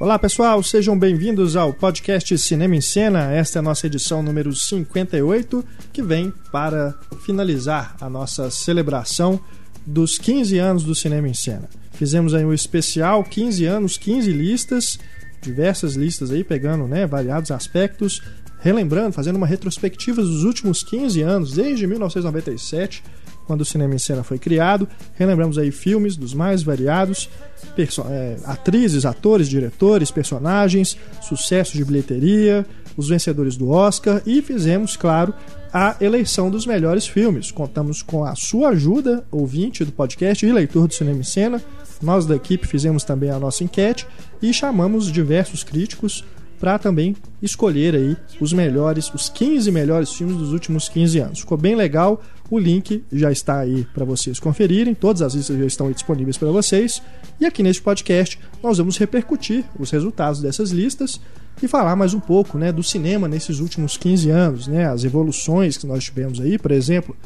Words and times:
Olá 0.00 0.18
pessoal, 0.18 0.62
sejam 0.62 0.98
bem-vindos 0.98 1.56
ao 1.56 1.74
podcast 1.74 2.38
Cinema 2.38 2.74
em 2.74 2.80
Cena. 2.80 3.30
Esta 3.34 3.58
é 3.58 3.60
a 3.60 3.62
nossa 3.62 3.86
edição 3.86 4.22
número 4.22 4.50
58, 4.50 5.62
que 5.92 6.02
vem 6.02 6.32
para 6.50 6.98
finalizar 7.26 7.94
a 8.00 8.08
nossa 8.08 8.50
celebração 8.50 9.38
dos 9.84 10.16
15 10.16 10.56
anos 10.56 10.84
do 10.84 10.94
Cinema 10.94 11.28
em 11.28 11.34
Cena. 11.34 11.68
Fizemos 11.92 12.32
aí 12.32 12.46
um 12.46 12.54
especial 12.54 13.22
15 13.22 13.66
anos, 13.66 13.98
15 13.98 14.32
listas, 14.32 14.98
diversas 15.42 15.96
listas 15.96 16.30
aí 16.30 16.42
pegando, 16.42 16.88
né, 16.88 17.06
variados 17.06 17.50
aspectos, 17.50 18.22
relembrando, 18.58 19.12
fazendo 19.12 19.36
uma 19.36 19.46
retrospectiva 19.46 20.22
dos 20.22 20.44
últimos 20.44 20.82
15 20.82 21.20
anos, 21.20 21.52
desde 21.52 21.86
1997 21.86 23.02
quando 23.50 23.62
o 23.62 23.64
cinema 23.64 23.92
em 23.92 23.98
cena 23.98 24.22
foi 24.22 24.38
criado. 24.38 24.86
Relembramos 25.14 25.58
aí 25.58 25.72
filmes 25.72 26.16
dos 26.16 26.32
mais 26.32 26.62
variados, 26.62 27.28
é, 28.08 28.36
atrizes, 28.44 29.04
atores, 29.04 29.48
diretores, 29.48 30.12
personagens, 30.12 30.96
sucessos 31.20 31.74
de 31.74 31.84
bilheteria, 31.84 32.64
os 32.96 33.08
vencedores 33.08 33.56
do 33.56 33.70
Oscar 33.70 34.22
e 34.24 34.40
fizemos, 34.40 34.96
claro, 34.96 35.34
a 35.72 35.96
eleição 36.00 36.48
dos 36.48 36.64
melhores 36.64 37.08
filmes. 37.08 37.50
Contamos 37.50 38.02
com 38.02 38.24
a 38.24 38.36
sua 38.36 38.68
ajuda, 38.68 39.24
ouvinte 39.32 39.84
do 39.84 39.90
podcast 39.90 40.46
e 40.46 40.52
leitor 40.52 40.86
do 40.86 40.94
Cinema 40.94 41.18
em 41.18 41.24
Cena. 41.24 41.60
Nós 42.00 42.26
da 42.26 42.36
equipe 42.36 42.68
fizemos 42.68 43.02
também 43.02 43.30
a 43.30 43.38
nossa 43.40 43.64
enquete 43.64 44.06
e 44.40 44.54
chamamos 44.54 45.10
diversos 45.10 45.64
críticos 45.64 46.24
para 46.60 46.78
também 46.78 47.16
escolher 47.42 47.96
aí 47.96 48.16
os 48.38 48.52
melhores, 48.52 49.12
os 49.12 49.28
15 49.30 49.72
melhores 49.72 50.12
filmes 50.12 50.36
dos 50.36 50.52
últimos 50.52 50.88
15 50.88 51.18
anos. 51.18 51.40
Ficou 51.40 51.58
bem 51.58 51.74
legal. 51.74 52.22
O 52.50 52.58
link 52.58 53.04
já 53.12 53.30
está 53.30 53.60
aí 53.60 53.86
para 53.94 54.04
vocês 54.04 54.40
conferirem, 54.40 54.92
todas 54.92 55.22
as 55.22 55.34
listas 55.34 55.56
já 55.56 55.64
estão 55.64 55.92
disponíveis 55.92 56.36
para 56.36 56.50
vocês. 56.50 57.00
E 57.40 57.46
aqui 57.46 57.62
neste 57.62 57.80
podcast 57.80 58.40
nós 58.60 58.78
vamos 58.78 58.98
repercutir 58.98 59.64
os 59.78 59.88
resultados 59.92 60.40
dessas 60.42 60.70
listas 60.70 61.20
e 61.62 61.68
falar 61.68 61.94
mais 61.94 62.12
um 62.12 62.18
pouco 62.18 62.58
né, 62.58 62.72
do 62.72 62.82
cinema 62.82 63.28
nesses 63.28 63.60
últimos 63.60 63.96
15 63.96 64.30
anos, 64.30 64.66
né, 64.66 64.86
as 64.86 65.04
evoluções 65.04 65.76
que 65.76 65.86
nós 65.86 66.02
tivemos 66.02 66.40
aí, 66.40 66.58
por 66.58 66.72
exemplo. 66.72 67.16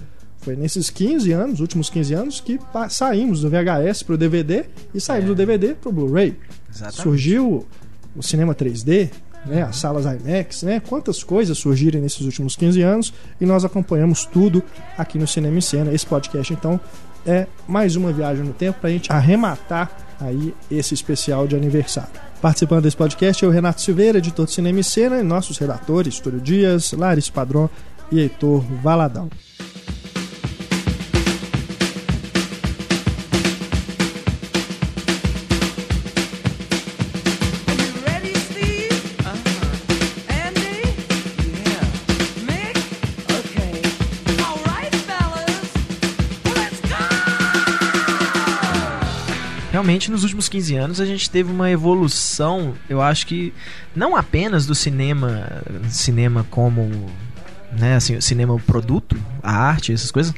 Foi 0.41 0.57
nesses 0.57 0.91
15 0.91 1.33
anos, 1.33 1.61
últimos 1.61 1.89
15 1.89 2.13
anos, 2.13 2.41
que 2.41 2.59
saímos 2.91 3.41
do 3.41 3.49
VHS 3.49 4.03
para 4.03 4.15
o 4.17 4.19
DVD 4.19 4.67
e 4.93 5.01
saímos 5.01 5.25
é. 5.25 5.29
do 5.29 5.35
DVD 5.35 5.75
para 5.75 5.89
o 5.89 5.93
Blu-ray. 5.93 6.37
Surgiu 6.91 7.67
o 8.15 8.23
cinema 8.23 8.55
3D, 8.55 9.11
né, 9.47 9.63
as 9.63 9.77
salas 9.77 10.05
IMAX, 10.05 10.63
né, 10.63 10.81
quantas 10.81 11.23
coisas 11.23 11.57
surgiram 11.59 12.01
nesses 12.01 12.21
últimos 12.21 12.57
15 12.57 12.83
anos 12.83 13.13
e 13.41 13.47
nós 13.47 13.65
acompanhamos 13.65 14.25
tudo 14.25 14.63
aqui 14.97 15.19
no 15.19 15.27
Cinema 15.27 15.59
em 15.59 15.61
Cena. 15.61 15.93
Esse 15.93 16.07
podcast, 16.07 16.53
então, 16.53 16.81
é 17.27 17.47
mais 17.67 17.97
uma 17.97 18.13
viagem 18.13 18.45
no 18.45 18.53
tempo 18.53 18.81
para 18.81 18.91
a 18.91 18.93
gente 18.93 19.11
arrematar 19.11 19.91
aí 20.21 20.55
esse 20.71 20.95
especial 20.95 21.47
de 21.47 21.57
aniversário. 21.57 22.11
Participando 22.41 22.83
desse 22.83 22.97
podcast 22.97 23.45
é 23.45 23.49
o 23.49 23.51
Renato 23.51 23.81
Silveira, 23.81 24.19
editor 24.19 24.45
do 24.45 24.51
Cinema 24.51 24.79
em 24.79 24.83
Cena, 24.83 25.19
e 25.19 25.23
nossos 25.23 25.57
redatores, 25.57 26.21
Túlio 26.21 26.41
Dias, 26.41 26.93
Larissa 26.93 27.33
Padrão 27.33 27.71
e 28.13 28.21
Heitor 28.21 28.61
Valadão. 28.83 29.31
Nos 50.11 50.23
últimos 50.23 50.49
15 50.49 50.77
anos 50.77 51.01
a 51.01 51.05
gente 51.05 51.29
teve 51.31 51.53
uma 51.53 51.71
evolução, 51.71 52.75
eu 52.89 53.03
acho 53.03 53.27
que 53.27 53.53
não 53.95 54.17
apenas 54.17 54.67
do 54.67 54.75
cinema, 54.75 55.63
cinema 55.89 56.47
como, 56.51 57.11
né, 57.73 57.97
assim, 57.97 58.21
cinema 58.21 58.59
produto, 58.61 59.17
a 59.43 59.53
arte, 59.53 59.93
essas 59.93 60.11
coisas, 60.11 60.35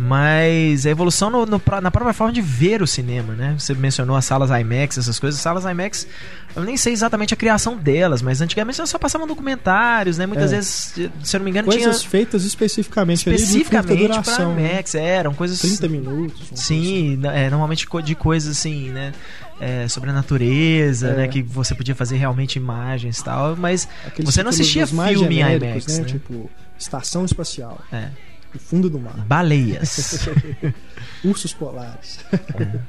mas 0.00 0.86
a 0.86 0.90
evolução 0.90 1.28
no, 1.28 1.44
no, 1.44 1.60
na 1.82 1.90
própria 1.90 2.12
forma 2.12 2.32
de 2.32 2.40
ver 2.40 2.80
o 2.80 2.86
cinema, 2.86 3.34
né? 3.34 3.56
Você 3.58 3.74
mencionou 3.74 4.14
as 4.14 4.24
salas 4.24 4.48
IMAX, 4.48 4.96
essas 4.96 5.18
coisas. 5.18 5.40
As 5.40 5.42
salas 5.42 5.64
IMAX, 5.64 6.06
eu 6.54 6.62
nem 6.62 6.76
sei 6.76 6.92
exatamente 6.92 7.34
a 7.34 7.36
criação 7.36 7.76
delas, 7.76 8.22
mas 8.22 8.40
antigamente 8.40 8.78
elas 8.78 8.90
só 8.90 8.96
passavam 8.96 9.26
documentários, 9.26 10.16
né? 10.16 10.24
Muitas 10.24 10.52
é. 10.52 10.54
vezes, 10.54 10.94
se 11.24 11.36
eu 11.36 11.40
não 11.40 11.44
me 11.44 11.50
engano, 11.50 11.66
coisas 11.66 11.98
tinha... 11.98 12.10
feitas 12.10 12.44
especificamente 12.44 13.28
especificamente 13.28 14.20
para 14.22 14.44
IMAX, 14.44 14.94
né? 14.94 15.04
eram 15.04 15.34
coisas 15.34 15.58
30 15.58 15.88
minutos. 15.88 16.48
Sim, 16.54 17.18
assim. 17.26 17.36
é, 17.36 17.50
normalmente 17.50 17.84
de 18.04 18.14
coisas 18.14 18.56
assim, 18.56 18.90
né? 18.90 19.12
É, 19.60 19.88
sobre 19.88 20.10
a 20.10 20.12
natureza, 20.12 21.08
é. 21.08 21.16
né? 21.16 21.28
Que 21.28 21.42
você 21.42 21.74
podia 21.74 21.96
fazer 21.96 22.18
realmente 22.18 22.54
imagens 22.54 23.18
e 23.18 23.24
tal, 23.24 23.56
mas 23.56 23.88
Aqueles 24.06 24.32
você 24.32 24.44
não 24.44 24.50
assistia 24.50 24.86
filme 24.86 25.40
em 25.40 25.56
IMAX, 25.56 25.88
né? 25.88 25.98
né? 25.98 26.04
Tipo, 26.04 26.48
estação 26.78 27.24
espacial. 27.24 27.80
É. 27.92 28.27
O 28.54 28.58
fundo 28.58 28.88
do 28.88 28.98
mar. 28.98 29.16
Baleias. 29.26 30.28
Ursos 31.24 31.52
polares. 31.52 32.20
É. 32.32 32.80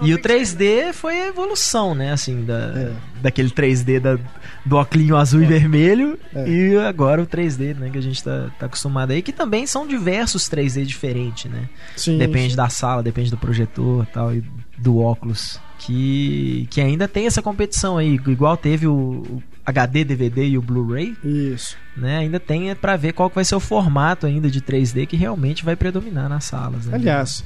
E 0.00 0.14
o 0.14 0.18
3D 0.18 0.92
foi 0.92 1.20
a 1.20 1.28
evolução, 1.28 1.94
né? 1.94 2.12
Assim, 2.12 2.44
da, 2.44 2.72
é. 2.74 2.92
daquele 3.20 3.50
3D 3.50 4.00
da, 4.00 4.18
do 4.64 4.76
óculos 4.76 5.10
azul 5.12 5.40
é. 5.40 5.44
e 5.44 5.46
vermelho 5.46 6.18
é. 6.34 6.48
e 6.48 6.78
agora 6.78 7.22
o 7.22 7.26
3D, 7.26 7.74
né? 7.76 7.90
Que 7.90 7.98
a 7.98 8.02
gente 8.02 8.22
tá, 8.22 8.50
tá 8.58 8.66
acostumado 8.66 9.10
aí, 9.10 9.22
que 9.22 9.32
também 9.32 9.66
são 9.66 9.86
diversos 9.86 10.48
3D 10.48 10.84
diferentes, 10.84 11.50
né? 11.50 11.68
Sim, 11.96 12.18
depende 12.18 12.50
sim. 12.50 12.56
da 12.56 12.68
sala, 12.68 13.02
depende 13.02 13.30
do 13.30 13.36
projetor 13.36 14.06
tal, 14.06 14.34
e 14.34 14.42
do 14.78 14.98
óculos. 14.98 15.60
Que, 15.78 16.68
que 16.70 16.80
ainda 16.80 17.08
tem 17.08 17.26
essa 17.26 17.42
competição 17.42 17.98
aí, 17.98 18.14
igual 18.14 18.56
teve 18.56 18.86
o, 18.86 19.42
HD, 19.64 20.04
DVD 20.04 20.46
e 20.48 20.58
o 20.58 20.62
Blu-ray. 20.62 21.16
Isso. 21.24 21.76
Né, 21.96 22.18
ainda 22.18 22.40
tem 22.40 22.74
para 22.74 22.96
ver 22.96 23.12
qual 23.12 23.28
vai 23.28 23.44
ser 23.44 23.54
o 23.54 23.60
formato 23.60 24.26
ainda 24.26 24.50
de 24.50 24.60
3D 24.60 25.06
que 25.06 25.16
realmente 25.16 25.64
vai 25.64 25.76
predominar 25.76 26.28
nas 26.28 26.44
salas. 26.44 26.86
Né? 26.86 26.94
Aliás, 26.94 27.44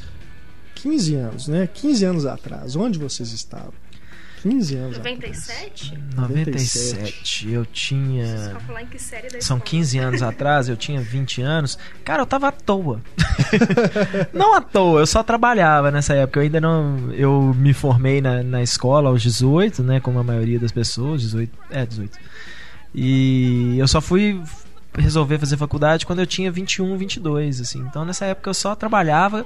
15 0.77 1.15
anos, 1.15 1.49
né? 1.49 1.69
15 1.73 2.05
anos 2.05 2.27
atrás, 2.27 2.77
onde 2.77 2.99
vocês 2.99 3.33
estavam? 3.33 3.73
15 4.49 4.77
anos 4.77 4.99
97? 4.99 5.95
Atrás. 5.95 6.15
97. 6.17 7.51
Eu 7.51 7.67
tinha. 7.67 8.57
em 8.81 8.87
que 8.87 8.99
série 8.99 9.29
da 9.29 9.41
São 9.41 9.59
15 9.59 9.99
anos 9.99 10.23
atrás, 10.23 10.69
eu 10.69 10.77
tinha 10.77 11.01
20 11.01 11.43
anos. 11.43 11.79
Cara, 12.05 12.23
eu 12.23 12.27
tava 12.27 12.49
à 12.49 12.53
toa. 12.53 13.03
não 14.33 14.55
à 14.55 14.61
toa, 14.61 15.01
eu 15.01 15.07
só 15.07 15.23
trabalhava 15.23 15.91
nessa 15.91 16.15
época. 16.15 16.39
Eu 16.39 16.45
ainda 16.45 16.61
não. 16.61 17.13
Eu 17.13 17.55
me 17.57 17.73
formei 17.73 18.21
na, 18.21 18.43
na 18.43 18.63
escola 18.63 19.11
aos 19.11 19.23
18, 19.23 19.83
né? 19.83 20.01
Como 20.01 20.19
a 20.19 20.23
maioria 20.23 20.59
das 20.59 20.71
pessoas. 20.71 21.23
18. 21.23 21.59
É, 21.71 21.85
18. 21.85 22.19
E 22.95 23.77
eu 23.79 23.89
só 23.89 24.01
fui 24.01 24.41
resolver 24.97 25.39
fazer 25.39 25.57
faculdade 25.57 26.07
quando 26.07 26.21
eu 26.21 26.27
tinha 26.27 26.51
21, 26.51 26.97
22, 26.97 27.61
assim. 27.61 27.81
Então 27.81 28.05
nessa 28.05 28.25
época 28.25 28.49
eu 28.49 28.55
só 28.55 28.75
trabalhava, 28.75 29.45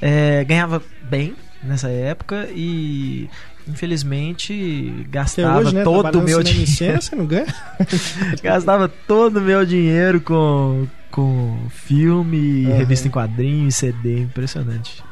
é, 0.00 0.42
ganhava 0.44 0.82
bem 1.02 1.36
nessa 1.62 1.88
época 1.88 2.48
e 2.50 3.28
Infelizmente, 3.68 5.06
gastava 5.08 5.58
hoje, 5.60 5.74
né, 5.74 5.84
todo 5.84 6.18
o 6.18 6.22
meu 6.22 6.42
dinheiro. 6.42 7.00
Você 7.00 7.14
não 7.14 7.26
ganha? 7.26 7.46
gastava 8.42 8.88
todo 8.88 9.38
o 9.38 9.40
meu 9.40 9.64
dinheiro 9.64 10.20
com, 10.20 10.86
com 11.10 11.58
filme, 11.70 12.66
uhum. 12.66 12.76
revista 12.76 13.08
em 13.08 13.10
quadrinhos, 13.10 13.76
CD. 13.76 14.20
Impressionante. 14.20 15.02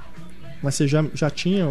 Mas 0.62 0.74
você 0.74 0.88
já, 0.88 1.04
já 1.14 1.30
tinha. 1.30 1.66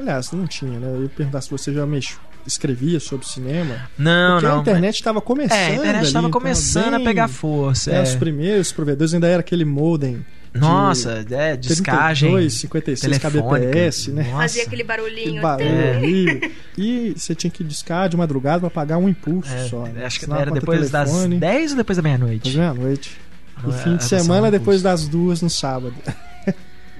Aliás, 0.00 0.32
não 0.32 0.46
tinha, 0.46 0.78
né? 0.78 0.94
Eu 0.96 1.02
ia 1.02 1.08
perguntar 1.08 1.40
se 1.40 1.50
você 1.50 1.72
já 1.72 1.86
mexeu 1.86 2.18
escrevia 2.46 2.98
sobre 2.98 3.26
cinema. 3.26 3.88
Não, 3.96 4.32
Porque 4.34 4.46
não. 4.46 4.58
a 4.58 4.60
internet 4.60 4.94
estava 4.96 5.20
começando. 5.20 5.58
É, 5.58 5.66
a 5.66 5.74
internet 5.74 6.06
estava 6.06 6.30
começando 6.30 6.94
bem, 6.94 7.02
a 7.02 7.04
pegar 7.04 7.28
força. 7.28 7.92
É, 7.92 7.98
é. 7.98 8.02
Os 8.02 8.14
primeiros 8.14 8.72
provedores 8.72 9.14
ainda 9.14 9.28
era 9.28 9.40
aquele 9.40 9.64
modem 9.64 10.24
nossa, 10.54 11.24
de 11.24 11.34
é, 11.34 11.56
descagem. 11.56 12.30
32, 12.30 12.52
56 12.54 13.18
kbps, 13.18 14.08
né? 14.08 14.24
Nossa. 14.24 14.36
Fazia 14.36 14.62
aquele 14.64 14.84
barulhinho. 14.84 15.46
Aquele 15.46 15.70
barulho 15.70 16.44
é. 16.44 16.50
E 16.76 17.14
você 17.16 17.34
tinha 17.34 17.50
que 17.50 17.64
discar 17.64 18.08
de 18.08 18.16
madrugada 18.16 18.60
para 18.60 18.70
pagar 18.70 18.98
um 18.98 19.08
impulso 19.08 19.52
é, 19.52 19.68
só. 19.68 19.84
Né? 19.86 20.04
Acho 20.04 20.20
que 20.20 20.32
era 20.32 20.50
depois 20.50 20.90
das 20.90 21.10
10 21.28 21.70
ou 21.70 21.76
depois 21.76 21.96
da 21.96 22.02
meia-noite? 22.02 22.52
Da 22.52 22.72
meia-noite. 22.72 23.18
E 23.66 23.70
é, 23.70 23.72
fim 23.72 23.96
de 23.96 24.04
semana 24.04 24.50
depois 24.50 24.82
das 24.82 25.08
duas 25.08 25.40
no 25.40 25.48
sábado. 25.48 25.94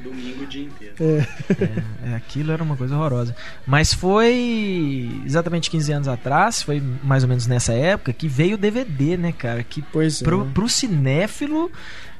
Domingo 0.02 0.43
o 0.43 0.46
dia 0.46 0.64
inteiro. 0.64 0.94
É. 1.00 2.10
é. 2.10 2.14
aquilo 2.14 2.52
era 2.52 2.62
uma 2.62 2.76
coisa 2.76 2.96
horrorosa. 2.96 3.34
Mas 3.66 3.94
foi 3.94 5.10
exatamente 5.25 5.70
15 5.70 5.93
anos 5.93 6.08
atrás, 6.08 6.62
foi 6.62 6.82
mais 7.02 7.22
ou 7.22 7.28
menos 7.28 7.46
nessa 7.46 7.72
época, 7.72 8.12
que 8.12 8.26
veio 8.26 8.54
o 8.54 8.58
DVD, 8.58 9.16
né, 9.16 9.32
cara? 9.32 9.62
Que 9.62 9.81
pois 9.81 10.20
pro, 10.20 10.43
é. 10.43 10.52
pro 10.52 10.69
cinéfilo 10.69 11.70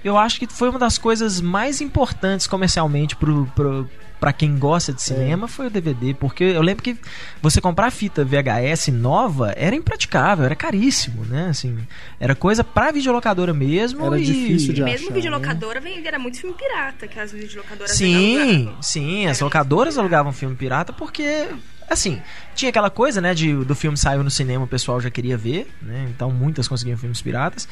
eu 0.05 0.19
acho 0.19 0.39
que 0.39 0.47
foi 0.47 0.69
uma 0.69 0.79
das 0.79 0.99
coisas 0.99 1.41
mais 1.41 1.81
importantes 1.81 2.47
comercialmente 2.47 3.17
pro, 3.17 3.47
pro, 3.55 3.89
para 4.23 4.33
quem 4.33 4.57
gosta 4.57 4.93
de 4.93 5.03
cinema 5.03 5.47
é. 5.47 5.49
foi 5.49 5.67
o 5.67 5.71
DVD, 5.71 6.15
porque 6.15 6.45
eu 6.45 6.63
lembro 6.63 6.81
que 6.81 6.97
você 7.43 7.61
comprar 7.61 7.91
fita 7.91 8.25
VHS 8.25 8.87
nova 8.93 9.53
era 9.57 9.75
impraticável, 9.75 10.45
era 10.45 10.55
caríssimo, 10.55 11.25
né? 11.25 11.49
Assim, 11.49 11.77
era 12.21 12.33
coisa 12.35 12.63
para 12.63 12.93
videolocadora 12.93 13.53
mesmo 13.53 14.07
era 14.07 14.21
e 14.21 14.25
difícil 14.25 14.73
de 14.75 14.81
mesmo 14.81 15.07
achar, 15.07 15.15
videolocadora 15.15 15.81
né? 15.81 16.01
era 16.05 16.21
muito 16.21 16.39
filme 16.39 16.55
pirata, 16.55 17.09
que 17.09 17.19
as 17.19 17.33
videolocadoras 17.33 17.97
Sim, 17.97 18.73
sim, 18.81 19.27
as 19.27 19.41
locadoras 19.41 19.99
alugavam 19.99 20.33
filme 20.33 20.55
pirata 20.55 20.93
porque 20.93 21.49
assim, 21.93 22.21
tinha 22.55 22.69
aquela 22.71 22.91
coisa, 22.91 23.21
né, 23.21 23.35
de, 23.35 23.53
do 23.65 23.75
filme 23.75 23.97
saiu 23.97 24.23
no 24.25 24.31
cinema, 24.31 24.65
o 24.65 24.69
pessoal 24.69 25.00
já 25.00 25.11
queria 25.11 25.37
ver, 25.37 25.69
né? 25.81 26.06
Então 26.15 26.31
muitas 26.31 26.67
conseguiam 26.69 26.97
filmes 26.99 27.21
piratas. 27.23 27.69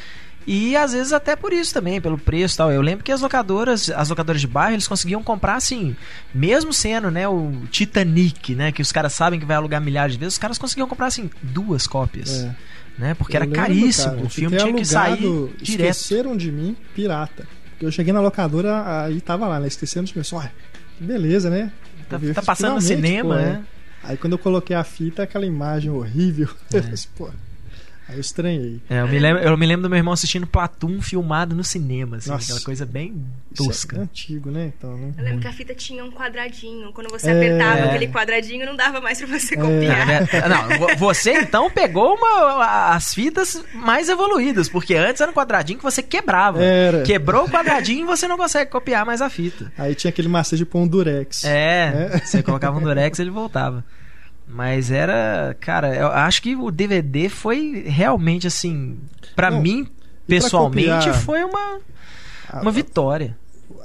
E 0.46 0.75
às 0.75 0.93
vezes 0.93 1.12
até 1.12 1.37
por 1.37 1.52
isso 1.52 1.72
também, 1.75 2.00
pelo 2.00 2.17
preço 2.17 2.55
e 2.55 2.56
tal. 2.56 2.72
Eu 2.72 2.81
lembro 2.81 3.05
que 3.05 3.12
as 3.12 3.20
locadoras, 3.20 3.90
as 3.90 4.08
locadoras 4.08 4.40
de 4.40 4.46
bairro, 4.46 4.75
eles 4.75 4.88
conseguiam 4.88 5.22
comprar 5.22 5.56
assim, 5.56 5.94
mesmo 6.34 6.72
sendo, 6.72 7.11
né, 7.11 7.28
o 7.28 7.52
Titanic, 7.70 8.55
né, 8.55 8.72
que 8.72 8.81
os 8.81 8.90
caras 8.90 9.12
sabem 9.12 9.38
que 9.38 9.44
vai 9.44 9.56
alugar 9.56 9.81
milhares 9.82 10.14
de 10.14 10.19
vezes, 10.19 10.34
os 10.34 10.38
caras 10.38 10.56
conseguiam 10.56 10.88
comprar 10.88 11.06
assim 11.08 11.31
duas 11.43 11.87
cópias. 11.87 12.44
É. 12.44 12.56
Né? 12.99 13.14
Porque 13.14 13.37
Eu 13.37 13.38
era 13.38 13.44
lembro, 13.44 13.61
caríssimo. 13.61 14.14
cara, 14.14 14.26
o 14.26 14.28
filme 14.28 14.56
tinha 14.56 14.72
que 14.75 14.84
sair 14.84 15.12
alugado 15.25 15.52
direto. 15.62 15.90
Esqueceram 15.90 16.37
de 16.37 16.50
mim, 16.52 16.76
pirata. 16.94 17.46
Porque 17.70 17.87
eu 17.87 17.93
cheguei 17.93 18.12
na 18.12 18.20
locadora, 18.20 19.05
aí 19.05 19.20
tava 19.22 19.46
lá, 19.46 19.58
né? 19.58 19.69
Esqueceram 19.69 20.05
de 20.05 20.17
mim. 20.17 20.22
Só, 20.22 20.37
"Ué, 20.37 20.50
que 20.99 21.05
beleza, 21.05 21.49
né? 21.49 21.72
Tá, 22.11 22.19
tá 22.34 22.43
passando 22.43 22.75
no 22.75 22.81
cinema, 22.82 23.34
pô, 23.34 23.40
é. 23.40 23.61
Aí 24.02 24.17
quando 24.17 24.32
eu 24.35 24.38
coloquei 24.38 24.75
a 24.75 24.85
fita, 24.85 25.23
aquela 25.23 25.47
imagem 25.47 25.91
horrível. 25.91 26.49
É. 26.73 26.79
Eu 26.79 26.82
disse, 26.82 27.08
pô, 27.08 27.29
aí 28.10 28.16
eu 28.16 28.20
estranhei. 28.20 28.80
É, 28.90 29.00
eu, 29.00 29.08
me 29.08 29.18
lembro, 29.18 29.42
eu 29.42 29.56
me 29.56 29.66
lembro 29.66 29.82
do 29.84 29.88
meu 29.90 29.96
irmão 29.96 30.12
assistindo 30.12 30.46
Platum 30.46 31.00
filmado 31.00 31.54
no 31.54 31.64
cinema, 31.64 32.16
assim, 32.18 32.30
Nossa. 32.30 32.44
aquela 32.44 32.60
coisa 32.64 32.84
bem 32.84 33.24
Isso 33.52 33.62
é 33.62 33.66
tosca. 33.66 34.00
antigo, 34.00 34.50
né? 34.50 34.72
Então, 34.76 34.96
né? 34.96 35.12
Eu 35.16 35.24
lembro 35.24 35.40
que 35.40 35.48
a 35.48 35.52
fita 35.52 35.74
tinha 35.74 36.04
um 36.04 36.10
quadradinho. 36.10 36.92
Quando 36.92 37.08
você 37.10 37.30
É. 37.30 37.32
apertava 37.32 37.84
aquele 37.88 38.08
quadradinho, 38.08 38.66
não 38.66 38.76
dava 38.76 39.00
mais 39.00 39.18
pra 39.18 39.38
você 39.38 39.54
É. 39.54 39.56
copiar. 39.56 40.06
Né? 40.06 40.28
Não, 40.48 40.78
vo- 40.78 40.96
você 40.96 41.32
então 41.40 41.70
pegou 41.70 42.14
uma, 42.16 42.94
as 42.94 43.14
fitas 43.14 43.62
mais 43.74 44.08
evoluídas, 44.08 44.68
porque 44.68 44.94
antes 44.94 45.20
era 45.20 45.30
um 45.30 45.34
quadradinho 45.34 45.78
que 45.78 45.84
você 45.84 46.02
quebrava. 46.02 46.62
Era. 46.62 47.02
Quebrou 47.02 47.44
o 47.46 47.50
quadradinho 47.50 48.02
e 48.02 48.06
você 48.06 48.26
não 48.28 48.36
consegue 48.36 48.70
copiar 48.70 49.04
mais 49.06 49.20
a 49.22 49.30
fita. 49.30 49.72
Aí 49.78 49.94
tinha 49.94 50.08
aquele 50.10 50.28
macete 50.28 50.56
de 50.58 50.66
pôr 50.66 50.80
um 50.80 50.88
durex. 50.88 51.44
É, 51.44 52.10
É. 52.14 52.18
você 52.18 52.42
colocava 52.42 52.78
um 52.78 52.82
durex 52.82 53.18
e 53.18 53.22
ele 53.22 53.30
voltava. 53.30 53.84
Mas 54.52 54.91
era, 54.91 55.56
cara, 55.61 55.94
eu 55.94 56.08
acho 56.08 56.43
que 56.43 56.56
o 56.56 56.70
DVD 56.70 57.29
foi 57.29 57.85
realmente 57.87 58.47
assim, 58.47 58.99
Não, 59.50 59.62
mim, 59.62 59.87
pessoalmente, 60.26 60.88
copiar- 60.88 61.14
foi 61.20 61.44
uma, 61.44 61.79
A- 62.49 62.61
uma 62.62 62.73
vitória. 62.73 63.37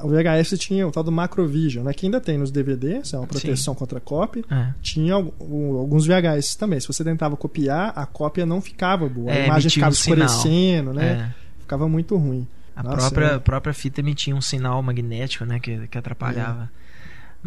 O 0.03 0.09
VHS 0.09 0.57
tinha 0.57 0.85
o 0.87 0.91
tal 0.91 1.03
do 1.03 1.11
Macrovision, 1.11 1.85
né? 1.85 1.93
Que 1.93 2.07
ainda 2.07 2.19
tem 2.19 2.37
nos 2.37 2.49
DVDs, 2.51 3.13
é 3.13 3.17
uma 3.17 3.27
proteção 3.27 3.75
contra 3.75 3.99
cópia. 3.99 4.43
É. 4.51 4.73
Tinha 4.81 5.13
alguns 5.13 6.05
VHS 6.07 6.55
também. 6.55 6.79
Se 6.79 6.87
você 6.87 7.03
tentava 7.03 7.37
copiar, 7.37 7.93
a 7.95 8.05
cópia 8.05 8.45
não 8.45 8.59
ficava 8.59 9.07
boa. 9.07 9.31
A 9.31 9.35
É, 9.35 9.45
imagem 9.45 9.67
emitia 9.67 9.69
ficava 9.71 9.91
um 9.91 9.95
sinal. 9.95 10.25
escurecendo, 10.27 10.93
né? 10.93 11.31
É. 11.31 11.61
Ficava 11.61 11.87
muito 11.87 12.17
ruim. 12.17 12.47
A 12.75 12.83
Nossa, 12.83 12.97
própria, 12.97 13.25
é. 13.35 13.39
própria 13.39 13.73
fita 13.73 14.01
emitia 14.01 14.35
um 14.35 14.41
sinal 14.41 14.81
magnético, 14.81 15.45
né? 15.45 15.59
Que, 15.59 15.87
que 15.87 15.97
atrapalhava. 15.97 16.69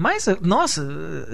Mas, 0.00 0.26
nossa, 0.40 0.80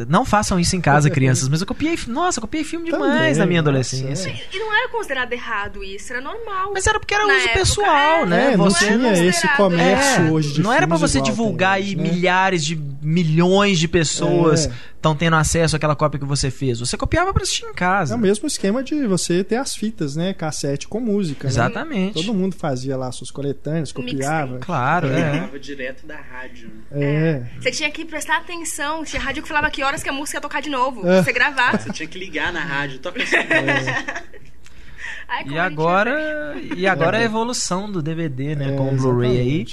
não 0.08 0.24
façam 0.24 0.58
isso 0.58 0.74
em 0.74 0.80
casa, 0.80 1.10
crianças. 1.10 1.50
Mas 1.50 1.60
eu 1.60 1.66
copiei, 1.66 1.98
nossa, 2.08 2.38
eu 2.38 2.40
copiei 2.40 2.64
filme 2.64 2.86
demais 2.90 3.12
Também, 3.12 3.34
na 3.34 3.44
minha 3.44 3.60
nossa, 3.60 3.68
adolescência. 3.70 4.30
é. 4.30 4.56
E 4.56 4.58
não 4.58 4.74
era 4.74 4.88
considerado 4.88 5.30
errado 5.34 5.84
isso, 5.84 6.10
era 6.14 6.22
normal. 6.22 6.70
Mas 6.72 6.86
era 6.86 6.98
porque 6.98 7.12
era 7.12 7.26
Na 7.26 7.34
uso 7.34 7.44
época, 7.44 7.58
pessoal, 7.58 8.22
é, 8.22 8.26
né? 8.26 8.52
É, 8.52 8.56
não 8.56 8.64
Você 8.64 8.86
era 8.86 8.96
tinha 8.96 9.26
esse 9.28 9.46
comércio 9.48 10.22
É, 10.26 10.30
hoje 10.30 10.52
de 10.54 10.62
não 10.62 10.72
era 10.72 10.86
pra 10.88 10.96
filmes 10.96 11.12
você 11.12 11.20
divulgar 11.20 11.78
e 11.78 11.84
hoje, 11.84 11.96
né? 11.96 12.02
milhares 12.04 12.64
de 12.64 12.74
milhões 13.02 13.78
de 13.78 13.86
pessoas 13.86 14.66
É. 14.66 14.72
estão 15.04 15.14
tendo 15.14 15.36
acesso 15.36 15.76
àquela 15.76 15.94
cópia 15.94 16.18
que 16.18 16.24
você 16.24 16.50
fez. 16.50 16.80
Você 16.80 16.96
copiava 16.96 17.30
pra 17.34 17.42
assistir 17.42 17.66
em 17.66 17.70
É 17.70 17.74
casa. 17.74 18.14
o 18.16 18.18
mesmo 18.18 18.46
esquema 18.46 18.82
de 18.82 19.06
você 19.06 19.44
ter 19.44 19.56
as 19.56 19.76
fitas, 19.76 20.16
né? 20.16 20.32
Cassete 20.32 20.88
com 20.88 20.98
música. 20.98 21.44
né? 21.44 21.50
Exatamente. 21.52 22.14
Todo 22.14 22.32
mundo 22.32 22.56
fazia 22.56 22.96
lá 22.96 23.12
suas 23.12 23.30
coletâneas, 23.30 23.92
copiava. 23.92 24.58
Claro, 24.58 25.08
é. 25.08 25.30
grava 25.32 25.58
direto 25.58 26.06
da 26.06 26.16
rádio. 26.16 26.70
É. 26.90 27.42
Você 27.60 27.70
tinha 27.70 27.90
que 27.90 28.04
prestar 28.06 28.38
atenção. 28.38 29.04
Tinha 29.04 29.20
rádio 29.20 29.42
que 29.42 29.48
falava 29.48 29.70
que 29.70 29.82
horas 29.82 30.02
que 30.02 30.08
a 30.08 30.12
música 30.12 30.38
ia 30.38 30.40
tocar 30.42 30.62
de 30.62 30.70
novo. 30.70 31.06
É. 31.06 31.22
Você 31.22 31.32
gravar. 31.32 31.78
Você 31.78 31.92
tinha 31.92 32.08
que 32.08 32.18
ligar 32.18 32.50
na 32.52 32.60
rádio, 32.64 32.98
toca 32.98 33.22
essa 33.22 33.36
Ai, 35.26 35.42
como 35.44 35.54
E 35.54 35.58
a 35.58 35.62
gente 35.68 35.72
agora, 35.72 36.54
e 36.76 36.86
agora 36.86 37.18
a 37.18 37.22
evolução 37.22 37.90
do 37.90 38.02
DVD, 38.02 38.54
né, 38.54 38.72
É, 38.74 38.76
com 38.76 38.92
o 38.92 38.96
Blu-ray 38.96 39.38
aí. 39.38 39.66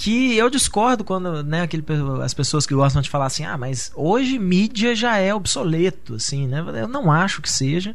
Que 0.00 0.34
eu 0.34 0.48
discordo 0.48 1.04
quando, 1.04 1.42
né, 1.42 1.60
aquele, 1.60 1.84
as 2.24 2.32
pessoas 2.32 2.64
que 2.64 2.74
gostam 2.74 3.02
de 3.02 3.10
falar 3.10 3.26
assim, 3.26 3.44
ah, 3.44 3.58
mas 3.58 3.92
hoje 3.94 4.38
mídia 4.38 4.94
já 4.94 5.18
é 5.18 5.34
obsoleto, 5.34 6.14
assim, 6.14 6.46
né? 6.46 6.64
Eu 6.74 6.88
não 6.88 7.12
acho 7.12 7.42
que 7.42 7.50
seja. 7.50 7.94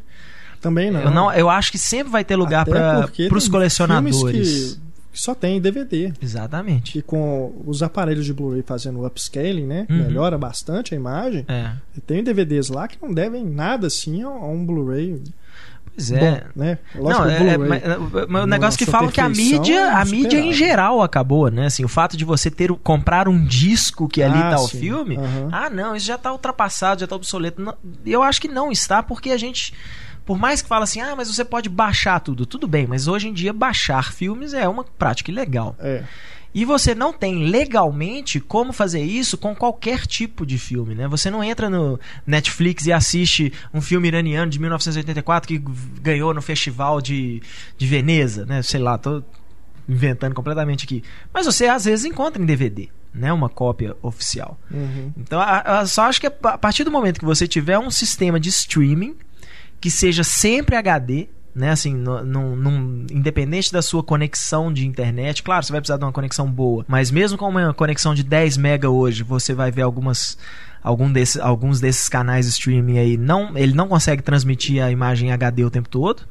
Também 0.60 0.88
não. 0.88 1.00
Eu, 1.00 1.10
não, 1.10 1.32
eu 1.32 1.50
acho 1.50 1.72
que 1.72 1.78
sempre 1.78 2.12
vai 2.12 2.24
ter 2.24 2.36
lugar 2.36 2.64
para 2.64 3.10
os 3.36 3.48
colecionadores. 3.48 4.74
Que, 4.74 4.80
que 5.12 5.20
só 5.20 5.34
tem 5.34 5.60
DVD. 5.60 6.12
Exatamente. 6.22 6.96
E 6.96 7.02
com 7.02 7.52
os 7.66 7.82
aparelhos 7.82 8.24
de 8.24 8.32
Blu-ray 8.32 8.62
fazendo 8.62 9.00
o 9.00 9.06
upscaling, 9.06 9.66
né? 9.66 9.84
Uhum. 9.90 9.96
Melhora 9.96 10.38
bastante 10.38 10.94
a 10.94 10.96
imagem. 10.96 11.44
É. 11.48 11.72
Tem 12.06 12.22
DVDs 12.22 12.68
lá 12.68 12.86
que 12.86 12.98
não 13.02 13.12
devem 13.12 13.44
nada 13.44 13.88
assim 13.88 14.22
a 14.22 14.28
um 14.28 14.64
Blu-ray 14.64 15.20
Pois 15.96 16.12
é. 16.12 16.18
bom, 16.18 16.40
né? 16.54 16.78
Não, 16.94 17.02
que 17.02 17.10
o 17.10 17.30
é, 17.30 17.34
é, 17.36 17.38
Blu-ray- 17.58 17.68
mas, 17.70 17.82
é, 17.82 18.26
mas 18.28 18.42
o 18.42 18.46
negócio 18.46 18.78
que 18.78 18.84
sua 18.84 18.92
falam 18.92 19.10
que 19.10 19.20
a 19.20 19.28
mídia, 19.28 19.74
é 19.80 19.90
a 19.94 20.04
mídia 20.04 20.38
em 20.38 20.52
geral 20.52 21.00
acabou, 21.02 21.50
né? 21.50 21.66
Assim, 21.66 21.84
o 21.84 21.88
fato 21.88 22.16
de 22.16 22.24
você 22.24 22.50
ter 22.50 22.70
o- 22.70 22.76
comprar 22.76 23.28
um 23.28 23.42
disco 23.44 24.06
que 24.06 24.22
ali 24.22 24.38
Ah, 24.38 24.50
tá 24.50 24.60
o 24.60 24.68
sim. 24.68 24.78
filme, 24.78 25.16
Aham. 25.16 25.48
ah, 25.50 25.70
não, 25.70 25.96
isso 25.96 26.06
já 26.06 26.18
tá 26.18 26.30
ultrapassado, 26.32 27.00
já 27.00 27.06
tá 27.06 27.16
obsoleto. 27.16 27.62
Não, 27.62 27.74
eu 28.04 28.22
acho 28.22 28.40
que 28.40 28.48
não 28.48 28.70
está, 28.70 29.02
porque 29.02 29.30
a 29.30 29.36
gente 29.38 29.72
por 30.26 30.36
mais 30.36 30.60
que 30.60 30.68
fala 30.68 30.82
assim, 30.82 31.00
ah, 31.00 31.14
mas 31.16 31.28
você 31.32 31.44
pode 31.44 31.68
baixar 31.68 32.18
tudo, 32.18 32.44
tudo 32.44 32.66
bem, 32.66 32.84
mas 32.84 33.06
hoje 33.06 33.28
em 33.28 33.32
dia 33.32 33.52
baixar 33.52 34.12
filmes 34.12 34.52
é 34.54 34.68
uma 34.68 34.82
prática 34.82 35.30
ilegal. 35.30 35.76
É. 35.78 36.02
E 36.58 36.64
você 36.64 36.94
não 36.94 37.12
tem 37.12 37.50
legalmente 37.50 38.40
como 38.40 38.72
fazer 38.72 39.02
isso 39.02 39.36
com 39.36 39.54
qualquer 39.54 40.06
tipo 40.06 40.46
de 40.46 40.56
filme, 40.58 40.94
né? 40.94 41.06
Você 41.06 41.30
não 41.30 41.44
entra 41.44 41.68
no 41.68 42.00
Netflix 42.26 42.86
e 42.86 42.92
assiste 42.94 43.52
um 43.74 43.80
filme 43.82 44.08
iraniano 44.08 44.50
de 44.50 44.58
1984 44.58 45.46
que 45.46 45.62
ganhou 46.00 46.32
no 46.32 46.40
festival 46.40 47.02
de, 47.02 47.42
de 47.76 47.86
Veneza, 47.86 48.46
né? 48.46 48.62
Sei 48.62 48.80
lá, 48.80 48.96
tô 48.96 49.22
inventando 49.86 50.34
completamente 50.34 50.84
aqui. 50.86 51.02
Mas 51.32 51.44
você 51.44 51.66
às 51.66 51.84
vezes 51.84 52.06
encontra 52.06 52.42
em 52.42 52.46
DVD, 52.46 52.88
né? 53.12 53.30
Uma 53.34 53.50
cópia 53.50 53.94
oficial. 54.00 54.58
Uhum. 54.70 55.12
Então, 55.16 55.38
a- 55.38 55.80
a- 55.80 55.86
só 55.86 56.04
acho 56.04 56.18
que 56.20 56.26
a 56.26 56.32
a 56.42 56.56
partir 56.58 56.84
do 56.84 56.90
momento 56.90 57.18
que 57.20 57.26
você 57.26 57.46
tiver 57.46 57.78
um 57.78 57.90
sistema 57.90 58.40
de 58.40 58.48
streaming 58.48 59.14
que 59.78 59.90
seja 59.90 60.24
sempre 60.24 60.74
HD, 60.74 61.28
né? 61.56 61.70
Assim, 61.70 61.94
no- 61.94 63.06
independente 63.10 63.72
da 63.72 63.80
sua 63.80 64.02
conexão 64.02 64.72
de 64.72 64.86
internet, 64.86 65.42
claro, 65.42 65.64
você 65.64 65.72
vai 65.72 65.80
precisar 65.80 65.96
de 65.96 66.04
uma 66.04 66.12
conexão 66.12 66.50
boa, 66.50 66.84
mas 66.86 67.10
mesmo 67.10 67.38
com 67.38 67.48
uma 67.48 67.72
conexão 67.72 68.14
de 68.14 68.22
10 68.22 68.56
mega 68.58 68.90
hoje, 68.90 69.22
você 69.22 69.54
vai 69.54 69.70
ver 69.70 69.82
algumas 69.82 70.36
algum 70.82 71.10
desses, 71.10 71.40
alguns 71.40 71.80
desses 71.80 72.08
canais 72.08 72.46
de 72.46 72.52
streaming 72.52 72.98
aí 72.98 73.16
não, 73.16 73.56
ele 73.58 73.74
não 73.74 73.88
consegue 73.88 74.22
transmitir 74.22 74.80
a 74.84 74.90
imagem 74.90 75.30
em 75.30 75.32
HD 75.32 75.64
o 75.64 75.70
tempo 75.70 75.88
todo. 75.88 76.22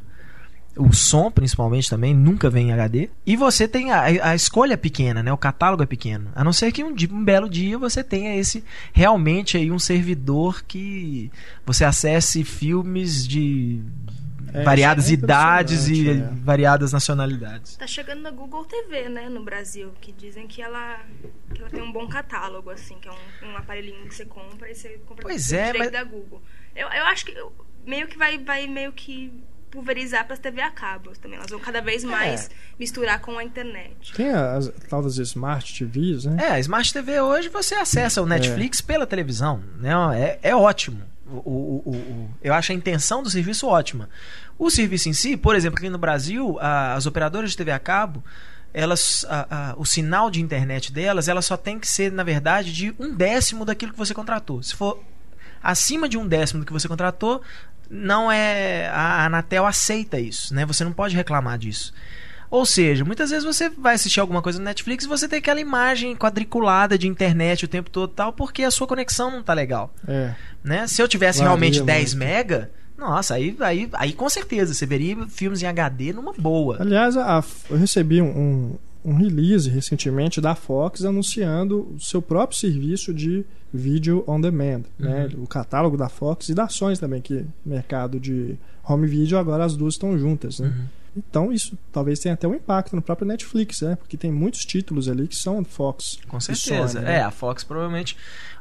O 0.77 0.91
som, 0.91 1.31
principalmente, 1.31 1.89
também 1.89 2.13
nunca 2.13 2.50
vem 2.50 2.67
em 2.67 2.73
HD. 2.73 3.09
E 3.25 3.38
você 3.38 3.65
tem 3.65 3.91
a, 3.91 4.01
a 4.01 4.35
escolha 4.35 4.73
é 4.73 4.77
pequena, 4.77 5.23
né? 5.23 5.31
O 5.31 5.38
catálogo 5.38 5.81
é 5.81 5.85
pequeno. 5.85 6.29
A 6.35 6.43
não 6.43 6.51
ser 6.51 6.69
que 6.73 6.83
um, 6.83 6.93
um 7.11 7.23
belo 7.23 7.50
dia 7.50 7.77
você 7.77 8.03
tenha 8.03 8.35
esse 8.35 8.61
realmente 8.91 9.55
aí 9.55 9.71
um 9.71 9.79
servidor 9.79 10.63
que 10.67 11.31
você 11.65 11.85
acesse 11.85 12.43
filmes 12.43 13.25
de 13.25 13.81
É, 14.55 14.63
variadas 14.63 15.09
é 15.09 15.13
idades 15.13 15.88
e 15.88 16.09
é. 16.09 16.13
variadas 16.43 16.91
nacionalidades. 16.93 17.75
Tá 17.75 17.88
chegando 17.88 18.21
na 18.21 18.31
Google 18.31 18.65
TV, 18.65 19.09
né, 19.09 19.29
no 19.29 19.43
Brasil, 19.43 19.93
que 20.01 20.12
dizem 20.12 20.47
que 20.47 20.62
ela, 20.62 21.00
que 21.53 21.62
ela 21.62 21.69
tem 21.69 21.81
um 21.81 21.91
bom 21.91 22.07
catálogo, 22.07 22.69
assim, 22.69 22.95
que 23.00 23.07
é 23.07 23.12
um, 23.12 23.50
um 23.51 23.57
aparelhinho 23.57 24.07
que 24.07 24.15
você 24.15 24.25
compra 24.25 24.69
e 24.71 24.75
você 24.75 25.00
compra 25.05 25.24
Pois 25.24 25.51
é, 25.51 25.74
mas- 25.74 25.91
da 25.91 26.03
Google. 26.03 26.41
Eu, 26.75 26.88
eu 26.89 27.05
acho 27.05 27.25
que 27.25 27.31
eu- 27.31 27.53
meio 27.85 28.07
que 28.07 28.17
vai, 28.17 28.38
vai 28.38 28.67
meio 28.67 28.91
que 28.91 29.31
pulverizar 29.71 30.25
pras 30.25 30.39
TV 30.39 30.62
a 30.62 30.71
cabo 30.71 31.12
também. 31.21 31.38
Elas 31.38 31.51
vão 31.51 31.59
cada 31.59 31.81
vez 31.81 32.03
É. 32.03 32.07
mais 32.07 32.50
misturar 32.79 33.19
com 33.19 33.38
a 33.38 33.43
internet. 33.43 34.13
Tem 34.13 34.29
as 34.29 34.69
tal 34.89 35.01
das 35.03 35.17
Smart 35.17 35.74
TVs, 35.77 36.25
né? 36.25 36.38
É, 36.45 36.51
a 36.51 36.59
Smart 36.59 36.93
TV 36.93 37.19
hoje 37.19 37.50
você 37.50 37.75
acessa 37.75 38.21
o 38.21 38.25
Netflix 38.25 38.79
pela 38.79 39.05
televisão, 39.05 39.62
né? 39.77 39.91
É, 40.17 40.39
é 40.50 40.55
ótimo. 40.55 41.01
O, 41.27 41.33
o- 41.38 41.83
o- 41.85 41.91
o- 41.95 42.29
eu 42.41 42.53
acho 42.53 42.71
a 42.71 42.75
intenção 42.75 43.21
do 43.24 43.29
serviço 43.29 43.67
ótima. 43.67 44.07
O 44.57 44.69
serviço 44.69 45.09
em 45.09 45.13
si, 45.13 45.35
por 45.35 45.55
exemplo, 45.55 45.77
aqui 45.79 45.89
no 45.89 45.97
Brasil, 45.97 46.57
a- 46.62 46.93
as 46.93 47.05
operadoras 47.05 47.51
de 47.51 47.57
TV 47.57 47.71
a 47.71 47.79
cabo, 47.79 48.24
elas, 48.74 49.25
a- 49.29 49.47
a- 49.71 49.75
o 49.77 49.85
sinal 49.85 50.29
de 50.31 50.41
internet 50.41 50.91
delas, 50.91 51.27
ela 51.27 51.41
só 51.41 51.55
tem 51.57 51.79
que 51.79 51.88
ser, 51.88 52.12
na 52.12 52.24
verdade, 52.24 52.71
de 52.74 52.93
um 53.00 53.13
décimo 53.13 53.65
daquilo 53.65 53.91
que 53.91 53.97
você 53.97 54.13
contratou. 54.13 54.62
Se 54.63 54.75
for 54.75 55.01
acima 55.62 56.07
de 56.07 56.17
um 56.17 56.27
décimo 56.27 56.62
do 56.62 56.65
que 56.65 56.74
você 56.74 56.88
contratou, 56.88 57.41
não 57.89 58.31
é 58.31 58.88
a 58.89 59.25
Anatel 59.25 59.65
aceita 59.65 60.19
isso, 60.19 60.53
né? 60.53 60.65
Você 60.65 60.83
não 60.83 60.91
pode 60.93 61.15
reclamar 61.15 61.57
disso. 61.57 61.93
Ou 62.50 62.65
seja, 62.65 63.03
muitas 63.03 63.31
vezes 63.31 63.43
você 63.43 63.69
vai 63.69 63.95
assistir 63.95 64.19
alguma 64.19 64.41
coisa 64.41 64.59
no 64.59 64.65
Netflix 64.65 65.03
e 65.03 65.07
você 65.07 65.27
tem 65.27 65.39
aquela 65.39 65.59
imagem 65.59 66.15
quadriculada 66.15 66.97
de 66.97 67.07
internet 67.07 67.65
o 67.65 67.67
tempo 67.67 67.89
todo 67.89 68.12
e 68.12 68.15
tal, 68.15 68.31
porque 68.31 68.63
a 68.63 68.71
sua 68.71 68.88
conexão 68.88 69.29
não 69.31 69.43
tá 69.43 69.53
legal, 69.53 69.93
É. 70.07 70.33
né? 70.63 70.88
Se 70.88 71.01
eu 71.01 71.07
tivesse 71.07 71.41
realmente 71.41 71.81
10 71.81 72.13
muito. 72.13 72.25
mega, 72.25 72.71
nossa, 72.97 73.33
aí, 73.35 73.55
aí, 73.59 73.89
aí 73.93 74.13
com 74.13 74.29
certeza 74.29 74.73
você 74.73 74.85
veria 74.85 75.27
filmes 75.27 75.61
em 75.61 75.65
HD 75.67 76.13
numa 76.13 76.33
boa. 76.33 76.77
Aliás, 76.79 77.17
a- 77.17 77.43
eu 77.69 77.77
recebi 77.77 78.21
um, 78.21 78.27
um- 78.27 78.75
um 79.03 79.15
release 79.15 79.69
recentemente 79.69 80.41
da 80.41 80.55
Fox 80.55 81.03
anunciando 81.05 81.93
o 81.95 81.99
seu 81.99 82.21
próprio 82.21 82.57
serviço 82.57 83.13
de 83.13 83.45
vídeo 83.73 84.23
on 84.25 84.39
demand, 84.41 84.83
né? 84.97 85.29
Uhum. 85.35 85.43
O 85.43 85.47
catálogo 85.47 85.95
da 85.97 86.09
Fox 86.09 86.49
e 86.49 86.53
da 86.55 86.67
Sony 86.69 86.97
também, 86.97 87.21
que 87.21 87.45
mercado 87.65 88.19
de 88.19 88.57
home 88.87 89.05
video 89.07 89.37
agora 89.37 89.63
as 89.65 89.75
duas 89.75 89.93
estão 89.95 90.17
juntas, 90.17 90.59
né? 90.59 90.67
Uhum. 90.69 90.85
Então 91.17 91.51
isso 91.53 91.77
talvez 91.91 92.19
tenha 92.19 92.33
até 92.33 92.47
um 92.47 92.55
impacto 92.55 92.95
no 92.95 93.01
próprio 93.01 93.27
Netflix, 93.27 93.81
né? 93.81 93.95
Porque 93.95 94.17
tem 94.17 94.31
muitos 94.31 94.65
títulos 94.65 95.07
ali 95.07 95.27
que 95.27 95.35
são 95.35 95.63
Fox. 95.63 96.17
Com 96.27 96.39
certeza. 96.39 96.87
Sony, 96.93 97.05
né? 97.05 97.17
É, 97.17 97.21
a 97.21 97.31
Fox 97.31 97.63
provavelmente 97.63 98.17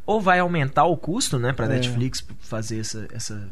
ou 0.06 0.20
vai 0.20 0.38
aumentar 0.40 0.84
o 0.84 0.96
custo, 0.96 1.38
né, 1.38 1.52
pra 1.52 1.64
É. 1.66 1.68
Netflix 1.70 2.22
fazer 2.40 2.80
essa, 2.80 3.08
essa, 3.12 3.48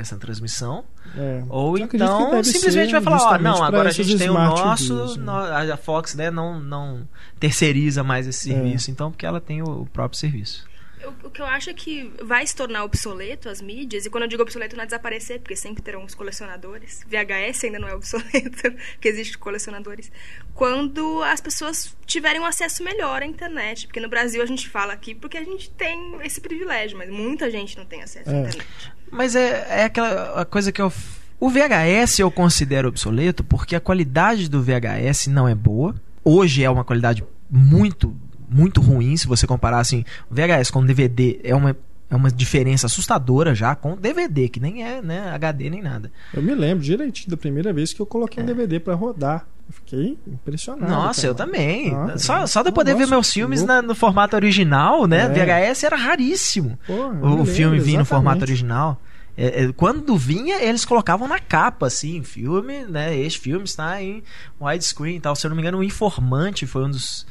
essa 0.00 0.16
transmissão, 0.16 0.84
É. 1.16 1.42
ou 1.48 1.76
Eu 1.78 1.84
então 1.84 2.42
simplesmente 2.44 2.92
vai 2.92 3.00
falar, 3.00 3.34
ó, 3.34 3.38
não, 3.38 3.62
agora 3.62 3.88
a 3.88 3.92
gente 3.92 4.16
tem 4.16 4.30
o 4.30 4.34
nosso, 4.34 5.18
né? 5.18 5.72
a 5.72 5.76
Fox, 5.76 6.14
né, 6.14 6.30
não, 6.30 6.58
não 6.60 7.06
terceiriza 7.38 8.02
mais 8.02 8.26
esse 8.26 8.50
É. 8.50 8.54
serviço, 8.54 8.90
então, 8.90 9.10
porque 9.10 9.26
ela 9.26 9.40
tem 9.40 9.62
o 9.62 9.86
próprio 9.92 10.18
serviço. 10.18 10.69
O, 11.04 11.28
o 11.28 11.30
que 11.30 11.40
eu 11.40 11.46
acho 11.46 11.70
é 11.70 11.74
que 11.74 12.12
vai 12.22 12.46
se 12.46 12.54
tornar 12.54 12.84
obsoleto 12.84 13.48
as 13.48 13.60
mídias, 13.60 14.04
e 14.06 14.10
quando 14.10 14.24
eu 14.24 14.28
digo 14.28 14.42
obsoleto 14.42 14.76
não 14.76 14.82
é 14.82 14.86
desaparecer, 14.86 15.40
porque 15.40 15.56
sempre 15.56 15.82
terão 15.82 16.04
os 16.04 16.14
colecionadores. 16.14 17.00
VHS 17.08 17.64
ainda 17.64 17.78
não 17.78 17.88
é 17.88 17.94
obsoleto, 17.94 18.70
porque 18.92 19.08
existe 19.08 19.38
colecionadores. 19.38 20.10
Quando 20.54 21.22
as 21.22 21.40
pessoas 21.40 21.96
tiverem 22.06 22.40
um 22.40 22.44
acesso 22.44 22.82
melhor 22.84 23.22
à 23.22 23.26
internet. 23.26 23.86
Porque 23.86 24.00
no 24.00 24.08
Brasil 24.08 24.42
a 24.42 24.46
gente 24.46 24.68
fala 24.68 24.92
aqui 24.92 25.14
porque 25.14 25.38
a 25.38 25.44
gente 25.44 25.70
tem 25.70 26.16
esse 26.22 26.40
privilégio, 26.40 26.98
mas 26.98 27.08
muita 27.08 27.50
gente 27.50 27.76
não 27.78 27.84
tem 27.84 28.02
acesso 28.02 28.28
à 28.28 28.32
É. 28.32 28.40
internet. 28.40 28.66
Mas 29.10 29.34
é, 29.34 29.66
é 29.70 29.84
aquela 29.84 30.40
a 30.40 30.44
coisa 30.44 30.70
que 30.72 30.80
eu. 30.82 30.92
O 31.38 31.48
VHS 31.48 32.18
eu 32.18 32.30
considero 32.30 32.88
obsoleto 32.88 33.42
porque 33.42 33.74
a 33.74 33.80
qualidade 33.80 34.48
do 34.48 34.62
VHS 34.62 35.28
não 35.28 35.48
é 35.48 35.54
boa. 35.54 35.94
Hoje 36.22 36.62
é 36.62 36.68
uma 36.68 36.84
qualidade 36.84 37.24
muito, 37.48 38.14
muito 38.50 38.80
ruim. 38.80 39.16
Se 39.16 39.26
você 39.26 39.46
comparar 39.46 39.78
assim, 39.78 40.04
VHS 40.30 40.70
com 40.70 40.84
DVD 40.84 41.38
é 41.44 41.54
uma, 41.54 41.76
é 42.10 42.16
uma 42.16 42.30
diferença 42.30 42.86
assustadora 42.86 43.54
já 43.54 43.74
com 43.74 43.96
DVD, 43.96 44.48
que 44.48 44.58
nem 44.60 44.84
é 44.84 45.00
né, 45.00 45.30
HD 45.34 45.70
nem 45.70 45.80
nada. 45.82 46.10
Eu 46.34 46.42
me 46.42 46.54
lembro 46.54 46.82
direitinho 46.84 47.30
da 47.30 47.36
primeira 47.36 47.72
vez 47.72 47.92
que 47.92 48.00
eu 48.00 48.06
coloquei 48.06 48.42
um 48.42 48.46
DVD 48.46 48.80
pra 48.80 48.94
rodar. 48.94 49.46
Eu 49.68 49.72
fiquei 49.74 50.18
impressionado. 50.26 50.92
É. 50.92 50.96
Nossa, 50.96 51.26
eu 51.28 51.34
cara. 51.34 51.46
também. 51.48 51.94
Ah, 51.94 52.18
só, 52.18 52.44
só 52.46 52.62
de 52.62 52.70
eu 52.70 52.72
poder 52.72 52.94
ver 52.94 53.02
nossa, 53.02 53.10
meus 53.12 53.32
filmes 53.32 53.62
na- 53.62 53.80
no 53.80 53.94
formato 53.94 54.34
original, 54.34 55.06
né? 55.06 55.26
É. 55.26 55.28
VHS 55.28 55.84
era 55.84 55.94
raríssimo. 55.96 56.76
Porra, 56.86 57.14
eu 57.14 57.24
o 57.24 57.28
lembro, 57.36 57.44
filme 57.46 57.78
vinha 57.78 58.00
no 58.00 58.04
formato 58.04 58.42
original. 58.42 59.00
É, 59.36 59.62
é, 59.66 59.72
quando 59.72 60.16
vinha, 60.16 60.60
eles 60.60 60.84
colocavam 60.84 61.28
na 61.28 61.38
capa, 61.38 61.86
assim, 61.86 62.22
filme, 62.24 62.84
né? 62.84 63.16
Este 63.16 63.38
filme 63.38 63.64
está 63.64 64.02
em 64.02 64.24
widescreen 64.60 65.16
e 65.16 65.20
tal. 65.20 65.36
Se 65.36 65.46
eu 65.46 65.50
não 65.50 65.56
me 65.56 65.62
engano, 65.62 65.78
o 65.78 65.84
Informante 65.84 66.66
foi 66.66 66.84
um 66.84 66.90
dos. 66.90 67.24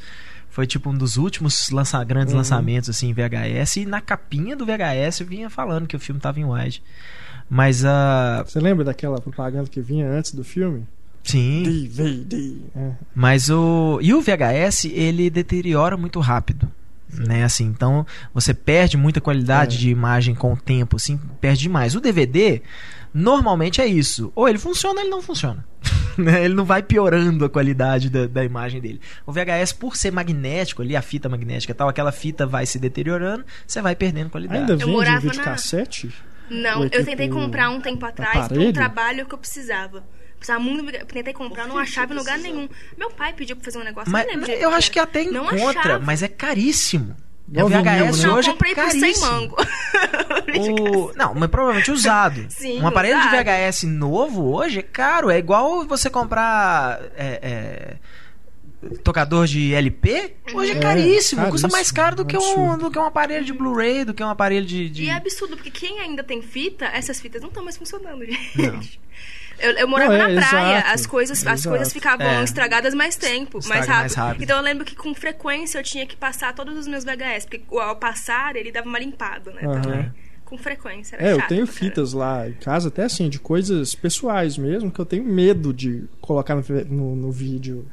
Foi 0.59 0.67
tipo 0.67 0.89
um 0.89 0.97
dos 0.97 1.15
últimos 1.15 1.69
lança, 1.69 2.03
grandes 2.03 2.33
Uhum. 2.33 2.39
lançamentos, 2.39 2.89
assim, 2.89 3.07
em 3.09 3.13
VHS. 3.13 3.77
E 3.77 3.85
na 3.85 4.01
capinha 4.01 4.57
do 4.57 4.65
VHS 4.65 5.19
vinha 5.25 5.49
falando 5.49 5.87
que 5.87 5.95
o 5.95 5.99
filme 6.01 6.19
estava 6.19 6.37
em 6.37 6.43
wide. 6.43 6.83
Mas 7.49 7.85
a. 7.85 8.43
Você 8.45 8.59
lembra 8.59 8.83
daquela 8.83 9.21
propaganda 9.21 9.69
que 9.69 9.79
vinha 9.79 10.05
antes 10.09 10.33
do 10.33 10.43
filme? 10.43 10.85
sim. 11.23 11.63
DVD. 11.63 12.57
É. 12.75 12.91
Mas 13.15 13.49
o. 13.49 13.99
E 14.01 14.13
o 14.13 14.19
VHS, 14.21 14.83
ele 14.91 15.29
deteriora 15.29 15.95
muito 15.95 16.19
rápido. 16.19 16.69
Né, 17.11 17.43
assim, 17.45 17.65
então 17.65 18.05
você 18.33 18.53
perde 18.53 18.97
muita 18.97 19.19
qualidade 19.21 19.77
É. 19.77 19.79
de 19.79 19.89
imagem 19.89 20.35
com 20.35 20.51
o 20.53 20.57
tempo, 20.57 20.97
assim, 20.97 21.17
perde 21.39 21.61
demais. 21.61 21.95
O 21.95 22.01
DVD, 22.01 22.61
normalmente 23.13 23.79
é 23.79 23.87
isso. 23.87 24.29
Ou 24.35 24.47
ele 24.47 24.59
funciona 24.59 24.95
ou 24.95 25.01
ele 25.01 25.09
não 25.09 25.21
funciona. 25.21 25.65
Né, 26.23 26.43
ele 26.43 26.53
não 26.53 26.65
vai 26.65 26.83
piorando 26.83 27.45
a 27.45 27.49
qualidade 27.49 28.09
da, 28.09 28.27
da 28.27 28.43
imagem 28.43 28.81
dele. 28.81 28.99
O 29.25 29.31
VHS, 29.31 29.71
por 29.73 29.95
ser 29.95 30.11
magnético 30.11 30.81
ali, 30.81 30.95
a 30.95 31.01
fita 31.01 31.29
magnética 31.29 31.71
e 31.71 31.75
tal, 31.75 31.87
aquela 31.87 32.11
fita 32.11 32.45
vai 32.45 32.65
se 32.65 32.77
deteriorando, 32.77 33.45
você 33.65 33.81
vai 33.81 33.95
perdendo 33.95 34.29
qualidade. 34.29 34.59
Ainda 34.59 34.73
Eu 34.73 34.77
vende 34.79 34.91
morava 34.91 35.19
vídeo 35.21 35.37
na- 35.37 35.43
cassete? 35.43 36.13
Não, 36.49 36.83
é 36.83 36.85
eu 36.87 36.89
tipo 36.89 37.05
tentei 37.05 37.29
comprar 37.29 37.69
um 37.69 37.79
tempo 37.79 38.05
atrás 38.05 38.47
para 38.47 38.59
um 38.59 38.73
trabalho 38.73 39.25
que 39.25 39.33
eu 39.33 39.37
precisava. 39.37 40.03
Precisava 40.37 40.59
muito, 40.63 40.89
eu 40.95 41.05
tentei 41.05 41.33
comprar, 41.33 41.67
não 41.67 41.77
achava 41.77 42.13
em 42.13 42.17
lugar 42.17 42.37
nenhum. 42.37 42.67
Meu 42.97 43.09
pai 43.11 43.33
pediu 43.33 43.55
pra 43.55 43.65
fazer 43.65 43.77
um 43.77 43.83
negócio, 43.83 44.11
Mas 44.11 44.23
não 44.25 44.31
lembro 44.31 44.45
direito 44.45 44.63
eu 44.63 44.69
o 44.71 44.73
acho 44.73 44.91
que 44.91 44.99
até 44.99 45.23
Não 45.25 45.45
encontra, 45.53 45.99
mas 45.99 46.23
é 46.23 46.27
caríssimo. 46.27 47.15
Vinil, 47.51 47.67
VHS 47.69 48.21
né? 48.21 48.27
Não, 48.27 48.35
hoje 48.35 48.49
eu 48.49 48.53
comprei 48.53 48.71
é 48.71 48.75
por 48.75 48.91
100 48.91 49.01
caríssimo. 49.01 49.31
mango. 49.31 49.55
O... 50.49 51.11
Não, 51.15 51.33
mas 51.35 51.49
provavelmente 51.49 51.91
usado. 51.91 52.45
Sim, 52.49 52.81
um 52.81 52.87
aparelho 52.87 53.19
usado. 53.19 53.37
de 53.37 53.43
VHS 53.43 53.83
novo 53.83 54.55
hoje 54.55 54.79
é 54.79 54.81
caro. 54.81 55.29
É 55.29 55.37
igual 55.37 55.85
você 55.85 56.09
comprar 56.09 56.99
é, 57.15 57.39
é, 57.41 57.95
tocador 59.03 59.45
de 59.45 59.73
LP. 59.73 60.33
Hoje 60.53 60.71
é, 60.71 60.75
É, 60.75 60.79
caríssimo. 60.79 61.41
Custa 61.41 61.67
caríssimo, 61.67 61.71
mais 61.71 61.91
caro 61.91 62.15
do 62.15 62.25
que, 62.25 62.37
um, 62.37 62.77
do 62.77 62.89
que 62.89 62.97
um 62.99 63.03
aparelho 63.05 63.43
de 63.45 63.53
Blu-ray, 63.53 64.05
do 64.05 64.13
que 64.13 64.23
um 64.23 64.29
aparelho 64.29 64.65
de. 64.65 64.89
de- 64.89 65.03
E 65.03 65.09
é 65.09 65.13
absurdo, 65.13 65.55
porque 65.55 65.69
quem 65.71 65.99
ainda 65.99 66.23
tem 66.23 66.41
fita, 66.41 66.85
essas 66.85 67.19
fitas 67.19 67.41
não 67.41 67.49
estão 67.49 67.63
mais 67.63 67.77
funcionando, 67.77 68.23
gente. 68.25 68.99
Eu, 69.59 69.71
eu 69.73 69.87
morava 69.89 70.17
Não, 70.17 70.25
é, 70.25 70.33
na 70.35 70.47
praia, 70.47 70.77
exato, 70.77 70.93
as 70.93 71.05
coisas, 71.05 71.45
as 71.45 71.59
exato. 71.59 71.69
coisas 71.75 71.91
ficavam 71.91 72.25
É. 72.25 72.43
estragadas 72.45 72.93
mais 72.93 73.17
tempo, 73.17 73.59
mais 73.67 73.85
rápido. 73.85 73.99
mais 73.99 74.13
rápido. 74.15 74.43
Então 74.43 74.55
eu 74.57 74.63
lembro 74.63 74.85
que 74.85 74.95
com 74.95 75.13
frequência 75.13 75.77
eu 75.79 75.83
tinha 75.83 76.05
que 76.05 76.15
passar 76.15 76.53
todos 76.55 76.77
os 76.77 76.87
meus 76.87 77.03
VHS, 77.03 77.45
porque 77.45 77.61
ao 77.77 77.97
passar 77.97 78.55
ele 78.55 78.71
dava 78.71 78.87
uma 78.87 78.97
limpada, 78.97 79.51
né? 79.51 79.61
Também. 79.61 80.13
Com 80.45 80.57
frequência, 80.57 81.17
era 81.17 81.25
É, 81.27 81.33
eu 81.33 81.39
chato 81.39 81.49
tenho 81.49 81.65
pra 81.65 81.73
caramba. 81.75 81.93
fitas 81.93 82.13
lá 82.13 82.47
em 82.49 82.53
casa, 82.53 82.87
até 82.87 83.03
assim, 83.03 83.27
de 83.29 83.37
coisas 83.37 83.93
pessoais 83.93 84.57
mesmo, 84.57 84.89
que 84.89 84.99
eu 84.99 85.05
tenho 85.05 85.25
medo 85.25 85.73
de 85.73 86.05
colocar 86.21 86.55
no, 86.55 86.63
no, 86.89 87.15
no 87.17 87.31
vídeo. 87.31 87.85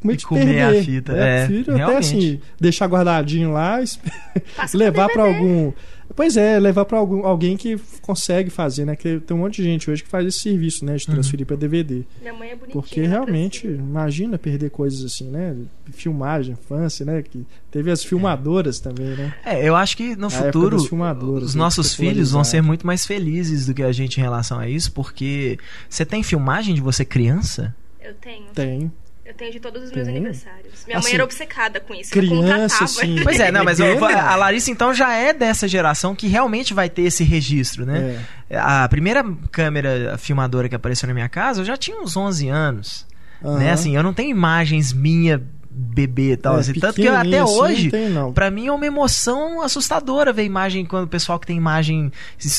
Com 0.00 0.08
medo 0.08 0.16
E 0.16 0.18
de 0.18 0.26
comer 0.26 0.44
perder. 0.44 0.62
a 0.80 0.82
fita, 0.84 1.12
né? 1.12 1.42
é, 1.42 1.46
Prefiro 1.46 1.72
até 1.72 1.76
realmente. 1.84 1.98
assim, 1.98 2.40
deixar 2.60 2.86
guardadinho 2.86 3.52
lá, 3.52 3.78
levar 4.74 5.08
pra 5.08 5.24
DVD. 5.24 5.38
algum. 5.44 5.72
Pois 6.16 6.36
é, 6.38 6.58
levar 6.58 6.84
pra 6.86 6.98
algum, 6.98 7.24
alguém 7.26 7.56
que 7.56 7.76
consegue 8.00 8.48
fazer, 8.48 8.84
né? 8.86 8.96
Que 8.96 9.20
tem 9.20 9.36
um 9.36 9.40
monte 9.40 9.56
de 9.56 9.64
gente 9.64 9.90
hoje 9.90 10.02
que 10.02 10.08
faz 10.08 10.26
esse 10.26 10.40
serviço, 10.40 10.84
né? 10.84 10.96
De 10.96 11.06
Uhum. 11.06 11.14
transferir 11.14 11.46
pra 11.46 11.54
DVD. 11.54 12.02
Minha 12.20 12.32
mãe 12.32 12.48
é 12.48 12.54
bonitinha. 12.56 12.72
Porque 12.72 13.02
realmente, 13.02 13.66
imagina 13.66 14.38
perder 14.38 14.70
coisas 14.70 15.04
assim, 15.04 15.28
né? 15.28 15.54
Filmagem, 15.92 16.54
infância, 16.54 17.04
né? 17.04 17.22
Que 17.22 17.46
teve 17.70 17.90
as 17.90 18.02
filmadoras 18.02 18.80
também, 18.80 19.08
né? 19.08 19.34
É, 19.44 19.68
eu 19.68 19.76
acho 19.76 19.96
que 19.96 20.16
no 20.16 20.28
A 20.28 20.30
futuro 20.30 20.76
os 20.76 21.54
né, 21.54 21.58
nossos 21.58 21.94
filhos 21.94 22.30
vão 22.32 22.42
ser 22.42 22.62
muito 22.62 22.86
mais 22.86 23.04
felizes 23.06 23.66
do 23.66 23.74
que 23.74 23.82
a 23.82 23.92
gente 23.92 24.18
em 24.18 24.22
relação 24.22 24.58
a 24.58 24.68
isso, 24.68 24.90
porque 24.92 25.58
você 25.88 26.04
tem 26.06 26.22
filmagem 26.22 26.74
de 26.74 26.80
você 26.80 27.04
criança? 27.04 27.74
Eu 28.00 28.14
tenho. 28.14 28.46
Tem. 28.54 28.90
Tenho 29.38 29.52
de 29.52 29.60
todos 29.60 29.84
os 29.84 29.92
meus 29.92 30.06
Tem. 30.06 30.16
aniversários. 30.16 30.84
Minha 30.84 30.98
Assim, 30.98 31.08
mãe 31.08 31.14
era 31.14 31.24
obcecada 31.24 31.78
com 31.80 31.94
isso. 31.94 32.10
criança, 32.10 32.84
assim, 32.84 33.16
Pois 33.22 33.38
é, 33.38 33.52
não, 33.52 33.62
mas 33.64 33.78
eu- 33.78 34.04
a 34.04 34.34
Larissa 34.34 34.70
então 34.70 34.92
já 34.92 35.14
é 35.14 35.32
dessa 35.32 35.68
geração 35.68 36.14
que 36.14 36.26
realmente 36.26 36.74
vai 36.74 36.88
ter 36.90 37.02
esse 37.02 37.22
registro, 37.22 37.86
né? 37.86 38.20
É. 38.50 38.58
A 38.58 38.88
primeira 38.88 39.24
câmera 39.52 40.18
filmadora 40.18 40.68
que 40.68 40.74
apareceu 40.74 41.06
na 41.06 41.14
minha 41.14 41.28
casa, 41.28 41.60
eu 41.60 41.64
já 41.64 41.76
tinha 41.76 42.00
uns 42.00 42.16
11 42.16 42.48
anos, 42.48 43.06
Aham. 43.44 43.58
né? 43.58 43.70
Assim, 43.70 43.94
eu 43.94 44.02
não 44.02 44.12
tenho 44.12 44.30
imagens 44.30 44.92
minha 44.92 45.40
bebê 45.80 46.32
e 46.32 46.36
tal, 46.36 46.56
É, 46.56 46.60
assim, 46.60 46.72
tanto 46.74 46.96
que 46.96 47.06
até 47.06 47.38
assim, 47.38 47.58
hoje. 47.60 47.90
Pra 48.34 48.50
mim 48.50 48.66
é 48.66 48.72
uma 48.72 48.84
emoção 48.86 49.62
assustadora 49.62 50.32
ver 50.32 50.44
imagem 50.44 50.84
quando 50.84 51.04
o 51.04 51.08
pessoal 51.08 51.38
que 51.38 51.46
tem 51.46 51.56
imagem 51.56 52.10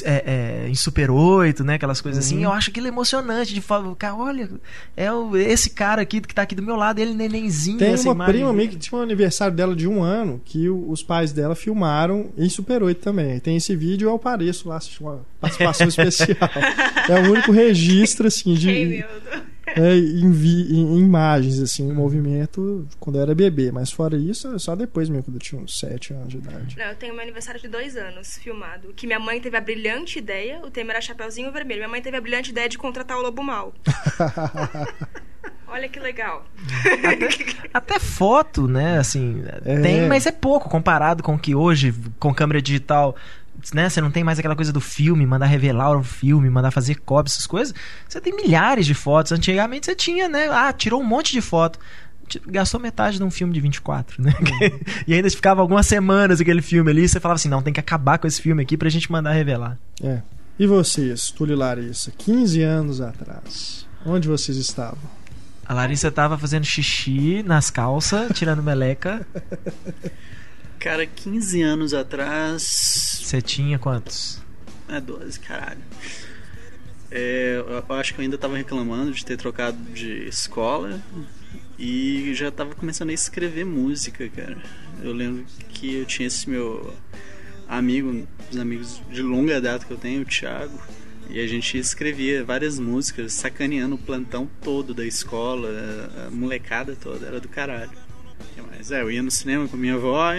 é, 0.03 0.63
é, 0.65 0.69
em 0.69 0.75
Super 0.75 1.11
8, 1.11 1.63
né? 1.63 1.75
Aquelas 1.75 1.99
coisas 2.01 2.23
Uhum. 2.23 2.35
assim. 2.37 2.43
Eu 2.43 2.51
acho 2.51 2.69
aquilo 2.69 2.87
emocionante 2.87 3.53
de 3.53 3.61
falar, 3.61 3.93
cara, 3.95 4.15
olha, 4.15 4.49
é 4.95 5.11
o, 5.11 5.35
esse 5.35 5.69
cara 5.71 6.01
aqui 6.01 6.21
que 6.21 6.33
tá 6.33 6.43
aqui 6.43 6.55
do 6.55 6.61
meu 6.63 6.75
lado, 6.75 6.99
ele 6.99 7.13
nenenzinho. 7.13 7.77
Tem 7.77 7.89
essa 7.93 8.07
uma 8.07 8.13
imagem 8.15 8.33
prima 8.35 8.53
minha 8.53 8.67
que 8.67 8.77
tinha 8.77 8.97
um 8.97 9.01
aniversário 9.03 9.55
dela 9.55 9.75
de 9.75 9.87
um 9.87 10.01
ano 10.01 10.41
que 10.45 10.69
o- 10.69 10.89
os 10.89 11.03
pais 11.03 11.31
dela 11.31 11.55
filmaram 11.55 12.29
em 12.37 12.47
Super 12.49 12.81
8 12.83 13.01
também. 13.01 13.39
Tem 13.39 13.55
esse 13.57 13.75
vídeo 13.75 14.07
eu 14.09 14.15
apareço 14.15 14.69
lá, 14.69 14.77
assisti 14.77 15.01
uma 15.01 15.19
participação 15.41 15.87
especial. 15.89 16.37
É 17.09 17.19
o 17.19 17.31
único 17.31 17.51
registro, 17.51 18.27
assim, 18.27 18.53
de 18.53 18.67
meu 18.67 18.89
Deus. 18.89 19.43
é, 19.81 19.95
em, 19.97 20.31
vi- 20.31 20.67
em- 20.73 20.95
em 20.97 20.99
imagens, 20.99 21.59
assim, 21.59 21.87
em 21.89 21.93
movimento 21.93 22.87
quando 22.99 23.17
eu 23.17 23.21
era 23.23 23.35
bebê. 23.35 23.71
Mas 23.71 23.91
fora 23.91 24.15
isso, 24.17 24.53
é 24.55 24.59
só 24.59 24.75
depois 24.75 25.09
mesmo, 25.09 25.23
quando 25.23 25.35
eu 25.35 25.41
tinha 25.41 25.61
uns 25.61 25.79
7 25.79 26.13
anos 26.13 26.29
de 26.29 26.37
idade. 26.37 26.77
Não, 26.77 26.85
eu 26.85 26.95
tenho 26.95 27.13
meu 27.13 27.21
aniversário 27.23 27.59
de 27.61 27.67
dois 27.67 27.95
anos 27.97 28.37
filmado. 28.37 28.93
Que 28.95 29.05
minha 29.07 29.19
mãe 29.19 29.39
teve 29.39 29.55
a 29.57 29.61
brilhante 29.61 30.19
ideia, 30.19 30.59
o 30.65 30.69
tema 30.71 30.91
era 30.91 31.01
Chapeuzinho 31.01 31.51
Vermelho. 31.51 31.79
Minha 31.79 31.89
mãe 31.89 32.01
teve 32.01 32.17
a 32.17 32.21
brilhante 32.21 32.51
ideia 32.51 32.67
de 32.69 32.77
contratar 32.77 33.17
o 33.17 33.21
Lobo 33.21 33.43
Mal. 33.43 33.73
Olha 35.71 35.87
que 35.87 35.99
legal. 35.99 36.45
Até 37.71 37.99
foto, 37.99 38.67
né? 38.67 38.97
Assim, 38.97 39.43
É. 39.63 39.79
tem, 39.79 40.07
mas 40.07 40.25
é 40.25 40.31
pouco 40.31 40.67
comparado 40.67 41.21
com 41.21 41.35
o 41.35 41.39
que 41.39 41.53
hoje, 41.53 41.93
com 42.19 42.33
câmera 42.33 42.59
digital. 42.59 43.15
Né? 43.73 43.89
Você 43.89 44.01
não 44.01 44.11
tem 44.11 44.23
mais 44.23 44.39
aquela 44.39 44.55
coisa 44.55 44.71
do 44.71 44.81
filme, 44.81 45.25
mandar 45.25 45.45
revelar 45.45 45.97
o 45.97 46.03
filme, 46.03 46.49
mandar 46.49 46.71
fazer 46.71 46.95
cópia, 46.95 47.31
essas 47.31 47.47
coisas. 47.47 47.73
Você 48.07 48.19
tem 48.21 48.35
milhares 48.35 48.85
de 48.85 48.93
fotos. 48.93 49.31
Antigamente 49.31 49.85
você 49.85 49.95
tinha, 49.95 50.27
né? 50.27 50.49
Ah, 50.49 50.71
tirou 50.71 51.01
um 51.01 51.05
monte 51.05 51.31
de 51.31 51.41
foto. 51.41 51.79
Gastou 52.47 52.79
metade 52.79 53.17
de 53.17 53.23
um 53.23 53.31
filme 53.31 53.53
de 53.53 53.59
24, 53.59 54.21
né? 54.21 54.33
e 55.07 55.13
ainda 55.13 55.29
ficava 55.31 55.61
algumas 55.61 55.87
semanas 55.87 56.39
aquele 56.39 56.61
filme 56.61 56.91
ali. 56.91 57.03
E 57.03 57.09
você 57.09 57.19
falava 57.19 57.37
assim: 57.37 57.49
não, 57.49 57.61
tem 57.61 57.73
que 57.73 57.79
acabar 57.79 58.19
com 58.19 58.27
esse 58.27 58.41
filme 58.41 58.61
aqui 58.61 58.77
pra 58.77 58.89
gente 58.89 59.11
mandar 59.11 59.31
revelar. 59.31 59.77
É. 60.03 60.19
E 60.59 60.67
vocês, 60.67 61.31
Túlio 61.31 61.53
e 61.53 61.55
Larissa, 61.55 62.11
15 62.17 62.61
anos 62.61 63.01
atrás, 63.01 63.87
onde 64.05 64.27
vocês 64.27 64.57
estavam? 64.57 64.99
A 65.65 65.73
Larissa 65.73 66.11
tava 66.11 66.37
fazendo 66.37 66.65
xixi 66.65 67.43
nas 67.43 67.69
calças, 67.69 68.31
tirando 68.33 68.61
meleca. 68.61 69.25
Cara, 70.79 71.05
15 71.05 71.61
anos 71.61 71.93
atrás. 71.93 73.19
Você 73.21 73.41
tinha 73.41 73.77
quantos? 73.77 74.41
É, 74.87 75.01
12, 75.01 75.37
caralho. 75.41 75.81
É, 77.11 77.61
eu 77.89 77.95
acho 77.95 78.13
que 78.13 78.21
eu 78.21 78.23
ainda 78.23 78.37
tava 78.37 78.55
reclamando 78.55 79.11
de 79.11 79.25
ter 79.25 79.35
trocado 79.35 79.77
de 79.91 80.25
escola 80.27 81.01
e 81.77 82.33
já 82.33 82.49
tava 82.49 82.75
começando 82.75 83.09
a 83.09 83.13
escrever 83.13 83.65
música, 83.65 84.29
cara. 84.29 84.57
Eu 85.03 85.11
lembro 85.11 85.45
que 85.67 85.95
eu 85.95 86.05
tinha 86.05 86.27
esse 86.27 86.49
meu 86.49 86.93
amigo, 87.67 88.25
os 88.49 88.57
amigos 88.57 89.01
de 89.11 89.21
longa 89.21 89.59
data 89.59 89.85
que 89.85 89.91
eu 89.91 89.97
tenho, 89.97 90.21
o 90.21 90.25
Thiago, 90.25 90.79
e 91.29 91.41
a 91.41 91.47
gente 91.47 91.77
escrevia 91.77 92.43
várias 92.43 92.79
músicas 92.79 93.33
sacaneando 93.33 93.95
o 93.95 93.99
plantão 93.99 94.49
todo 94.61 94.93
da 94.93 95.05
escola, 95.05 95.69
a 96.25 96.31
molecada 96.31 96.95
toda, 96.95 97.27
era 97.27 97.39
do 97.41 97.49
caralho. 97.49 98.08
Mas 98.77 98.91
é, 98.91 99.01
eu 99.01 99.11
ia 99.11 99.21
no 99.21 99.29
cinema 99.31 99.67
com 99.67 99.75
minha 99.77 99.95
avó 99.95 100.31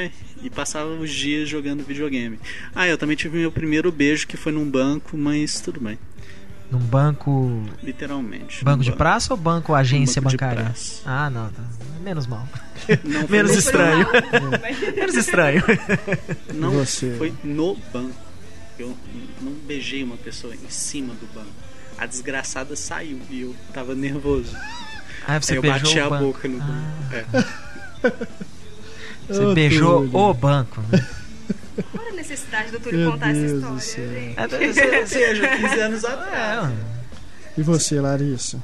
e 0.43 0.49
passava 0.51 0.91
os 0.91 1.11
dias 1.11 1.49
jogando 1.49 1.85
videogame. 1.85 2.39
Ah, 2.75 2.87
eu 2.89 2.97
também 2.97 3.17
tive 3.17 3.39
meu 3.39 3.53
primeiro 3.53 3.93
beijo 3.93 4.27
que 4.27 4.37
foi 4.37 4.51
num 4.53 4.69
banco, 4.69 5.17
mas 5.17 5.61
tudo 5.61 5.81
bem. 5.81 5.99
Num 6.71 6.79
banco. 6.79 7.63
Literalmente. 7.83 8.65
Banco 8.65 8.83
de 8.85 8.91
banco. 8.91 8.99
praça 8.99 9.35
ou 9.35 9.37
banco 9.37 9.75
agência 9.75 10.21
um 10.21 10.25
banco 10.25 10.37
bancária? 10.37 10.73
Ah, 11.05 11.29
não, 11.29 11.51
tá. 11.51 11.63
menos 12.03 12.27
mal. 12.27 12.49
Não, 13.05 13.27
menos 13.29 13.55
estranho. 13.57 14.07
menos 14.97 15.15
estranho. 15.17 15.63
Não 16.55 16.71
Você? 16.73 17.15
foi 17.19 17.35
no 17.45 17.75
banco. 17.93 18.15
Eu 18.79 18.97
não 19.43 19.53
beijei 19.67 20.03
uma 20.03 20.17
pessoa 20.17 20.55
em 20.55 20.71
cima 20.71 21.13
do 21.15 21.27
banco. 21.35 21.51
A 21.99 22.07
desgraçada 22.07 22.75
saiu 22.77 23.21
e 23.29 23.43
eu 23.43 23.55
tava 23.75 23.95
nervoso. 23.95 24.57
Ah, 25.27 25.39
você 25.41 25.53
Aí 25.53 25.59
eu 25.59 25.63
bati 25.63 25.99
o 25.99 26.07
a 26.07 26.09
banco. 26.09 26.25
boca 26.25 26.49
no 26.49 26.63
Ah. 26.63 26.65
banco. 26.65 27.37
É. 27.37 27.70
Você 29.29 29.45
Ô, 29.45 29.55
beijou 29.55 29.99
Túlio. 30.07 30.19
o 30.19 30.35
banco, 30.35 30.81
né? 30.91 31.07
Qual 31.93 32.07
a 32.09 32.13
necessidade 32.13 32.73
do 32.73 32.81
Túlio 32.81 32.99
Meu 33.01 33.13
contar 33.13 33.31
essa 33.31 33.41
Deus 33.41 33.63
do 33.63 33.77
história, 33.79 34.21
gente? 34.21 34.85
É, 34.95 35.07
seja, 35.07 35.49
15 35.57 35.81
anos 35.81 36.05
É, 36.05 36.09
atrás. 36.09 36.75
E 37.57 37.63
você, 37.63 38.01
Larissa? 38.01 38.63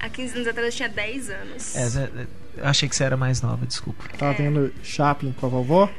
Há 0.00 0.08
15 0.08 0.34
anos 0.36 0.48
atrás 0.48 0.66
eu 0.68 0.72
tinha 0.76 0.88
10 0.88 1.30
anos. 1.30 1.76
é, 1.76 2.10
eu 2.56 2.64
achei 2.64 2.88
que 2.88 2.96
você 2.96 3.04
era 3.04 3.16
mais 3.16 3.42
nova, 3.42 3.66
desculpa. 3.66 4.04
Tava 4.16 4.32
vendo 4.32 4.72
Chaplin 4.82 5.32
com 5.32 5.46
a 5.46 5.48
vovó? 5.48 5.90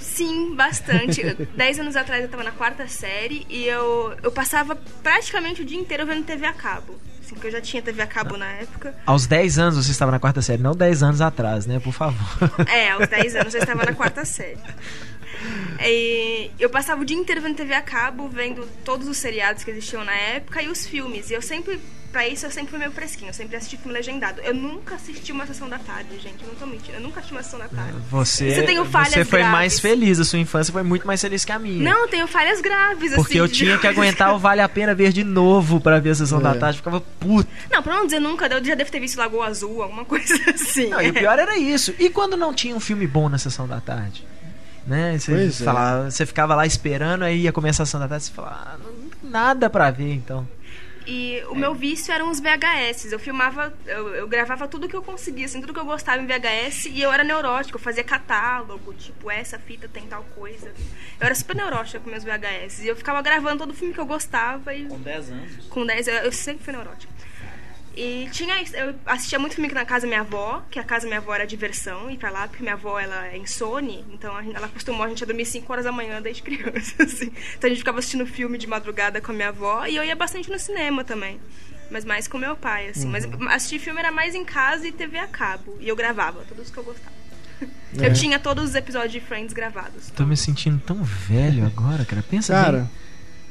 Sim, 0.00 0.54
bastante. 0.56 1.22
Dez 1.56 1.78
anos 1.78 1.96
atrás 1.96 2.22
eu 2.22 2.28
tava 2.28 2.42
na 2.42 2.50
quarta 2.52 2.88
série 2.88 3.46
e 3.48 3.64
eu, 3.66 4.16
eu 4.22 4.32
passava 4.32 4.74
praticamente 5.02 5.62
o 5.62 5.64
dia 5.64 5.78
inteiro 5.78 6.06
vendo 6.06 6.24
TV 6.24 6.46
a 6.46 6.52
cabo. 6.52 6.94
Assim, 7.28 7.34
que 7.34 7.46
eu 7.46 7.50
já 7.50 7.60
tinha 7.60 7.82
TV 7.82 8.00
a 8.00 8.06
cabo 8.06 8.38
na 8.38 8.50
época. 8.52 8.94
Aos 9.04 9.26
10 9.26 9.58
anos 9.58 9.76
você 9.76 9.90
estava 9.90 10.10
na 10.10 10.18
quarta 10.18 10.40
série, 10.40 10.62
não 10.62 10.74
10 10.74 11.02
anos 11.02 11.20
atrás, 11.20 11.66
né? 11.66 11.78
Por 11.78 11.92
favor. 11.92 12.18
É, 12.66 12.90
aos 12.90 13.06
10 13.06 13.36
anos 13.36 13.54
eu 13.54 13.60
estava 13.60 13.84
na 13.84 13.92
quarta 13.92 14.24
série. 14.24 14.58
E 15.80 16.50
eu 16.58 16.70
passava 16.70 17.02
o 17.02 17.04
dia 17.04 17.16
inteiro 17.16 17.42
vendo 17.42 17.56
TV 17.56 17.74
a 17.74 17.82
cabo, 17.82 18.28
vendo 18.28 18.66
todos 18.82 19.06
os 19.06 19.16
seriados 19.18 19.62
que 19.62 19.70
existiam 19.70 20.04
na 20.04 20.14
época 20.14 20.62
e 20.62 20.68
os 20.68 20.86
filmes. 20.86 21.30
E 21.30 21.34
eu 21.34 21.42
sempre, 21.42 21.78
pra 22.12 22.26
isso, 22.26 22.46
eu 22.46 22.50
sempre 22.50 22.70
fui 22.70 22.78
meio 22.78 22.90
fresquinho. 22.92 23.28
Eu 23.30 23.34
sempre 23.34 23.56
assisti 23.56 23.76
filme 23.76 23.92
legendado. 23.92 24.40
Eu 24.42 24.54
nunca 24.54 24.94
assisti 24.96 25.30
uma 25.32 25.46
sessão 25.46 25.68
da 25.68 25.78
tarde, 25.78 26.18
gente. 26.18 26.42
Eu 26.42 26.48
não 26.48 26.54
tô 26.54 26.66
mentindo. 26.66 26.94
Eu 26.96 27.00
nunca 27.00 27.20
assisti 27.20 27.34
uma 27.34 27.42
sessão 27.42 27.58
da 27.58 27.68
tarde. 27.68 27.94
Você, 28.10 28.54
Você 28.54 28.62
tem 28.62 28.84
falhas 28.84 29.12
você 29.14 29.24
foi 29.24 29.38
graves. 29.40 29.52
mais 29.58 29.80
feliz, 29.80 30.18
a 30.18 30.24
sua 30.24 30.38
infância 30.38 30.72
foi 30.72 30.82
muito 30.82 31.06
mais 31.06 31.20
feliz 31.20 31.44
que 31.44 31.52
a 31.52 31.58
minha. 31.58 31.82
Não, 31.90 32.02
eu 32.02 32.08
tenho 32.08 32.26
falhas 32.26 32.60
graves, 32.60 33.14
Porque 33.14 33.32
assim. 33.34 33.38
eu 33.38 33.46
de 33.46 33.54
tinha 33.54 33.78
que 33.78 33.86
aguentar 33.88 34.34
o 34.34 34.38
Vale 34.38 34.60
a 34.60 34.68
Pena 34.68 34.94
ver 34.94 35.12
de 35.12 35.24
novo 35.24 35.80
pra 35.80 35.98
ver 36.00 36.10
a 36.10 36.14
sessão 36.14 36.38
É. 36.40 36.42
da 36.42 36.54
tarde. 36.54 36.78
Ficava 36.78 37.00
puto. 37.00 37.48
Não, 37.70 37.82
pra 37.82 37.94
não 37.94 38.04
dizer 38.06 38.20
nunca, 38.20 38.46
eu 38.46 38.64
já 38.64 38.74
devo 38.74 38.90
ter 38.90 39.00
visto 39.00 39.16
Lagoa 39.18 39.46
Azul, 39.46 39.82
alguma 39.82 40.04
coisa 40.04 40.34
assim. 40.54 40.88
Não, 40.88 41.00
e 41.00 41.10
o 41.10 41.14
pior 41.14 41.38
era 41.38 41.56
isso. 41.58 41.94
E 41.98 42.08
quando 42.10 42.36
não 42.36 42.52
tinha 42.54 42.74
um 42.74 42.80
filme 42.80 43.06
bom 43.06 43.28
na 43.28 43.38
sessão 43.38 43.66
da 43.68 43.80
tarde? 43.80 44.26
Né? 44.86 45.18
Você, 45.18 45.32
é. 45.48 45.50
falava, 45.50 46.10
você 46.10 46.24
ficava 46.24 46.54
lá 46.54 46.64
esperando, 46.64 47.22
aí 47.22 47.42
ia 47.42 47.52
começar 47.52 47.82
a 47.82 47.86
sessão 47.86 48.00
da 48.00 48.08
tarde 48.08 48.24
e 48.24 48.26
você 48.28 48.32
falava, 48.32 48.56
ah, 48.74 48.76
não 48.82 49.10
tem 49.10 49.30
nada 49.30 49.68
pra 49.68 49.90
ver 49.90 50.14
então. 50.14 50.48
E 51.10 51.42
o 51.48 51.54
meu 51.54 51.74
vício 51.74 52.12
eram 52.12 52.28
os 52.28 52.38
VHS. 52.38 53.10
Eu 53.10 53.18
filmava, 53.18 53.72
eu, 53.86 54.14
eu 54.14 54.28
gravava 54.28 54.68
tudo 54.68 54.86
que 54.86 54.94
eu 54.94 55.02
conseguia, 55.02 55.46
assim, 55.46 55.58
tudo 55.58 55.72
que 55.72 55.80
eu 55.80 55.84
gostava 55.86 56.20
em 56.20 56.26
VHS. 56.26 56.84
E 56.86 57.00
eu 57.00 57.10
era 57.10 57.24
neurótica, 57.24 57.76
eu 57.76 57.80
fazia 57.80 58.04
catálogo, 58.04 58.92
tipo, 58.92 59.30
essa 59.30 59.58
fita 59.58 59.88
tem 59.88 60.06
tal 60.06 60.22
coisa. 60.34 60.68
Eu 61.18 61.26
era 61.26 61.34
super 61.34 61.56
neurótica 61.56 61.98
com 61.98 62.10
meus 62.10 62.24
VHS. 62.24 62.80
E 62.84 62.88
eu 62.88 62.94
ficava 62.94 63.22
gravando 63.22 63.60
todo 63.60 63.72
filme 63.72 63.94
que 63.94 64.00
eu 64.00 64.04
gostava 64.04 64.74
e 64.74 64.84
Com 64.84 65.00
10 65.00 65.30
anos. 65.30 65.66
com 65.68 65.86
10 65.86 66.08
eu, 66.08 66.14
eu 66.16 66.32
sempre 66.32 66.62
fui 66.62 66.74
neurótica. 66.74 67.10
E 67.96 68.28
tinha 68.30 68.62
isso, 68.62 68.76
eu 68.76 68.94
assistia 69.06 69.38
muito 69.38 69.54
filme 69.56 69.68
na 69.72 69.84
casa 69.84 70.02
da 70.02 70.08
minha 70.08 70.20
avó, 70.20 70.62
que 70.70 70.78
a 70.78 70.84
casa 70.84 71.02
da 71.02 71.08
minha 71.08 71.18
avó 71.18 71.34
era 71.34 71.44
diversão, 71.46 72.08
ir 72.10 72.16
pra 72.16 72.30
lá, 72.30 72.46
porque 72.46 72.62
minha 72.62 72.74
avó 72.74 72.98
ela 72.98 73.26
é 73.26 73.36
insone, 73.36 74.04
então 74.12 74.36
a 74.36 74.42
gente- 74.42 74.54
ela 74.54 74.66
acostumou 74.66 75.02
a 75.04 75.08
gente 75.08 75.22
a 75.24 75.26
dormir 75.26 75.44
5 75.44 75.72
horas 75.72 75.84
da 75.84 75.90
manhã 75.90 76.22
desde 76.22 76.42
criança, 76.44 77.02
assim. 77.02 77.32
Então 77.56 77.66
a 77.66 77.68
gente 77.68 77.78
ficava 77.78 77.98
assistindo 77.98 78.24
filme 78.24 78.56
de 78.56 78.66
madrugada 78.68 79.20
com 79.20 79.32
a 79.32 79.34
minha 79.34 79.48
avó 79.48 79.84
e 79.86 79.96
eu 79.96 80.04
ia 80.04 80.14
bastante 80.14 80.48
no 80.50 80.58
cinema 80.58 81.02
também. 81.02 81.40
Mas 81.90 82.04
mais 82.04 82.28
com 82.28 82.36
meu 82.38 82.54
pai, 82.54 82.88
assim. 82.88 83.08
Mas 83.08 83.24
assistir 83.50 83.78
filme 83.78 83.98
era 83.98 84.12
mais 84.12 84.34
em 84.34 84.44
casa 84.44 84.86
e 84.86 84.92
TV 84.92 85.18
a 85.18 85.26
cabo. 85.26 85.76
E 85.80 85.88
eu 85.88 85.96
gravava 85.96 86.44
todos 86.46 86.70
que 86.70 86.76
eu 86.78 86.84
gostava. 86.84 87.16
É. 87.98 88.06
Eu 88.06 88.12
tinha 88.12 88.38
todos 88.38 88.62
os 88.68 88.74
episódios 88.74 89.10
de 89.10 89.18
Friends 89.20 89.52
gravados. 89.54 90.10
Tô 90.14 90.24
me 90.26 90.36
sentindo 90.36 90.78
tão 90.86 91.02
velho 91.02 91.64
agora, 91.66 92.04
cara. 92.04 92.22
Pensa 92.22 92.52
Cara, 92.52 92.78
bem. 92.80 92.90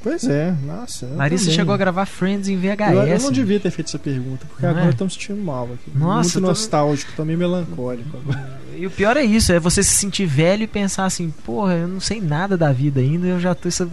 Pois 0.04 0.24
é, 0.28 0.54
nossa. 0.66 1.06
Larissa 1.16 1.46
também. 1.46 1.56
chegou 1.56 1.74
a 1.74 1.78
gravar 1.78 2.06
Friends 2.06 2.48
em 2.48 2.56
VHS. 2.58 2.92
Eu, 2.94 3.08
eu 3.08 3.20
não 3.20 3.32
devia 3.32 3.60
ter 3.60 3.72
feito 3.72 3.88
essa 3.88 4.00
pergunta, 4.00 4.46
porque 4.48 4.64
Não 4.64 4.70
agora 4.72 4.86
é? 4.86 4.90
eu 4.90 4.94
tô 4.94 5.06
me 5.06 5.12
sentindo 5.12 5.42
mal 5.44 5.66
aqui. 5.66 5.92
Nossa, 5.98 6.22
Muito 6.30 6.34
tô- 6.42 6.48
nostálgico, 6.48 7.12
tô 7.16 7.26
meio 7.26 7.38
melancólico 7.40 8.18
agora. 8.18 8.58
E 8.76 8.86
o 8.86 8.92
pior 8.92 9.18
é 9.18 9.24
isso, 9.24 9.52
é 9.52 9.60
você 9.60 9.82
se 9.82 9.90
sentir 9.96 10.26
velho 10.28 10.62
e 10.64 10.68
pensar 10.68 11.06
assim, 11.06 11.34
porra, 11.44 11.74
eu 11.74 11.88
não 11.88 12.00
sei 12.00 12.22
nada 12.22 12.56
da 12.56 12.72
vida 12.72 13.00
ainda, 13.00 13.26
eu 13.26 13.40
já 13.40 13.56
tô 13.56 13.68
essa 13.68 13.90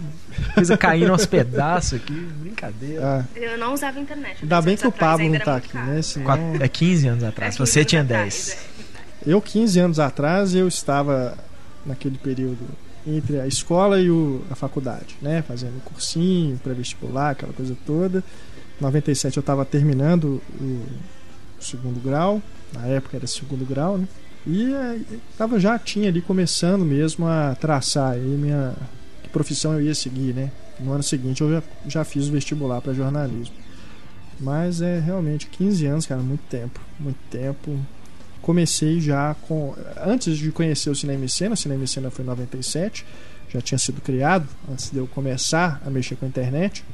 coisa 0.53 0.77
caindo 0.77 1.11
aos 1.11 1.25
pedaços 1.25 1.93
aqui. 1.95 2.13
Brincadeira. 2.39 3.01
Ah, 3.03 3.23
Eu 3.39 3.57
não 3.57 3.73
usava 3.73 3.99
internet. 3.99 4.37
ainda 4.43 4.61
bem 4.61 4.77
que 4.77 4.85
o 4.85 4.91
Pablo 4.91 5.27
não 5.27 5.39
tá 5.39 5.55
aqui, 5.55 5.69
caro. 5.69 5.87
né? 5.87 6.01
Senão, 6.03 6.25
Quatro- 6.27 6.63
é 6.63 6.67
15 6.67 7.07
anos 7.07 7.23
atrás, 7.23 7.55
É, 7.55 7.57
você 7.57 7.79
15 7.79 7.85
tinha 7.89 8.01
anos 8.01 8.09
10. 8.11 8.49
atrás, 8.51 8.67
é. 9.27 9.33
Eu, 9.33 9.41
15 9.41 9.79
anos 9.79 9.99
atrás, 9.99 10.53
eu 10.53 10.67
estava 10.67 11.35
naquele 11.83 12.17
período 12.19 12.59
entre 13.07 13.39
a 13.39 13.47
escola 13.47 13.99
e 14.01 14.09
o- 14.09 14.41
a 14.49 14.55
faculdade, 14.55 15.15
né? 15.21 15.41
Fazendo 15.41 15.81
cursinho, 15.83 16.57
pré-vestibular, 16.63 17.31
aquela 17.31 17.53
coisa 17.53 17.75
toda. 17.85 18.23
Em 18.79 18.83
97 18.83 19.37
eu 19.37 19.41
estava 19.41 19.63
terminando 19.65 20.41
o 20.59 20.83
segundo 21.59 22.01
grau, 22.03 22.41
na 22.73 22.85
época 22.87 23.17
era 23.17 23.27
segundo 23.27 23.65
grau, 23.65 23.97
né? 23.97 24.07
E 24.47 24.71
eh, 24.73 24.99
tava, 25.37 25.59
já 25.59 25.77
tinha 25.79 26.09
ali 26.09 26.21
começando 26.21 26.83
mesmo 26.85 27.25
a 27.27 27.55
traçar 27.55 28.11
aí 28.13 28.19
minha 28.21 28.73
que 29.23 29.29
profissão 29.29 29.73
eu 29.73 29.81
ia 29.81 29.95
seguir, 29.95 30.33
né? 30.33 30.51
No 30.79 30.91
ano 30.91 31.01
seguinte 31.03 31.41
eu 31.41 31.49
já, 31.51 31.63
já 31.87 32.03
fiz 32.03 32.27
o 32.27 32.31
vestibular 32.31 32.81
para 32.81 32.93
jornalismo. 32.93 33.55
Mas 34.39 34.81
é 34.81 34.99
realmente 34.99 35.47
15 35.47 35.85
anos, 35.85 36.05
cara, 36.05 36.21
muito 36.21 36.41
tempo, 36.49 36.79
muito 36.99 37.17
tempo 37.31 37.79
comecei 38.45 39.01
já 39.01 39.35
com. 39.47 39.73
Antes 40.05 40.37
de 40.37 40.51
conhecer 40.51 40.91
o 40.91 40.95
Cinema 40.95 41.25
em 41.25 41.27
Cena, 41.27 41.55
o 41.55 41.57
Cinema 41.57 41.83
em 41.83 41.87
Cena 41.87 42.11
foi 42.11 42.23
em 42.23 42.27
97, 42.27 43.03
já 43.51 43.59
tinha 43.59 43.77
sido 43.79 43.99
criado, 44.01 44.47
antes 44.71 44.91
de 44.91 44.97
eu 44.97 45.07
começar 45.07 45.81
a 45.83 45.89
mexer 45.89 46.15
com 46.15 46.25
a 46.25 46.29
internet. 46.29 46.85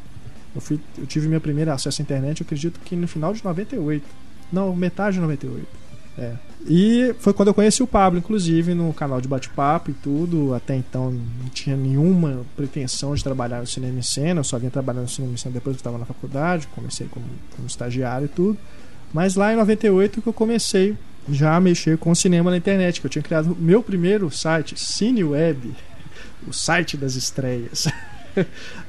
Eu, 0.55 0.61
fui, 0.61 0.79
eu 0.97 1.05
tive 1.05 1.27
meu 1.27 1.41
primeiro 1.41 1.69
acesso 1.69 2.01
à 2.01 2.03
internet, 2.03 2.39
eu 2.39 2.45
acredito 2.45 2.79
que 2.79 2.95
no 2.95 3.05
final 3.05 3.33
de 3.33 3.43
98. 3.43 4.05
Não, 4.51 4.73
metade 4.73 5.15
de 5.15 5.21
98. 5.21 5.67
É. 6.17 6.35
E 6.67 7.15
foi 7.19 7.33
quando 7.33 7.49
eu 7.49 7.53
conheci 7.53 7.83
o 7.83 7.87
Pablo, 7.87 8.19
inclusive, 8.19 8.73
no 8.73 8.93
canal 8.93 9.19
de 9.19 9.27
bate-papo 9.27 9.91
e 9.91 9.93
tudo. 9.93 10.53
Até 10.53 10.75
então 10.75 11.11
não 11.11 11.49
tinha 11.49 11.75
nenhuma 11.75 12.45
pretensão 12.55 13.13
de 13.13 13.21
trabalhar 13.21 13.59
no 13.59 13.67
cinema 13.67 13.99
em 13.99 14.01
cena, 14.01 14.39
eu 14.39 14.43
só 14.43 14.57
vinha 14.57 14.71
trabalhar 14.71 15.01
no 15.01 15.09
cinema 15.09 15.33
em 15.33 15.37
cena 15.37 15.53
depois 15.53 15.75
que 15.75 15.81
estava 15.81 15.97
na 15.97 16.05
faculdade, 16.05 16.67
comecei 16.67 17.07
como, 17.07 17.25
como 17.55 17.67
estagiário 17.67 18.25
e 18.25 18.29
tudo. 18.29 18.57
Mas 19.13 19.35
lá 19.35 19.51
em 19.51 19.57
98 19.57 20.21
que 20.21 20.27
eu 20.27 20.33
comecei 20.33 20.95
já 21.29 21.59
mexer 21.59 21.97
com 21.97 22.13
cinema 22.15 22.49
na 22.51 22.57
internet, 22.57 22.99
que 22.99 23.05
eu 23.07 23.11
tinha 23.11 23.21
criado 23.21 23.53
o 23.53 23.55
meu 23.55 23.81
primeiro 23.83 24.29
site, 24.31 24.79
CineWeb, 24.79 25.73
o 26.47 26.53
site 26.53 26.97
das 26.97 27.15
estreias. 27.15 27.87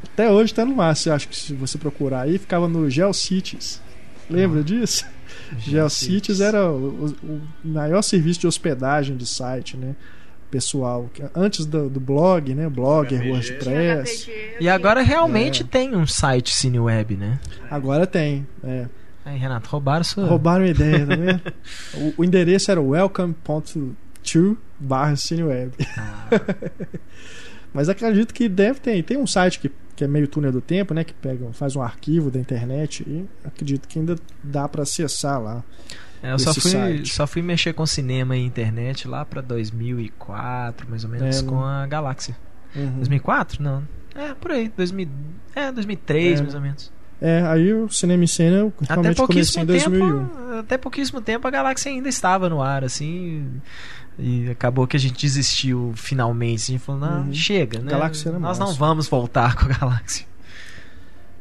Até 0.04 0.30
hoje 0.30 0.52
está 0.52 0.64
no 0.64 0.74
máximo, 0.74 1.12
eu 1.12 1.16
acho 1.16 1.28
que 1.28 1.36
se 1.36 1.52
você 1.54 1.76
procurar 1.78 2.22
aí, 2.22 2.38
ficava 2.38 2.68
no 2.68 2.88
GeoCities. 2.88 3.80
Lembra 4.30 4.62
disso? 4.62 5.04
GeoCities 5.58 6.40
era 6.40 6.70
o, 6.70 7.06
o- 7.24 7.26
o 7.28 7.40
maior 7.64 8.02
serviço 8.02 8.40
de 8.40 8.46
hospedagem 8.46 9.16
de 9.16 9.26
site, 9.26 9.76
né? 9.76 9.94
Pessoal, 10.50 11.08
que 11.14 11.22
antes 11.34 11.64
do, 11.64 11.88
do 11.88 11.98
blog, 11.98 12.54
né? 12.54 12.68
Blogger. 12.68 13.26
WordPress. 13.26 14.30
E 14.60 14.68
agora 14.68 15.00
realmente 15.00 15.62
É. 15.62 15.66
tem 15.66 15.96
um 15.96 16.06
site 16.06 16.54
Cineweb, 16.54 17.16
né? 17.16 17.38
Agora 17.70 18.06
tem. 18.06 18.46
É. 18.62 18.86
Aí, 19.24 19.38
Renato, 19.38 19.68
roubaram 19.70 20.04
sua. 20.04 20.26
Roubaram 20.26 20.64
a 20.64 20.68
ideia, 20.68 21.06
tá 21.06 21.16
vendo? 21.16 21.42
o, 21.94 22.22
o 22.22 22.24
endereço 22.24 22.70
era 22.70 22.80
welcome.to 22.80 24.58
barra 24.78 25.16
cineweb. 25.16 25.72
Ah, 25.96 26.28
Mas 27.72 27.88
acredito 27.88 28.34
que 28.34 28.48
deve 28.48 28.80
ter. 28.80 29.02
Tem 29.02 29.16
um 29.16 29.26
site 29.26 29.58
que, 29.58 29.70
que 29.96 30.04
é 30.04 30.08
meio 30.08 30.28
túnel 30.28 30.52
do 30.52 30.60
tempo, 30.60 30.92
né? 30.92 31.04
Que 31.04 31.14
pega, 31.14 31.50
faz 31.52 31.74
um 31.74 31.82
arquivo 31.82 32.30
da 32.30 32.38
internet 32.38 33.02
e 33.06 33.26
acredito 33.44 33.88
que 33.88 33.98
ainda 33.98 34.16
dá 34.42 34.68
para 34.68 34.82
acessar 34.82 35.40
lá. 35.40 35.64
É, 36.22 36.32
eu 36.32 36.38
só 36.38 36.54
fui, 36.54 37.04
só 37.06 37.26
fui 37.26 37.42
mexer 37.42 37.72
com 37.72 37.84
cinema 37.84 38.36
e 38.36 38.44
internet 38.44 39.08
lá 39.08 39.24
para 39.24 39.40
2004, 39.40 40.88
mais 40.88 41.02
ou 41.02 41.10
menos, 41.10 41.40
é, 41.40 41.42
com 41.42 41.56
não... 41.56 41.64
a 41.64 41.86
Galáxia. 41.86 42.36
Uhum. 42.76 42.96
2004? 42.96 43.62
Não. 43.62 43.82
É, 44.14 44.34
por 44.34 44.52
aí. 44.52 44.68
2000, 44.76 45.08
é, 45.54 45.72
2003, 45.72 46.38
é. 46.38 46.42
mais 46.42 46.54
ou 46.54 46.60
menos. 46.60 46.92
É, 47.24 47.40
aí 47.46 47.72
o 47.72 47.88
cinema 47.88 48.24
em 48.24 48.26
cena 48.26 48.72
realmente 48.80 49.22
começou 49.22 49.62
em 49.62 49.66
2001. 49.66 50.26
Tempo, 50.26 50.58
até 50.58 50.76
pouquíssimo 50.76 51.20
tempo 51.20 51.46
a 51.46 51.52
Galáxia 51.52 51.92
ainda 51.92 52.08
estava 52.08 52.48
no 52.48 52.60
ar, 52.60 52.82
assim. 52.82 53.60
E 54.18 54.50
acabou 54.50 54.88
que 54.88 54.96
a 54.96 55.00
gente 55.00 55.24
desistiu 55.24 55.92
finalmente. 55.94 56.62
A 56.62 56.72
gente 56.72 56.80
falou, 56.80 57.00
não, 57.00 57.26
uhum. 57.26 57.32
chega, 57.32 57.78
né? 57.78 57.92
Galáxia 57.92 58.30
era 58.30 58.40
Nós 58.40 58.58
massa. 58.58 58.72
não 58.72 58.76
vamos 58.76 59.06
voltar 59.06 59.54
com 59.54 59.66
a 59.66 59.68
Galáxia. 59.68 60.26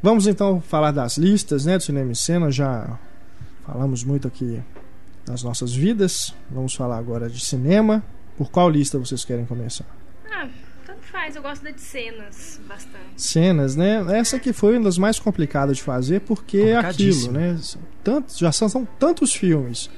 Vamos 0.00 0.28
então 0.28 0.60
falar 0.60 0.92
das 0.92 1.18
listas, 1.18 1.64
né, 1.64 1.76
do 1.78 1.82
cinema 1.82 2.12
em 2.12 2.14
cena. 2.14 2.48
Já 2.48 2.96
falamos 3.66 4.04
muito 4.04 4.28
aqui 4.28 4.62
das 5.26 5.42
nossas 5.42 5.74
vidas. 5.74 6.32
Vamos 6.48 6.76
falar 6.76 6.98
agora 6.98 7.28
de 7.28 7.44
cinema. 7.44 8.04
Por 8.38 8.52
qual 8.52 8.70
lista 8.70 9.00
vocês 9.00 9.24
querem 9.24 9.44
começar? 9.46 9.86
Ah, 10.30 10.46
faz. 11.12 11.36
Eu 11.36 11.42
gosto 11.42 11.62
de 11.62 11.80
cenas 11.80 12.58
bastante. 12.66 12.98
Cenas, 13.16 13.76
né? 13.76 14.04
Essa 14.18 14.38
que 14.38 14.52
foi 14.52 14.76
uma 14.76 14.84
das 14.84 14.96
mais 14.96 15.20
complicadas 15.20 15.76
de 15.76 15.82
fazer 15.82 16.22
porque 16.22 16.58
é 16.58 16.76
aquilo, 16.76 17.30
né? 17.30 17.58
Tantos, 18.02 18.38
já 18.38 18.50
são, 18.50 18.68
são 18.68 18.84
tantos 18.98 19.34
filmes. 19.34 19.90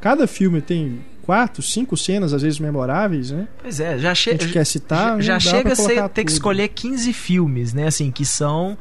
Cada 0.00 0.26
filme 0.26 0.60
tem 0.60 1.04
quatro, 1.22 1.62
cinco 1.62 1.96
cenas, 1.96 2.34
às 2.34 2.42
vezes 2.42 2.58
memoráveis, 2.58 3.30
né? 3.30 3.48
Pois 3.62 3.80
é, 3.80 3.98
já 3.98 4.14
chega. 4.14 4.36
A 4.36 4.40
gente 4.44 4.52
quer 4.52 4.66
citar. 4.66 5.20
Já, 5.22 5.38
já 5.38 5.50
chega 5.50 5.72
a 5.72 5.76
ser, 5.76 6.08
ter 6.10 6.24
que 6.24 6.32
escolher 6.32 6.68
15 6.68 7.12
filmes, 7.12 7.72
né? 7.72 7.86
Assim, 7.86 8.10
que 8.10 8.24
são. 8.24 8.76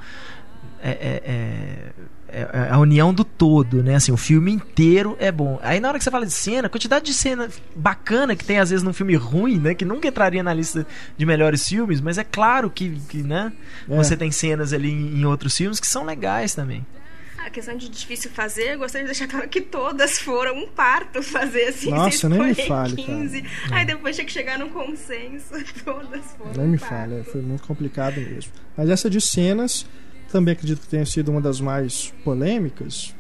É, 0.81 0.89
é, 0.89 1.23
é, 1.25 1.91
é, 2.27 2.69
a 2.69 2.77
união 2.79 3.13
do 3.13 3.23
todo, 3.23 3.83
né? 3.83 3.95
Assim, 3.95 4.11
o 4.11 4.17
filme 4.17 4.51
inteiro 4.51 5.15
é 5.19 5.31
bom. 5.31 5.59
Aí 5.61 5.79
na 5.79 5.87
hora 5.87 5.97
que 5.97 6.03
você 6.03 6.11
fala 6.11 6.25
de 6.25 6.31
cena, 6.31 6.67
a 6.67 6.69
quantidade 6.69 7.05
de 7.05 7.13
cena 7.13 7.49
bacana 7.75 8.35
que 8.35 8.43
tem 8.43 8.59
às 8.59 8.69
vezes 8.69 8.83
num 8.83 8.93
filme 8.93 9.15
ruim, 9.15 9.59
né? 9.59 9.73
Que 9.73 9.85
nunca 9.85 10.07
entraria 10.07 10.43
na 10.43 10.53
lista 10.53 10.85
de 11.17 11.25
melhores 11.25 11.67
filmes, 11.67 12.01
mas 12.01 12.17
é 12.17 12.23
claro 12.23 12.69
que, 12.69 12.99
que 13.09 13.23
né? 13.23 13.53
É. 13.89 13.95
Você 13.95 14.17
tem 14.17 14.31
cenas 14.31 14.73
ali 14.73 14.91
em, 14.91 15.19
em 15.19 15.25
outros 15.25 15.55
filmes 15.55 15.79
que 15.79 15.87
são 15.87 16.03
legais 16.03 16.53
também 16.53 16.85
a 17.45 17.49
questão 17.51 17.77
de 17.77 17.87
difícil 17.87 18.31
fazer, 18.31 18.73
eu 18.73 18.79
gostaria 18.79 19.05
de 19.05 19.13
deixar 19.13 19.27
claro 19.27 19.47
que 19.47 19.61
todas 19.61 20.17
foram 20.17 20.57
um 20.57 20.67
parto 20.67 21.21
fazer 21.21 21.67
assim. 21.67 21.91
Nossa, 21.91 22.27
nem 22.27 22.39
me 22.39 22.55
fale, 22.55 22.95
15. 22.95 23.41
Cara. 23.41 23.75
Aí 23.75 23.85
depois 23.85 24.15
tinha 24.15 24.25
que 24.25 24.31
chegar 24.33 24.57
num 24.57 24.69
consenso. 24.69 25.53
Todas 25.85 26.25
foram. 26.33 26.53
Nem 26.53 26.65
um 26.65 26.69
me 26.69 26.77
fale, 26.79 27.23
foi 27.23 27.41
muito 27.41 27.63
complicado 27.67 28.19
mesmo. 28.19 28.51
Mas 28.75 28.89
essa 28.89 29.09
de 29.11 29.21
cenas, 29.21 29.85
também 30.35 30.51
acredito 30.51 30.81
que 30.81 30.87
tenha 30.87 31.05
sido 31.05 31.31
uma 31.31 31.39
das 31.39 31.61
mais 31.61 32.13
polêmicas 32.25 33.15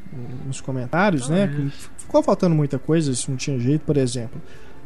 nos 0.45 0.59
comentários, 0.59 1.29
né? 1.29 1.71
Ficou 1.97 2.21
faltando 2.21 2.53
muita 2.53 2.77
coisa, 2.77 3.09
isso 3.09 3.31
não 3.31 3.37
tinha 3.37 3.57
jeito, 3.57 3.85
por 3.85 3.95
exemplo. 3.95 4.41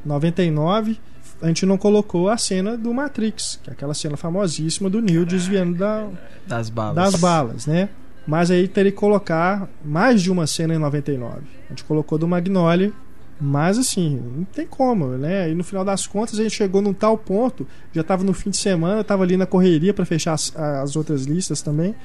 99 0.06 1.00
a 1.42 1.48
gente 1.48 1.66
não 1.66 1.76
colocou 1.76 2.30
a 2.30 2.38
cena 2.38 2.78
do 2.78 2.94
Matrix, 2.94 3.60
que 3.64 3.70
é 3.72 3.74
aquela 3.74 3.96
cena 3.96 4.16
famosíssima 4.16 4.90
do 4.90 5.02
Neo 5.02 5.26
desviando 5.26 5.76
da, 5.76 6.08
das 6.46 6.70
balas. 6.70 6.96
Das 6.96 7.16
balas, 7.20 7.66
né? 7.66 7.90
Mas 8.28 8.52
aí 8.52 8.68
teria 8.68 8.92
que 8.92 8.98
colocar 8.98 9.68
mais 9.84 10.22
de 10.22 10.30
uma 10.30 10.46
cena 10.46 10.76
em 10.76 10.78
99. 10.78 11.42
A 11.66 11.70
gente 11.70 11.84
colocou 11.84 12.18
do 12.18 12.28
Magnolia, 12.28 12.94
mas 13.40 13.78
assim, 13.78 14.22
não 14.36 14.44
tem 14.44 14.68
como, 14.68 15.08
né? 15.18 15.50
E 15.50 15.56
no 15.56 15.64
final 15.64 15.86
das 15.86 16.06
contas 16.06 16.38
a 16.38 16.44
gente 16.44 16.56
chegou 16.56 16.82
num 16.82 16.94
tal 16.94 17.18
ponto, 17.18 17.66
já 17.94 18.02
estava 18.02 18.24
no 18.24 18.34
fim 18.34 18.50
de 18.50 18.58
semana, 18.58 19.00
estava 19.00 19.24
ali 19.24 19.38
na 19.38 19.46
correria 19.46 19.94
para 19.94 20.06
fechar 20.06 20.34
as, 20.34 20.54
as, 20.56 20.98
outras 20.98 21.24
listas 21.24 21.62
também. 21.62 21.96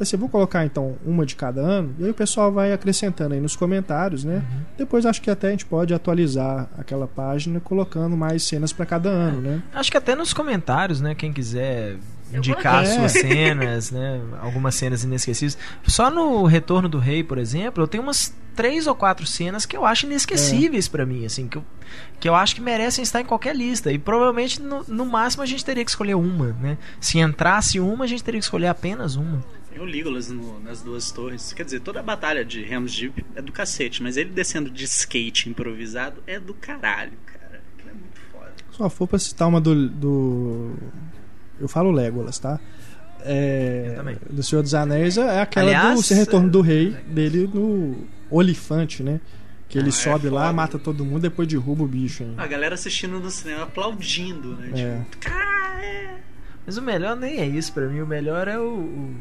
Eu 0.00 0.04
assim, 0.04 0.16
vou 0.16 0.30
colocar 0.30 0.64
então 0.64 0.96
uma 1.04 1.26
de 1.26 1.36
cada 1.36 1.60
ano, 1.60 1.94
e 1.98 2.04
aí 2.04 2.10
o 2.10 2.14
pessoal 2.14 2.50
vai 2.50 2.72
acrescentando 2.72 3.34
aí 3.34 3.40
nos 3.40 3.54
comentários, 3.54 4.24
né? 4.24 4.36
Uhum. 4.36 4.60
Depois 4.78 5.04
acho 5.04 5.20
que 5.20 5.30
até 5.30 5.48
a 5.48 5.50
gente 5.50 5.66
pode 5.66 5.92
atualizar 5.92 6.70
aquela 6.78 7.06
página 7.06 7.60
colocando 7.60 8.16
mais 8.16 8.42
cenas 8.44 8.72
para 8.72 8.86
cada 8.86 9.10
ano, 9.10 9.42
né? 9.42 9.62
Acho 9.74 9.90
que 9.90 9.98
até 9.98 10.14
nos 10.14 10.32
comentários, 10.32 11.02
né? 11.02 11.14
Quem 11.14 11.34
quiser 11.34 11.98
indicar 12.32 12.84
é. 12.84 12.86
suas 12.86 13.12
cenas, 13.12 13.90
né? 13.90 14.22
Algumas 14.40 14.74
cenas 14.74 15.04
inesquecíveis. 15.04 15.58
Só 15.86 16.10
no 16.10 16.44
Retorno 16.44 16.88
do 16.88 16.98
Rei, 16.98 17.22
por 17.22 17.36
exemplo, 17.36 17.82
eu 17.82 17.86
tenho 17.86 18.02
umas 18.02 18.32
três 18.56 18.86
ou 18.86 18.94
quatro 18.94 19.26
cenas 19.26 19.66
que 19.66 19.76
eu 19.76 19.84
acho 19.84 20.06
inesquecíveis 20.06 20.86
é. 20.86 20.90
para 20.90 21.04
mim, 21.04 21.26
assim, 21.26 21.46
que 21.46 21.58
eu, 21.58 21.64
que 22.18 22.26
eu 22.26 22.34
acho 22.34 22.54
que 22.54 22.62
merecem 22.62 23.02
estar 23.02 23.20
em 23.20 23.24
qualquer 23.26 23.54
lista. 23.54 23.92
E 23.92 23.98
provavelmente, 23.98 24.62
no, 24.62 24.82
no 24.88 25.04
máximo, 25.04 25.42
a 25.42 25.46
gente 25.46 25.62
teria 25.62 25.84
que 25.84 25.90
escolher 25.90 26.14
uma, 26.14 26.56
né? 26.60 26.78
Se 26.98 27.18
entrasse 27.18 27.78
uma, 27.78 28.04
a 28.04 28.08
gente 28.08 28.24
teria 28.24 28.40
que 28.40 28.44
escolher 28.44 28.68
apenas 28.68 29.16
uma. 29.16 29.44
Tem 29.70 29.80
o 29.80 29.84
Legolas 29.84 30.28
no, 30.28 30.60
nas 30.60 30.82
duas 30.82 31.10
torres. 31.10 31.52
Quer 31.52 31.64
dizer, 31.64 31.80
toda 31.80 32.00
a 32.00 32.02
batalha 32.02 32.44
de 32.44 32.62
Helm's 32.62 32.94
Deep 32.96 33.24
é 33.36 33.42
do 33.42 33.52
cacete, 33.52 34.02
mas 34.02 34.16
ele 34.16 34.30
descendo 34.30 34.70
de 34.70 34.84
skate 34.84 35.48
improvisado 35.48 36.22
é 36.26 36.40
do 36.40 36.54
caralho, 36.54 37.12
cara. 37.26 37.62
Aquilo 37.74 37.90
é 37.90 37.94
muito 37.94 38.20
foda. 38.32 38.52
Só 38.72 38.90
for 38.90 39.06
pra 39.06 39.18
citar 39.18 39.48
uma 39.48 39.60
do, 39.60 39.88
do 39.88 40.76
eu 41.60 41.68
falo 41.68 41.90
Legolas, 41.90 42.38
tá? 42.38 42.58
É, 43.22 44.16
do 44.30 44.42
Senhor 44.42 44.62
dos 44.62 44.74
Anéis 44.74 45.18
é 45.18 45.40
aquela 45.40 45.68
Aliás, 45.68 46.08
do 46.08 46.14
Retorno 46.14 46.50
do 46.50 46.62
Rei 46.62 46.90
dele 47.06 47.48
no 47.52 48.06
Olifante, 48.30 49.02
né? 49.02 49.20
Que 49.68 49.78
ele 49.78 49.86
ah, 49.86 49.88
é 49.90 49.92
sobe 49.92 50.28
é 50.28 50.30
lá, 50.30 50.52
mata 50.52 50.78
todo 50.78 51.04
mundo, 51.04 51.20
depois 51.20 51.46
derruba 51.46 51.84
o 51.84 51.86
bicho. 51.86 52.22
Hein? 52.22 52.34
A 52.38 52.46
galera 52.46 52.74
assistindo 52.74 53.20
no 53.20 53.30
cinema 53.30 53.64
aplaudindo, 53.64 54.56
né? 54.56 54.70
É. 54.74 55.04
Tipo, 55.10 55.28
é. 55.28 56.14
Mas 56.66 56.76
o 56.76 56.82
melhor 56.82 57.14
nem 57.14 57.38
é 57.38 57.46
isso 57.46 57.72
pra 57.72 57.86
mim. 57.86 58.00
O 58.00 58.06
melhor 58.06 58.48
é 58.48 58.58
o, 58.58 58.62
o, 58.62 59.14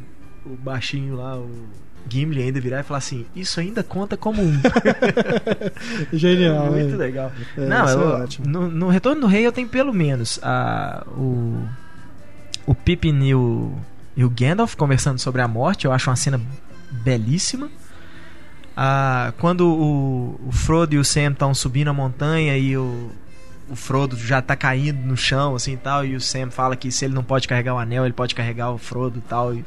o 0.53 0.57
baixinho 0.57 1.15
lá, 1.15 1.38
o 1.38 1.49
Gimli 2.07 2.41
ainda 2.41 2.59
virar 2.59 2.79
e 2.79 2.83
falar 2.83 2.97
assim: 2.97 3.25
Isso 3.35 3.59
ainda 3.59 3.83
conta 3.83 4.17
como 4.17 4.41
um. 4.41 4.53
Genial. 6.13 6.67
É 6.67 6.69
muito 6.69 6.97
legal. 6.97 7.31
Não, 7.57 7.88
eu, 7.88 8.27
no, 8.45 8.69
no, 8.69 8.89
Retorno 8.89 9.21
do 9.21 9.27
Rei 9.27 9.45
eu 9.45 9.51
tenho 9.51 9.67
pelo 9.67 9.93
menos 9.93 10.39
a, 10.41 11.05
o 11.09 11.63
o 12.69 12.75
Pippin 12.75 13.19
e 13.23 13.33
o, 13.33 13.73
e 14.15 14.23
o 14.23 14.29
Gandalf 14.29 14.75
conversando 14.75 15.17
sobre 15.19 15.41
a 15.41 15.47
morte. 15.47 15.85
Eu 15.85 15.91
acho 15.91 16.09
uma 16.09 16.15
cena 16.15 16.39
belíssima. 16.91 17.69
Ah, 18.77 19.33
quando 19.39 19.67
o, 19.67 20.39
o, 20.47 20.51
Frodo 20.51 20.93
e 20.93 20.99
o 20.99 21.03
Sam 21.03 21.31
estão 21.31 21.53
subindo 21.53 21.89
a 21.89 21.93
montanha 21.93 22.55
e 22.57 22.77
o, 22.77 23.12
o 23.69 23.75
Frodo 23.75 24.15
já 24.15 24.41
tá 24.41 24.55
caindo 24.55 24.99
no 24.99 25.17
chão, 25.17 25.55
assim 25.55 25.73
e 25.73 25.77
tal, 25.77 26.05
e 26.05 26.15
o 26.15 26.21
Sam 26.21 26.51
fala 26.51 26.75
que 26.75 26.91
se 26.91 27.05
ele 27.05 27.13
não 27.13 27.23
pode 27.23 27.47
carregar 27.47 27.73
o 27.73 27.79
anel, 27.79 28.05
ele 28.05 28.13
pode 28.13 28.35
carregar 28.35 28.71
o 28.71 28.77
Frodo 28.77 29.17
e 29.17 29.21
tal. 29.21 29.53
E 29.53 29.65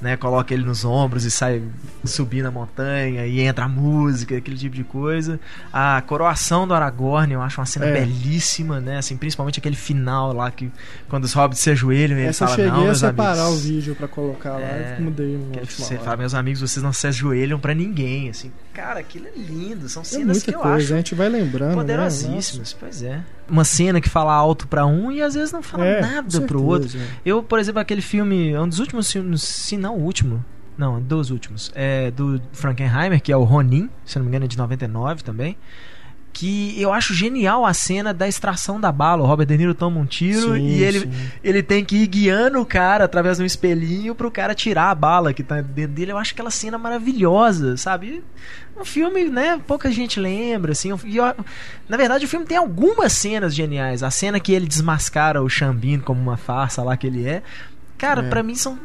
né? 0.00 0.16
Coloca 0.16 0.54
ele 0.54 0.64
nos 0.64 0.84
ombros 0.84 1.24
e 1.24 1.30
sai 1.30 1.62
subindo 2.04 2.46
a 2.46 2.50
montanha 2.50 3.26
e 3.26 3.40
entra 3.40 3.66
a 3.66 3.68
música, 3.68 4.36
aquele 4.36 4.56
tipo 4.56 4.74
de 4.74 4.84
coisa. 4.84 5.38
A 5.72 6.02
coroação 6.06 6.66
do 6.66 6.74
Aragorn, 6.74 7.32
eu 7.32 7.42
acho 7.42 7.60
uma 7.60 7.66
cena 7.66 7.86
é. 7.86 7.92
belíssima, 7.92 8.80
né? 8.80 8.98
Assim, 8.98 9.16
principalmente 9.16 9.58
aquele 9.58 9.76
final 9.76 10.32
lá 10.32 10.50
que 10.50 10.70
quando 11.08 11.24
os 11.24 11.32
hobbits 11.32 11.60
se 11.60 11.70
ajoelham 11.70 12.18
e 12.18 12.22
ele 12.22 12.32
fala, 12.32 12.50
eu 12.50 12.56
cheguei 12.56 12.70
não, 12.70 12.90
a 12.90 12.94
separar 12.94 13.42
amigos, 13.42 13.64
o 13.64 13.68
vídeo 13.68 13.94
para 13.94 14.08
colocar 14.08 14.52
lá 14.52 14.60
é, 14.60 14.96
e 14.98 15.02
mudei 15.02 15.38
Você 15.68 15.98
fala, 15.98 16.16
meus 16.16 16.34
amigos, 16.34 16.60
vocês 16.60 16.82
não 16.82 16.92
se 16.92 17.06
ajoelham 17.06 17.58
para 17.58 17.74
ninguém, 17.74 18.30
assim. 18.30 18.50
Cara, 18.72 19.00
aquilo 19.00 19.26
é 19.26 19.32
lindo, 19.36 19.88
são 19.88 20.02
é 20.02 20.04
cenas 20.04 20.38
é 20.38 20.40
que 20.40 20.54
eu 20.54 20.60
coisa, 20.60 20.76
acho 20.76 20.94
a 20.94 20.96
gente 20.96 21.14
vai 21.14 21.28
lembrando, 21.28 21.70
né? 21.70 21.74
poderosíssimas, 21.74 22.72
né? 22.72 22.78
pois 22.80 23.02
é. 23.02 23.20
Uma 23.50 23.64
cena 23.64 24.00
que 24.00 24.08
fala 24.08 24.32
alto 24.32 24.68
para 24.68 24.86
um 24.86 25.10
e 25.10 25.20
às 25.20 25.34
vezes 25.34 25.52
não 25.52 25.62
fala 25.62 25.84
é, 25.84 26.00
nada 26.00 26.40
pro 26.42 26.62
outro. 26.62 26.98
Eu, 27.24 27.42
por 27.42 27.58
exemplo, 27.58 27.80
aquele 27.80 28.00
filme, 28.00 28.50
é 28.50 28.60
um 28.60 28.68
dos 28.68 28.78
últimos 28.78 29.10
filmes, 29.10 29.42
se 29.42 29.76
não 29.76 29.96
o 29.96 30.02
último, 30.02 30.44
não, 30.80 30.98
dos 30.98 31.30
últimos. 31.30 31.70
É 31.74 32.10
do 32.10 32.40
Frankenheimer, 32.52 33.20
que 33.20 33.30
é 33.30 33.36
o 33.36 33.44
Ronin, 33.44 33.90
se 34.02 34.18
não 34.18 34.24
me 34.24 34.30
engano 34.30 34.46
é 34.46 34.48
de 34.48 34.56
99 34.56 35.22
também. 35.22 35.54
Que 36.32 36.80
eu 36.80 36.90
acho 36.90 37.12
genial 37.12 37.66
a 37.66 37.74
cena 37.74 38.14
da 38.14 38.26
extração 38.26 38.80
da 38.80 38.90
bala. 38.90 39.22
O 39.22 39.26
Robert 39.26 39.46
De 39.46 39.58
Niro 39.58 39.74
toma 39.74 40.00
um 40.00 40.06
tiro 40.06 40.54
sim, 40.54 40.60
e 40.62 40.82
ele, 40.82 41.10
ele 41.44 41.62
tem 41.62 41.84
que 41.84 41.96
ir 41.96 42.06
guiando 42.06 42.58
o 42.60 42.64
cara 42.64 43.04
através 43.04 43.36
de 43.36 43.42
um 43.42 43.46
espelhinho 43.46 44.14
pro 44.14 44.30
cara 44.30 44.54
tirar 44.54 44.90
a 44.90 44.94
bala 44.94 45.34
que 45.34 45.42
tá 45.42 45.60
dentro 45.60 45.92
dele. 45.92 46.12
Eu 46.12 46.18
acho 46.18 46.32
aquela 46.32 46.50
cena 46.50 46.78
maravilhosa, 46.78 47.76
sabe? 47.76 48.24
Um 48.80 48.84
filme, 48.84 49.24
né? 49.26 49.60
Pouca 49.66 49.90
gente 49.90 50.18
lembra, 50.18 50.72
assim. 50.72 50.90
E 51.04 51.16
eu, 51.18 51.24
na 51.88 51.96
verdade, 51.96 52.24
o 52.24 52.28
filme 52.28 52.46
tem 52.46 52.56
algumas 52.56 53.12
cenas 53.12 53.54
geniais. 53.54 54.02
A 54.02 54.10
cena 54.10 54.40
que 54.40 54.52
ele 54.52 54.66
desmascara 54.66 55.42
o 55.42 55.48
Xambin 55.48 56.00
como 56.00 56.20
uma 56.20 56.36
farsa 56.36 56.82
lá 56.82 56.96
que 56.96 57.06
ele 57.06 57.28
é. 57.28 57.42
Cara, 57.98 58.22
é. 58.22 58.28
para 58.28 58.42
mim 58.42 58.54
são 58.54 58.78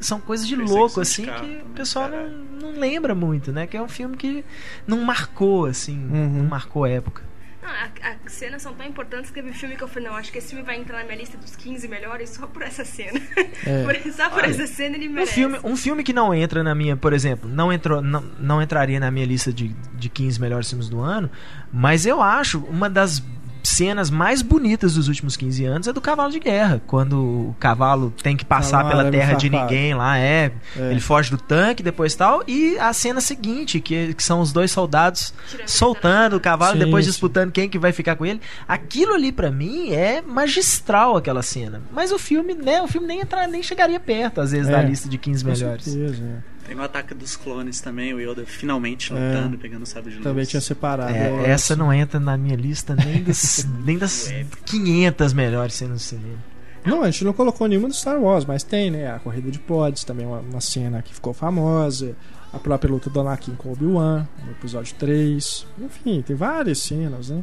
são 0.00 0.20
coisas 0.20 0.46
de 0.46 0.56
louco, 0.56 1.00
assim, 1.00 1.26
que 1.26 1.62
o 1.64 1.74
pessoal 1.74 2.08
não, 2.08 2.28
não 2.72 2.78
lembra 2.78 3.14
muito, 3.14 3.52
né? 3.52 3.66
Que 3.66 3.76
é 3.76 3.82
um 3.82 3.88
filme 3.88 4.16
que 4.16 4.44
não 4.86 5.02
marcou, 5.02 5.66
assim, 5.66 5.96
uhum. 5.96 6.42
não 6.42 6.44
marcou 6.44 6.86
época. 6.86 7.22
As 7.62 8.32
cenas 8.32 8.62
são 8.62 8.72
tão 8.72 8.86
importantes 8.86 9.30
que 9.30 9.34
teve 9.34 9.52
filme 9.52 9.76
que 9.76 9.82
eu 9.82 9.88
falei, 9.88 10.08
não, 10.08 10.16
acho 10.16 10.32
que 10.32 10.38
esse 10.38 10.48
filme 10.48 10.64
vai 10.64 10.76
entrar 10.76 10.98
na 10.98 11.04
minha 11.04 11.16
lista 11.16 11.36
dos 11.36 11.54
15 11.56 11.86
melhores 11.88 12.30
só 12.30 12.46
por 12.46 12.62
essa 12.62 12.84
cena. 12.84 13.20
É. 13.66 13.84
por, 13.84 14.12
só 14.12 14.30
por 14.30 14.38
Olha, 14.38 14.50
essa 14.50 14.66
cena 14.66 14.96
ele 14.96 15.08
merece. 15.08 15.32
Um 15.32 15.34
filme, 15.34 15.60
um 15.64 15.76
filme 15.76 16.02
que 16.02 16.12
não 16.12 16.34
entra 16.34 16.62
na 16.62 16.74
minha, 16.74 16.96
por 16.96 17.12
exemplo, 17.12 17.48
não, 17.48 17.72
entrou, 17.72 18.00
não, 18.00 18.22
não 18.38 18.62
entraria 18.62 18.98
na 18.98 19.10
minha 19.10 19.26
lista 19.26 19.52
de, 19.52 19.68
de 19.94 20.08
15 20.08 20.40
melhores 20.40 20.68
filmes 20.68 20.88
do 20.88 21.00
ano, 21.00 21.30
mas 21.72 22.06
eu 22.06 22.22
acho 22.22 22.60
uma 22.64 22.88
das 22.88 23.22
cenas 23.62 24.10
mais 24.10 24.42
bonitas 24.42 24.94
dos 24.94 25.08
últimos 25.08 25.36
15 25.36 25.64
anos 25.64 25.88
é 25.88 25.92
do 25.92 26.00
cavalo 26.00 26.30
de 26.30 26.38
guerra. 26.38 26.80
Quando 26.86 27.18
o 27.50 27.56
cavalo 27.58 28.12
tem 28.22 28.36
que 28.36 28.44
passar 28.44 28.88
pela 28.88 29.10
terra 29.10 29.34
de 29.34 29.50
ninguém 29.50 29.94
lá, 29.94 30.18
é, 30.18 30.52
é, 30.76 30.90
Ele 30.90 31.00
foge 31.00 31.30
do 31.30 31.38
tanque, 31.38 31.82
depois 31.82 32.14
tal. 32.14 32.42
E 32.46 32.78
a 32.78 32.92
cena 32.92 33.20
seguinte, 33.20 33.80
que, 33.80 34.14
que 34.14 34.22
são 34.22 34.40
os 34.40 34.52
dois 34.52 34.70
soldados 34.70 35.32
Tirando 35.48 35.68
soltando 35.68 36.36
o 36.36 36.40
cavalo, 36.40 36.78
sim, 36.78 36.84
depois 36.84 37.04
disputando 37.04 37.52
quem 37.52 37.68
que 37.68 37.78
vai 37.78 37.92
ficar 37.92 38.16
com 38.16 38.26
ele. 38.26 38.40
Aquilo 38.66 39.14
ali 39.14 39.32
para 39.32 39.50
mim 39.50 39.92
é 39.92 40.22
magistral 40.22 41.16
aquela 41.16 41.42
cena. 41.42 41.80
Mas 41.92 42.12
o 42.12 42.18
filme, 42.18 42.54
né? 42.54 42.82
O 42.82 42.88
filme 42.88 43.06
nem, 43.06 43.20
entra, 43.20 43.46
nem 43.46 43.62
chegaria 43.62 44.00
perto, 44.00 44.40
às 44.40 44.52
vezes, 44.52 44.68
é, 44.68 44.72
da 44.72 44.82
lista 44.82 45.08
de 45.08 45.18
15 45.18 45.44
melhores. 45.44 45.84
Certeza, 45.84 46.22
é. 46.22 46.59
Tem 46.70 46.78
o 46.78 46.82
ataque 46.84 47.14
dos 47.14 47.34
clones 47.34 47.80
também, 47.80 48.14
o 48.14 48.20
Yoda 48.20 48.46
finalmente 48.46 49.12
lutando, 49.12 49.56
é, 49.56 49.58
pegando 49.58 49.82
o 49.82 49.86
sabre 49.86 50.10
de 50.10 50.18
luz. 50.18 50.24
Também 50.24 50.44
tinha 50.44 50.60
separado. 50.60 51.12
É, 51.12 51.50
essa 51.50 51.74
não 51.74 51.92
entra 51.92 52.20
na 52.20 52.36
minha 52.36 52.54
lista 52.54 52.94
nem 52.94 53.24
das, 53.26 53.66
nem 53.84 53.98
das 53.98 54.32
500 54.66 55.32
melhores 55.32 55.74
cenas 55.74 55.94
do 55.96 56.00
cinema. 56.00 56.38
Não, 56.86 57.02
a 57.02 57.10
gente 57.10 57.24
não 57.24 57.32
colocou 57.32 57.66
nenhuma 57.66 57.88
do 57.88 57.94
Star 57.94 58.20
Wars, 58.20 58.44
mas 58.44 58.62
tem, 58.62 58.88
né? 58.88 59.10
A 59.10 59.18
corrida 59.18 59.50
de 59.50 59.58
pods, 59.58 60.04
também 60.04 60.24
uma, 60.24 60.38
uma 60.38 60.60
cena 60.60 61.02
que 61.02 61.12
ficou 61.12 61.32
famosa. 61.32 62.14
A 62.52 62.58
própria 62.60 62.88
luta 62.88 63.10
do 63.10 63.18
Anakin 63.18 63.56
com 63.56 63.72
Obi-Wan, 63.72 64.28
no 64.44 64.52
episódio 64.52 64.94
3. 64.94 65.66
Enfim, 65.80 66.22
tem 66.22 66.36
várias 66.36 66.78
cenas, 66.78 67.30
né? 67.30 67.42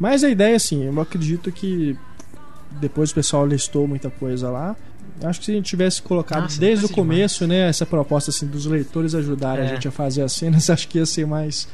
Mas 0.00 0.24
a 0.24 0.30
ideia, 0.30 0.56
assim, 0.56 0.82
eu 0.82 0.98
acredito 0.98 1.52
que 1.52 1.94
depois 2.80 3.10
o 3.10 3.14
pessoal 3.14 3.46
listou 3.46 3.86
muita 3.86 4.10
coisa 4.10 4.50
lá. 4.50 4.76
Acho 5.22 5.38
que 5.38 5.46
se 5.46 5.52
a 5.52 5.54
gente 5.54 5.66
tivesse 5.66 6.02
colocado 6.02 6.42
Nossa, 6.42 6.60
desde 6.60 6.86
o 6.86 6.88
começo, 6.88 7.44
demais. 7.44 7.60
né, 7.60 7.68
essa 7.68 7.86
proposta 7.86 8.30
assim 8.30 8.46
dos 8.46 8.66
leitores 8.66 9.14
ajudarem 9.14 9.64
é. 9.64 9.68
a 9.68 9.74
gente 9.74 9.86
a 9.86 9.90
fazer 9.90 10.22
as 10.22 10.32
cenas, 10.32 10.68
acho 10.70 10.88
que 10.88 10.98
ia 10.98 11.06
ser 11.06 11.26
mais 11.26 11.68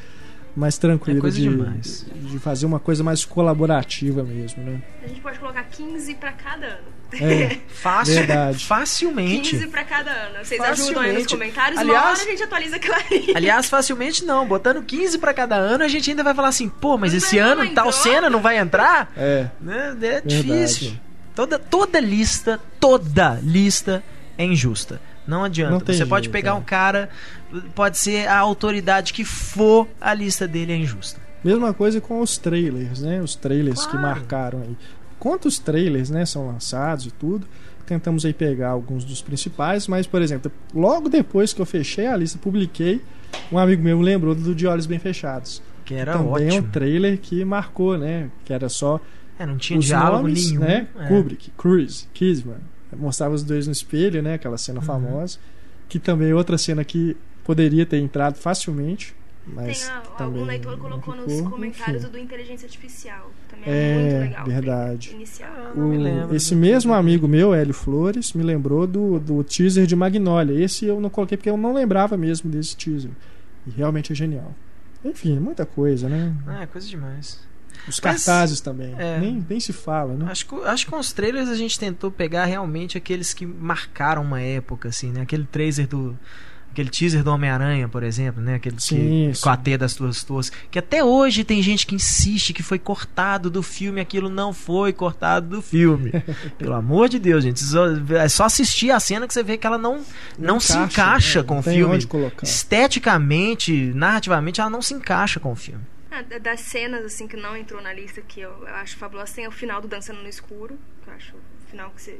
mais 0.59 0.77
tranquilo 0.77 1.25
é 1.25 1.31
de, 1.31 1.49
de 1.49 2.39
fazer 2.39 2.65
uma 2.65 2.79
coisa 2.79 3.01
mais 3.03 3.23
colaborativa 3.23 4.23
mesmo, 4.23 4.61
né? 4.61 4.81
A 5.01 5.07
gente 5.07 5.21
pode 5.21 5.39
colocar 5.39 5.63
15 5.63 6.15
para 6.15 6.33
cada 6.33 6.65
ano. 6.67 6.99
É, 7.13 7.57
fácil, 7.73 8.15
verdade. 8.15 8.65
facilmente. 8.65 9.51
15 9.51 9.67
para 9.67 9.83
cada 9.85 10.11
ano. 10.11 10.43
Vocês 10.43 10.61
ajudam 10.61 11.01
aí 11.01 11.13
nos 11.13 11.27
comentários, 11.27 11.79
aliás, 11.79 12.03
uma 12.03 12.11
hora 12.11 12.21
a 12.21 12.25
gente 12.25 12.43
atualiza 12.43 12.75
aquilo 12.75 12.93
ali. 12.93 13.33
Aliás, 13.35 13.69
facilmente 13.69 14.25
não. 14.25 14.45
Botando 14.45 14.83
15 14.83 15.17
para 15.17 15.33
cada 15.33 15.55
ano, 15.55 15.83
a 15.83 15.87
gente 15.87 16.09
ainda 16.09 16.23
vai 16.23 16.33
falar 16.33 16.49
assim, 16.49 16.67
pô, 16.67 16.97
mas 16.97 17.13
não 17.13 17.17
esse 17.17 17.37
ano 17.39 17.73
tal 17.73 17.91
cena 17.91 18.29
não 18.29 18.41
vai 18.41 18.57
entrar? 18.57 19.11
É. 19.15 19.47
Né? 19.61 19.97
É 20.01 20.21
difícil. 20.21 20.93
Toda, 21.33 21.57
toda 21.57 22.01
lista, 22.01 22.59
toda 22.79 23.39
lista 23.41 24.03
é 24.37 24.43
injusta. 24.43 25.01
Não 25.29 25.43
adianta. 25.43 25.71
Não 25.71 25.79
Você 25.79 25.93
jeito, 25.93 26.09
pode 26.09 26.29
pegar 26.29 26.51
é. 26.51 26.53
um 26.55 26.61
cara, 26.61 27.09
pode 27.75 27.97
ser 27.97 28.27
a 28.27 28.37
autoridade 28.37 29.13
que 29.13 29.23
for, 29.23 29.87
a 30.01 30.13
lista 30.13 30.47
dele 30.47 30.73
é 30.73 30.75
injusta. 30.75 31.21
Mesma 31.43 31.73
coisa 31.73 32.01
com 32.01 32.19
os 32.19 32.37
trailers, 32.37 33.01
né? 33.01 33.21
Os 33.21 33.35
trailers 33.35 33.85
claro. 33.85 33.91
que 33.91 33.97
marcaram 33.97 34.61
aí. 34.61 34.75
Quantos 35.19 35.59
trailers, 35.59 36.09
né, 36.09 36.25
são 36.25 36.47
lançados 36.47 37.05
e 37.05 37.11
tudo. 37.11 37.47
Tentamos 37.85 38.25
aí 38.25 38.33
pegar 38.33 38.69
alguns 38.69 39.03
dos 39.03 39.21
principais, 39.21 39.87
mas, 39.87 40.05
por 40.05 40.21
exemplo, 40.21 40.51
logo 40.73 41.09
depois 41.09 41.53
que 41.53 41.61
eu 41.61 41.65
fechei 41.65 42.05
a 42.07 42.15
lista, 42.15 42.37
publiquei, 42.37 43.01
um 43.51 43.57
amigo 43.57 43.81
meu 43.81 43.99
lembrou 43.99 44.35
do 44.35 44.53
De 44.53 44.67
Olhos 44.67 44.85
Bem 44.85 44.99
Fechados. 44.99 45.61
Que 45.85 45.95
era 45.95 46.13
Também 46.13 46.31
ótimo. 46.31 46.51
é 46.51 46.59
um 46.59 46.63
trailer 46.63 47.17
que 47.17 47.43
marcou, 47.43 47.97
né? 47.97 48.29
Que 48.45 48.53
era 48.53 48.69
só 48.69 49.01
é, 49.39 49.45
não 49.45 49.57
tinha 49.57 49.79
os 49.79 49.85
diálogo 49.85 50.23
nomes, 50.27 50.51
nenhum. 50.51 50.61
Né? 50.61 50.87
É. 50.99 51.07
Kubrick, 51.07 51.49
Cruise, 51.57 52.07
Kisman. 52.13 52.57
Mostrava 52.95 53.33
os 53.33 53.43
dois 53.43 53.67
no 53.67 53.73
espelho, 53.73 54.21
né? 54.21 54.35
Aquela 54.35 54.57
cena 54.57 54.79
uhum. 54.79 54.85
famosa. 54.85 55.39
Que 55.87 55.99
também 55.99 56.29
é 56.29 56.35
outra 56.35 56.57
cena 56.57 56.83
que 56.83 57.15
poderia 57.43 57.85
ter 57.85 57.97
entrado 57.97 58.35
facilmente. 58.35 59.15
Mas 59.45 59.85
Tem 59.85 59.89
a, 59.89 59.99
também 60.01 60.41
algum 60.41 60.45
leitor 60.45 60.77
colocou 60.77 61.13
ficou, 61.13 61.27
nos 61.27 61.49
comentários 61.49 62.03
enfim. 62.03 62.11
do 62.11 62.17
Inteligência 62.19 62.65
Artificial. 62.65 63.31
Também 63.47 63.65
é, 63.67 63.91
é 63.91 63.99
muito 63.99 64.29
legal. 64.29 64.45
Verdade. 64.45 65.11
Inicial. 65.13 65.51
Ah, 65.55 65.73
o, 65.75 65.89
lembro, 65.89 66.35
esse 66.35 66.55
mesmo 66.55 66.93
amigo 66.93 67.27
meu, 67.27 67.53
Hélio 67.53 67.73
Flores, 67.73 68.33
me 68.33 68.43
lembrou 68.43 68.85
do, 68.85 69.19
do 69.19 69.43
teaser 69.43 69.87
de 69.87 69.95
Magnolia. 69.95 70.63
Esse 70.63 70.85
eu 70.85 70.99
não 70.99 71.09
coloquei 71.09 71.37
porque 71.37 71.49
eu 71.49 71.57
não 71.57 71.73
lembrava 71.73 72.15
mesmo 72.15 72.49
desse 72.49 72.75
teaser. 72.75 73.11
E 73.65 73.71
realmente 73.71 74.13
é 74.13 74.15
genial. 74.15 74.53
Enfim, 75.03 75.39
muita 75.39 75.65
coisa, 75.65 76.07
né? 76.09 76.35
Ah, 76.45 76.63
é 76.63 76.67
coisa 76.67 76.87
demais. 76.87 77.39
Os 77.87 77.99
cartazes 77.99 78.57
Mas, 78.57 78.61
também. 78.61 78.93
É, 78.97 79.19
nem, 79.19 79.45
nem 79.47 79.59
se 79.59 79.73
fala, 79.73 80.13
né? 80.13 80.27
Acho 80.29 80.45
que, 80.45 80.55
acho 80.63 80.85
que 80.85 80.91
com 80.91 80.99
os 80.99 81.13
trailers 81.13 81.49
a 81.49 81.55
gente 81.55 81.79
tentou 81.79 82.11
pegar 82.11 82.45
realmente 82.45 82.97
aqueles 82.97 83.33
que 83.33 83.45
marcaram 83.45 84.21
uma 84.21 84.41
época, 84.41 84.89
assim, 84.89 85.11
né? 85.11 85.21
Aquele 85.21 85.45
trailer 85.45 85.87
do. 85.87 86.17
Aquele 86.71 86.89
teaser 86.89 87.23
do 87.23 87.31
Homem-Aranha, 87.31 87.89
por 87.89 88.03
exemplo, 88.03 88.43
né? 88.43 88.55
Aquele 88.55 88.79
sim, 88.79 89.29
que, 89.29 89.35
sim. 89.35 89.41
com 89.41 89.49
a 89.49 89.57
T 89.57 89.75
das 89.75 89.95
tuas 89.95 90.23
tuas. 90.23 90.51
Que 90.69 90.77
até 90.77 91.03
hoje 91.03 91.43
tem 91.43 91.63
gente 91.63 91.85
que 91.85 91.95
insiste 91.95 92.53
que 92.53 92.61
foi 92.61 92.77
cortado 92.77 93.49
do 93.49 93.63
filme, 93.63 93.99
aquilo 93.99 94.29
não 94.29 94.53
foi 94.53 94.93
cortado 94.93 95.47
do 95.47 95.61
filme. 95.63 96.11
Pelo 96.59 96.75
amor 96.75 97.09
de 97.09 97.17
Deus, 97.17 97.43
gente. 97.43 97.63
É 98.15 98.29
só 98.29 98.45
assistir 98.45 98.91
a 98.91 98.99
cena 98.99 99.27
que 99.27 99.33
você 99.33 99.41
vê 99.41 99.57
que 99.57 99.65
ela 99.65 99.79
não, 99.79 99.95
não, 100.37 100.53
não 100.53 100.59
se 100.59 100.77
encaixa 100.77 101.39
né? 101.39 101.47
com 101.47 101.57
o 101.57 101.63
filme. 101.63 101.97
Esteticamente, 102.43 103.91
narrativamente, 103.95 104.61
ela 104.61 104.69
não 104.69 104.81
se 104.81 104.93
encaixa 104.93 105.39
com 105.39 105.51
o 105.51 105.55
filme. 105.55 105.81
Ah, 106.11 106.21
das 106.39 106.61
cenas, 106.61 107.05
assim, 107.05 107.27
que 107.27 107.37
não 107.37 107.55
entrou 107.55 107.81
na 107.81 107.93
lista, 107.93 108.21
que 108.21 108.41
eu, 108.41 108.51
eu 108.67 108.75
acho 108.75 108.97
fabulosa, 108.97 109.35
tem 109.35 109.47
o 109.47 109.51
final 109.51 109.79
do 109.79 109.87
Dançando 109.87 110.21
no 110.21 110.27
Escuro, 110.27 110.79
que 111.03 111.09
eu 111.09 111.13
acho 111.13 111.35
o 111.35 111.69
final 111.69 111.91
que 111.91 112.01
você... 112.01 112.19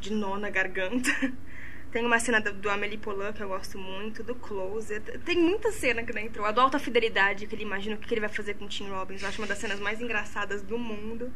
de 0.00 0.12
nó 0.12 0.38
na 0.38 0.50
garganta. 0.50 1.10
Tem 1.90 2.04
uma 2.04 2.18
cena 2.18 2.38
do, 2.38 2.52
do 2.52 2.68
Amélie 2.68 2.98
Poulain 2.98 3.32
que 3.32 3.42
eu 3.42 3.48
gosto 3.48 3.78
muito, 3.78 4.22
do 4.22 4.34
Close. 4.34 5.00
Tem 5.24 5.38
muita 5.38 5.72
cena 5.72 6.02
que 6.02 6.12
não 6.12 6.20
entrou. 6.20 6.44
A 6.44 6.52
do 6.52 6.60
Alta 6.60 6.78
Fidelidade, 6.78 7.46
que 7.46 7.54
ele 7.54 7.62
imagina 7.62 7.96
o 7.96 7.98
que 7.98 8.12
ele 8.12 8.20
vai 8.20 8.28
fazer 8.28 8.54
com 8.54 8.66
o 8.66 8.68
Tim 8.68 8.90
Robbins. 8.90 9.22
Eu 9.22 9.28
acho 9.28 9.40
uma 9.40 9.46
das 9.46 9.56
cenas 9.56 9.80
mais 9.80 9.98
engraçadas 10.00 10.62
do 10.62 10.78
mundo. 10.78 11.32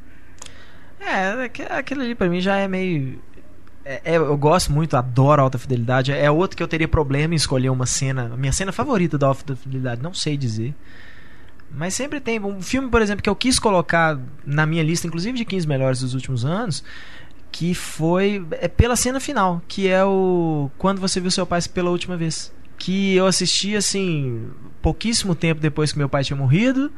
É, 1.01 1.51
aquilo 1.71 2.03
ali 2.03 2.15
pra 2.15 2.29
mim 2.29 2.41
já 2.41 2.57
é 2.57 2.69
meio. 2.69 3.19
É, 3.85 4.03
é, 4.05 4.17
eu 4.17 4.37
gosto 4.37 4.71
muito, 4.71 4.95
adoro 4.95 5.43
Alta 5.43 5.59
Fidelidade. 5.59 6.13
É 6.13 6.31
outro 6.31 6.55
que 6.57 6.63
eu 6.63 6.69
teria 6.69 6.87
problema 6.87 7.33
em 7.33 7.37
escolher 7.37 7.71
uma 7.71 7.87
cena. 7.87 8.31
A 8.35 8.37
minha 8.37 8.53
cena 8.53 8.73
favorita 8.73 9.17
da 9.17 9.29
Alta 9.29 9.57
Fidelidade, 9.57 10.03
não 10.03 10.13
sei 10.13 10.37
dizer. 10.37 10.75
Mas 11.75 11.95
sempre 11.95 12.21
tem. 12.21 12.39
Um 12.41 12.61
filme, 12.61 12.89
por 12.89 13.01
exemplo, 13.01 13.23
que 13.23 13.31
eu 13.31 13.37
quis 13.37 13.59
colocar 13.59 14.19
na 14.45 14.67
minha 14.67 14.83
lista, 14.83 15.07
inclusive 15.07 15.39
de 15.39 15.45
15 15.45 15.67
melhores 15.67 16.01
dos 16.01 16.15
últimos 16.15 16.45
anos, 16.45 16.85
que 17.51 17.75
foi 17.75 18.45
é 18.53 18.69
pela 18.69 18.97
cena 18.97 19.19
final, 19.19 19.63
que 19.67 19.89
é 19.89 20.05
o 20.05 20.71
Quando 20.79 21.01
Você 21.01 21.21
Viu 21.21 21.31
Seu 21.31 21.47
Pai 21.47 21.61
pela 21.73 21.91
última 21.91 22.17
vez. 22.17 22.53
Que 22.79 23.15
eu 23.15 23.27
assisti, 23.27 23.77
assim, 23.77 24.51
pouquíssimo 24.81 25.35
tempo 25.35 25.61
depois 25.61 25.93
que 25.93 25.99
meu 25.99 26.09
pai 26.09 26.25
tinha 26.25 26.37
morrido. 26.37 26.91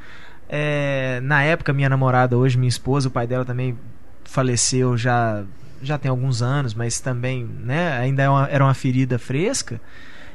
É, 0.49 1.21
na 1.23 1.43
época, 1.43 1.73
minha 1.73 1.89
namorada, 1.89 2.37
hoje 2.37 2.57
minha 2.57 2.69
esposa, 2.69 3.09
o 3.09 3.11
pai 3.11 3.27
dela 3.27 3.45
também 3.45 3.79
faleceu 4.25 4.97
já, 4.97 5.45
já 5.83 5.99
tem 5.99 6.09
alguns 6.09 6.43
anos, 6.43 6.75
mas 6.75 7.01
também 7.01 7.45
né, 7.45 7.99
ainda 7.99 8.23
é 8.23 8.29
uma, 8.29 8.49
era 8.49 8.65
uma 8.65 8.75
ferida 8.75 9.19
fresca. 9.19 9.81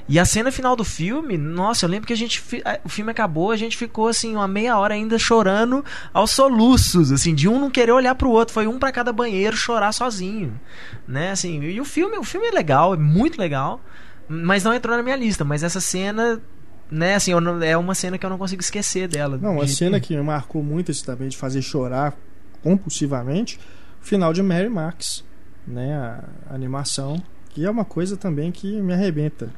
E 0.10 0.18
a 0.18 0.26
cena 0.26 0.52
final 0.52 0.76
do 0.76 0.84
filme, 0.84 1.38
nossa, 1.38 1.86
eu 1.86 1.90
lembro 1.90 2.08
que 2.08 2.14
a 2.14 2.18
gente 2.18 2.44
o 2.84 2.90
filme 2.90 3.12
acabou, 3.12 3.52
a 3.52 3.56
gente 3.56 3.78
ficou 3.78 4.08
assim 4.08 4.36
uma 4.36 4.48
meia 4.48 4.76
hora 4.76 4.96
ainda 4.96 5.20
chorando 5.20 5.86
aos 6.12 6.32
soluços, 6.32 7.12
assim, 7.12 7.36
de 7.36 7.48
um 7.48 7.60
não 7.60 7.70
querer 7.70 7.92
olhar 7.92 8.16
pro 8.16 8.32
outro, 8.32 8.52
foi 8.52 8.66
um 8.66 8.80
para 8.80 8.92
cada 8.92 9.14
banheiro 9.14 9.56
chorar 9.56 9.92
sozinho, 9.92 10.60
né? 11.08 11.30
Assim, 11.30 11.62
e 11.62 11.80
o 11.80 11.86
filme, 11.86 12.18
o 12.18 12.24
filme 12.24 12.48
é 12.48 12.52
legal, 12.52 12.96
é 12.96 12.98
muito 12.98 13.40
legal, 13.40 13.80
mas 14.28 14.64
não 14.64 14.74
entrou 14.74 14.98
na 14.98 15.04
minha 15.04 15.16
lista, 15.16 15.46
mas 15.46 15.62
essa 15.62 15.80
cena 15.80 16.42
né, 16.90 17.14
assim, 17.14 17.32
não, 17.40 17.62
é 17.62 17.78
uma 17.78 17.94
cena 17.94 18.18
que 18.18 18.26
eu 18.26 18.32
não 18.32 18.38
consigo 18.40 18.64
esquecer 18.64 19.08
dela. 19.08 19.38
Não, 19.38 19.54
uma 19.54 19.68
cena 19.68 20.00
que 20.00 20.16
me 20.16 20.24
marcou 20.24 20.64
muito 20.64 20.90
esse 20.90 21.06
também 21.06 21.30
de 21.30 21.38
fazer 21.38 21.62
chorar 21.62 22.18
compulsivamente, 22.64 23.60
o 24.02 24.06
final 24.06 24.34
de 24.34 24.42
Mary 24.42 24.70
Max, 24.70 25.24
né, 25.68 25.94
a 26.50 26.56
animação 26.56 27.22
que 27.50 27.66
é 27.66 27.70
uma 27.70 27.86
coisa 27.86 28.16
também 28.16 28.52
que 28.52 28.82
me 28.82 28.94
arrebenta. 28.94 29.50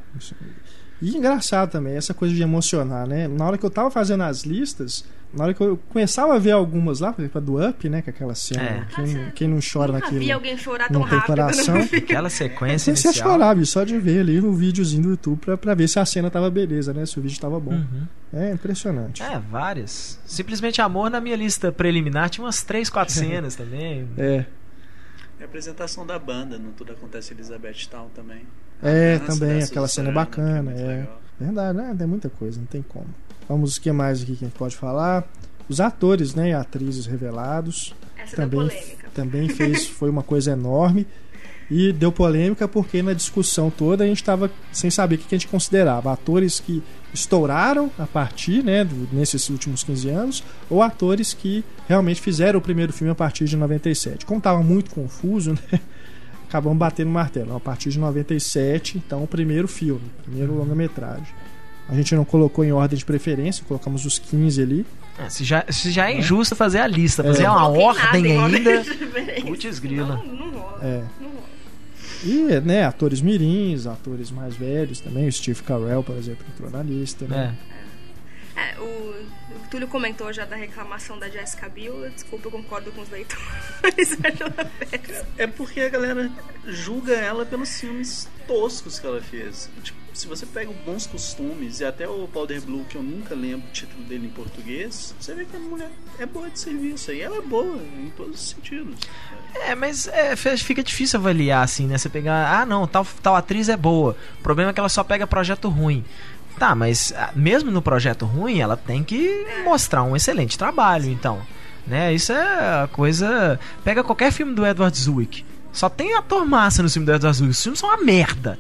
E 1.02 1.18
engraçado 1.18 1.72
também, 1.72 1.96
essa 1.96 2.14
coisa 2.14 2.34
de 2.34 2.42
emocionar, 2.44 3.08
né? 3.08 3.28
Na 3.28 3.46
hora 3.46 3.58
que 3.58 3.66
eu 3.66 3.72
tava 3.72 3.90
fazendo 3.90 4.22
as 4.22 4.44
listas, 4.44 5.04
na 5.34 5.46
hora 5.46 5.54
que 5.54 5.62
eu 5.62 5.80
começava 5.90 6.36
a 6.36 6.38
ver 6.38 6.52
algumas 6.52 7.00
lá, 7.00 7.12
por 7.12 7.22
exemplo, 7.22 7.40
a 7.40 7.44
do 7.44 7.70
Up, 7.70 7.90
né? 7.90 8.04
Com 8.04 8.12
aquela 8.12 8.36
cena. 8.36 8.62
É. 8.62 8.86
Quem, 8.94 9.32
quem, 9.32 9.48
não 9.48 9.58
chora 9.60 9.94
naquilo. 9.94 10.20
Vi 10.20 10.32
alguém 10.32 10.56
chorar 10.56 10.90
tão 10.90 11.02
não 11.02 11.10
tem 11.10 11.20
coração. 11.22 11.76
Aquela 11.76 12.30
sequência 12.30 12.96
Você 12.96 13.08
inicial. 13.08 13.32
chorar, 13.32 13.66
só 13.66 13.84
de 13.84 13.98
ver 13.98 14.20
ali 14.20 14.40
no 14.40 14.54
videozinho 14.54 15.02
do 15.02 15.10
YouTube 15.10 15.40
pra, 15.40 15.58
pra 15.58 15.74
ver 15.74 15.88
se 15.88 15.98
a 15.98 16.06
cena 16.06 16.30
tava 16.30 16.52
beleza, 16.52 16.94
né? 16.94 17.04
Se 17.06 17.18
o 17.18 17.22
vídeo 17.22 17.40
tava 17.40 17.60
bom. 17.60 17.72
Uhum. 17.72 18.08
É 18.32 18.52
impressionante. 18.52 19.24
É, 19.24 19.40
várias. 19.40 20.20
Simplesmente 20.26 20.82
Amor 20.82 21.10
na 21.10 21.20
minha 21.20 21.36
lista 21.36 21.72
preliminar 21.72 22.30
tinha 22.30 22.46
umas 22.46 22.62
3, 22.62 22.90
4 22.90 23.12
cenas 23.14 23.56
também. 23.56 24.08
É. 24.18 24.46
E 25.42 25.44
a 25.44 25.48
apresentação 25.48 26.06
da 26.06 26.20
banda 26.20 26.60
no 26.60 26.72
Tudo 26.72 26.92
Acontece 26.92 27.34
Elizabeth 27.34 27.88
Town 27.90 28.10
também. 28.14 28.44
É, 28.84 29.18
também, 29.18 29.64
aquela 29.64 29.88
cena 29.88 30.10
é 30.10 30.12
bacana. 30.12 30.72
É, 30.72 30.84
é. 30.84 31.08
Verdade, 31.40 31.78
né? 31.80 31.96
Tem 31.98 32.06
muita 32.06 32.30
coisa, 32.30 32.60
não 32.60 32.68
tem 32.68 32.84
como. 32.84 33.08
Vamos, 33.50 33.76
o 33.76 33.82
que 33.82 33.92
mais 33.92 34.22
aqui 34.22 34.36
que 34.36 34.46
a 34.46 34.48
gente 34.48 34.58
pode 34.58 34.78
falar? 34.78 35.28
Os 35.68 35.82
atores, 35.82 36.36
né, 36.36 36.50
e 36.50 36.54
atrizes 36.54 37.08
revelados. 37.08 37.96
Essa 38.16 38.36
também, 38.36 38.70
também 39.16 39.50
fez, 39.50 39.88
foi 39.88 40.12
uma 40.12 40.22
coisa 40.22 40.52
enorme. 40.52 41.08
E 41.74 41.94
deu 41.94 42.12
polêmica 42.12 42.68
porque 42.68 43.02
na 43.02 43.14
discussão 43.14 43.70
toda 43.70 44.04
a 44.04 44.08
gente 44.08 44.18
estava 44.18 44.52
sem 44.74 44.92
saber 44.92 45.16
o 45.16 45.18
que 45.20 45.34
a 45.34 45.38
gente 45.38 45.48
considerava. 45.48 46.12
Atores 46.12 46.60
que 46.60 46.84
estouraram 47.14 47.90
a 47.98 48.06
partir, 48.06 48.62
né, 48.62 48.86
nesses 49.10 49.50
últimos 49.50 49.82
15 49.82 50.10
anos, 50.10 50.44
ou 50.70 50.82
atores 50.82 51.34
que 51.34 51.64
realmente 51.88 52.20
fizeram 52.20 52.60
o 52.60 52.62
primeiro 52.62 52.92
filme 52.92 53.10
a 53.10 53.16
partir 53.16 53.46
de 53.46 53.56
97. 53.56 54.26
Como 54.26 54.40
estava 54.40 54.62
muito 54.62 54.92
confuso, 54.92 55.54
né, 55.72 55.80
acabamos 56.46 56.78
batendo 56.78 57.08
o 57.08 57.14
martelo. 57.14 57.56
A 57.56 57.60
partir 57.60 57.90
de 57.90 58.00
97, 58.00 58.98
então, 58.98 59.24
o 59.24 59.28
primeiro 59.28 59.66
filme, 59.66 60.02
o 60.20 60.24
primeiro 60.24 60.54
longa-metragem. 60.54 61.34
A 61.88 61.96
gente 61.96 62.14
não 62.16 62.26
colocou 62.26 62.66
em 62.66 62.74
ordem 62.74 63.00
de 63.00 63.06
preferência, 63.06 63.64
colocamos 63.66 64.06
os 64.06 64.20
15 64.20 64.62
ali. 64.62 64.86
É, 65.18 65.30
se, 65.30 65.46
já, 65.46 65.64
se 65.70 65.90
já 65.90 66.10
é, 66.10 66.16
é. 66.16 66.20
injusto 66.20 66.54
fazer 66.54 66.80
a 66.80 66.88
lista, 66.88 67.24
fazer 67.24 67.44
é. 67.44 67.50
uma 67.50 67.68
ordem 67.70 68.38
ainda. 68.38 68.84
Putz, 69.42 69.80
grila. 69.80 70.22
Não, 70.26 70.36
não 70.36 70.52
rola. 70.52 70.80
É. 70.84 71.04
Não 71.20 71.30
rola. 71.30 71.51
E, 72.24 72.60
né, 72.62 72.84
atores 72.84 73.22
mirins, 73.22 73.88
atores 73.88 74.32
mais 74.32 74.56
velhos 74.56 75.00
também. 75.00 75.28
O 75.28 75.32
Steve 75.32 75.62
Carell, 75.64 76.04
por 76.04 76.16
exemplo, 76.16 76.46
entrou 76.54 76.70
na 76.70 76.84
lista. 76.84 77.26
Né? 77.26 77.56
É. 77.68 77.81
é 78.56 78.80
o, 78.80 78.84
o 78.84 79.68
Túlio 79.70 79.88
comentou 79.88 80.32
já 80.34 80.46
da 80.46 80.56
reclamação 80.56 81.18
da 81.18 81.30
Jessica 81.30 81.70
Biel. 81.70 82.10
Desculpa, 82.10 82.48
eu 82.48 82.52
concordo 82.52 82.92
com 82.92 83.02
os 83.02 83.10
leitores. 83.10 84.18
é 85.38 85.48
porque 85.48 85.82
a 85.82 85.90
galera 85.90 86.30
julga 86.66 87.14
ela 87.14 87.46
pelos 87.46 87.80
filmes 87.80 88.28
toscos 88.48 89.00
que 89.00 89.08
ela 89.08 89.22
fez. 89.22 89.70
Tipo, 89.84 90.00
se 90.14 90.28
você 90.28 90.46
pega 90.46 90.70
o 90.70 90.74
Bons 90.74 91.08
Costumes 91.08 91.80
e 91.80 91.86
até 91.86 92.08
o 92.08 92.28
Powder 92.28 92.62
Blue, 92.62 92.84
que 92.86 92.96
eu 92.96 93.04
nunca 93.04 93.34
lembro 93.34 93.68
o 93.68 93.72
título 93.72 94.04
dele 94.04 94.28
em 94.28 94.30
português, 94.30 95.16
você 95.20 95.34
vê 95.34 95.46
que 95.46 95.56
a 95.56 95.60
mulher 95.60 95.90
é 96.20 96.26
boa 96.26 96.50
de 96.50 96.60
serviço. 96.60 97.12
E 97.12 97.22
ela 97.22 97.38
é 97.38 97.42
boa 97.42 97.78
em 97.98 98.10
todos 98.10 98.42
os 98.42 98.50
sentidos. 98.50 98.96
É, 99.56 99.76
mas 99.76 100.08
é, 100.08 100.36
fica 100.36 100.84
difícil 100.84 101.20
avaliar 101.20 101.64
assim, 101.64 101.88
né? 101.88 101.98
Você 101.98 102.10
pegar, 102.10 102.60
ah, 102.60 102.66
não, 102.66 102.88
tal, 102.88 103.06
tal 103.22 103.36
atriz 103.36 103.70
é 103.70 103.78
boa. 103.78 104.16
O 104.40 104.44
problema 104.44 104.72
é 104.72 104.74
que 104.74 104.80
ela 104.80 104.90
só 104.90 105.04
pega 105.04 105.26
projeto 105.26 105.70
ruim. 105.70 106.04
Tá, 106.58 106.76
mas 106.76 107.14
ah, 107.16 107.32
mesmo 107.36 107.72
no 107.72 107.82
projeto 107.82 108.26
ruim, 108.26 108.60
ela 108.60 108.78
tem 108.78 109.04
que 109.04 109.46
mostrar 109.64 110.04
um 110.04 110.16
excelente 110.16 110.58
trabalho, 110.58 111.10
então. 111.10 111.42
Né? 111.88 112.14
Isso 112.14 112.32
é 112.32 112.88
coisa. 112.92 113.60
Pega 113.84 114.04
qualquer 114.04 114.32
filme 114.32 114.54
do 114.54 114.66
Edward 114.66 114.98
Zwick. 114.98 115.44
Só 115.74 115.90
tem 115.90 116.16
ator 116.16 116.46
massa 116.46 116.84
no 116.84 116.90
filme 116.90 117.06
do 117.06 117.14
Edward 117.14 117.36
Zwick. 117.38 117.52
Os 117.52 117.64
filmes 117.64 117.80
são 117.80 117.90
uma 117.90 118.04
merda 118.04 118.60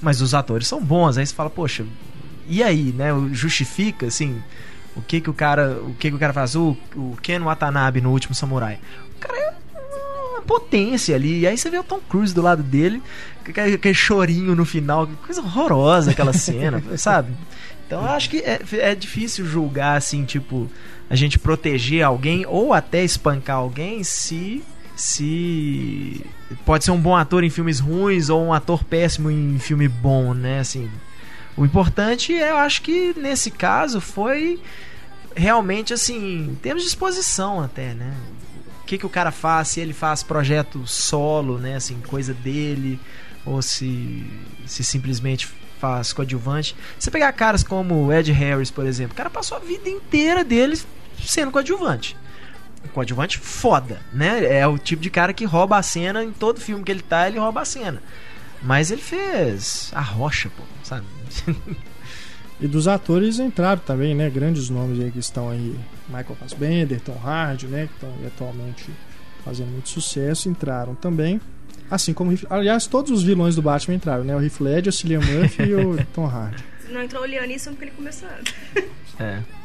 mas 0.00 0.20
os 0.20 0.34
atores 0.34 0.66
são 0.66 0.82
bons. 0.82 1.18
Aí 1.18 1.26
você 1.26 1.34
fala, 1.34 1.50
poxa, 1.50 1.84
e 2.46 2.62
aí, 2.62 2.92
né? 2.96 3.08
Justifica, 3.32 4.06
assim, 4.06 4.42
o 4.96 5.02
que 5.02 5.20
que 5.20 5.30
o 5.30 5.34
cara, 5.34 5.78
o 5.82 5.94
que 5.94 6.10
que 6.10 6.16
o 6.16 6.18
cara 6.18 6.32
faz? 6.32 6.54
O, 6.54 6.76
o 6.94 7.16
Ken 7.22 7.40
Watanabe 7.40 8.00
no 8.00 8.10
último 8.10 8.34
Samurai. 8.34 8.78
É 10.38 10.40
uma 10.40 10.42
potência 10.42 11.14
ali. 11.16 11.40
E 11.40 11.46
aí 11.46 11.58
você 11.58 11.68
vê 11.68 11.78
o 11.78 11.84
Tom 11.84 12.00
Cruise 12.08 12.34
do 12.34 12.40
lado 12.40 12.62
dele, 12.62 13.02
aquele, 13.44 13.74
aquele 13.74 13.94
chorinho 13.94 14.54
no 14.54 14.64
final, 14.64 15.08
coisa 15.26 15.40
horrorosa 15.40 16.12
aquela 16.12 16.32
cena, 16.34 16.82
sabe? 16.96 17.32
Então 17.86 18.02
eu 18.02 18.08
acho 18.10 18.30
que 18.30 18.38
é, 18.38 18.60
é 18.78 18.94
difícil 18.94 19.46
julgar, 19.46 19.96
assim, 19.96 20.24
tipo, 20.24 20.70
a 21.08 21.16
gente 21.16 21.38
proteger 21.38 22.04
alguém 22.04 22.44
ou 22.46 22.72
até 22.72 23.02
espancar 23.02 23.56
alguém 23.56 24.04
se 24.04 24.62
se 24.94 26.24
pode 26.66 26.84
ser 26.84 26.90
um 26.90 27.00
bom 27.00 27.16
ator 27.16 27.44
em 27.44 27.50
filmes 27.50 27.78
ruins 27.78 28.28
ou 28.28 28.44
um 28.44 28.52
ator 28.52 28.82
péssimo 28.82 29.30
em 29.30 29.56
filme 29.58 29.86
bom, 29.86 30.34
né? 30.34 30.58
Assim, 30.58 30.90
o 31.56 31.64
importante, 31.64 32.32
eu 32.32 32.56
acho 32.56 32.82
que 32.82 33.14
nesse 33.16 33.50
caso 33.50 34.00
foi 34.00 34.60
realmente 35.36 35.94
assim, 35.94 36.48
em 36.50 36.54
termos 36.56 36.82
de 36.82 36.88
exposição 36.88 37.60
até, 37.60 37.94
né? 37.94 38.12
O 38.88 38.90
que, 38.90 38.96
que 38.96 39.04
o 39.04 39.10
cara 39.10 39.30
faz, 39.30 39.68
se 39.68 39.80
ele 39.80 39.92
faz 39.92 40.22
projeto 40.22 40.86
solo, 40.86 41.58
né? 41.58 41.76
Assim, 41.76 42.00
coisa 42.00 42.32
dele, 42.32 42.98
ou 43.44 43.60
se, 43.60 44.26
se 44.64 44.82
simplesmente 44.82 45.46
faz 45.78 46.14
coadjuvante. 46.14 46.74
Você 46.98 47.10
pegar 47.10 47.30
caras 47.32 47.62
como 47.62 48.10
Ed 48.10 48.32
Harris, 48.32 48.70
por 48.70 48.86
exemplo, 48.86 49.12
o 49.12 49.14
cara 49.14 49.28
passou 49.28 49.58
a 49.58 49.60
vida 49.60 49.90
inteira 49.90 50.42
dele 50.42 50.80
sendo 51.22 51.50
coadjuvante 51.50 52.16
coadjuvante 52.94 53.36
foda, 53.36 54.00
né? 54.10 54.58
É 54.60 54.66
o 54.66 54.78
tipo 54.78 55.02
de 55.02 55.10
cara 55.10 55.34
que 55.34 55.44
rouba 55.44 55.76
a 55.76 55.82
cena 55.82 56.24
em 56.24 56.32
todo 56.32 56.58
filme 56.58 56.82
que 56.82 56.90
ele 56.90 57.02
tá, 57.02 57.28
ele 57.28 57.38
rouba 57.38 57.60
a 57.60 57.64
cena. 57.66 58.02
Mas 58.62 58.90
ele 58.90 59.02
fez 59.02 59.90
a 59.94 60.00
rocha, 60.00 60.48
pô, 60.56 60.62
sabe? 60.82 61.04
e 62.60 62.66
dos 62.66 62.88
atores 62.88 63.38
entraram 63.38 63.80
também, 63.80 64.14
né? 64.14 64.28
Grandes 64.28 64.68
nomes 64.68 65.00
aí 65.00 65.10
que 65.10 65.18
estão 65.18 65.48
aí. 65.48 65.78
Michael 66.08 66.36
Fassbender, 66.40 67.00
Tom 67.00 67.16
Hardy, 67.22 67.66
né? 67.66 67.86
Que 67.86 67.94
estão 67.94 68.12
atualmente 68.26 68.90
fazendo 69.44 69.70
muito 69.70 69.88
sucesso, 69.88 70.48
entraram 70.48 70.94
também. 70.94 71.40
Assim 71.90 72.12
como. 72.12 72.36
Aliás, 72.50 72.86
todos 72.86 73.12
os 73.12 73.22
vilões 73.22 73.54
do 73.54 73.62
Batman 73.62 73.94
entraram, 73.94 74.24
né? 74.24 74.34
O 74.34 74.42
Heath 74.42 74.60
Ledger, 74.60 74.90
o 74.90 74.92
Cillian 74.92 75.20
Murphy 75.20 75.62
e 75.62 75.74
o 75.74 76.04
Tom 76.12 76.26
Hardy. 76.26 76.64
Não 76.90 77.02
entrou 77.02 77.22
o 77.22 77.26
Lianisson 77.26 77.70
porque 77.70 77.84
ele 77.84 77.92
começou 77.92 78.28
antes. 78.28 78.54
É. 79.20 79.40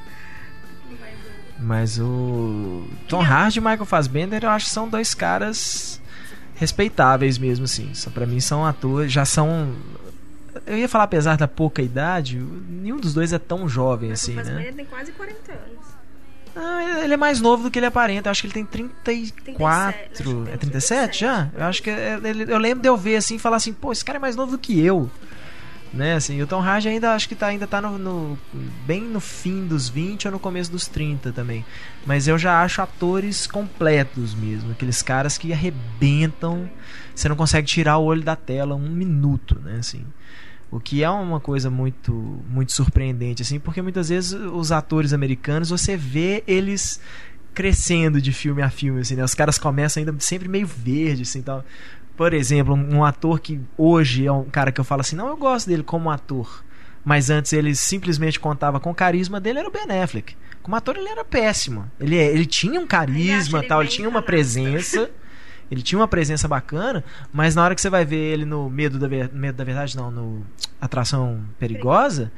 Mas 1.59 1.97
o 1.97 2.85
Tom 3.07 3.21
Hardy 3.21 3.59
e 3.59 3.61
Michael 3.61 3.85
Fassbender 3.85 4.43
eu 4.43 4.49
acho 4.49 4.65
que 4.65 4.71
são 4.71 4.87
dois 4.87 5.13
caras 5.13 6.01
respeitáveis 6.55 7.37
mesmo, 7.37 7.65
assim. 7.65 7.93
Só 7.93 8.09
para 8.09 8.25
mim 8.25 8.39
são 8.39 8.65
atores, 8.65 9.11
já 9.11 9.25
são 9.25 9.73
eu 10.65 10.77
ia 10.77 10.89
falar 10.89 11.05
apesar 11.05 11.37
da 11.37 11.47
pouca 11.47 11.81
idade, 11.81 12.37
nenhum 12.37 12.97
dos 12.97 13.13
dois 13.13 13.33
é 13.33 13.39
tão 13.39 13.67
jovem 13.67 14.11
Michael 14.11 14.39
assim, 14.39 14.51
né? 14.51 14.71
tem 14.71 14.85
quase 14.85 15.11
40 15.11 15.51
anos. 15.51 15.93
Ah, 16.55 17.01
ele 17.03 17.15
é 17.15 17.17
mais 17.17 17.41
novo 17.41 17.63
do 17.63 17.71
que 17.71 17.79
ele 17.79 17.87
aparenta. 17.87 18.29
Eu 18.29 18.31
acho 18.31 18.41
que 18.41 18.47
ele 18.47 18.53
tem 18.53 18.65
34. 18.65 19.99
37, 20.13 20.53
é 20.53 20.57
37 20.57 20.59
37 20.59 21.19
já? 21.19 21.49
Eu 21.55 21.63
acho 21.63 21.81
que 21.81 21.89
é, 21.89 22.19
ele, 22.23 22.43
eu 22.51 22.59
lembro 22.59 22.81
de 22.81 22.87
eu 22.87 22.95
ver 22.95 23.15
assim 23.15 23.35
e 23.35 23.39
falar 23.39 23.57
assim, 23.57 23.73
pô, 23.73 23.91
esse 23.91 24.05
cara 24.05 24.17
é 24.17 24.19
mais 24.19 24.35
novo 24.35 24.51
do 24.51 24.57
que 24.59 24.79
eu 24.79 25.09
né? 25.93 26.15
Assim, 26.15 26.41
o 26.41 26.47
Tom 26.47 26.59
Hardy 26.59 26.89
ainda 26.89 27.13
acho 27.13 27.29
que 27.29 27.35
tá, 27.35 27.47
ainda 27.47 27.67
tá 27.67 27.79
no, 27.79 27.97
no, 27.99 28.37
bem 28.85 29.01
no 29.01 29.19
fim 29.19 29.67
dos 29.67 29.87
20 29.87 30.27
ou 30.27 30.31
no 30.31 30.39
começo 30.39 30.71
dos 30.71 30.87
30 30.87 31.31
também. 31.31 31.63
Mas 32.05 32.27
eu 32.27 32.37
já 32.37 32.63
acho 32.63 32.81
atores 32.81 33.45
completos 33.45 34.33
mesmo, 34.33 34.71
aqueles 34.71 35.01
caras 35.01 35.37
que 35.37 35.53
arrebentam, 35.53 36.69
você 37.15 37.29
não 37.29 37.35
consegue 37.35 37.67
tirar 37.67 37.97
o 37.97 38.05
olho 38.05 38.23
da 38.23 38.35
tela 38.35 38.75
um 38.75 38.89
minuto, 38.89 39.59
né, 39.63 39.77
assim. 39.79 40.03
O 40.73 40.79
que 40.79 41.03
é 41.03 41.09
uma 41.09 41.39
coisa 41.39 41.69
muito 41.69 42.11
muito 42.49 42.71
surpreendente 42.71 43.41
assim, 43.43 43.59
porque 43.59 43.81
muitas 43.81 44.09
vezes 44.09 44.33
os 44.33 44.71
atores 44.71 45.13
americanos 45.13 45.69
você 45.69 45.95
vê 45.95 46.43
eles 46.47 46.99
crescendo 47.53 48.19
de 48.19 48.33
filme 48.33 48.61
a 48.63 48.69
filme 48.69 49.01
assim, 49.01 49.15
né? 49.15 49.23
Os 49.23 49.35
caras 49.35 49.57
começam 49.57 50.01
ainda 50.01 50.15
sempre 50.19 50.49
meio 50.49 50.65
verde 50.65 51.21
assim, 51.21 51.41
tal 51.41 51.63
por 52.15 52.33
exemplo, 52.33 52.75
um 52.75 53.03
ator 53.03 53.39
que 53.39 53.59
hoje 53.77 54.25
é 54.25 54.31
um 54.31 54.43
cara 54.43 54.71
que 54.71 54.79
eu 54.79 54.85
falo 54.85 55.01
assim, 55.01 55.15
não, 55.15 55.27
eu 55.27 55.37
gosto 55.37 55.67
dele 55.67 55.83
como 55.83 56.11
ator. 56.11 56.63
Mas 57.03 57.29
antes 57.29 57.51
ele 57.51 57.75
simplesmente 57.75 58.39
contava 58.39 58.79
com 58.79 58.91
o 58.91 58.95
carisma 58.95 59.39
dele, 59.39 59.59
era 59.59 59.67
o 59.67 59.71
Ben 59.71 60.01
Affleck. 60.01 60.35
Como 60.61 60.75
ator 60.75 60.95
ele 60.95 61.09
era 61.09 61.25
péssimo. 61.25 61.91
Ele, 61.99 62.17
é, 62.17 62.27
ele 62.27 62.45
tinha 62.45 62.79
um 62.79 62.87
carisma 62.87 63.59
ele 63.59 63.67
tal, 63.67 63.81
ele 63.81 63.89
tinha 63.89 64.07
uma 64.07 64.21
presença. 64.21 65.09
Ele 65.73 65.81
tinha 65.81 65.97
uma 65.97 66.07
presença 66.07 66.47
bacana, 66.47 67.03
mas 67.31 67.55
na 67.55 67.63
hora 67.63 67.73
que 67.73 67.81
você 67.81 67.89
vai 67.89 68.05
ver 68.05 68.15
ele 68.15 68.45
no 68.45 68.69
Medo 68.69 68.99
da, 68.99 69.07
Medo 69.09 69.55
da 69.55 69.63
Verdade, 69.63 69.97
não, 69.97 70.11
no 70.11 70.45
Atração 70.79 71.43
Perigosa, 71.57 72.31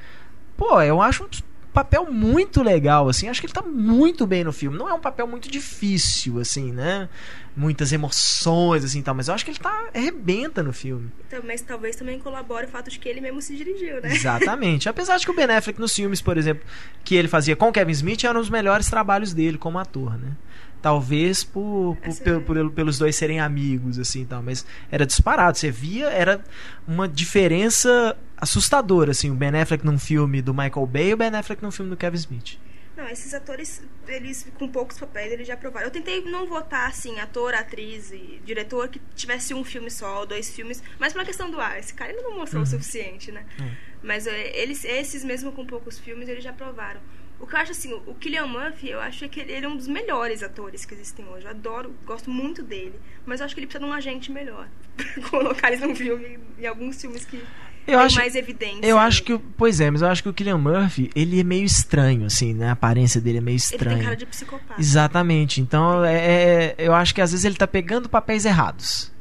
pô, 0.56 0.82
eu 0.82 1.02
acho 1.02 1.26
um 1.26 1.28
papel 1.74 2.10
muito 2.10 2.64
legal, 2.64 3.10
assim. 3.10 3.28
Acho 3.28 3.42
que 3.42 3.48
ele 3.48 3.54
tá 3.54 3.62
muito 3.62 4.26
bem 4.26 4.46
no 4.46 4.54
filme. 4.54 4.78
Não 4.78 4.88
é 4.88 4.94
um 4.94 5.02
papel 5.02 5.28
muito 5.28 5.52
difícil, 5.52 6.40
assim, 6.40 6.72
né? 6.72 7.10
Muitas 7.54 7.92
emoções, 7.92 8.86
assim, 8.86 9.02
tal. 9.02 9.14
Mas 9.14 9.28
eu 9.28 9.34
acho 9.34 9.44
que 9.44 9.52
ele 9.52 9.60
tá 9.60 9.90
arrebenta 9.94 10.64
no 10.64 10.72
filme. 10.72 11.12
Então, 11.28 11.42
mas 11.46 11.62
talvez 11.62 11.98
também 11.98 12.18
colabore 12.18 12.68
o 12.68 12.70
fato 12.70 12.90
de 12.90 12.98
que 12.98 13.10
ele 13.10 13.20
mesmo 13.20 13.42
se 13.42 13.54
dirigiu, 13.54 14.02
né? 14.02 14.14
Exatamente. 14.14 14.88
Apesar 14.88 15.18
de 15.18 15.26
que 15.26 15.32
o 15.32 15.36
Ben 15.36 15.54
Affleck 15.54 15.78
nos 15.78 15.94
filmes, 15.94 16.22
por 16.22 16.38
exemplo, 16.38 16.66
que 17.04 17.16
ele 17.16 17.28
fazia 17.28 17.58
com 17.58 17.70
Kevin 17.70 17.92
Smith, 17.92 18.24
eram 18.24 18.40
os 18.40 18.50
melhores 18.50 18.90
trabalhos 18.90 19.34
dele 19.34 19.58
como 19.58 19.78
ator, 19.78 20.18
né? 20.18 20.32
Talvez 20.86 21.44
por, 21.44 21.98
por, 21.98 22.16
por, 22.16 22.42
por, 22.42 22.72
pelos 22.72 23.00
dois 23.00 23.16
serem 23.16 23.40
amigos 23.40 23.98
assim 23.98 24.24
tal 24.24 24.44
mas 24.44 24.64
era 24.92 25.04
disparado 25.04 25.58
você 25.58 25.72
via 25.72 26.10
era 26.10 26.44
uma 26.88 27.08
diferença 27.08 28.16
assustadora 28.38 29.10
assim 29.10 29.32
o 29.32 29.34
Ben 29.34 29.50
Affleck 29.60 29.84
num 29.84 29.98
filme 29.98 30.44
do 30.44 30.54
Michael 30.54 30.86
Bay 30.86 31.10
e 31.10 31.14
o 31.16 31.18
Ben 31.18 31.30
Affleck 31.30 31.64
num 31.64 31.72
filme 31.72 31.90
do 31.90 31.98
Kevin 31.98 32.18
Smith 32.18 32.60
não, 32.96 33.10
esses 33.10 33.34
atores, 33.34 33.84
eles 34.08 34.48
com 34.58 34.70
poucos 34.70 34.98
papéis, 34.98 35.30
eles 35.34 35.46
já 35.46 35.58
provaram. 35.58 35.88
Eu 35.88 35.92
tentei 35.92 36.24
não 36.24 36.48
votar, 36.48 36.88
assim, 36.88 37.20
ator, 37.20 37.54
atriz 37.54 38.10
e 38.10 38.42
diretor 38.46 38.88
que 38.88 39.02
tivesse 39.14 39.54
um 39.54 39.66
filme 39.66 39.92
só, 39.92 40.26
dois 40.26 40.56
filmes, 40.56 40.82
mas 40.98 41.12
pela 41.12 41.26
questão 41.26 41.52
do 41.52 41.60
ar, 41.60 41.78
esse 41.78 41.94
cara 41.94 42.12
ainda 42.12 42.24
não 42.24 42.38
mostrou 42.38 42.62
uhum. 42.62 42.68
o 42.68 42.70
suficiente, 42.70 43.34
né? 43.34 43.46
Uhum. 43.60 43.72
Mas 44.02 44.28
é, 44.28 44.58
eles, 44.58 44.86
esses 44.86 45.26
mesmo 45.26 45.52
com 45.52 45.66
poucos 45.66 46.00
filmes, 46.00 46.30
eles 46.30 46.42
já 46.42 46.54
provaram. 46.54 47.02
O 47.40 47.46
que 47.46 47.54
eu 47.54 47.60
acho 47.60 47.72
assim, 47.72 47.94
o 47.94 48.14
Killian 48.16 48.48
Murphy, 48.48 48.90
eu 48.90 49.00
acho 49.00 49.28
que 49.28 49.40
ele 49.40 49.66
é 49.66 49.68
um 49.68 49.76
dos 49.76 49.88
melhores 49.88 50.42
atores 50.42 50.86
que 50.86 50.94
existem 50.94 51.26
hoje. 51.28 51.46
Eu 51.46 51.52
adoro, 51.52 51.94
gosto 52.06 52.30
muito 52.30 52.64
dele. 52.64 53.00
Mas 53.26 53.40
eu 53.40 53.46
acho 53.46 53.54
que 53.54 53.60
ele 53.60 53.68
precisa 53.68 53.86
de 53.86 53.92
um 53.92 53.94
agente 53.94 54.32
melhor. 54.32 54.68
pra 54.96 55.30
colocar 55.30 55.68
eles 55.68 55.82
num 55.82 55.96
filme, 55.96 56.40
em 56.58 56.66
alguns 56.66 57.00
filmes 57.00 57.26
que 57.26 57.42
eu 57.88 58.00
acho, 58.00 58.16
mais 58.16 58.36
evidência. 58.36 58.86
Eu 58.86 58.98
acho 58.98 59.22
que, 59.24 59.38
pois 59.58 59.80
é, 59.80 59.92
mas 59.92 60.02
eu 60.02 60.08
acho 60.08 60.24
que 60.24 60.30
o 60.30 60.34
Killian 60.34 60.58
Murphy, 60.58 61.12
ele 61.16 61.40
é 61.40 61.44
meio 61.44 61.66
estranho, 61.66 62.26
assim, 62.26 62.54
né? 62.54 62.70
A 62.70 62.72
aparência 62.72 63.22
dele 63.22 63.38
é 63.38 63.42
meio 63.42 63.58
estranha. 63.58 63.92
Ele 63.92 63.96
tem 63.96 64.04
cara 64.04 64.16
de 64.16 64.26
psicopata. 64.26 64.82
Exatamente. 64.82 65.62
Então, 65.62 66.04
é, 66.04 66.16
é, 66.16 66.76
eu 66.80 66.94
acho 66.94 67.14
que 67.14 67.22
às 67.22 67.32
vezes 67.32 67.46
ele 67.46 67.56
tá 67.56 67.68
pegando 67.68 68.10
papéis 68.10 68.46
errados. 68.46 69.14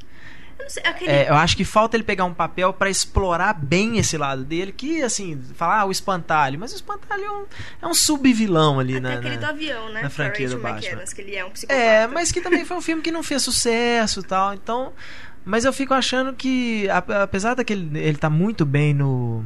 Eu, 0.65 0.69
sei, 0.69 0.83
aquele... 0.83 1.11
é, 1.11 1.29
eu 1.29 1.35
acho 1.35 1.55
que 1.55 1.63
falta 1.63 1.95
ele 1.95 2.03
pegar 2.03 2.25
um 2.25 2.33
papel 2.33 2.73
para 2.73 2.89
explorar 2.89 3.53
bem 3.53 3.99
esse 3.99 4.17
lado 4.17 4.43
dele, 4.43 4.71
que 4.71 5.03
assim, 5.03 5.39
falar 5.53 5.81
ah, 5.81 5.85
o 5.85 5.91
espantalho, 5.91 6.59
mas 6.59 6.73
o 6.73 6.75
espantalho 6.75 7.23
é 7.23 7.31
um, 7.31 7.45
é 7.83 7.87
um 7.87 7.93
subvilão 7.93 8.79
ali 8.79 8.99
na, 8.99 9.13
aquele 9.13 9.35
na, 9.35 9.41
do 9.41 9.45
avião, 9.45 9.89
né? 9.89 10.01
na 10.01 10.09
franquia 10.09 10.49
do 10.49 10.57
Batman. 10.57 11.03
Que 11.03 11.21
ele 11.21 11.35
é 11.35 11.45
um 11.45 11.51
psicopata. 11.51 11.79
É, 11.79 12.07
mas 12.07 12.31
que 12.31 12.41
também 12.41 12.65
foi 12.65 12.75
um 12.75 12.81
filme 12.81 13.03
que 13.03 13.11
não 13.11 13.21
fez 13.21 13.43
sucesso 13.43 14.21
e 14.21 14.23
tal, 14.23 14.53
então... 14.53 14.91
Mas 15.47 15.63
eu 15.63 15.71
fico 15.71 15.93
achando 15.93 16.33
que, 16.33 16.89
apesar 16.89 17.53
daquele 17.53 17.99
ele 17.99 18.17
tá 18.17 18.31
muito 18.31 18.65
bem 18.65 18.95
no. 18.95 19.45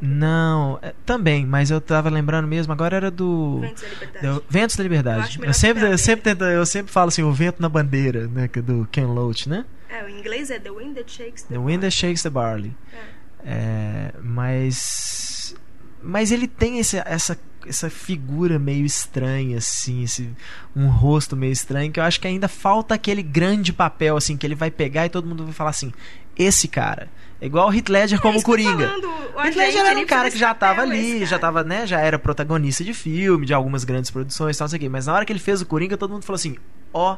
Não, 0.00 0.78
é, 0.80 0.94
também, 1.04 1.44
mas 1.44 1.70
eu 1.70 1.80
tava 1.80 2.08
lembrando 2.08 2.48
mesmo, 2.48 2.72
agora 2.72 2.96
era 2.96 3.10
do. 3.10 3.60
Ventos 3.60 3.82
da 3.82 3.88
Liberdade. 3.88 4.26
do 4.26 4.44
Ventos 4.48 4.76
da 4.76 4.82
Liberdade. 4.82 5.38
Eu 5.40 5.46
Eu, 5.46 5.54
sempre, 5.54 5.84
eu, 5.84 5.98
sempre 5.98 6.22
tento, 6.22 6.44
eu 6.44 6.66
sempre 6.66 6.92
falo 6.92 7.08
assim, 7.08 7.22
o 7.22 7.32
vento 7.32 7.60
na 7.60 7.68
bandeira, 7.68 8.26
né? 8.26 8.48
que 8.48 8.60
é 8.60 8.62
Do 8.62 8.88
Ken 8.90 9.06
Loach, 9.06 9.48
né? 9.48 9.64
É, 9.88 10.04
o 10.04 10.08
inglês 10.08 10.50
é 10.50 10.58
The 10.58 10.70
Wind 10.70 10.94
That 10.94 11.12
Shakes 11.12 11.42
the, 11.42 11.54
The 11.54 11.58
Wind 11.58 11.80
That 11.80 11.80
Barley. 11.80 11.90
Shakes 11.90 12.22
the 12.22 12.30
Barley. 12.30 12.76
É. 12.92 13.20
É, 13.44 14.12
mas. 14.22 15.54
Mas 16.02 16.30
ele 16.32 16.48
tem 16.48 16.78
esse, 16.78 16.96
essa, 17.04 17.38
essa 17.66 17.90
figura 17.90 18.58
meio 18.58 18.86
estranha, 18.86 19.58
assim, 19.58 20.02
esse, 20.02 20.30
um 20.74 20.88
rosto 20.88 21.36
meio 21.36 21.52
estranho, 21.52 21.92
que 21.92 22.00
eu 22.00 22.04
acho 22.04 22.18
que 22.18 22.26
ainda 22.26 22.48
falta 22.48 22.94
aquele 22.94 23.22
grande 23.22 23.70
papel, 23.70 24.16
assim, 24.16 24.36
que 24.36 24.46
ele 24.46 24.54
vai 24.54 24.70
pegar 24.70 25.04
e 25.04 25.10
todo 25.10 25.26
mundo 25.26 25.44
vai 25.44 25.52
falar 25.52 25.70
assim: 25.70 25.92
esse 26.38 26.68
cara. 26.68 27.08
É 27.40 27.46
igual 27.46 27.68
o 27.68 27.74
Heath 27.74 27.88
Ledger 27.88 28.18
É 28.18 28.22
como 28.22 28.38
tô 28.38 28.44
Coringa. 28.44 28.86
falando, 28.86 29.06
o 29.34 29.40
Heath 29.40 29.56
Ledger 29.56 29.84
era 29.86 29.98
um 29.98 30.06
cara 30.06 30.30
que 30.30 30.38
já 30.38 30.54
tava 30.54 30.82
ali, 30.82 31.24
já 31.24 31.38
tava, 31.38 31.64
né, 31.64 31.86
já 31.86 31.98
era 32.00 32.18
protagonista 32.18 32.84
de 32.84 32.92
filme, 32.92 33.46
de 33.46 33.54
algumas 33.54 33.82
grandes 33.84 34.10
produções, 34.10 34.56
tal, 34.56 34.66
não 34.66 34.70
sei 34.70 34.76
o 34.76 34.80
quê. 34.80 34.88
Mas 34.88 35.06
na 35.06 35.14
hora 35.14 35.24
que 35.24 35.32
ele 35.32 35.38
fez 35.38 35.62
o 35.62 35.66
Coringa, 35.66 35.96
todo 35.96 36.10
mundo 36.12 36.24
falou 36.24 36.36
assim: 36.36 36.56
ó, 36.92 37.16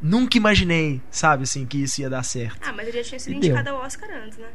nunca 0.00 0.36
imaginei, 0.38 1.00
sabe, 1.10 1.42
assim, 1.42 1.66
que 1.66 1.82
isso 1.82 2.00
ia 2.00 2.08
dar 2.08 2.22
certo. 2.22 2.58
Ah, 2.66 2.72
mas 2.72 2.88
ele 2.88 2.96
já 3.02 3.10
tinha 3.10 3.18
sido 3.20 3.36
E 3.36 3.40
deu. 3.40 3.50
indicado 3.50 3.70
ao 3.76 3.82
Oscar 3.84 4.08
antes, 4.24 4.38
né? 4.38 4.48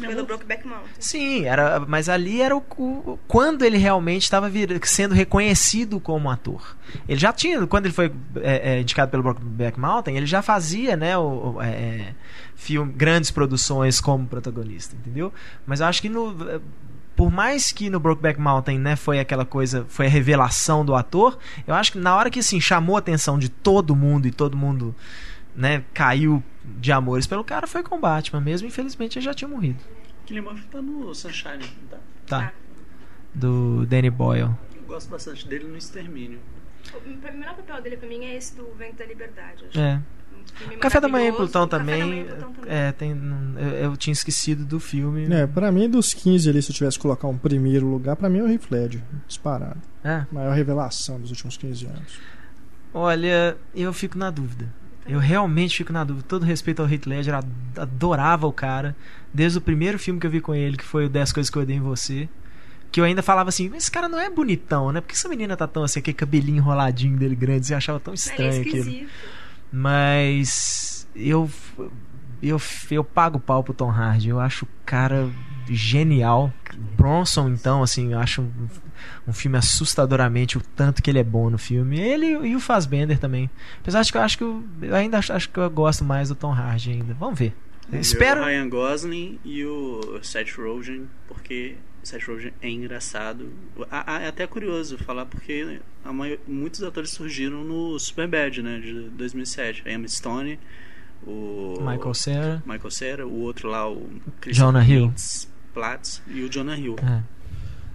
Pelo 0.00 0.24
Brokeback 0.26 0.66
Mountain. 0.66 0.88
Sim, 0.98 1.44
era, 1.44 1.80
mas 1.80 2.08
ali 2.08 2.40
era 2.42 2.56
o, 2.56 2.62
o- 2.78 3.18
quando 3.26 3.64
ele 3.64 3.76
realmente 3.78 4.22
estava 4.22 4.50
sendo 4.82 5.14
reconhecido 5.14 5.98
como 6.00 6.30
ator. 6.30 6.76
Ele 7.08 7.18
já 7.20 7.32
tinha, 7.32 7.66
quando 7.66 7.86
ele 7.86 7.94
foi 7.94 8.12
é, 8.36 8.74
é, 8.76 8.80
indicado 8.80 9.10
pelo 9.10 9.22
Brokeback 9.22 9.78
Mountain, 9.78 10.16
ele 10.16 10.26
já 10.26 10.42
fazia, 10.42 10.96
né, 10.96 11.16
o, 11.16 11.54
o- 11.56 11.62
é, 11.62 11.68
é, 11.70 12.14
filme, 12.54 12.92
grandes 12.92 13.30
produções 13.30 14.00
como 14.00 14.26
protagonista, 14.26 14.94
entendeu? 14.96 15.32
Mas 15.66 15.80
eu 15.80 15.86
acho 15.86 16.00
que 16.02 16.08
no 16.08 16.34
por 17.14 17.30
mais 17.32 17.72
que 17.72 17.88
no 17.88 17.98
Brokeback 17.98 18.38
Mountain, 18.38 18.78
né, 18.78 18.94
foi 18.94 19.18
aquela 19.18 19.46
coisa, 19.46 19.86
foi 19.88 20.04
a 20.04 20.08
revelação 20.10 20.84
do 20.84 20.94
ator, 20.94 21.38
eu 21.66 21.74
acho 21.74 21.92
que 21.92 21.98
na 21.98 22.14
hora 22.14 22.28
que 22.30 22.40
assim 22.40 22.60
chamou 22.60 22.94
a 22.94 22.98
atenção 22.98 23.38
de 23.38 23.48
todo 23.48 23.96
mundo 23.96 24.28
e 24.28 24.30
todo 24.30 24.54
mundo, 24.54 24.94
né, 25.54 25.82
caiu 25.94 26.42
de 26.78 26.92
amores 26.92 27.26
pelo 27.26 27.44
cara 27.44 27.66
foi 27.66 27.82
com 27.82 27.96
o 27.96 28.00
Batman 28.00 28.40
mesmo, 28.40 28.66
infelizmente 28.68 29.18
ele 29.18 29.24
já 29.24 29.34
tinha 29.34 29.48
morrido. 29.48 29.82
Killian 30.26 30.42
Murphy 30.42 30.66
tá 30.66 30.82
no 30.82 31.14
Sunshine, 31.14 31.64
tá? 31.90 31.98
Tá. 32.26 32.52
Ah. 32.52 32.52
Do 33.34 33.86
Danny 33.86 34.10
Boyle. 34.10 34.50
Eu 34.74 34.82
gosto 34.86 35.08
bastante 35.08 35.46
dele 35.46 35.64
no 35.64 35.76
Extermínio. 35.76 36.40
O 36.94 37.08
melhor 37.08 37.54
papel 37.54 37.82
dele 37.82 37.96
pra 37.96 38.08
mim 38.08 38.24
é 38.24 38.36
esse 38.36 38.56
do 38.56 38.66
Vento 38.74 38.96
da 38.96 39.06
Liberdade. 39.06 39.64
acho. 39.68 39.78
É. 39.78 40.00
Café 40.80 41.00
da 41.00 41.08
Manhã 41.08 41.30
em. 41.30 41.32
Plutão 41.32 41.66
também. 41.66 42.24
Plutão. 42.24 42.54
É, 42.66 42.92
tem. 42.92 43.10
Eu, 43.56 43.68
eu 43.90 43.96
tinha 43.96 44.12
esquecido 44.12 44.64
do 44.64 44.78
filme. 44.78 45.26
É, 45.32 45.46
pra 45.46 45.72
mim, 45.72 45.88
dos 45.88 46.14
15 46.14 46.48
ali, 46.48 46.62
se 46.62 46.70
eu 46.70 46.74
tivesse 46.74 46.96
que 46.96 47.02
colocar 47.02 47.26
um 47.26 47.36
primeiro 47.36 47.86
lugar, 47.86 48.16
pra 48.16 48.28
mim 48.28 48.38
é 48.38 48.42
o 48.42 48.48
Heath 48.48 48.70
Ledger, 48.70 49.02
disparado. 49.26 49.80
É. 50.04 50.24
Maior 50.30 50.54
revelação 50.54 51.20
dos 51.20 51.30
últimos 51.30 51.56
15 51.56 51.86
anos. 51.86 52.20
Olha, 52.94 53.56
eu 53.74 53.92
fico 53.92 54.16
na 54.16 54.30
dúvida. 54.30 54.72
Eu 55.08 55.18
realmente 55.18 55.76
fico 55.76 55.92
na 55.92 56.02
dúvida. 56.04 56.26
Todo 56.28 56.44
respeito 56.44 56.82
ao 56.82 56.88
Heath 56.88 57.06
Ledger, 57.06 57.34
ad- 57.34 57.48
adorava 57.76 58.46
o 58.46 58.52
cara. 58.52 58.96
Desde 59.32 59.58
o 59.58 59.60
primeiro 59.60 59.98
filme 59.98 60.18
que 60.18 60.26
eu 60.26 60.30
vi 60.30 60.40
com 60.40 60.54
ele, 60.54 60.76
que 60.76 60.84
foi 60.84 61.06
o 61.06 61.08
10 61.08 61.32
Coisas 61.32 61.50
que 61.50 61.56
eu 61.58 61.62
odeio 61.62 61.78
em 61.78 61.80
você. 61.82 62.28
Que 62.90 63.00
eu 63.00 63.04
ainda 63.04 63.22
falava 63.22 63.48
assim, 63.48 63.70
esse 63.76 63.90
cara 63.90 64.08
não 64.08 64.18
é 64.18 64.30
bonitão, 64.30 64.90
né? 64.92 65.00
Por 65.00 65.08
que 65.08 65.14
essa 65.14 65.28
menina 65.28 65.56
tá 65.56 65.66
tão 65.66 65.82
assim, 65.84 65.98
aquele 66.00 66.16
cabelinho 66.16 66.58
enroladinho 66.58 67.16
dele 67.18 67.34
grande? 67.34 67.66
Você 67.66 67.74
achava 67.74 68.00
tão 68.00 68.12
é 68.12 68.14
estranho 68.14 68.60
aquilo. 68.60 68.76
esquisito. 68.78 69.10
Mas 69.72 71.06
eu, 71.14 71.50
eu, 72.42 72.60
eu 72.90 73.04
pago 73.04 73.38
pau 73.38 73.62
pro 73.62 73.74
Tom 73.74 73.90
Hardy. 73.90 74.28
Eu 74.30 74.40
acho 74.40 74.64
o 74.64 74.68
cara 74.84 75.28
genial. 75.68 76.52
Bronson, 76.96 77.48
então, 77.50 77.82
assim, 77.82 78.12
eu 78.12 78.18
acho 78.18 78.46
um, 79.26 79.32
filme 79.32 79.58
assustadoramente 79.58 80.58
o 80.58 80.60
tanto 80.60 81.02
que 81.02 81.10
ele 81.10 81.18
é 81.18 81.24
bom 81.24 81.50
no 81.50 81.58
filme. 81.58 82.00
Ele 82.00 82.26
e 82.26 82.56
o 82.56 82.60
Fassbender 82.60 83.18
também. 83.18 83.50
Apesar 83.80 84.02
de 84.02 84.10
que 84.10 84.18
eu 84.18 84.22
acho 84.22 84.38
que 84.38 84.44
eu, 84.44 84.64
eu 84.82 84.94
ainda 84.94 85.18
acho, 85.18 85.32
acho 85.32 85.48
que 85.48 85.58
eu 85.58 85.68
gosto 85.70 86.04
mais 86.04 86.28
do 86.28 86.34
Tom 86.34 86.52
Hardy 86.52 86.92
ainda. 86.92 87.14
Vamos 87.14 87.38
ver. 87.38 87.54
Espero. 87.92 88.42
O 88.42 88.44
Ryan 88.44 88.68
Gosling 88.68 89.38
e 89.44 89.64
o 89.64 90.18
Seth 90.22 90.56
Rogen, 90.56 91.08
porque 91.28 91.76
o 92.02 92.06
Seth 92.06 92.24
Rogen 92.26 92.52
é 92.60 92.68
engraçado. 92.68 93.48
É 94.20 94.26
até 94.26 94.46
curioso 94.46 94.98
falar 94.98 95.26
porque 95.26 95.80
muitos 96.46 96.82
atores 96.82 97.10
surgiram 97.10 97.62
no 97.62 97.98
Superbad, 97.98 98.62
né, 98.62 98.80
de 98.80 99.08
2007. 99.10 99.82
A 99.86 99.92
Emma 99.92 100.08
Stone, 100.08 100.58
o 101.24 101.76
Michael 101.80 102.14
Cera. 102.14 102.62
Michael 102.66 102.90
Cera, 102.90 103.26
o 103.26 103.40
outro 103.40 103.68
lá, 103.68 103.88
o 103.88 104.08
Christopher 104.40 104.54
Jonah 104.54 104.84
Hill. 104.84 105.12
Platz 105.72 106.22
e 106.28 106.42
o 106.42 106.48
Jonah 106.48 106.76
Hill. 106.76 106.96
É. 107.02 107.22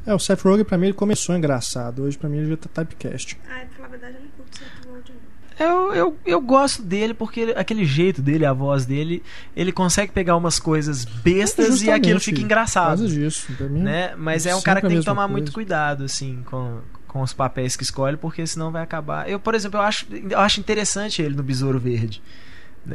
É, 0.06 0.14
o 0.14 0.20
Seth 0.20 0.42
Rogen 0.42 0.66
pra 0.66 0.78
mim 0.78 0.88
ele 0.88 0.94
começou 0.94 1.36
engraçado. 1.36 2.04
Hoje 2.04 2.18
pra 2.18 2.28
mim 2.30 2.38
ele 2.38 2.50
já 2.50 2.58
tá 2.58 2.70
typecast. 2.84 3.38
Ah, 3.46 3.60
pra 3.60 3.68
falar 3.76 3.88
a 3.88 3.92
verdade, 3.92 4.16
eu 4.16 4.22
não 4.22 4.30
curto 4.30 4.58
Seth 4.58 4.88
Rogen. 4.90 5.16
Eu, 5.60 5.94
eu, 5.94 6.18
eu 6.26 6.42
gosto 6.42 6.82
dele 6.82 7.14
porque 7.14 7.40
ele- 7.42 7.52
aquele 7.54 7.86
jeito 7.86 8.20
dele, 8.20 8.46
a 8.46 8.54
voz 8.54 8.84
dele, 8.86 9.22
ele 9.56 9.72
consegue 9.72 10.12
pegar 10.12 10.36
umas 10.36 10.58
coisas 10.58 11.06
bestas 11.06 11.84
e 11.84 11.92
aquilo 11.92 12.20
fica 12.20 12.38
Por 12.40 12.46
engraçado. 12.46 12.88
causa 12.88 13.08
disso. 13.08 13.52
Mim, 13.70 13.82
né? 13.82 14.16
Mas 14.18 14.48
é 14.48 14.56
um 14.56 14.62
cara 14.62 14.82
que 14.82 14.88
tem 14.88 15.00
que 15.00 15.06
tomar 15.06 15.24
coisa. 15.24 15.32
muito 15.34 15.52
cuidado, 15.52 16.04
assim, 16.06 16.42
com, 16.50 16.80
com 17.08 17.22
os 17.22 17.32
papéis 17.34 17.76
que 17.76 17.84
escolhe, 17.84 18.18
porque 18.18 18.48
senão 18.48 18.72
vai 18.72 18.82
acabar. 18.82 19.30
Eu, 19.30 19.40
por 19.40 19.54
exemplo, 19.54 19.78
eu 19.80 19.84
acho, 19.84 20.08
eu 20.12 20.40
acho 20.40 20.60
interessante 20.60 21.22
ele 21.22 21.36
no 21.36 21.44
Besouro 21.44 21.78
Verde. 21.80 22.24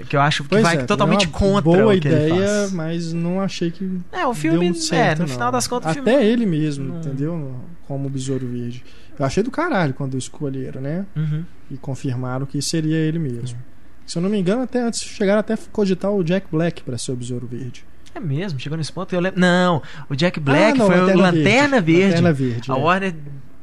Que 0.09 0.17
eu 0.17 0.21
acho 0.21 0.43
que 0.43 0.49
Pois 0.51 0.63
vai 0.63 0.77
é, 0.79 0.83
totalmente 0.83 1.27
é 1.27 1.29
contra 1.29 1.63
boa 1.63 1.95
o 1.95 2.01
que 2.01 2.09
ele 2.09 2.15
ideia, 2.17 2.47
faz. 2.47 2.73
mas 2.73 3.13
não 3.13 3.41
achei 3.41 3.71
que 3.71 3.99
É, 4.13 4.27
o 4.27 4.35
filme, 4.35 4.75
certo, 4.75 5.21
é, 5.21 5.23
no 5.23 5.29
não. 5.29 5.35
final 5.35 5.53
das 5.53 5.67
contas, 5.69 5.95
o 5.97 6.01
Até 6.01 6.11
filme. 6.13 6.27
ele 6.27 6.45
mesmo, 6.47 6.85
não- 6.89 6.99
entendeu? 6.99 7.55
Como 7.87 8.07
o 8.07 8.11
Besouro 8.11 8.47
Verde. 8.49 8.85
Eu 9.19 9.25
achei 9.25 9.43
do 9.43 9.51
caralho 9.51 9.95
quando 9.95 10.19
escolheram, 10.19 10.81
né? 10.81 11.07
Uhum. 11.17 11.45
E 11.71 11.77
confirmaram 11.77 12.45
que 12.47 12.61
seria 12.61 12.97
ele 12.97 13.19
mesmo. 13.19 13.57
Se 14.05 14.19
eu 14.19 14.23
não 14.23 14.29
me 14.29 14.39
engano, 14.39 14.63
até 14.63 14.81
antes 14.83 15.03
chegaram 15.03 15.41
até 15.41 15.55
a 15.55 15.59
cogitar 15.73 16.11
o 16.13 16.23
Jack 16.25 16.47
Black 16.51 16.83
pra 16.83 16.99
ser 16.99 17.13
o 17.13 17.17
Besouro 17.17 17.47
Verde. 17.47 17.85
É 18.15 18.21
mesmo, 18.21 18.59
chegou 18.59 18.77
nesse 18.79 18.93
ponto. 18.93 19.15
Eu 19.15 19.21
lembro, 19.21 19.39
não, 19.41 19.83
o 20.11 20.17
Jack 20.17 20.41
Black 20.41 20.73
Ah, 20.73 20.75
não, 20.75 20.87
foi 20.87 21.01
o 21.01 21.17
Lanterna 21.17 21.81
Verde. 21.81 22.03
Lanterna 22.05 22.33
Verde. 22.33 22.73
A 22.73 22.77
é. 22.77 22.79
Warner 22.79 23.15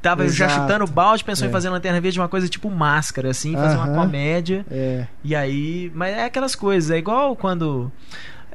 tava 0.04 0.28
já 0.30 0.46
Exato. 0.46 0.62
chutando 0.62 0.84
o 0.86 0.88
balde, 0.88 1.24
pensou 1.24 1.48
em 1.48 1.50
É. 1.50 1.52
fazer 1.52 1.70
Lanterna 1.70 2.00
Verde 2.00 2.20
uma 2.20 2.30
coisa 2.30 2.48
tipo 2.48 2.70
máscara, 2.70 3.32
assim, 3.32 3.54
fazer 3.54 3.76
uma 3.78 3.88
comédia. 3.96 4.64
É. 4.70 5.08
E 5.24 5.36
aí. 5.36 5.92
Mas 5.96 6.16
é 6.16 6.26
aquelas 6.26 6.54
coisas, 6.54 6.92
é 6.92 6.98
igual 7.00 7.36
quando. 7.36 7.92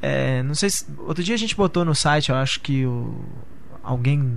é, 0.01 0.41
não 0.43 0.55
sei 0.55 0.69
se. 0.69 0.85
Outro 0.99 1.21
dia 1.23 1.35
a 1.35 1.37
gente 1.37 1.55
botou 1.57 1.83
no 1.83 1.93
site, 1.93 2.29
eu 2.29 2.35
acho 2.35 2.61
que 2.61 2.85
o. 2.85 3.13
Alguém. 3.83 4.31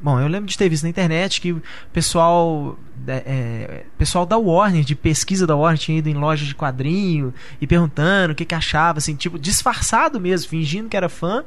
Bom, 0.00 0.18
eu 0.20 0.26
lembro 0.26 0.48
de 0.48 0.58
ter 0.58 0.68
visto 0.68 0.82
na 0.82 0.88
internet 0.90 1.40
que 1.40 1.52
o 1.52 1.62
pessoal. 1.92 2.78
da- 2.96 3.14
é, 3.14 3.84
pessoal 3.98 4.24
da 4.26 4.36
Warner, 4.38 4.84
de 4.84 4.94
pesquisa 4.94 5.44
da 5.46 5.56
Warner, 5.56 5.78
tinha 5.78 5.98
ido 5.98 6.08
em 6.08 6.14
loja 6.14 6.44
de 6.44 6.54
quadrinho 6.54 7.32
e 7.60 7.66
perguntando 7.66 8.32
o 8.32 8.34
que, 8.36 8.44
que 8.44 8.54
achava, 8.54 8.98
assim, 8.98 9.16
tipo, 9.16 9.38
disfarçado 9.38 10.20
mesmo, 10.20 10.48
fingindo 10.48 10.88
que 10.88 10.96
era 10.96 11.08
fã, 11.08 11.44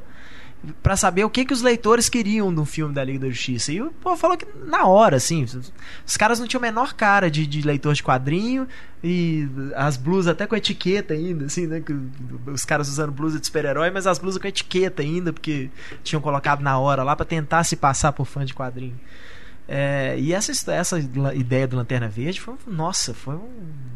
pra 0.82 0.96
saber 0.96 1.24
o 1.24 1.30
que, 1.30 1.44
que 1.44 1.52
os 1.52 1.62
leitores 1.62 2.08
queriam 2.08 2.52
do 2.52 2.64
filme 2.64 2.92
da 2.92 3.04
Liga 3.04 3.20
da 3.20 3.28
Justiça. 3.28 3.72
E 3.72 3.80
o 3.80 3.90
povo 3.92 4.16
falou 4.16 4.36
que 4.36 4.46
na 4.64 4.84
hora, 4.86 5.16
assim, 5.16 5.44
os- 5.44 5.72
caras 6.16 6.40
não 6.40 6.46
tinham 6.48 6.60
a 6.60 6.62
menor 6.62 6.94
cara 6.94 7.30
de, 7.30 7.46
de 7.46 7.62
leitor 7.62 7.94
de 7.94 8.02
quadrinho 8.02 8.66
e 9.04 9.48
as 9.76 9.96
blusas 9.96 10.32
até 10.32 10.46
com 10.46 10.56
etiqueta 10.56 11.14
ainda, 11.14 11.44
assim, 11.46 11.66
né? 11.66 11.82
os 12.46 12.64
caras 12.64 12.88
usando 12.88 13.12
blusa 13.12 13.38
de 13.38 13.46
super-herói, 13.46 13.90
mas 13.90 14.06
as 14.06 14.18
blusas 14.18 14.40
com 14.40 14.48
etiqueta 14.48 15.02
ainda, 15.02 15.32
porque 15.32 15.70
tinham 16.02 16.20
colocado 16.20 16.60
na 16.62 16.78
hora 16.78 17.02
lá 17.04 17.14
pra 17.14 17.24
tentar 17.26 17.62
se 17.64 17.76
passar 17.76 18.12
por 18.12 18.24
fã 18.26 18.44
de 18.44 18.52
quadrinho. 18.54 18.98
É, 19.68 20.16
e 20.18 20.32
essa, 20.32 20.52
essa 20.72 20.98
ideia 21.34 21.66
do 21.66 21.76
Lanterna 21.76 22.08
Verde 22.08 22.40
foi, 22.40 22.54
um- 22.54 22.72
nossa, 22.72 23.12
foi 23.14 23.34
um 23.34 23.48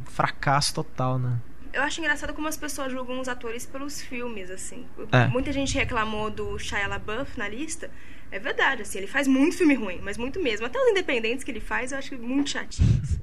fracasso 0.05 0.75
total, 0.75 1.19
né? 1.19 1.33
Eu 1.73 1.83
acho 1.83 2.01
engraçado 2.01 2.35
como 2.35 2.49
as 2.49 2.57
pessoas 2.57 2.91
julgam 2.93 3.21
os 3.21 3.29
atores 3.29 3.65
pelos 3.67 4.01
filmes, 4.01 4.51
assim. 4.51 4.87
É. 5.13 5.27
Muita 5.29 5.53
gente 5.53 5.75
reclamou 5.75 6.31
do 6.31 6.59
Shia 6.59 6.87
LaBeouf 6.87 7.39
na 7.39 7.49
lista. 7.49 7.91
É 8.33 8.39
verdade, 8.39 8.83
assim, 8.83 8.99
ele 8.99 9.07
faz 9.07 9.27
muito 9.27 9.57
filme 9.57 9.75
ruim, 9.75 10.01
mas 10.03 10.17
muito 10.17 10.41
mesmo. 10.41 10.67
Até 10.67 10.79
os 10.81 10.89
independentes 10.89 11.45
que 11.45 11.51
ele 11.51 11.61
faz, 11.61 11.93
eu 11.93 11.99
acho 11.99 12.17
muito 12.19 12.51
chatinhos. 12.51 13.19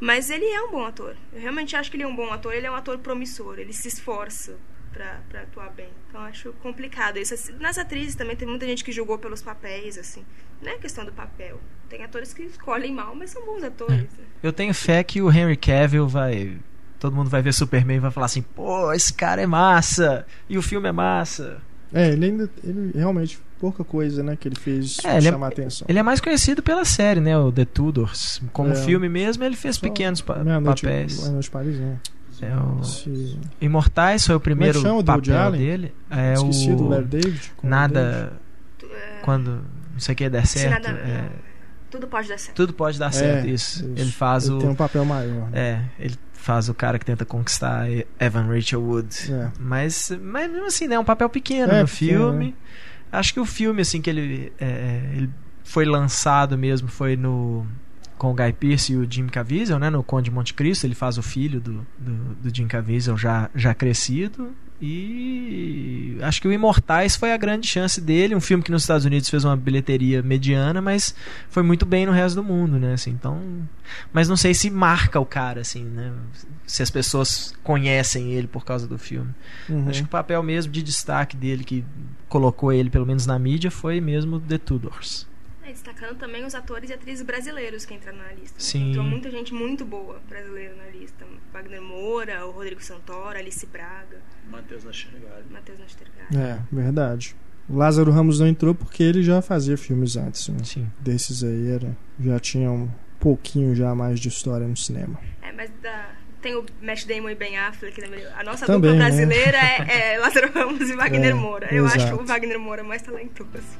Mas 0.00 0.30
ele 0.30 0.46
é 0.46 0.62
um 0.62 0.70
bom 0.70 0.84
ator. 0.84 1.14
Eu 1.32 1.40
realmente 1.40 1.76
acho 1.76 1.90
que 1.90 1.96
ele 1.96 2.04
é 2.04 2.06
um 2.06 2.16
bom 2.16 2.32
ator. 2.32 2.54
Ele 2.54 2.66
é 2.66 2.70
um 2.70 2.74
ator 2.74 2.98
promissor. 2.98 3.58
Ele 3.58 3.72
se 3.72 3.86
esforça 3.86 4.56
pra, 4.92 5.20
pra 5.28 5.42
atuar 5.42 5.70
bem. 5.70 5.88
Então 6.08 6.20
eu 6.22 6.26
acho 6.28 6.52
complicado 6.54 7.18
isso. 7.18 7.34
Nas 7.60 7.76
atrizes 7.76 8.14
também 8.14 8.34
tem 8.34 8.48
muita 8.48 8.66
gente 8.66 8.82
que 8.82 8.92
julgou 8.92 9.18
pelos 9.18 9.42
papéis, 9.42 9.98
assim. 9.98 10.24
Não 10.62 10.72
é 10.72 10.78
questão 10.78 11.04
do 11.04 11.12
papel. 11.12 11.60
Tem 11.88 12.02
atores 12.02 12.32
que 12.32 12.42
escolhem 12.44 12.92
mal, 12.94 13.14
mas 13.14 13.30
são 13.30 13.44
bons 13.44 13.62
atores. 13.62 14.02
né? 14.16 14.24
Eu 14.42 14.52
tenho 14.52 14.72
fé 14.72 15.04
que 15.04 15.20
o 15.20 15.30
Henry 15.30 15.56
Cavill 15.56 16.08
vai 16.08 16.56
todo 17.00 17.16
mundo 17.16 17.30
vai 17.30 17.42
ver 17.42 17.52
Superman 17.52 17.96
e 17.96 18.00
vai 18.00 18.10
falar 18.10 18.26
assim, 18.26 18.42
pô, 18.42 18.92
esse 18.92 19.12
cara 19.12 19.40
é 19.40 19.46
massa, 19.46 20.26
e 20.48 20.58
o 20.58 20.62
filme 20.62 20.88
é 20.88 20.92
massa. 20.92 21.56
É, 21.92 22.10
ele 22.10 22.26
ainda. 22.26 22.50
Ele 22.62 22.92
realmente 22.94 23.40
pouca 23.58 23.82
coisa, 23.82 24.22
né, 24.22 24.36
que 24.36 24.46
ele 24.46 24.54
fez 24.54 24.98
é, 25.04 25.16
ele 25.16 25.28
é 25.28 25.32
chamar 25.32 25.46
é, 25.46 25.52
atenção. 25.52 25.86
Ele 25.88 25.98
é 25.98 26.02
mais 26.02 26.20
conhecido 26.20 26.62
pela 26.62 26.84
série, 26.84 27.20
né, 27.20 27.36
o 27.36 27.50
The 27.50 27.64
Tudors. 27.64 28.40
Como 28.52 28.70
é, 28.72 28.76
filme 28.76 29.08
mesmo, 29.08 29.42
ele 29.42 29.56
fez 29.56 29.76
pequenos 29.78 30.20
pa 30.20 30.36
papéis. 30.64 31.28
Noite 31.28 31.50
Paris, 31.50 31.78
né? 31.78 31.98
É 32.42 32.56
o... 32.56 32.82
Se... 32.82 33.38
Imortais 33.60 34.26
foi 34.26 34.34
o 34.34 34.40
primeiro 34.40 34.80
Como 34.80 35.00
é 35.00 35.04
papel 35.04 35.52
dele. 35.52 35.94
É 36.10 36.32
Esqueci 36.32 36.70
o... 36.70 36.76
do 36.76 36.88
Larry 36.88 37.04
David. 37.04 37.52
Nada. 37.62 38.32
Quando 39.22 39.62
não 39.92 40.00
sei 40.00 40.14
o 40.14 40.16
que 40.16 40.30
der 40.30 40.46
certo. 40.46 40.84
Nada... 40.84 40.98
É... 41.00 41.28
Tudo 41.90 42.06
pode 42.06 42.28
dar 42.28 42.38
certo. 42.38 42.56
Tudo 42.56 42.72
pode 42.72 42.98
dar 42.98 43.12
certo, 43.12 43.48
isso. 43.48 43.84
isso. 43.84 43.92
Ele 43.96 44.12
faz 44.12 44.46
ele 44.46 44.54
o. 44.54 44.58
Tem 44.58 44.68
um 44.68 44.74
papel 44.74 45.04
maior. 45.04 45.50
Né? 45.50 45.60
É, 45.98 46.04
ele 46.04 46.16
faz 46.40 46.68
o 46.68 46.74
cara 46.74 46.98
que 46.98 47.04
tenta 47.04 47.24
conquistar 47.24 47.86
Evan 48.18 48.46
Rachel 48.46 48.82
Wood. 48.82 49.32
É. 49.32 49.50
Mas, 49.58 50.10
mas 50.20 50.50
mesmo 50.50 50.66
assim, 50.66 50.88
né? 50.88 50.96
É 50.96 50.98
um 50.98 51.04
papel 51.04 51.28
pequeno 51.28 51.72
é, 51.72 51.82
no 51.82 51.88
filme. 51.88 52.46
Né? 52.46 52.54
Acho 53.12 53.34
que 53.34 53.40
o 53.40 53.44
filme, 53.44 53.82
assim, 53.82 54.00
que 54.00 54.08
ele, 54.08 54.52
é, 54.58 55.12
ele 55.14 55.30
foi 55.64 55.84
lançado 55.84 56.56
mesmo 56.58 56.88
foi 56.88 57.16
no 57.16 57.66
com 58.18 58.32
o 58.32 58.34
Guy 58.34 58.52
Pearce 58.52 58.92
e 58.92 58.96
o 58.96 59.10
Jim 59.10 59.28
Caviezel, 59.28 59.78
né, 59.78 59.88
no 59.88 60.02
Conde 60.02 60.24
de 60.26 60.30
Monte 60.30 60.52
Cristo, 60.52 60.84
ele 60.84 60.94
faz 60.94 61.16
o 61.16 61.22
filho 61.22 61.58
do, 61.58 61.86
do, 61.98 62.12
do 62.34 62.54
Jim 62.54 62.66
Caviezel 62.66 63.16
já, 63.16 63.48
já 63.54 63.72
crescido 63.72 64.54
e 64.80 66.16
acho 66.22 66.40
que 66.40 66.48
o 66.48 66.52
Imortais 66.52 67.16
foi 67.16 67.32
a 67.32 67.36
grande 67.36 67.66
chance 67.66 68.00
dele, 68.00 68.34
um 68.34 68.40
filme 68.40 68.62
que 68.62 68.70
nos 68.70 68.82
Estados 68.82 69.04
Unidos 69.04 69.28
fez 69.28 69.44
uma 69.44 69.56
bilheteria 69.56 70.22
mediana, 70.22 70.80
mas 70.80 71.14
foi 71.48 71.62
muito 71.62 71.84
bem 71.84 72.06
no 72.06 72.12
resto 72.12 72.36
do 72.36 72.44
mundo, 72.44 72.78
né, 72.78 72.94
assim, 72.94 73.10
então, 73.10 73.40
mas 74.12 74.28
não 74.28 74.36
sei 74.36 74.54
se 74.54 74.70
marca 74.70 75.20
o 75.20 75.26
cara, 75.26 75.60
assim, 75.60 75.84
né, 75.84 76.12
se 76.66 76.82
as 76.82 76.90
pessoas 76.90 77.54
conhecem 77.62 78.32
ele 78.32 78.46
por 78.46 78.64
causa 78.64 78.86
do 78.86 78.96
filme. 78.98 79.34
Uhum. 79.68 79.88
Acho 79.88 80.00
que 80.02 80.06
o 80.06 80.10
papel 80.10 80.42
mesmo 80.42 80.72
de 80.72 80.82
destaque 80.82 81.36
dele 81.36 81.64
que 81.64 81.84
colocou 82.28 82.72
ele 82.72 82.88
pelo 82.88 83.06
menos 83.06 83.26
na 83.26 83.38
mídia 83.38 83.70
foi 83.70 84.00
mesmo 84.00 84.40
The 84.40 84.58
Tudors. 84.58 85.29
É, 85.70 85.72
destacando 85.72 86.18
também 86.18 86.44
os 86.44 86.54
atores 86.54 86.90
e 86.90 86.92
atrizes 86.92 87.24
brasileiros 87.24 87.84
que 87.84 87.94
entraram 87.94 88.18
na 88.18 88.32
lista. 88.32 88.58
Sim. 88.58 88.90
Entrou 88.90 89.04
muita 89.04 89.30
gente 89.30 89.54
muito 89.54 89.84
boa 89.84 90.20
brasileira 90.28 90.74
na 90.74 90.86
lista. 90.86 91.24
Wagner 91.52 91.80
Moura, 91.80 92.44
o 92.46 92.50
Rodrigo 92.50 92.82
Santoro, 92.82 93.38
Alice 93.38 93.64
Braga. 93.66 94.18
Matheus 94.50 94.84
Nastergalli. 94.84 95.44
Matheus 95.50 95.78
Nastergalli. 95.78 96.36
É, 96.36 96.58
verdade. 96.72 97.36
O 97.68 97.76
Lázaro 97.76 98.10
Ramos 98.10 98.40
não 98.40 98.48
entrou 98.48 98.74
porque 98.74 99.02
ele 99.02 99.22
já 99.22 99.40
fazia 99.40 99.76
filmes 99.76 100.16
antes. 100.16 100.48
Né? 100.48 100.58
Sim. 100.64 100.90
Desses 100.98 101.44
aí 101.44 101.70
era, 101.70 101.96
já 102.18 102.38
tinha 102.40 102.70
um 102.70 102.90
pouquinho 103.20 103.74
já 103.74 103.94
mais 103.94 104.18
de 104.18 104.28
história 104.28 104.66
no 104.66 104.76
cinema. 104.76 105.20
É, 105.40 105.52
mas 105.52 105.70
da, 105.80 106.10
tem 106.42 106.56
o 106.56 106.64
Matt 106.82 107.06
Damon 107.06 107.30
e 107.30 107.34
Ben 107.36 107.56
Affleck. 107.58 108.00
Né? 108.00 108.32
A 108.36 108.42
nossa 108.42 108.66
Também, 108.66 108.90
dupla 108.90 109.08
né? 109.08 109.10
brasileira 109.10 109.58
é, 109.58 110.14
é 110.14 110.18
Lázaro 110.18 110.50
Ramos 110.52 110.90
e 110.90 110.96
Wagner 110.96 111.30
É, 111.30 111.34
Moura. 111.34 111.68
Eu 111.70 111.86
exato. 111.86 112.02
acho 112.02 112.14
o 112.16 112.26
Wagner 112.26 112.58
Moura 112.58 112.82
mais 112.82 113.02
talentoso. 113.02 113.78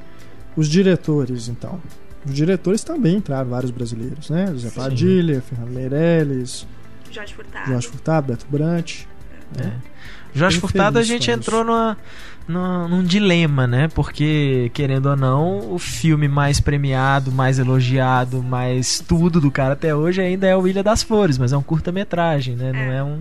Os 0.61 0.69
diretores, 0.69 1.49
então. 1.49 1.81
Os 2.27 2.35
diretores 2.35 2.85
também 2.85 3.17
entraram 3.17 3.49
vários 3.49 3.71
brasileiros, 3.71 4.29
né? 4.29 4.47
José 4.53 4.69
Sim. 4.69 4.75
Padilha, 4.77 5.41
Fernando 5.41 5.71
Meirelles, 5.71 6.67
Jorge 7.11 7.35
Furtado. 7.35 7.67
Jorge 7.71 7.89
Furtado, 7.89 8.27
Beto 8.29 8.47
Brant. 8.51 9.05
É. 9.59 9.63
né? 9.65 9.73
Jorge 10.35 10.57
Fiquei 10.57 10.69
Furtado 10.69 10.99
a 10.99 11.03
gente 11.03 11.29
entrou 11.31 11.65
numa, 11.65 11.97
numa- 12.47 12.87
num 12.87 13.03
dilema, 13.03 13.67
né? 13.67 13.89
Porque, 13.89 14.71
querendo 14.75 15.07
ou 15.07 15.17
não, 15.17 15.73
o 15.73 15.79
filme 15.79 16.29
mais 16.29 16.61
premiado, 16.61 17.33
mais 17.33 17.59
elogiado, 17.59 18.41
mais 18.43 19.01
tudo 19.01 19.41
do 19.41 19.51
cara 19.51 19.73
até 19.73 19.93
hoje 19.95 20.21
ainda 20.21 20.47
é 20.47 20.55
o 20.57 20.69
Ilha 20.69 20.83
das 20.85 21.03
Flores, 21.03 21.37
mas 21.39 21.53
é 21.53 21.57
um 21.57 21.63
curta-metragem, 21.63 22.55
né? 22.55 22.71
Não 22.73 22.79
É. 22.81 22.97
é 22.99 23.03
um. 23.03 23.21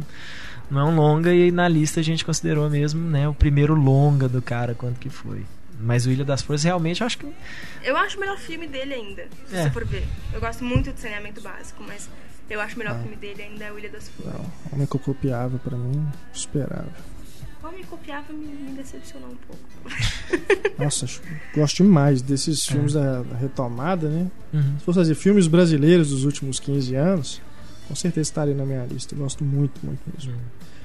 Não 0.69 0.79
é 0.81 0.83
um 0.83 0.95
longa 0.95 1.33
e 1.33 1.49
na 1.51 1.67
lista 1.67 1.99
a 1.99 2.03
gente 2.03 2.23
considerou 2.23 2.69
mesmo, 2.69 3.01
né, 3.09 3.27
o 3.27 3.33
primeiro 3.33 3.73
longa 3.73 4.29
do 4.29 4.39
cara, 4.39 4.75
quanto 4.75 4.99
que 4.99 5.09
foi. 5.09 5.41
Mas 5.79 6.05
o 6.05 6.11
Ilha 6.11 6.25
das 6.25 6.41
Flores 6.41 6.63
realmente 6.63 7.01
eu 7.01 7.07
acho 7.07 7.17
que 7.17 7.33
Eu 7.83 7.95
acho 7.95 8.17
o 8.17 8.19
melhor 8.19 8.37
filme 8.37 8.67
dele 8.67 8.93
ainda, 8.93 9.27
se 9.47 9.55
É. 9.55 9.63
você 9.63 9.69
for 9.71 9.85
ver. 9.85 10.05
Eu 10.33 10.39
gosto 10.41 10.63
muito 10.63 10.91
de 10.91 10.99
saneamento 10.99 11.39
básico, 11.41 11.81
mas 11.87 12.09
eu 12.49 12.59
acho 12.59 12.75
o 12.75 12.79
melhor 12.79 12.95
Ah. 12.95 12.99
filme 12.99 13.15
dele 13.15 13.41
ainda 13.43 13.65
é 13.65 13.71
o 13.71 13.79
Ilha 13.79 13.89
das 13.89 14.09
Flores. 14.09 14.33
Não, 14.39 14.51
Homem 14.73 14.85
que 14.85 14.95
eu 14.95 14.99
copiava 14.99 15.57
pra 15.59 15.77
mim, 15.77 16.05
esperava. 16.33 16.91
Como 17.61 17.77
me 17.77 17.83
copiava 17.83 18.31
me, 18.31 18.45
me 18.45 18.71
decepcionou 18.77 19.29
um 19.31 19.35
pouco. 19.35 19.61
Nossa, 20.81 21.05
gosto 21.53 21.77
demais 21.83 22.21
desses 22.21 22.67
É. 22.67 22.71
filmes 22.71 22.93
da, 22.93 23.21
da 23.23 23.35
retomada, 23.35 24.07
né? 24.09 24.31
Uhum. 24.53 24.79
Se 24.79 24.85
fosse 24.85 24.99
fazer 24.99 25.15
filmes 25.15 25.47
brasileiros 25.47 26.09
dos 26.09 26.23
últimos 26.23 26.59
15 26.59 26.95
anos, 26.95 27.41
com 27.87 27.95
certeza 27.95 28.21
estaria 28.29 28.53
na 28.55 28.65
minha 28.65 28.85
lista. 28.85 29.13
Eu 29.13 29.19
gosto 29.19 29.43
muito, 29.43 29.79
muito 29.85 29.99
mesmo. 30.13 30.33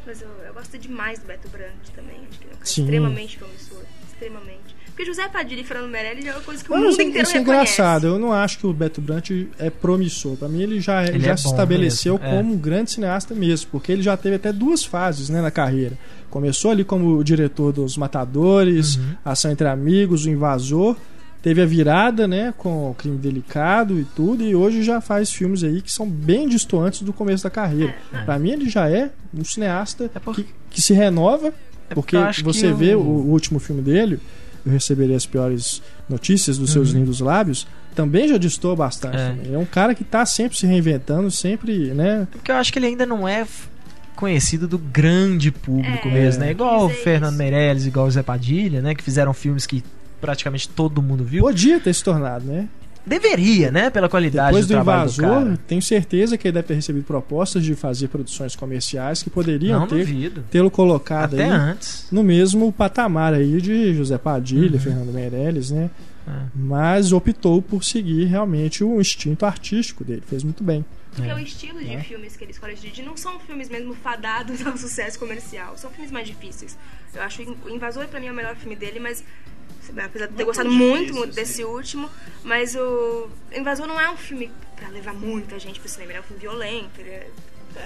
Mas 0.07 0.21
eu, 0.21 0.29
eu 0.29 0.53
gosto 0.55 0.77
demais 0.79 1.19
do 1.19 1.27
Beto 1.27 1.49
Brandt 1.49 1.91
também. 1.95 2.21
Acho 2.29 2.39
que 2.39 2.45
ele 2.45 2.51
é 2.51 2.55
um 2.55 2.59
cara 2.59 2.65
Sim. 2.67 2.83
extremamente 2.83 3.39
promissor. 3.39 3.83
Extremamente. 4.09 4.64
Porque 4.95 5.05
José 5.07 5.29
Padilha 5.29 5.61
e 5.61 5.65
Fernando 5.65 5.91
Meirelles 5.91 6.25
é 6.25 6.31
uma 6.31 6.41
coisa 6.41 6.63
que 6.63 6.71
o 6.71 6.73
Mas 6.73 6.83
mundo 6.83 6.93
isso, 6.93 7.03
inteiro 7.03 7.27
isso 7.27 7.37
é 7.37 7.41
reconhece. 7.41 7.73
engraçado. 7.73 8.07
Eu 8.07 8.19
não 8.19 8.33
acho 8.33 8.59
que 8.59 8.67
o 8.67 8.73
Beto 8.73 9.01
Brant 9.01 9.29
é 9.59 9.69
promissor. 9.69 10.37
Pra 10.37 10.49
mim, 10.49 10.63
ele 10.63 10.81
já, 10.81 11.05
Ele 11.05 11.19
já 11.19 11.33
é 11.33 11.37
se 11.37 11.47
estabeleceu 11.47 12.15
mesmo, 12.15 12.29
é. 12.29 12.37
como 12.37 12.55
um 12.55 12.57
grande 12.57 12.93
cineasta 12.93 13.35
mesmo, 13.35 13.71
porque 13.73 13.91
ele 13.91 14.03
já 14.03 14.17
teve 14.17 14.37
até 14.37 14.53
duas 14.53 14.85
fases 14.85 15.29
né, 15.29 15.41
na 15.43 15.51
carreira. 15.51 15.99
Começou 16.31 16.71
ali 16.71 16.85
como 16.85 17.17
o 17.19 17.25
diretor 17.25 17.73
dos 17.73 17.97
Matadores, 17.97 18.97
Uhum. 18.97 19.03
Ação 19.25 19.51
entre 19.51 19.67
Amigos, 19.67 20.27
O 20.27 20.31
Invasor. 20.31 20.97
Teve 21.43 21.61
a 21.61 21.67
virada, 21.67 22.27
né, 22.27 22.55
com 22.57 22.91
o 22.91 22.95
Crime 22.95 23.19
Delicado 23.19 24.01
e 24.01 24.05
tudo, 24.05 24.43
e 24.45 24.55
hoje 24.55 24.83
já 24.83 25.01
faz 25.03 25.31
filmes 25.31 25.63
aí 25.63 25.83
que 25.83 25.93
são 25.93 26.09
bem 26.09 26.49
distantes 26.49 27.03
do 27.03 27.13
começo 27.13 27.45
da 27.45 27.51
carreira. 27.51 27.95
É. 28.13 28.23
Pra 28.23 28.39
mim, 28.39 28.53
ele 28.53 28.71
já 28.71 28.89
é 28.89 29.11
um 29.37 29.45
cineasta 29.45 30.11
É 30.15 30.19
porque- 30.21 30.45
que, 30.45 30.49
que 30.71 30.81
se 30.81 30.95
renova, 30.95 31.53
É 31.91 31.95
porque 31.95 32.17
eu 32.17 32.23
acho 32.23 32.39
que 32.39 32.45
você 32.45 32.69
o- 32.69 32.75
vê 32.77 32.95
o, 32.95 33.01
o 33.01 33.31
último 33.31 33.59
filme 33.59 33.83
dele, 33.83 34.19
Eu 34.65 34.73
Receberei 34.73 35.15
as 35.15 35.27
Piores 35.27 35.83
Notícias 36.09 36.57
dos 36.59 36.73
Seus 36.73 36.93
Uhum. 36.93 37.01
Lindos 37.01 37.21
Lábios, 37.21 37.67
também 37.95 38.27
já 38.29 38.39
distou 38.39 38.75
bastante. 38.75 39.17
É. 39.17 39.55
É 39.55 39.59
um 39.59 39.65
cara 39.65 39.95
que 39.95 40.03
tá 40.05 40.25
sempre 40.27 40.57
se 40.59 40.67
reinventando, 40.67 41.31
sempre, 41.31 41.93
né? 41.95 42.27
Porque 42.31 42.51
eu 42.51 42.57
acho 42.57 42.73
que 42.73 42.79
ele 42.79 42.87
ainda 42.87 43.05
não 43.07 43.29
é 43.29 43.47
conhecido 44.17 44.67
do 44.69 44.79
grande 44.79 45.51
público 45.51 46.09
É, 46.09 46.13
mesmo, 46.13 46.41
né? 46.45 46.51
Igual 46.53 46.87
o 46.87 46.89
Fernando 46.89 47.31
isso. 47.33 47.39
Meirelles, 47.39 47.87
igual 47.87 48.07
o 48.07 48.11
Zé 48.11 48.23
Padilha, 48.23 48.81
né? 48.81 48.95
Que 48.95 49.03
fizeram 49.03 49.33
filmes 49.35 49.67
que 49.67 49.83
praticamente 50.21 50.69
todo 50.69 51.03
mundo 51.03 51.25
viu. 51.25 51.43
Podia 51.45 51.79
ter 51.81 51.93
se 51.95 52.03
tornado, 52.03 52.45
né? 52.47 52.69
Deveria, 53.07 53.71
né? 53.71 53.91
Pela 53.91 54.09
qualidade 54.09 54.49
Depois 54.49 54.67
do, 54.67 54.69
do 54.69 54.75
trabalho 54.75 55.03
Invasor, 55.03 55.27
do 55.41 55.45
cara. 55.47 55.59
tenho 55.67 55.83
certeza 55.83 56.39
que 56.39 56.49
ele 56.49 56.53
deve 56.53 56.69
ter 56.69 56.75
recebido 56.75 57.05
propostas 57.05 57.63
de 57.63 57.75
fazer 57.75 58.09
produções 58.09 58.57
comerciais 58.57 59.23
que 59.23 59.29
poderiam 59.29 59.81
Não 59.81 59.87
ter 59.87 60.31
tê-lo 60.51 60.71
colocado 60.71 61.35
Até 61.35 61.45
aí 61.45 61.51
antes. 61.51 62.07
no 62.11 62.23
mesmo 62.23 62.73
patamar 62.73 63.35
aí 63.35 63.61
de 63.61 63.95
José 63.95 64.17
Padilha, 64.17 64.75
Uhum. 64.77 64.81
Fernando 64.81 65.13
Meirelles, 65.13 65.71
né? 65.71 65.91
É. 66.27 66.31
Mas 66.55 67.13
optou 67.13 67.61
por 67.61 67.85
seguir 67.85 68.25
realmente 68.25 68.83
o 68.83 68.99
instinto 68.99 69.45
artístico 69.45 70.03
dele, 70.03 70.23
fez 70.27 70.43
muito 70.43 70.65
bem. 70.65 70.83
Porque 71.15 71.29
É. 71.31 71.35
o 71.35 71.39
estilo 71.39 71.79
de 71.81 71.93
É. 71.93 72.01
filmes 72.01 72.35
que 72.35 72.43
ele 72.45 72.53
escolhe 72.53 72.75
de 72.75 73.03
não 73.03 73.15
são 73.19 73.39
filmes 73.39 73.69
mesmo 73.69 73.95
fadados 73.95 74.61
ao 74.67 74.77
sucesso 74.79 75.19
comercial, 75.19 75.77
são 75.77 75.91
filmes 75.91 76.11
mais 76.11 76.27
difíceis. 76.27 76.79
Eu 77.15 77.23
acho 77.23 77.43
o 77.43 77.69
Invasor 77.69 78.09
pra 78.09 78.19
mim 78.19 78.27
é 78.29 78.33
o 78.33 78.35
melhor 78.35 78.57
filme 78.57 78.75
dele, 78.75 78.99
mas 78.99 79.23
apesar 79.91 80.27
de 80.27 80.35
ter 80.35 80.43
é 80.43 80.47
gostado 80.47 80.71
muito 80.71 81.07
difícil, 81.13 81.27
desse 81.33 81.53
sim. 81.55 81.65
último, 81.65 82.11
mas 82.43 82.75
o 82.75 83.29
Invasor 83.55 83.87
não 83.87 84.01
é 84.01 84.11
um 84.11 84.17
filme 84.17 84.51
pra 84.77 84.89
levar 84.89 85.15
muita 85.15 85.59
gente 85.59 85.79
pro 85.81 85.89
cinema, 85.89 86.13
ele 86.13 86.19
é 86.19 86.21
um 86.21 86.25
filme 86.25 86.41
violento, 86.41 87.01
ele 87.01 87.11
é 87.11 87.31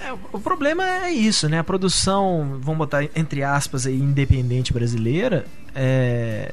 É, 0.05 0.13
o- 0.13 0.39
problema 0.39 0.83
é 1.05 1.11
isso, 1.11 1.49
né? 1.49 1.57
A 1.59 1.63
produção, 1.63 2.59
vamos 2.61 2.77
botar 2.77 3.03
entre 3.15 3.41
aspas 3.43 3.87
aí, 3.87 3.97
independente 3.99 4.71
brasileira, 4.71 5.45
é, 5.73 6.51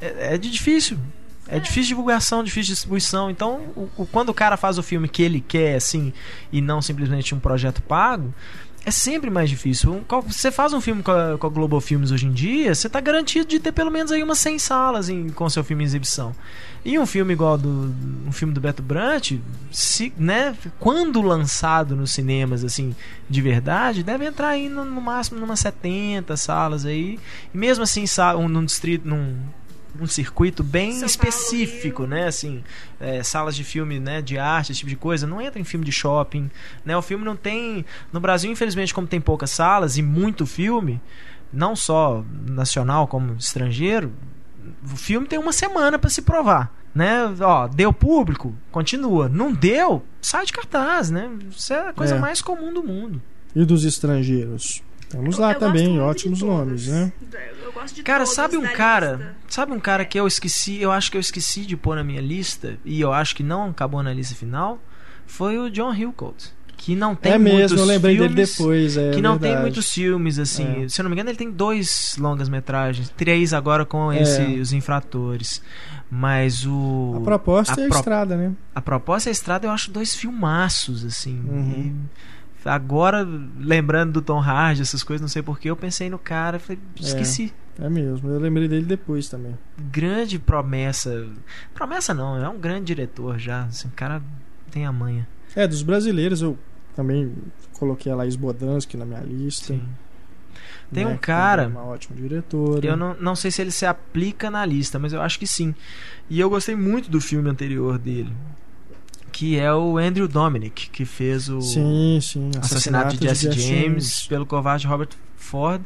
é, 0.00 0.34
é 0.34 0.38
de 0.38 0.50
difícil. 0.50 0.98
É 1.46 1.58
difícil 1.60 1.88
divulgação, 1.88 2.42
difícil 2.42 2.72
distribuição. 2.74 3.30
Então, 3.30 3.60
o- 3.76 3.88
o- 3.98 4.06
quando 4.06 4.30
o 4.30 4.34
cara 4.34 4.56
faz 4.56 4.78
o 4.78 4.82
filme 4.82 5.06
que 5.08 5.22
ele 5.22 5.40
quer, 5.42 5.76
assim, 5.76 6.12
e 6.50 6.60
não 6.62 6.80
simplesmente 6.80 7.34
um 7.34 7.38
projeto 7.38 7.82
pago, 7.82 8.34
é 8.84 8.90
sempre 8.90 9.30
mais 9.30 9.48
difícil. 9.48 10.04
Você 10.26 10.50
faz 10.50 10.72
um 10.72 10.80
filme 10.80 11.02
com 11.02 11.10
a, 11.10 11.38
com 11.38 11.46
a 11.46 11.50
Global 11.50 11.80
Filmes 11.80 12.10
hoje 12.10 12.26
em 12.26 12.32
dia, 12.32 12.74
você 12.74 12.88
tá 12.88 13.00
garantido 13.00 13.48
de 13.48 13.58
ter 13.58 13.72
pelo 13.72 13.90
menos 13.90 14.12
aí 14.12 14.22
umas 14.22 14.38
100 14.38 14.58
salas 14.58 15.08
em, 15.08 15.30
com 15.30 15.48
seu 15.48 15.64
filme 15.64 15.82
em 15.82 15.86
exibição. 15.86 16.34
E 16.84 16.98
um 16.98 17.06
filme 17.06 17.32
igual 17.32 17.56
do 17.56 17.94
um 18.26 18.30
filme 18.30 18.52
do 18.52 18.60
Beto 18.60 18.82
Brant, 18.82 19.32
se, 19.72 20.12
né, 20.18 20.54
quando 20.78 21.22
lançado 21.22 21.96
nos 21.96 22.10
cinemas 22.10 22.62
assim, 22.62 22.94
de 23.28 23.40
verdade, 23.40 24.02
deve 24.02 24.26
entrar 24.26 24.48
aí 24.48 24.68
no, 24.68 24.84
no 24.84 25.00
máximo 25.00 25.40
numas 25.40 25.60
70 25.60 26.36
salas 26.36 26.84
aí. 26.84 27.18
E 27.54 27.56
mesmo 27.56 27.84
assim, 27.84 28.04
um, 28.38 28.48
num 28.48 28.64
distrito 28.64 29.08
num 29.08 29.34
um 30.00 30.06
circuito 30.06 30.62
bem 30.62 30.90
São 30.92 31.00
Paulo, 31.00 31.10
específico, 31.10 32.02
Rio. 32.02 32.10
né? 32.10 32.26
Assim, 32.26 32.62
é, 33.00 33.22
salas 33.22 33.54
de 33.54 33.62
filme, 33.64 33.98
né? 34.00 34.20
De 34.20 34.38
arte, 34.38 34.72
esse 34.72 34.78
tipo 34.80 34.90
de 34.90 34.96
coisa. 34.96 35.26
Não 35.26 35.40
entra 35.40 35.60
em 35.60 35.64
filme 35.64 35.84
de 35.84 35.92
shopping, 35.92 36.50
né? 36.84 36.96
O 36.96 37.02
filme 37.02 37.24
não 37.24 37.36
tem... 37.36 37.84
No 38.12 38.20
Brasil, 38.20 38.50
infelizmente, 38.50 38.92
como 38.94 39.06
tem 39.06 39.20
poucas 39.20 39.50
salas 39.50 39.96
e 39.96 40.02
muito 40.02 40.46
filme, 40.46 41.00
não 41.52 41.76
só 41.76 42.24
nacional 42.48 43.06
como 43.06 43.34
estrangeiro, 43.36 44.12
o 44.82 44.96
filme 44.96 45.26
tem 45.26 45.38
uma 45.38 45.52
semana 45.52 45.98
para 45.98 46.10
se 46.10 46.22
provar, 46.22 46.74
né? 46.94 47.24
Ó, 47.40 47.68
deu 47.68 47.92
público, 47.92 48.54
continua. 48.72 49.28
Não 49.28 49.52
deu, 49.52 50.02
sai 50.20 50.46
de 50.46 50.52
cartaz, 50.52 51.10
né? 51.10 51.30
Isso 51.50 51.72
é 51.72 51.88
a 51.90 51.92
coisa 51.92 52.14
É. 52.16 52.18
mais 52.18 52.40
comum 52.42 52.72
do 52.72 52.82
mundo. 52.82 53.20
E 53.54 53.64
dos 53.64 53.84
estrangeiros? 53.84 54.82
Temos 55.16 55.38
lá 55.38 55.52
Eu 55.52 55.58
também 55.58 56.00
ótimos 56.00 56.42
nomes, 56.42 56.86
né? 56.88 57.12
Eu 57.64 57.72
gosto 57.72 57.94
de 57.94 58.02
Cara, 58.02 58.26
sabe 58.26 58.56
um 58.56 58.62
cara, 58.62 59.16
lista. 59.16 59.34
sabe 59.48 59.72
um 59.72 59.80
cara 59.80 60.04
que 60.04 60.18
eu 60.18 60.26
esqueci, 60.26 60.80
eu 60.80 60.90
acho 60.92 61.10
que 61.10 61.16
eu 61.16 61.20
esqueci 61.20 61.62
de 61.66 61.76
pôr 61.76 61.96
na 61.96 62.04
minha 62.04 62.20
lista 62.20 62.78
e 62.84 63.00
eu 63.00 63.12
acho 63.12 63.34
que 63.34 63.42
não 63.42 63.70
acabou 63.70 64.02
na 64.02 64.12
lista 64.12 64.34
final, 64.34 64.78
foi 65.26 65.58
o 65.58 65.70
John 65.70 65.92
Hillcoat, 65.94 66.52
que 66.76 66.94
não 66.94 67.14
tem 67.14 67.32
é 67.32 67.38
mesmo, 67.38 67.58
muitos 67.58 67.78
eu 67.78 67.84
lembrei 67.84 68.16
filmes, 68.16 68.34
dele 68.34 68.46
depois. 68.46 68.96
É 68.96 69.10
que 69.12 69.22
não 69.22 69.32
verdade. 69.32 69.54
tem 69.54 69.62
muitos 69.62 69.90
filmes 69.92 70.38
assim. 70.38 70.84
É. 70.84 70.88
Se 70.88 71.00
eu 71.00 71.04
não 71.04 71.10
me 71.10 71.14
engano, 71.14 71.30
ele 71.30 71.38
tem 71.38 71.50
dois 71.50 72.16
longas 72.18 72.48
metragens, 72.48 73.08
três 73.16 73.52
agora 73.54 73.84
com 73.84 74.12
É. 74.12 74.20
esse 74.22 74.42
os 74.60 74.72
infratores. 74.72 75.62
Mas 76.10 76.64
o 76.66 77.14
A 77.16 77.20
proposta 77.24 77.80
a 77.80 77.82
é 77.82 77.86
a 77.86 77.88
pro- 77.88 77.96
estrada, 77.98 78.36
né? 78.36 78.52
a 78.74 78.80
proposta 78.80 79.28
e 79.28 79.30
a 79.30 79.32
estrada 79.32 79.66
eu 79.66 79.70
acho 79.70 79.90
dois 79.90 80.14
filmaços 80.14 81.04
assim. 81.04 81.40
Uhum. 81.48 81.70
E 81.72 82.33
agora 82.64 83.26
lembrando 83.58 84.12
do 84.12 84.22
Tom 84.22 84.40
Hardy, 84.40 84.82
essas 84.82 85.02
coisas, 85.02 85.20
não 85.20 85.28
sei 85.28 85.42
porquê, 85.42 85.70
eu 85.70 85.76
pensei 85.76 86.08
no 86.10 86.18
cara, 86.18 86.58
falei, 86.58 86.78
esqueci. 86.98 87.52
É 87.78 87.88
mesmo, 87.90 88.30
eu 88.30 88.38
lembrei 88.38 88.68
dele 88.68 88.86
depois 88.86 89.28
também. 89.28 89.58
grande 89.90 90.38
promessa. 90.38 91.26
Promessa 91.74 92.14
não, 92.14 92.36
é 92.42 92.48
um 92.48 92.58
grande 92.58 92.86
diretor 92.86 93.38
já. 93.38 93.64
Assim, 93.64 93.88
o 93.88 93.92
cara 93.92 94.22
tem 94.70 94.86
a 94.86 94.92
manha. 94.92 95.26
É, 95.56 95.66
dos 95.66 95.82
brasileiros 95.82 96.40
eu 96.40 96.56
também 96.94 97.32
coloquei 97.72 98.10
a 98.12 98.14
Laís 98.14 98.36
Bodansky 98.36 98.96
na 98.96 99.04
minha 99.04 99.20
lista. 99.20 99.66
Sim. 99.74 99.82
Tem 100.92 101.04
né, 101.04 101.12
um 101.12 101.16
cara- 101.16 101.64
é 101.64 101.66
Uma 101.66 101.84
ótima 101.84 102.16
diretora. 102.16 102.86
Eu 102.86 102.96
não, 102.96 103.14
não 103.14 103.34
sei 103.34 103.50
se 103.50 103.60
ele 103.60 103.72
se 103.72 103.84
aplica 103.84 104.48
na 104.50 104.64
lista, 104.64 104.98
mas 104.98 105.12
eu 105.12 105.20
acho 105.20 105.38
que 105.38 105.46
sim. 105.46 105.74
E 106.30 106.38
eu 106.38 106.48
gostei 106.48 106.76
muito 106.76 107.10
do 107.10 107.20
filme 107.20 107.50
anterior 107.50 107.98
dele. 107.98 108.32
Que 109.34 109.58
é 109.58 109.74
o 109.74 109.98
Andrew 109.98 110.28
Dominic, 110.28 110.88
que 110.90 111.04
fez 111.04 111.48
o 111.48 111.60
Sim, 111.60 112.20
sim. 112.22 112.52
Assassinato 112.56 113.16
de 113.16 113.26
Jesse 113.26 113.50
James, 113.50 114.28
pelo 114.28 114.46
covarde 114.46 114.86
Robert 114.86 115.08
Ford. 115.34 115.82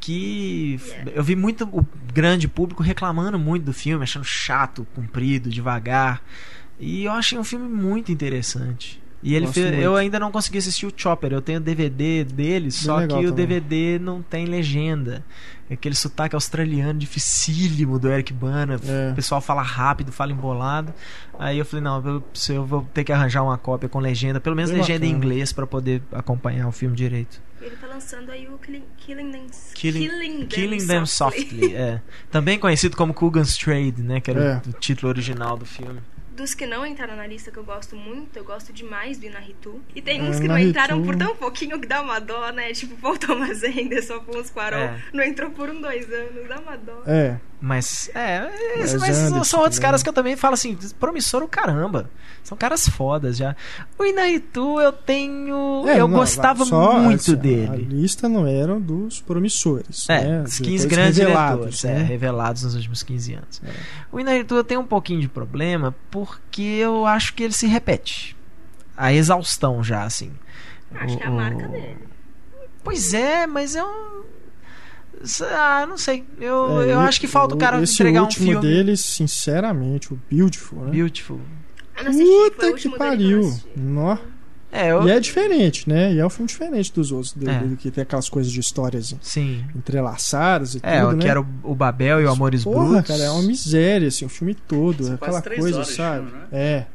Que 0.00 0.80
eu 1.14 1.22
vi 1.22 1.36
muito 1.36 1.64
o 1.70 1.86
grande 2.14 2.48
público 2.48 2.82
reclamando 2.82 3.38
muito 3.38 3.64
do 3.64 3.74
filme, 3.74 4.02
achando 4.02 4.24
chato, 4.24 4.86
comprido, 4.94 5.50
devagar. 5.50 6.22
E 6.80 7.04
eu 7.04 7.12
achei 7.12 7.38
um 7.38 7.44
filme 7.44 7.68
muito 7.68 8.10
interessante. 8.10 8.98
E 9.22 9.34
ele 9.34 9.46
fez, 9.48 9.82
eu 9.82 9.96
ainda 9.96 10.18
não 10.20 10.30
consegui 10.30 10.58
assistir 10.58 10.86
o 10.86 10.92
Chopper. 10.96 11.32
Eu 11.32 11.42
tenho 11.42 11.58
DVD 11.60 12.22
dele, 12.24 12.70
só 12.70 12.98
que 13.00 13.14
o 13.14 13.16
também. 13.30 13.32
DVD 13.32 13.98
não 13.98 14.22
tem 14.22 14.46
legenda. 14.46 15.24
É 15.68 15.74
Aquele 15.74 15.94
sotaque 15.96 16.34
australiano 16.36 16.98
dificílimo 16.98 17.98
do 17.98 18.08
Eric 18.08 18.32
Bana. 18.32 18.78
É. 18.86 19.10
O 19.10 19.14
pessoal 19.16 19.40
fala 19.40 19.60
rápido, 19.60 20.12
fala 20.12 20.32
embolado. 20.32 20.94
Aí 21.38 21.58
eu 21.58 21.64
falei, 21.64 21.82
não, 21.84 22.06
eu, 22.06 22.22
eu 22.54 22.64
vou 22.64 22.88
ter 22.94 23.02
que 23.04 23.12
arranjar 23.12 23.42
uma 23.42 23.58
cópia 23.58 23.88
com 23.88 23.98
legenda, 23.98 24.40
pelo 24.40 24.54
menos 24.56 24.70
Bem 24.70 24.80
legenda 24.80 25.04
em 25.04 25.10
bacana. 25.12 25.24
inglês 25.32 25.52
pra 25.52 25.66
poder 25.66 26.00
acompanhar 26.12 26.68
o 26.68 26.72
filme 26.72 26.94
direito. 26.96 27.40
Ele 27.60 27.74
tá 27.76 27.88
lançando 27.88 28.30
aí 28.30 28.46
o 28.48 28.56
Killing, 28.58 28.84
Killing 28.98 29.32
Them, 29.32 29.46
Killing, 29.74 30.08
Them, 30.08 30.46
Killing 30.46 30.86
Them 30.86 31.06
Softly, 31.06 31.74
é. 31.74 32.00
Também 32.30 32.56
conhecido 32.56 32.96
como 32.96 33.12
Coogan's 33.12 33.56
Trade, 33.56 34.00
né? 34.00 34.20
Que 34.20 34.30
era 34.30 34.40
É. 34.40 34.62
o, 34.64 34.70
o 34.70 34.72
título 34.74 35.08
original 35.10 35.56
do 35.58 35.66
filme. 35.66 35.98
Dos 36.38 36.54
que 36.54 36.66
não 36.66 36.86
entraram 36.86 37.16
na 37.16 37.26
lista 37.26 37.50
que 37.50 37.56
eu 37.58 37.64
gosto 37.64 37.96
muito, 37.96 38.36
eu 38.36 38.44
gosto 38.44 38.72
demais 38.72 39.18
do 39.18 39.26
Inaritu. 39.26 39.80
E 39.92 40.00
tem 40.00 40.20
É, 40.20 40.22
uns 40.22 40.38
que 40.38 40.46
não 40.46 40.56
entraram 40.56 41.02
por 41.02 41.16
tão 41.16 41.34
pouquinho 41.34 41.80
que 41.80 41.86
dá 41.86 42.00
uma 42.00 42.20
dó, 42.20 42.50
né? 42.52 42.72
Tipo, 42.72 42.94
Paul 43.02 43.18
Thomas 43.18 43.62
Anderson, 43.64 44.14
Afonso 44.14 44.52
Cuarón. 44.52 44.78
É. 44.78 45.02
Não 45.12 45.24
entrou 45.24 45.50
por 45.50 45.68
um, 45.68 45.80
dois 45.80 46.04
anos, 46.12 46.48
dá 46.48 46.60
uma 46.60 46.76
dó. 46.76 47.02
É, 47.06 47.36
Mas, 47.60 48.08
é, 48.14 48.48
Mas 48.78 48.94
mas 48.94 49.18
Anderson 49.18 49.42
são 49.42 49.60
outros 49.60 49.80
caras 49.80 50.00
que 50.00 50.08
eu 50.08 50.12
também 50.12 50.36
falo 50.36 50.54
assim, 50.54 50.78
promissor 51.00 51.42
o 51.42 51.48
caramba. 51.48 52.08
São 52.44 52.56
caras 52.56 52.88
fodas 52.88 53.36
já. 53.36 53.54
O 53.98 54.04
Inaritu 54.04 54.80
eu 54.80 54.92
tenho. 54.92 55.84
É, 55.86 55.94
eu 56.00 56.08
não, 56.08 56.18
gostava 56.18 56.64
só, 56.64 56.98
muito 56.98 57.20
assim, 57.20 57.32
A 57.32 57.36
dele. 57.36 57.84
lista 57.90 58.26
não 58.28 58.46
era 58.46 58.78
dos 58.78 59.20
promissores. 59.20 60.08
É, 60.08 60.24
né? 60.24 60.42
os 60.44 60.52
Depois 60.56 60.60
15 60.60 60.86
grandes 60.86 61.18
revelados, 61.18 61.78
diretores, 61.80 61.84
é, 61.84 61.94
né? 61.94 62.02
revelados 62.04 62.62
nos 62.62 62.74
últimos 62.76 63.02
15 63.02 63.34
anos. 63.34 63.60
É. 63.66 63.70
O 64.10 64.18
Inaritu 64.20 64.54
eu 64.54 64.64
tenho 64.64 64.80
um 64.80 64.86
pouquinho 64.86 65.20
de 65.20 65.28
problema 65.28 65.94
porque 66.28 66.62
eu 66.62 67.06
acho 67.06 67.34
que 67.34 67.42
ele 67.44 67.52
se 67.52 67.66
repete. 67.66 68.36
A 68.96 69.12
exaustão 69.12 69.82
já, 69.82 70.02
assim. 70.04 70.32
Acho 70.94 71.14
O- 71.14 71.18
que 71.18 71.24
é 71.24 71.26
a 71.26 71.30
marca 71.30 71.68
o- 71.68 71.70
dele. 71.70 71.98
Pois 72.82 73.14
é, 73.14 73.46
mas 73.46 73.74
eu. 73.74 73.86
Ah, 75.52 75.84
não 75.88 75.98
sei. 75.98 76.24
Eu, 76.40 76.82
É, 76.82 76.92
eu 76.92 77.00
acho 77.00 77.20
que 77.20 77.26
falta 77.26 77.54
o 77.54 77.58
cara 77.58 77.80
esse 77.82 77.94
entregar 77.94 78.20
um 78.20 78.24
último 78.24 78.46
filme. 78.52 78.60
dele, 78.66 78.96
sinceramente, 78.96 80.12
o 80.14 80.20
Beautiful, 80.30 80.84
né? 80.84 80.90
Beautiful. 80.92 81.40
Puta 81.96 82.72
que 82.74 82.88
que 82.88 82.96
pariu. 82.96 83.52
Nó. 83.76 84.16
É, 84.80 84.92
eu. 84.92 85.06
E 85.06 85.10
é 85.10 85.18
diferente, 85.20 85.88
né? 85.88 86.12
E 86.12 86.18
é 86.18 86.24
um 86.26 86.30
filme 86.30 86.46
diferente 86.48 86.92
dos 86.92 87.10
outros, 87.12 87.32
dele, 87.32 87.72
É. 87.74 87.76
que 87.76 87.90
tem 87.90 88.02
aquelas 88.02 88.28
coisas 88.28 88.52
de 88.52 88.60
histórias 88.60 89.14
Sim. 89.20 89.64
entrelaçadas 89.74 90.74
e 90.74 90.80
É, 90.82 91.00
tudo, 91.00 91.10
o 91.10 91.16
né? 91.16 91.22
que 91.22 91.28
era 91.28 91.40
o, 91.40 91.46
o 91.64 91.74
Babel 91.74 92.20
e 92.20 92.24
o 92.24 92.30
Amores 92.30 92.64
Porra, 92.64 92.84
Brutos. 92.88 93.06
cara, 93.08 93.22
é 93.24 93.30
uma 93.30 93.42
miséria, 93.42 94.08
assim, 94.08 94.24
o 94.24 94.28
filme 94.28 94.54
todo, 94.54 95.04
São 95.04 95.14
aquela 95.14 95.42
coisa, 95.42 95.84
sabe? 95.84 96.26
filme, 96.26 96.38
né? 96.38 96.46
É. 96.52 96.86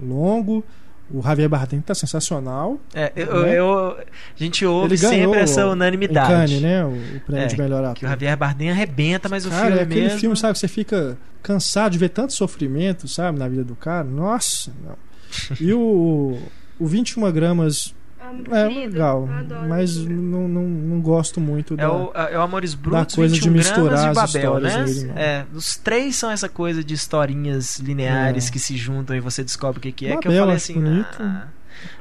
Longo. 0.00 0.64
O 1.12 1.20
Javier 1.22 1.48
Bardem 1.48 1.80
tá 1.80 1.92
sensacional. 1.92 2.78
É, 2.94 3.10
eu, 3.16 3.42
Né? 3.42 3.58
eu- 3.58 3.96
a 3.98 4.04
gente 4.36 4.64
ouve 4.64 4.94
Ele 4.94 5.02
ganhou 5.02 5.24
sempre 5.32 5.40
essa 5.40 5.66
o- 5.66 5.72
unanimidade. 5.72 6.32
Em 6.32 6.36
Cannes, 6.36 6.62
né? 6.62 6.84
O, 6.84 6.90
o 6.90 7.20
prêmio 7.26 7.44
É, 7.44 7.46
de 7.48 7.58
melhor 7.58 7.80
Que 7.80 8.04
o 8.04 8.06
ator. 8.06 8.08
Javier 8.10 8.36
Bardem 8.36 8.70
arrebenta, 8.70 9.28
mas 9.28 9.44
o 9.44 9.50
Cara, 9.50 9.62
filme 9.66 9.78
é 9.78 9.82
aquele 9.82 10.00
mesmo... 10.02 10.20
filme, 10.20 10.36
sabe? 10.36 10.52
que 10.52 10.60
Você 10.60 10.68
fica 10.68 11.18
cansado 11.42 11.90
de 11.90 11.98
ver 11.98 12.10
tanto 12.10 12.32
sofrimento, 12.32 13.08
sabe? 13.08 13.40
Na 13.40 13.48
vida 13.48 13.64
do 13.64 13.74
cara. 13.74 14.04
Nossa, 14.04 14.72
não. 14.84 14.96
E 15.60 15.72
o, 15.74 16.38
o 16.80 16.86
21 16.86 17.30
gramas 17.30 17.94
é 18.52 18.64
legal, 18.68 19.28
mas 19.68 19.96
não, 19.96 20.46
não, 20.46 20.62
não 20.62 21.00
gosto 21.00 21.40
muito 21.40 21.74
É 21.74 21.78
da... 21.78 21.92
o, 21.92 22.12
é 22.14 22.38
o 22.38 22.42
Amores 22.42 22.74
Brutos, 22.74 23.14
coisa 23.16 23.34
de 23.34 23.40
21 23.40 23.52
misturar 23.52 24.12
gramas 24.12 24.18
as 24.18 24.34
e 24.34 24.38
Babel, 24.38 24.58
histórias 24.66 24.74
né? 24.74 24.84
aí, 24.84 25.04
não. 25.08 25.18
é, 25.22 25.46
os 25.52 25.76
três 25.76 26.14
são 26.16 26.30
essa 26.30 26.48
coisa 26.48 26.84
de 26.84 26.94
historinhas 26.94 27.78
lineares 27.80 28.48
É. 28.48 28.50
que 28.52 28.58
se 28.58 28.76
juntam 28.76 29.16
e 29.16 29.20
você 29.20 29.42
descobre 29.42 29.78
o 29.78 29.82
que, 29.82 29.90
que 29.92 30.06
é. 30.06 30.10
que 30.16 30.28
eu 30.28 30.30
Babel, 30.30 30.40
falei 30.42 30.56
acho 30.56 30.64
assim, 30.70 30.74
bonito. 30.80 31.16
ah, 31.20 31.48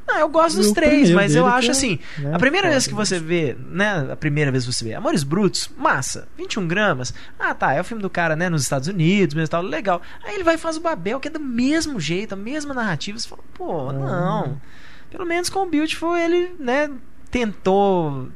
não, 0.09 0.19
eu 0.19 0.29
gosto 0.29 0.57
dos 0.57 0.71
três, 0.71 1.11
mas 1.11 1.35
eu 1.35 1.45
acho 1.45 1.67
é, 1.69 1.71
assim, 1.71 1.99
né, 2.17 2.33
a 2.33 2.39
primeira 2.39 2.69
vez 2.69 2.87
que 2.87 2.93
você 2.93 3.19
vê, 3.19 3.55
né, 3.69 4.07
a 4.11 4.15
primeira 4.15 4.51
vez 4.51 4.65
que 4.65 4.73
você 4.73 4.83
vê 4.83 4.93
Amores 4.93 5.23
Brutos, 5.23 5.69
massa, 5.77 6.27
21 6.37 6.67
gramas, 6.67 7.13
ah 7.39 7.53
tá, 7.53 7.73
é 7.73 7.81
o 7.81 7.83
filme 7.83 8.01
do 8.01 8.09
cara, 8.09 8.35
né, 8.35 8.49
nos 8.49 8.63
Estados 8.63 8.87
Unidos, 8.87 9.35
mesmo 9.35 9.49
tal, 9.49 9.61
legal. 9.61 10.01
Aí 10.23 10.35
ele 10.35 10.43
vai 10.43 10.55
e 10.55 10.57
faz 10.57 10.77
o 10.77 10.81
Babel, 10.81 11.19
que 11.19 11.27
é 11.27 11.31
do 11.31 11.39
mesmo 11.39 11.99
jeito, 11.99 12.33
a 12.33 12.35
mesma 12.35 12.73
narrativa, 12.73 13.17
você 13.19 13.27
fala, 13.27 13.43
pô, 13.53 13.89
Ah. 13.89 13.93
não. 13.93 14.61
Pelo 15.11 15.25
menos 15.25 15.49
com 15.49 15.59
o 15.63 15.65
Beautiful 15.69 16.15
ele, 16.17 16.55
né, 16.59 16.89
tentou 17.31 18.29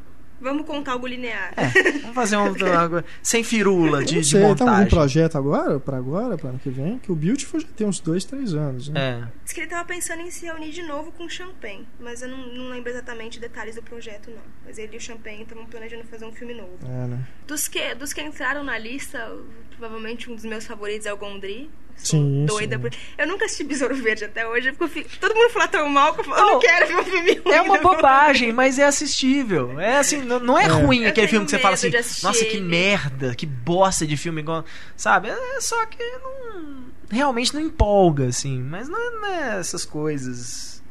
Vamos 0.44 0.66
contar 0.68 0.92
algo 0.92 1.08
linear. 1.08 1.54
é, 1.58 1.92
vamos 2.00 2.14
fazer 2.16 2.36
um, 2.38 2.52
uma- 2.52 3.04
sem 3.24 3.44
firula 3.44 4.04
de, 4.04 4.16
não 4.16 4.22
de 4.22 4.28
sei, 4.28 4.42
tá 4.42 4.48
algum 4.48 4.66
montagem. 4.66 4.90
projeto 4.90 5.38
agora, 5.38 5.80
pra 5.80 5.98
agora, 5.98 6.38
pra 6.38 6.50
ano 6.50 6.60
que 6.60 6.70
vem, 6.70 7.00
que 7.00 7.12
o 7.12 7.16
Beautiful 7.16 7.60
já 7.62 7.68
tem 7.76 7.88
uns 7.88 8.00
dois, 8.00 8.26
três 8.26 8.54
anos, 8.54 8.90
né? 8.90 9.22
É. 9.24 9.28
Diz 9.44 9.54
que 9.54 9.62
ele 9.62 9.68
tava 9.70 9.86
pensando 9.86 10.22
em 10.22 10.30
se 10.30 10.46
reunir 10.46 10.72
de 10.72 10.84
novo 10.84 11.12
com 11.14 11.24
o 11.26 11.30
Champagne, 11.30 11.88
mas 12.00 12.22
eu 12.22 12.28
não, 12.28 12.38
não 12.54 12.70
lembro 12.70 12.90
exatamente 12.90 13.40
detalhes 13.40 13.76
do 13.76 13.82
projeto, 13.84 14.30
não. 14.30 14.42
Mas 14.66 14.78
ele 14.78 14.94
e 14.96 14.98
o 14.98 15.02
Champagne 15.02 15.44
estavam 15.44 15.66
planejando 15.66 16.04
fazer 16.06 16.26
um 16.26 16.32
filme 16.34 16.54
novo. 16.54 16.78
É, 16.86 17.08
né? 17.08 17.20
Dos 17.48 17.68
que, 17.68 17.96
dos 17.96 18.12
que 18.14 18.22
entraram 18.22 18.64
na 18.64 18.78
lista, 18.78 19.32
provavelmente 19.78 20.30
um 20.30 20.36
dos 20.36 20.46
meus 20.46 20.66
favoritos 20.66 21.06
é 21.08 21.14
o 21.14 21.18
Gondry. 21.18 21.70
Sou 21.98 22.20
Sim, 22.20 22.46
doida 22.46 22.76
sim. 22.76 22.82
por... 22.82 22.92
Eu 23.18 23.28
nunca 23.28 23.46
assisti 23.46 23.64
Besouro 23.64 23.96
Verde 23.96 24.26
até 24.26 24.46
hoje, 24.48 24.74
porque 24.74 25.04
fico... 25.04 25.18
todo 25.20 25.34
mundo 25.34 25.50
fala 25.52 25.68
tão 25.70 25.88
mal 25.88 26.14
que 26.14 26.20
eu 26.20 26.26
falo, 26.26 26.38
eu 26.38 26.54
Não, 26.54 26.60
quero 26.60 26.88
ver 26.88 26.96
um 26.98 27.04
filme 27.06 27.36
ruim. 27.36 27.56
É 27.56 27.62
uma 27.62 27.78
bobagem, 27.78 28.52
mas 28.52 28.78
é 28.78 28.84
assistível. 28.86 29.80
É 29.80 30.00
assim, 30.00 30.18
não, 30.22 30.40
não 30.40 30.58
é, 30.60 30.66
É. 30.66 30.68
ruim 30.68 31.04
Eu 31.04 31.10
aquele 31.10 31.28
filme 31.28 31.46
que 31.46 31.52
você 31.52 31.60
fala 31.60 31.76
assim, 31.76 31.92
nossa, 32.24 32.44
que 32.46 32.58
ele." 32.58 32.62
merda, 32.68 33.34
que 33.36 33.46
bosta 33.46 34.06
de 34.06 34.18
filme 34.18 34.42
igual. 34.42 34.66
Sabe? 34.98 35.30
É 35.30 35.62
só 35.62 35.86
que 35.86 36.04
não. 36.18 36.84
Realmente 37.10 37.54
não 37.54 37.62
empolga, 37.62 38.28
assim. 38.28 38.62
Mas 38.62 38.90
não 38.90 39.00
é, 39.00 39.12
não 39.12 39.26
é 39.28 39.60
essas 39.60 39.86
coisas. 39.86 40.84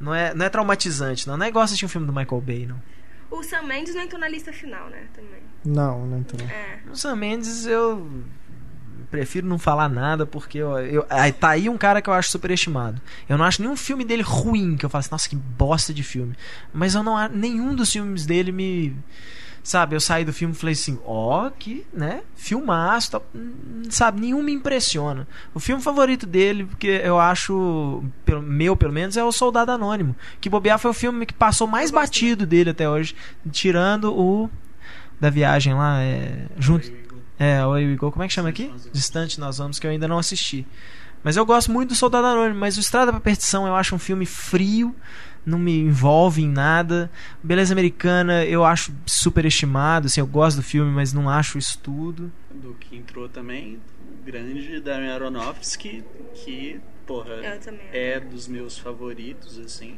Não 0.00 0.14
é, 0.14 0.34
não 0.34 0.46
é 0.46 0.48
traumatizante, 0.48 1.26
não. 1.28 1.36
Não 1.36 1.44
é 1.44 1.48
igual 1.48 1.64
assistir 1.64 1.84
um 1.84 1.88
filme 1.88 2.06
do 2.06 2.12
Michael 2.12 2.40
Bay, 2.40 2.66
não. 2.66 2.80
O 3.30 3.42
Sam 3.42 3.62
Mendes 3.62 3.94
não 3.94 4.02
entrou 4.02 4.20
na 4.20 4.28
lista 4.28 4.52
final, 4.52 4.88
né? 4.88 5.06
Também. 5.12 5.42
Não, 5.64 6.06
não 6.06 6.18
entrou. 6.18 6.46
É. 6.48 6.78
O 6.90 6.96
Sam 6.96 7.16
Mendes 7.16 7.66
eu 7.66 8.08
prefiro 9.14 9.46
não 9.46 9.60
falar 9.60 9.88
nada 9.88 10.26
porque 10.26 10.58
eu, 10.58 10.76
eu, 10.80 11.06
aí 11.08 11.30
tá 11.30 11.50
aí 11.50 11.68
um 11.68 11.78
cara 11.78 12.02
que 12.02 12.10
eu 12.10 12.14
acho 12.14 12.30
superestimado. 12.30 13.00
Eu 13.28 13.38
não 13.38 13.44
acho 13.44 13.62
nenhum 13.62 13.76
filme 13.76 14.04
dele 14.04 14.24
ruim 14.24 14.76
que 14.76 14.84
eu 14.84 14.90
falo 14.90 15.00
assim, 15.00 15.10
nossa, 15.12 15.28
que 15.28 15.36
bosta 15.36 15.94
de 15.94 16.02
filme. 16.02 16.34
Mas 16.72 16.96
eu 16.96 17.02
não 17.04 17.28
nenhum 17.28 17.76
dos 17.76 17.92
filmes 17.92 18.26
dele 18.26 18.50
me 18.50 18.96
sabe, 19.62 19.94
eu 19.94 20.00
saí 20.00 20.24
do 20.24 20.32
filme 20.32 20.52
e 20.52 20.56
falei 20.56 20.72
assim, 20.72 20.98
ó, 21.06 21.48
que, 21.48 21.86
né, 21.92 22.22
filmaço. 22.34 23.22
Hum, 23.32 23.84
sabe, 23.88 24.20
nenhum 24.20 24.42
me 24.42 24.52
impressiona. 24.52 25.28
O 25.54 25.60
filme 25.60 25.80
favorito 25.80 26.26
dele, 26.26 26.64
porque 26.64 27.00
eu 27.04 27.18
acho, 27.20 28.02
pelo, 28.26 28.42
meu 28.42 28.76
pelo 28.76 28.92
menos, 28.92 29.16
é 29.16 29.22
o 29.22 29.30
Soldado 29.30 29.70
Anônimo, 29.70 30.16
que 30.40 30.50
bobear 30.50 30.78
foi 30.80 30.90
o 30.90 30.94
filme 30.94 31.24
que 31.24 31.32
passou 31.32 31.68
mais 31.68 31.92
batido 31.92 32.44
dele 32.44 32.70
até 32.70 32.90
hoje, 32.90 33.14
tirando 33.52 34.12
o 34.12 34.50
da 35.20 35.30
viagem 35.30 35.72
lá, 35.72 36.02
é, 36.02 36.46
junto 36.58 37.03
é, 37.38 37.64
o 37.64 37.76
Igor, 37.78 38.12
como 38.12 38.22
é 38.22 38.28
que 38.28 38.32
chama 38.32 38.48
aqui? 38.48 38.72
Distante 38.92 39.40
Nós 39.40 39.58
Vamos, 39.58 39.78
que 39.78 39.86
eu 39.86 39.90
ainda 39.90 40.06
não 40.06 40.18
assisti. 40.18 40.66
Mas 41.22 41.36
eu 41.36 41.46
gosto 41.46 41.72
muito 41.72 41.90
do 41.90 41.94
Soldado 41.94 42.26
Anônimo, 42.26 42.60
mas 42.60 42.76
o 42.76 42.80
Estrada 42.80 43.10
pra 43.10 43.20
Perdição 43.20 43.66
eu 43.66 43.74
acho 43.74 43.94
um 43.94 43.98
filme 43.98 44.26
frio, 44.26 44.94
não 45.44 45.58
me 45.58 45.78
envolve 45.78 46.42
em 46.42 46.48
nada. 46.48 47.10
Beleza 47.42 47.72
Americana 47.72 48.44
eu 48.44 48.64
acho 48.64 48.92
super 49.06 49.44
estimado, 49.46 50.06
assim, 50.06 50.20
eu 50.20 50.26
gosto 50.26 50.58
do 50.58 50.62
filme, 50.62 50.92
mas 50.92 51.12
não 51.12 51.28
acho 51.28 51.56
isso 51.58 51.78
tudo. 51.78 52.30
Do 52.52 52.74
que 52.74 52.94
entrou 52.94 53.28
também, 53.28 53.80
o 54.00 54.24
grande 54.24 54.80
Darren 54.80 55.10
Aronofsky, 55.10 56.04
que, 56.34 56.78
porra, 57.06 57.34
é 57.90 58.20
dos 58.20 58.46
meus 58.46 58.78
favoritos, 58.78 59.58
assim. 59.58 59.96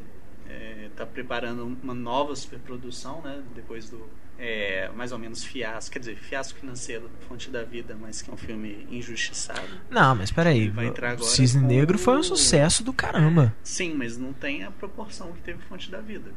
É, 0.48 0.88
tá 0.94 1.04
preparando 1.04 1.76
uma 1.82 1.92
nova 1.92 2.36
superprodução, 2.36 3.20
né? 3.20 3.42
Depois 3.52 3.90
do 3.90 4.08
é, 4.38 4.90
mais 4.94 5.12
ou 5.12 5.18
menos 5.18 5.44
fiasco, 5.44 5.92
quer 5.92 5.98
dizer, 5.98 6.16
fiasco 6.16 6.58
financeiro, 6.58 7.10
Fonte 7.28 7.50
da 7.50 7.62
Vida, 7.62 7.96
mas 7.98 8.20
que 8.22 8.30
é 8.30 8.34
um 8.34 8.36
filme 8.36 8.86
injustiçado. 8.90 9.68
Não, 9.90 10.14
mas 10.14 10.30
peraí, 10.30 10.68
vai 10.68 10.86
entrar 10.86 11.12
agora 11.12 11.28
Cisne 11.28 11.62
com... 11.62 11.66
Negro 11.66 11.98
foi 11.98 12.18
um 12.18 12.22
sucesso 12.22 12.84
do 12.84 12.92
caramba. 12.92 13.54
É, 13.56 13.60
sim, 13.62 13.94
mas 13.94 14.16
não 14.16 14.32
tem 14.32 14.64
a 14.64 14.70
proporção 14.70 15.32
que 15.32 15.40
teve 15.40 15.58
Fonte 15.64 15.90
da 15.90 16.00
Vida. 16.00 16.30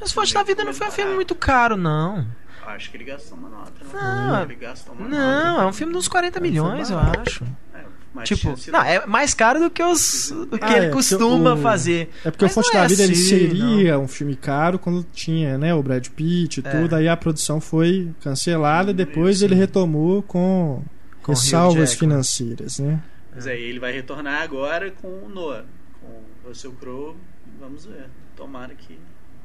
Mas 0.00 0.12
Fonte 0.12 0.32
da 0.32 0.42
Vida 0.42 0.64
não 0.64 0.72
foi 0.72 0.88
um 0.88 0.92
filme 0.92 1.14
muito 1.14 1.34
caro, 1.34 1.76
não. 1.76 2.26
Acho 2.66 2.90
que 2.90 2.96
ele 2.96 3.04
gastou 3.04 3.36
uma 3.36 3.48
nota. 3.50 3.72
Não, 3.92 4.26
não, 4.28 4.42
ele 4.42 4.54
gastou 4.54 4.94
uma 4.94 5.06
não 5.06 5.44
nota, 5.46 5.62
é 5.62 5.66
um 5.66 5.72
filme 5.72 5.92
de 5.92 5.98
uns 5.98 6.08
40 6.08 6.40
milhões, 6.40 6.90
eu 6.90 6.98
acho. 6.98 7.44
É, 8.14 8.18
mas 8.18 8.28
tipo, 8.28 8.54
não, 8.70 8.82
é 8.82 9.04
mais 9.06 9.34
caro 9.34 9.58
do 9.58 9.68
que 9.68 9.82
os 9.82 10.32
do 10.48 10.56
que 10.56 10.64
ah, 10.64 10.76
ele 10.76 10.86
é, 10.86 10.90
costuma 10.90 11.54
o, 11.54 11.56
fazer. 11.56 12.10
É 12.24 12.30
porque 12.30 12.44
Mas 12.44 12.52
o 12.52 12.54
Fonte 12.54 12.72
da 12.72 12.84
é 12.84 12.88
Vida 12.88 13.02
assim, 13.02 13.12
ele 13.12 13.16
seria 13.16 13.92
não. 13.92 14.04
um 14.04 14.08
filme 14.08 14.36
caro 14.36 14.78
quando 14.78 15.04
tinha, 15.12 15.58
né, 15.58 15.74
o 15.74 15.82
Brad 15.82 16.06
Pitt 16.08 16.60
e 16.60 16.66
é. 16.66 16.70
tudo, 16.70 16.94
aí 16.94 17.08
a 17.08 17.16
produção 17.16 17.60
foi 17.60 18.10
cancelada 18.20 18.92
e 18.92 18.94
depois 18.94 19.42
ele 19.42 19.54
retomou 19.54 20.22
com, 20.22 20.82
com 21.22 21.32
ressalvas 21.32 21.94
financeiras, 21.94 22.78
né? 22.78 23.02
Mas 23.34 23.48
aí 23.48 23.62
ele 23.62 23.80
vai 23.80 23.92
retornar 23.92 24.42
agora 24.42 24.92
com 24.92 25.08
o 25.08 25.28
Noah, 25.28 25.64
com 26.00 26.06
o 26.06 26.48
Russell 26.48 26.72
Crowe, 26.72 27.16
vamos 27.58 27.84
ver. 27.84 28.08
Tomara 28.36 28.74
que 28.74 28.98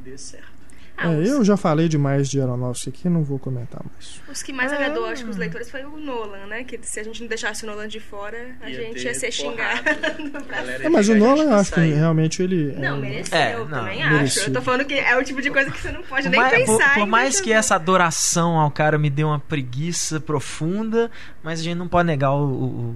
dê 0.04 0.16
certo. 0.16 0.59
Ah, 1.02 1.14
é, 1.14 1.30
eu 1.30 1.44
já 1.46 1.56
falei 1.56 1.88
demais 1.88 2.30
de 2.30 2.42
Aronofsky 2.42 2.90
aqui, 2.90 3.10
não 3.10 3.24
vou 3.24 3.40
comentar 3.40 3.82
mais. 3.90 4.22
Os 4.30 4.44
que 4.44 4.52
mais 4.52 4.74
agradou, 4.74 5.06
acho 5.06 5.24
que 5.24 5.30
os 5.30 5.38
leitores 5.38 5.70
foi 5.70 5.84
o 5.86 5.98
Nolan, 5.98 6.46
né? 6.48 6.64
Que 6.64 6.80
se 6.84 7.00
a 7.00 7.04
gente 7.04 7.22
não 7.22 7.28
deixasse 7.28 7.64
o 7.64 7.68
Nolan 7.68 7.88
de 7.88 8.00
fora, 8.00 8.56
a 8.62 8.70
ia 8.70 8.76
gente 8.76 9.06
ia 9.06 9.14
ser 9.14 9.32
xingado. 9.32 9.82
é, 10.84 10.90
mas 10.90 11.08
o 11.08 11.16
Nolan, 11.16 11.44
eu 11.44 11.54
acho 11.54 11.74
que 11.74 11.80
realmente 11.80 12.44
ele. 12.44 12.74
É 12.76 12.80
não, 12.80 12.98
mereceu, 12.98 13.38
é, 13.38 13.58
não, 13.58 13.68
também 13.68 13.98
merecido. 13.98 14.24
acho. 14.24 14.50
Eu 14.50 14.54
tô 14.54 14.62
falando 14.62 14.86
que 14.86 14.96
é 14.96 15.18
o 15.18 15.24
tipo 15.24 15.42
de 15.42 15.50
coisa 15.50 15.72
que 15.72 15.80
você 15.80 15.92
não 15.92 16.04
pode 16.04 16.28
nem 16.28 16.40
mais, 16.40 16.54
pensar. 16.54 16.94
Por, 16.94 17.00
por 17.00 17.08
mais 17.08 17.40
que 17.40 17.54
essa 17.54 17.76
adoração 17.76 18.60
ao 18.60 18.70
cara 18.70 18.98
me 18.98 19.10
dê 19.10 19.24
uma 19.24 19.40
preguiça 19.40 20.20
profunda, 20.20 21.10
mas 21.42 21.62
a 21.62 21.64
gente 21.64 21.78
não 21.78 21.88
pode 21.88 22.08
negar 22.08 22.34
o, 22.34 22.44
o, 22.44 22.96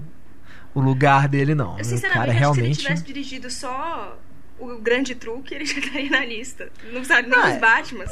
o 0.76 0.82
lugar 0.82 1.28
dele, 1.30 1.56
não. 1.56 1.78
Eu, 1.78 1.86
sinceramente, 1.86 2.08
o 2.08 2.20
cara 2.20 2.32
acho 2.32 2.39
realmente... 2.39 2.70
que 2.70 2.76
se 2.76 2.82
ele 2.82 2.88
tivesse 2.88 3.04
dirigido 3.04 3.49
só 3.49 4.18
o 4.60 4.78
grande 4.78 5.16
truque, 5.16 5.54
ele 5.54 5.66
já 5.66 5.80
estaria 5.80 6.10
na 6.10 6.26
lista. 6.26 6.72
Não 6.91 7.04
sabe 7.04 7.30
nem 7.30 7.39
ah, 7.39 7.47
os 7.47 7.54
é. 7.56 7.60
Batman. 7.60 8.06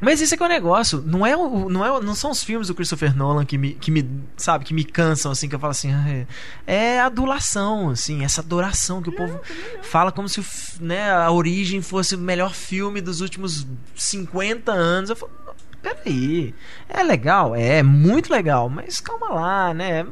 Mas 0.00 0.20
esse 0.20 0.34
é 0.34 0.36
que 0.36 0.42
é 0.42 0.46
o 0.46 0.48
negócio. 0.48 1.02
Não, 1.06 1.24
é 1.24 1.36
o, 1.36 1.68
não, 1.68 1.84
é, 1.84 2.00
não 2.02 2.14
são 2.14 2.30
os 2.30 2.42
filmes 2.42 2.68
do 2.68 2.74
Christopher 2.74 3.16
Nolan 3.16 3.44
que 3.46 3.56
me, 3.56 3.72
que 3.74 3.90
me, 3.90 4.08
sabe, 4.36 4.64
que 4.64 4.74
me 4.74 4.84
cansam, 4.84 5.32
assim, 5.32 5.48
que 5.48 5.54
eu 5.54 5.58
falo 5.58 5.70
assim. 5.70 5.92
Ah, 5.92 6.04
é, 6.08 6.26
é 6.66 7.00
adulação, 7.00 7.90
assim, 7.90 8.24
essa 8.24 8.40
adoração 8.40 9.00
que 9.00 9.08
o 9.08 9.12
povo 9.12 9.40
fala 9.82 10.12
como 10.12 10.28
se 10.28 10.44
né, 10.80 11.10
a 11.10 11.30
origem 11.30 11.80
fosse 11.80 12.16
o 12.16 12.18
melhor 12.18 12.52
filme 12.52 13.00
dos 13.00 13.20
últimos 13.20 13.66
50 13.94 14.72
anos. 14.72 15.10
Eu 15.10 15.16
falo, 15.16 15.32
peraí. 15.80 16.54
É 16.88 17.02
legal, 17.02 17.54
é 17.54 17.82
muito 17.82 18.30
legal, 18.30 18.68
mas 18.68 19.00
calma 19.00 19.30
lá, 19.30 19.72
né? 19.72 20.06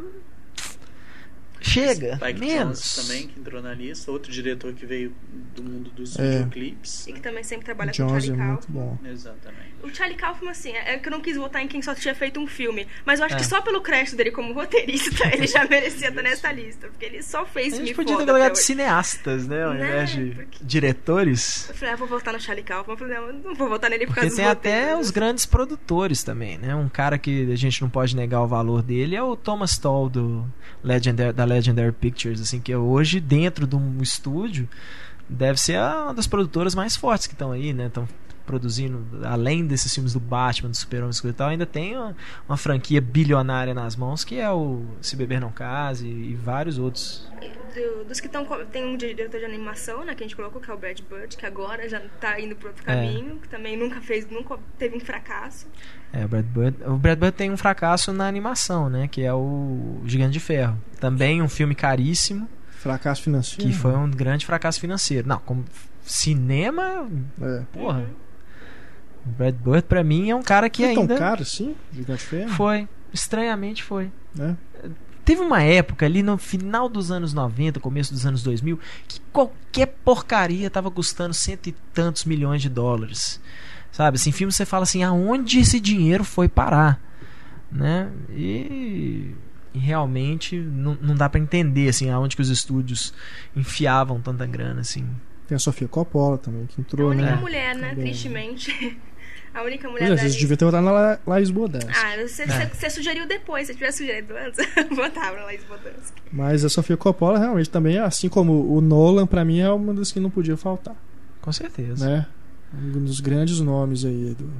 Chega, 1.62 2.16
Spike 2.16 2.40
menos. 2.40 2.80
Jones 2.80 2.94
também, 2.94 3.26
que 3.28 3.40
entrou 3.40 3.62
na 3.62 3.74
lista. 3.74 4.10
Outro 4.10 4.32
diretor 4.32 4.72
que 4.72 4.84
veio 4.86 5.14
do 5.54 5.62
mundo 5.62 5.90
dos 5.90 6.18
é. 6.18 6.30
videoclips. 6.30 7.06
E 7.06 7.12
que 7.12 7.20
também 7.20 7.44
sempre 7.44 7.64
trabalha 7.64 7.92
Jones 7.92 8.10
com 8.10 8.16
o 8.16 8.20
Charlie 8.20 8.40
é 8.40 8.52
muito 8.52 8.72
bom. 8.72 8.98
Exatamente. 9.04 9.72
O 9.82 9.92
Charlie 9.92 10.16
Kaufman, 10.16 10.50
assim, 10.50 10.70
é 10.70 10.96
que 10.96 11.08
eu 11.08 11.10
não 11.10 11.20
quis 11.20 11.36
votar 11.36 11.60
em 11.62 11.66
quem 11.66 11.82
só 11.82 11.94
tinha 11.94 12.14
feito 12.14 12.38
um 12.38 12.46
filme. 12.46 12.86
Mas 13.04 13.18
eu 13.18 13.26
acho 13.26 13.34
é. 13.34 13.38
que 13.38 13.44
só 13.44 13.60
pelo 13.60 13.80
crédito 13.80 14.16
dele 14.16 14.30
como 14.30 14.52
roteirista, 14.52 15.26
ele 15.34 15.46
já 15.46 15.64
merecia 15.68 16.08
estar 16.08 16.22
nessa 16.22 16.52
lista. 16.52 16.86
Porque 16.88 17.04
ele 17.04 17.22
só 17.22 17.44
fez. 17.44 17.74
A 17.74 17.76
gente 17.76 17.94
podia 17.94 18.16
ter 18.16 18.24
colocado 18.24 18.56
cineastas, 18.56 19.46
né? 19.48 19.64
Ao 19.64 19.74
né? 19.74 19.88
invés 19.88 20.10
de 20.10 20.30
porque... 20.30 20.58
diretores. 20.64 21.68
Eu 21.68 21.74
falei, 21.74 21.94
ah, 21.94 21.96
vou 21.96 22.06
votar 22.06 22.32
no 22.32 22.40
Charlie 22.40 22.64
Kaufman. 22.64 22.94
Eu 22.94 22.98
falei, 22.98 23.16
não, 23.16 23.32
não 23.32 23.54
vou 23.54 23.68
votar 23.68 23.90
nele 23.90 24.06
por 24.06 24.14
causa 24.14 24.28
Porque 24.28 24.42
tem 24.42 24.50
até 24.50 24.96
os 24.96 25.10
grandes 25.10 25.44
produtores 25.44 26.22
também, 26.22 26.58
né? 26.58 26.74
Um 26.74 26.88
cara 26.88 27.18
que 27.18 27.50
a 27.50 27.56
gente 27.56 27.82
não 27.82 27.90
pode 27.90 28.14
negar 28.14 28.42
o 28.42 28.46
valor 28.46 28.82
dele 28.82 29.16
é 29.16 29.22
o 29.22 29.34
Thomas 29.34 29.78
Toll 29.78 30.08
do 30.08 30.46
Legendary, 30.82 31.32
da 31.32 31.44
Legendary 31.52 31.92
Pictures, 31.92 32.40
assim, 32.40 32.60
que 32.60 32.72
é 32.72 32.76
hoje 32.76 33.20
dentro 33.20 33.66
de 33.66 33.76
um 33.76 34.02
estúdio 34.02 34.68
deve 35.28 35.58
ser 35.58 35.78
uma 35.78 36.12
das 36.12 36.26
produtoras 36.26 36.74
mais 36.74 36.96
fortes 36.96 37.26
que 37.26 37.32
estão 37.32 37.52
aí, 37.52 37.72
né? 37.72 37.86
Estão 37.86 38.06
produzindo, 38.52 39.06
além 39.24 39.66
desses 39.66 39.94
filmes 39.94 40.12
do 40.12 40.20
Batman, 40.20 40.68
do 40.68 40.76
Super-Homem 40.76 41.14
e 41.24 41.32
tal, 41.32 41.48
ainda 41.48 41.64
tem 41.64 41.96
uma, 41.96 42.14
uma, 42.46 42.56
franquia 42.58 43.00
bilionária 43.00 43.72
nas 43.72 43.96
mãos 43.96 44.24
que 44.24 44.38
é 44.38 44.50
o 44.50 44.82
Se 45.00 45.16
Beber 45.16 45.40
Não 45.40 45.50
Case 45.50 46.06
e, 46.06 46.32
e 46.32 46.34
vários 46.34 46.78
outros. 46.78 47.26
Do, 47.74 48.04
dos 48.04 48.20
que 48.20 48.26
estão 48.26 48.46
tem 48.70 48.84
um 48.84 48.94
diretor 48.94 49.40
de 49.40 49.46
animação, 49.46 50.04
né, 50.04 50.14
que 50.14 50.22
a 50.22 50.26
gente 50.26 50.36
colocou, 50.36 50.60
que 50.60 50.70
é 50.70 50.74
o 50.74 50.76
Brad 50.76 51.00
Bird, 51.00 51.34
que 51.34 51.46
agora 51.46 51.88
já 51.88 51.98
está 51.98 52.38
indo 52.38 52.54
para 52.54 52.68
outro 52.68 52.82
é. 52.86 52.94
caminho, 52.94 53.36
é. 53.36 53.40
que 53.40 53.48
também 53.48 53.74
nunca 53.74 54.02
fez, 54.02 54.28
nunca 54.30 54.58
teve 54.76 54.98
um 54.98 55.00
fracasso. 55.00 55.66
É, 56.12 56.26
o 56.26 56.28
Brad 56.28 56.44
Bird, 56.44 56.84
o 56.84 56.96
Brad 56.98 57.18
Bird 57.18 57.34
tem 57.34 57.50
um 57.50 57.56
fracasso 57.56 58.12
na 58.12 58.28
animação, 58.28 58.90
né, 58.90 59.08
que 59.08 59.22
é 59.22 59.32
o 59.32 60.02
Gigante 60.04 60.32
de 60.32 60.40
Ferro. 60.40 60.76
Também 61.00 61.40
um 61.40 61.48
filme 61.48 61.74
caríssimo. 61.74 62.46
Fracasso 62.70 63.22
financeiro. 63.22 63.70
Que 63.70 63.74
foi 63.74 63.94
um 63.94 64.10
grande 64.10 64.44
fracasso 64.44 64.78
financeiro. 64.78 65.26
Não, 65.26 65.38
como 65.38 65.64
cinema, 66.04 67.08
é. 67.40 67.62
porra. 67.72 68.00
Uhum. 68.00 68.21
Brad 69.24 69.54
Bird 69.54 69.82
pra 69.82 70.02
mim 70.02 70.30
é 70.30 70.36
um 70.36 70.42
cara 70.42 70.68
que 70.68 70.82
foi 70.82 70.90
ainda. 70.90 71.06
tão 71.06 71.18
caro 71.18 71.42
assim? 71.42 71.74
Gigante 71.92 72.22
Ferro? 72.22 72.50
Foi. 72.50 72.88
Estranhamente 73.12 73.82
foi. 73.82 74.10
É. 74.38 74.54
Teve 75.24 75.40
uma 75.40 75.62
época 75.62 76.04
ali 76.04 76.22
no 76.22 76.36
final 76.36 76.88
dos 76.88 77.12
anos 77.12 77.32
90, 77.32 77.78
começo 77.78 78.12
dos 78.12 78.26
anos 78.26 78.42
2000, 78.42 78.78
que 79.06 79.20
qualquer 79.32 79.86
porcaria 80.04 80.68
tava 80.68 80.90
custando 80.90 81.32
cento 81.32 81.68
e 81.68 81.72
tantos 81.94 82.24
milhões 82.24 82.60
de 82.60 82.68
dólares. 82.68 83.40
Sabe, 83.92 84.16
assim, 84.16 84.32
filme 84.32 84.52
você 84.52 84.64
fala 84.64 84.82
assim, 84.82 85.04
aonde 85.04 85.60
esse 85.60 85.78
dinheiro 85.78 86.24
foi 86.24 86.48
parar? 86.48 87.00
Né? 87.70 88.10
E, 88.30 89.34
e 89.72 89.78
realmente 89.78 90.58
não, 90.58 90.98
não 91.00 91.14
dá 91.14 91.28
para 91.28 91.40
entender 91.40 91.88
assim 91.88 92.10
aonde 92.10 92.34
que 92.34 92.42
os 92.42 92.48
estúdios 92.48 93.14
enfiavam 93.54 94.20
tanta 94.20 94.44
grana 94.46 94.80
assim. 94.80 95.08
Tem 95.46 95.56
a 95.56 95.58
Sofia 95.58 95.86
Coppola 95.86 96.38
também 96.38 96.66
que 96.66 96.80
entrou, 96.80 97.08
a 97.08 97.10
única 97.10 97.36
né? 97.36 97.40
mulher, 97.40 97.76
né, 97.76 97.90
também. 97.90 98.06
tristemente. 98.06 98.98
A 99.54 99.62
única 99.62 99.88
mulher 99.88 100.08
Pois 100.08 100.20
é, 100.20 100.22
vocês 100.22 100.36
deviam 100.36 100.56
ter 100.56 100.64
votado 100.64 100.84
na 100.84 101.18
Laís 101.26 101.50
Bodansky. 101.50 101.92
Ah, 101.94 102.16
você, 102.26 102.42
é. 102.42 102.66
você, 102.66 102.90
sugeriu 102.90 103.26
depois. 103.26 103.66
Se 103.66 103.74
tivesse 103.74 103.98
sugerido 103.98 104.34
antes, 104.34 104.58
votava 104.96 105.36
na 105.36 105.44
Laís 105.44 105.62
Bodansky. 105.64 106.22
Mas 106.32 106.64
a 106.64 106.68
Sofia 106.68 106.96
Coppola 106.96 107.38
realmente 107.38 107.68
também, 107.68 107.98
assim 107.98 108.28
como 108.28 108.74
o 108.74 108.80
Nolan, 108.80 109.26
pra 109.26 109.44
mim 109.44 109.60
é 109.60 109.70
uma 109.70 109.92
das 109.92 110.10
que 110.10 110.20
não 110.20 110.30
podia 110.30 110.56
faltar. 110.56 110.96
Com 111.40 111.52
certeza. 111.52 112.08
Né? 112.08 112.26
Um 112.74 113.04
dos 113.04 113.20
grandes 113.20 113.60
nomes 113.60 114.04
aí, 114.04 114.34
do, 114.34 114.50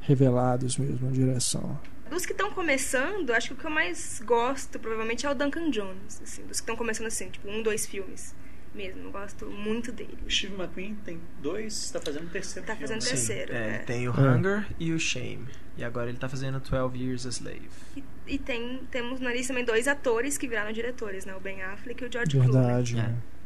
revelados 0.00 0.78
mesmo 0.78 1.06
na 1.06 1.12
direção. 1.12 1.78
Dos 2.08 2.24
que 2.24 2.32
estão 2.32 2.50
começando, 2.50 3.30
acho 3.32 3.48
que 3.48 3.54
o 3.54 3.56
que 3.56 3.66
eu 3.66 3.70
mais 3.70 4.22
gosto 4.24 4.78
provavelmente 4.78 5.26
é 5.26 5.30
o 5.30 5.34
Duncan 5.34 5.70
Jones. 5.70 6.22
Assim, 6.22 6.42
dos 6.42 6.60
que 6.60 6.62
estão 6.62 6.76
começando 6.76 7.08
assim, 7.08 7.28
tipo, 7.28 7.50
um, 7.50 7.62
dois 7.62 7.86
filmes 7.86 8.34
mesmo. 8.78 9.02
Eu 9.02 9.10
gosto 9.10 9.46
muito 9.46 9.90
dele. 9.90 10.16
O 10.24 10.30
Steve 10.30 10.54
McQueen 10.54 10.94
tem 11.04 11.20
dois, 11.42 11.74
está 11.84 12.00
fazendo 12.00 12.26
o 12.26 12.30
terceiro. 12.30 12.60
Está 12.60 12.76
fazendo 12.76 13.02
o 13.02 13.04
terceiro. 13.04 13.52
É, 13.52 13.74
é. 13.74 13.78
tem 13.78 14.08
o 14.08 14.12
Hunger 14.12 14.66
e 14.78 14.92
o 14.92 15.00
Shame. 15.00 15.48
E 15.76 15.84
agora 15.84 16.06
ele 16.06 16.16
está 16.16 16.28
fazendo 16.28 16.60
12 16.60 16.96
Years 16.96 17.26
a 17.26 17.30
Slave. 17.30 17.68
E, 17.96 18.04
e, 18.26 18.38
tem, 18.38 18.80
temos 18.90 19.20
na 19.20 19.32
lista 19.32 19.48
também 19.48 19.64
dois 19.64 19.88
atores 19.88 20.38
que 20.38 20.46
viraram 20.46 20.72
diretores, 20.72 21.26
né? 21.26 21.34
O 21.34 21.40
Ben 21.40 21.62
Affleck 21.62 22.02
e 22.02 22.06
o 22.06 22.12
George 22.12 22.38
Verdade, 22.38 22.94
Clooney. 22.94 23.12
É. 23.12 23.38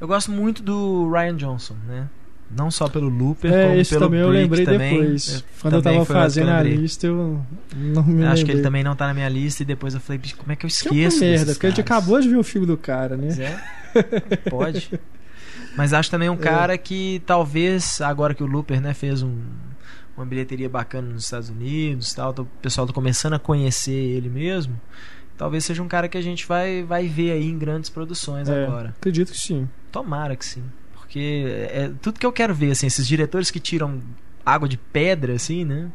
Eu 0.00 0.08
gosto 0.08 0.32
muito 0.32 0.62
do 0.62 1.08
Ryan 1.10 1.36
Johnson, 1.36 1.74
né? 1.86 2.10
Não 2.56 2.70
só 2.70 2.88
pelo 2.88 3.08
Looper, 3.08 3.52
é, 3.52 3.66
como 3.66 3.80
esse 3.80 3.90
pelo 3.90 4.06
também 4.06 4.20
eu 4.20 4.28
lembrei 4.28 4.64
também. 4.64 5.00
depois. 5.00 5.36
É, 5.36 5.60
Quando 5.60 5.82
também 5.82 5.98
eu 5.98 6.06
tava 6.06 6.20
fazendo 6.20 6.50
a 6.50 6.62
lista, 6.62 7.06
eu 7.06 7.40
não 7.74 8.02
me 8.02 8.24
Acho 8.24 8.36
lembrei. 8.36 8.44
que 8.44 8.50
ele 8.50 8.62
também 8.62 8.84
não 8.84 8.94
tá 8.94 9.06
na 9.06 9.14
minha 9.14 9.28
lista 9.28 9.62
e 9.62 9.66
depois 9.66 9.94
eu 9.94 10.00
falei, 10.00 10.20
como 10.36 10.52
é 10.52 10.56
que 10.56 10.66
eu 10.66 10.68
esqueço? 10.68 11.20
Que 11.20 11.24
é 11.24 11.30
merda, 11.30 11.52
porque 11.52 11.66
a 11.66 11.70
gente 11.70 11.80
acabou 11.80 12.20
de 12.20 12.28
ver 12.28 12.36
o 12.36 12.42
filme 12.42 12.66
do 12.66 12.76
cara, 12.76 13.16
né? 13.16 13.28
É, 13.94 14.50
pode. 14.50 14.90
Mas 15.76 15.92
acho 15.92 16.10
também 16.10 16.28
um 16.28 16.34
é. 16.36 16.36
cara 16.36 16.76
que 16.76 17.22
talvez, 17.26 18.00
agora 18.00 18.34
que 18.34 18.42
o 18.42 18.46
Looper 18.46 18.80
né, 18.80 18.92
fez 18.92 19.22
um, 19.22 19.38
uma 20.16 20.26
bilheteria 20.26 20.68
bacana 20.68 21.08
nos 21.08 21.24
Estados 21.24 21.48
Unidos, 21.48 22.12
tal, 22.12 22.34
o 22.38 22.44
pessoal 22.60 22.86
tá 22.86 22.92
começando 22.92 23.34
a 23.34 23.38
conhecer 23.38 23.92
ele 23.92 24.28
mesmo. 24.28 24.78
Talvez 25.36 25.64
seja 25.64 25.82
um 25.82 25.88
cara 25.88 26.08
que 26.08 26.18
a 26.18 26.22
gente 26.22 26.46
vai, 26.46 26.82
vai 26.82 27.08
ver 27.08 27.32
aí 27.32 27.48
em 27.48 27.58
grandes 27.58 27.90
produções 27.90 28.48
é, 28.48 28.64
agora. 28.64 28.90
Acredito 28.90 29.32
que 29.32 29.38
sim. 29.38 29.68
Tomara 29.90 30.36
que 30.36 30.44
sim. 30.44 30.62
Porque 31.12 31.44
é 31.70 31.90
tudo 32.00 32.18
que 32.18 32.24
eu 32.24 32.32
quero 32.32 32.54
ver, 32.54 32.70
assim, 32.70 32.86
esses 32.86 33.06
diretores 33.06 33.50
que 33.50 33.60
tiram 33.60 34.00
água 34.46 34.66
de 34.66 34.78
pedra, 34.78 35.34
assim, 35.34 35.62
né? 35.62 35.90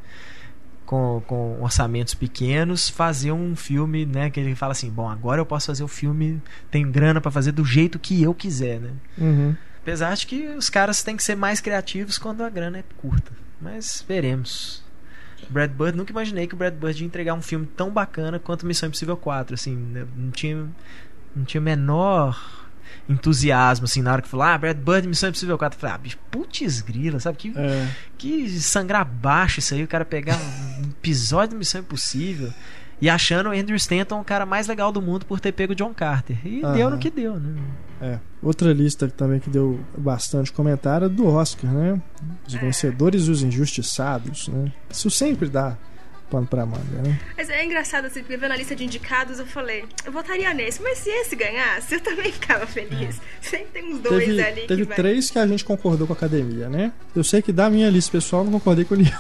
Com, 0.86 1.24
com 1.26 1.60
orçamentos 1.60 2.14
pequenos, 2.14 2.88
fazer 2.88 3.32
um 3.32 3.56
filme, 3.56 4.06
né? 4.06 4.30
Que 4.30 4.40
ele 4.40 4.54
fala 4.54 4.74
assim, 4.74 4.92
bom, 4.92 5.10
agora 5.10 5.42
eu 5.42 5.46
posso 5.46 5.66
fazer 5.66 5.84
o 5.84 5.88
filme, 5.88 6.40
tenho 6.70 6.88
grana 6.92 7.20
para 7.20 7.32
fazer 7.32 7.52
do 7.52 7.66
jeito 7.66 7.98
que 7.98 8.22
eu 8.22 8.32
quiser, 8.32 8.80
né? 8.80 8.92
Uhum. 9.18 9.56
Apesar 9.82 10.16
de 10.16 10.28
que 10.28 10.50
os 10.50 10.70
caras 10.70 11.02
têm 11.02 11.18
que 11.18 11.24
ser 11.24 11.36
mais 11.36 11.60
criativos 11.60 12.20
quando 12.20 12.44
a 12.44 12.50
grana 12.50 12.78
é 12.78 12.84
curta. 12.98 13.32
Mas 13.60 14.06
veremos. 14.08 14.84
Brad 15.50 15.72
Bird, 15.72 15.98
nunca 15.98 16.12
imaginei 16.12 16.46
que 16.46 16.54
o 16.54 16.58
Brad 16.58 16.76
Bird 16.76 17.02
ia 17.02 17.08
entregar 17.08 17.34
um 17.34 17.42
filme 17.42 17.66
tão 17.66 17.90
bacana 17.90 18.38
quanto 18.38 18.68
Missão 18.68 18.88
Impossível 18.88 19.18
4. 19.18 19.56
Assim, 19.56 19.76
né? 19.76 20.06
não 20.16 20.30
tinha, 20.30 20.68
não 21.36 21.44
tinha 21.44 21.62
menor 21.62 22.67
entusiasmo, 23.10 23.86
assim, 23.86 24.02
na 24.02 24.14
hora 24.14 24.22
que 24.22 24.28
falou, 24.28 24.46
ah, 24.46 24.58
Brad 24.58 24.78
Bird, 24.78 25.08
Missão 25.08 25.30
Impossível 25.30 25.58
4. 25.58 25.76
Eu 25.76 25.80
falei, 25.80 25.96
ah, 25.96 25.98
bicho, 25.98 26.18
putz 26.30 26.82
grila, 26.82 27.20
sabe? 27.20 27.38
Que, 27.38 27.54
é. 27.56 27.88
que 28.18 28.50
sangrar 28.60 29.06
baixo 29.06 29.60
isso 29.60 29.74
aí, 29.74 29.84
o 29.84 29.88
cara 29.88 30.06
pegar 30.06 30.38
um 30.80 30.90
episódio 30.90 31.50
de 31.50 31.58
Missão 31.58 31.82
Impossível 31.82 32.54
e 33.00 33.10
achando 33.10 33.50
o 33.50 33.52
Andrew 33.52 33.76
Stanton 33.76 34.20
o 34.20 34.24
cara 34.24 34.46
mais 34.46 34.68
legal 34.68 34.92
do 34.92 35.02
mundo 35.02 35.26
por 35.26 35.40
ter 35.40 35.52
pego 35.52 35.76
John 35.76 35.94
Carter. 35.94 36.38
E 36.46 36.62
deu 36.74 36.90
no 36.90 36.98
que 36.98 37.10
deu, 37.10 37.40
né? 37.40 37.62
É. 38.02 38.20
Outra 38.42 38.72
lista 38.74 39.08
também 39.08 39.40
que 39.40 39.50
deu 39.50 39.80
bastante 39.98 40.52
comentário 40.52 41.06
é 41.06 41.10
do 41.10 41.28
Oscar, 41.28 41.72
né? 41.72 42.02
Os 42.48 42.56
é. 42.56 42.60
vencedores 42.60 43.24
e 43.24 43.32
os 43.32 43.44
injustiçados, 43.44 44.48
né? 44.48 44.72
Isso 44.90 45.10
sempre 45.10 45.50
dá 45.50 45.78
pano 46.30 46.46
pra 46.46 46.66
manga, 46.66 47.02
né? 47.04 47.20
Mas 47.36 47.50
é 47.50 47.64
engraçado 47.64 48.06
assim, 48.06 48.22
porque 48.22 48.38
vendo 48.38 48.52
a 48.52 48.56
lista 48.56 48.76
de 48.76 48.84
indicados 48.84 49.40
eu 49.40 49.46
falei, 49.46 49.86
eu 50.06 50.12
votaria 50.12 50.54
nesse, 50.54 50.82
mas 50.82 51.00
se 51.00 51.10
esse 51.10 51.36
ganhasse, 51.36 51.96
eu 51.96 52.02
também 52.02 52.32
ficava 52.32 52.68
feliz. 52.68 53.18
É. 53.18 53.48
Sempre 53.50 53.68
tem 53.74 53.94
uns 53.94 54.00
dois 54.00 54.26
teve, 54.26 54.42
ali. 54.42 54.62
Teve 54.68 54.86
que 54.86 54.96
três 54.96 55.30
que 55.30 55.40
a 55.40 55.48
gente 55.48 55.64
concordou 55.64 56.06
com 56.06 56.14
a 56.14 56.16
academia, 56.16 56.70
né? 56.70 56.92
Eu 57.16 57.24
sei 57.24 57.42
que 57.42 57.52
da 57.52 57.70
minha 57.70 57.90
lista 57.90 58.12
pessoal 58.12 58.44
não 58.44 58.52
concordei 58.52 58.86
com 58.86 58.96
nenhum. 58.96 59.12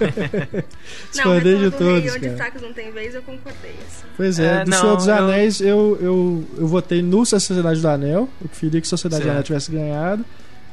Discordei 1.10 1.58
de 1.58 1.70
todos. 1.70 2.02
Rei, 2.02 2.10
onde 2.10 2.36
fracos 2.36 2.62
não 2.62 2.72
tem 2.72 2.90
vez, 2.90 3.14
eu 3.14 3.22
concordei. 3.22 3.74
Assim. 3.86 4.06
Pois 4.16 4.38
é, 4.38 4.60
é 4.60 4.64
do 4.64 4.70
não, 4.70 4.80
Senhor 4.80 4.96
dos 4.96 5.08
Anéis 5.08 5.60
eu, 5.60 5.98
eu, 6.00 6.48
eu 6.58 6.66
votei 6.66 7.02
no 7.02 7.24
Sociedade 7.24 7.80
do 7.80 7.88
Anel. 7.88 8.28
Eu 8.40 8.48
preferia 8.48 8.80
que 8.80 8.88
Sociedade 8.88 9.22
certo. 9.22 9.28
do 9.28 9.32
Anel 9.32 9.42
tivesse 9.44 9.70
ganhado. 9.70 10.24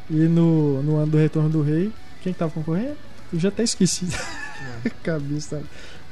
E 0.09 0.15
no, 0.15 0.81
no 0.81 0.97
ano 0.97 1.11
do 1.11 1.17
Retorno 1.17 1.49
do 1.49 1.61
Rei, 1.61 1.91
quem 2.21 2.31
que 2.31 2.39
tava 2.39 2.51
concorrendo? 2.51 2.95
Eu 3.31 3.39
já 3.39 3.49
até 3.49 3.63
esqueci. 3.63 4.07
Cabeça. 5.03 5.63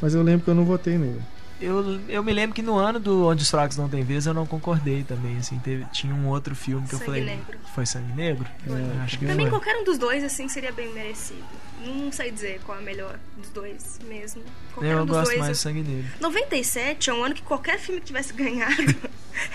Mas 0.01 0.13
eu 0.13 0.21
lembro 0.21 0.43
que 0.43 0.49
eu 0.49 0.55
não 0.55 0.65
votei 0.65 0.97
nele. 0.97 1.21
Eu, 1.59 2.01
eu 2.09 2.21
me 2.21 2.34
lembro 2.34 2.53
que 2.53 2.61
no 2.61 2.78
ano 2.78 2.99
do 2.99 3.28
Onde 3.28 3.41
os 3.41 3.49
Fracos 3.49 3.78
Não 3.78 3.88
Tem 3.88 4.03
Vez 4.03 4.26
eu 4.26 4.34
não 4.34 4.45
concordei 4.45 5.03
também, 5.03 5.38
assim, 5.38 5.57
teve, 5.59 5.86
tinha 5.86 6.13
um 6.13 6.28
outro 6.28 6.53
filme 6.53 6.84
que 6.84 6.91
Sangue 6.91 7.01
eu 7.01 7.05
falei. 7.05 7.23
Negro. 7.23 7.57
Foi 7.73 7.86
Sangue 7.86 8.13
Negro? 8.13 8.45
É, 8.67 9.03
acho 9.03 9.17
que 9.17 9.26
pra 9.26 9.36
mim, 9.36 9.49
qualquer 9.49 9.78
um 9.78 9.86
dos 9.86 9.97
dois, 9.97 10.21
assim, 10.21 10.49
seria 10.49 10.73
bem 10.73 10.91
merecido. 10.93 11.45
Não 11.82 12.11
sei 12.11 12.30
dizer 12.32 12.59
qual 12.65 12.78
é 12.78 12.82
a 12.82 12.84
melhor 12.84 13.17
dos 13.38 13.49
dois 13.51 13.99
mesmo. 14.05 14.43
Qualquer 14.73 14.91
eu 14.91 15.03
um 15.03 15.05
gosto 15.05 15.28
dois, 15.28 15.39
mais 15.39 15.49
eu... 15.49 15.55
Sangue 15.55 15.82
Negro. 15.82 16.11
97 16.19 17.09
é 17.09 17.13
um 17.13 17.23
ano 17.23 17.34
que 17.34 17.41
qualquer 17.41 17.80
filme 17.80 18.01
que 18.01 18.07
tivesse 18.07 18.34
ganhado, 18.34 18.95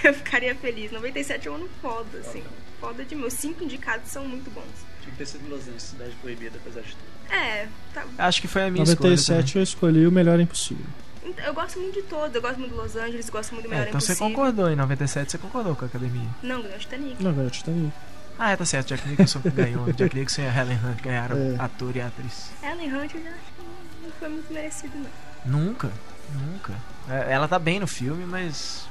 eu 0.02 0.14
ficaria 0.14 0.54
feliz. 0.54 0.90
97 0.90 1.48
é 1.48 1.50
um 1.50 1.56
ano 1.56 1.68
foda, 1.82 2.18
assim. 2.20 2.42
Foda 2.80 3.04
de 3.04 3.14
meus 3.14 3.34
cinco 3.34 3.62
indicados 3.62 4.10
são 4.10 4.26
muito 4.26 4.50
bons. 4.50 4.89
Tinha 5.00 5.12
que 5.12 5.18
ter 5.18 5.26
sido 5.26 5.48
Los 5.48 5.62
Angeles, 5.62 5.82
Cidade 5.82 6.14
Proibida, 6.20 6.58
apesar 6.58 6.82
de 6.82 6.90
tudo. 6.90 7.34
É, 7.34 7.68
tá. 7.94 8.04
Acho 8.18 8.40
que 8.40 8.48
foi 8.48 8.66
a 8.66 8.70
minha 8.70 8.84
97 8.84 9.46
escolha. 9.46 9.60
eu 9.60 9.62
escolhi 9.62 10.06
o 10.06 10.12
Melhor 10.12 10.38
Impossível. 10.40 10.84
Então, 11.24 11.44
eu 11.44 11.54
gosto 11.54 11.78
muito 11.78 11.94
de 11.94 12.02
todos. 12.02 12.34
Eu 12.34 12.42
gosto 12.42 12.58
muito 12.58 12.72
de 12.72 12.78
Los 12.78 12.96
Angeles, 12.96 13.30
gosto 13.30 13.54
muito 13.54 13.64
do 13.64 13.70
Melhor 13.70 13.84
é, 13.84 13.88
então 13.88 13.98
Impossível. 13.98 14.16
você 14.16 14.34
concordou, 14.34 14.70
em 14.70 14.76
97 14.76 15.30
você 15.30 15.38
concordou 15.38 15.76
com 15.76 15.84
a 15.84 15.88
academia. 15.88 16.28
Não, 16.42 16.62
ganhou 16.62 16.76
o 16.76 16.80
Titanic. 16.80 17.22
Não, 17.22 17.32
ganhou 17.32 17.48
o 17.48 17.50
Titanic. 17.50 17.92
Ah, 18.38 18.52
é, 18.52 18.56
tá 18.56 18.64
certo. 18.64 18.88
Jack 18.88 19.06
Nicholson 19.06 19.40
ganhou. 19.54 19.84
Jack 19.92 20.16
Nicholson 20.16 20.42
e 20.42 20.46
a 20.46 20.60
Helen 20.60 20.78
Hunt 20.78 21.02
ganharam 21.02 21.36
é. 21.36 21.56
ator 21.58 21.94
e 21.94 22.00
atriz. 22.00 22.50
Helen 22.62 22.94
Hunt 22.94 23.14
eu 23.14 23.22
já 23.22 23.30
acho 23.30 23.52
que 23.54 23.62
não 24.02 24.10
foi 24.18 24.28
muito 24.28 24.52
merecido, 24.52 24.92
não. 24.96 25.60
Nunca, 25.60 25.90
nunca. 26.32 26.74
É, 27.08 27.32
ela 27.32 27.46
tá 27.46 27.58
bem 27.58 27.78
no 27.78 27.86
filme, 27.86 28.24
mas. 28.24 28.88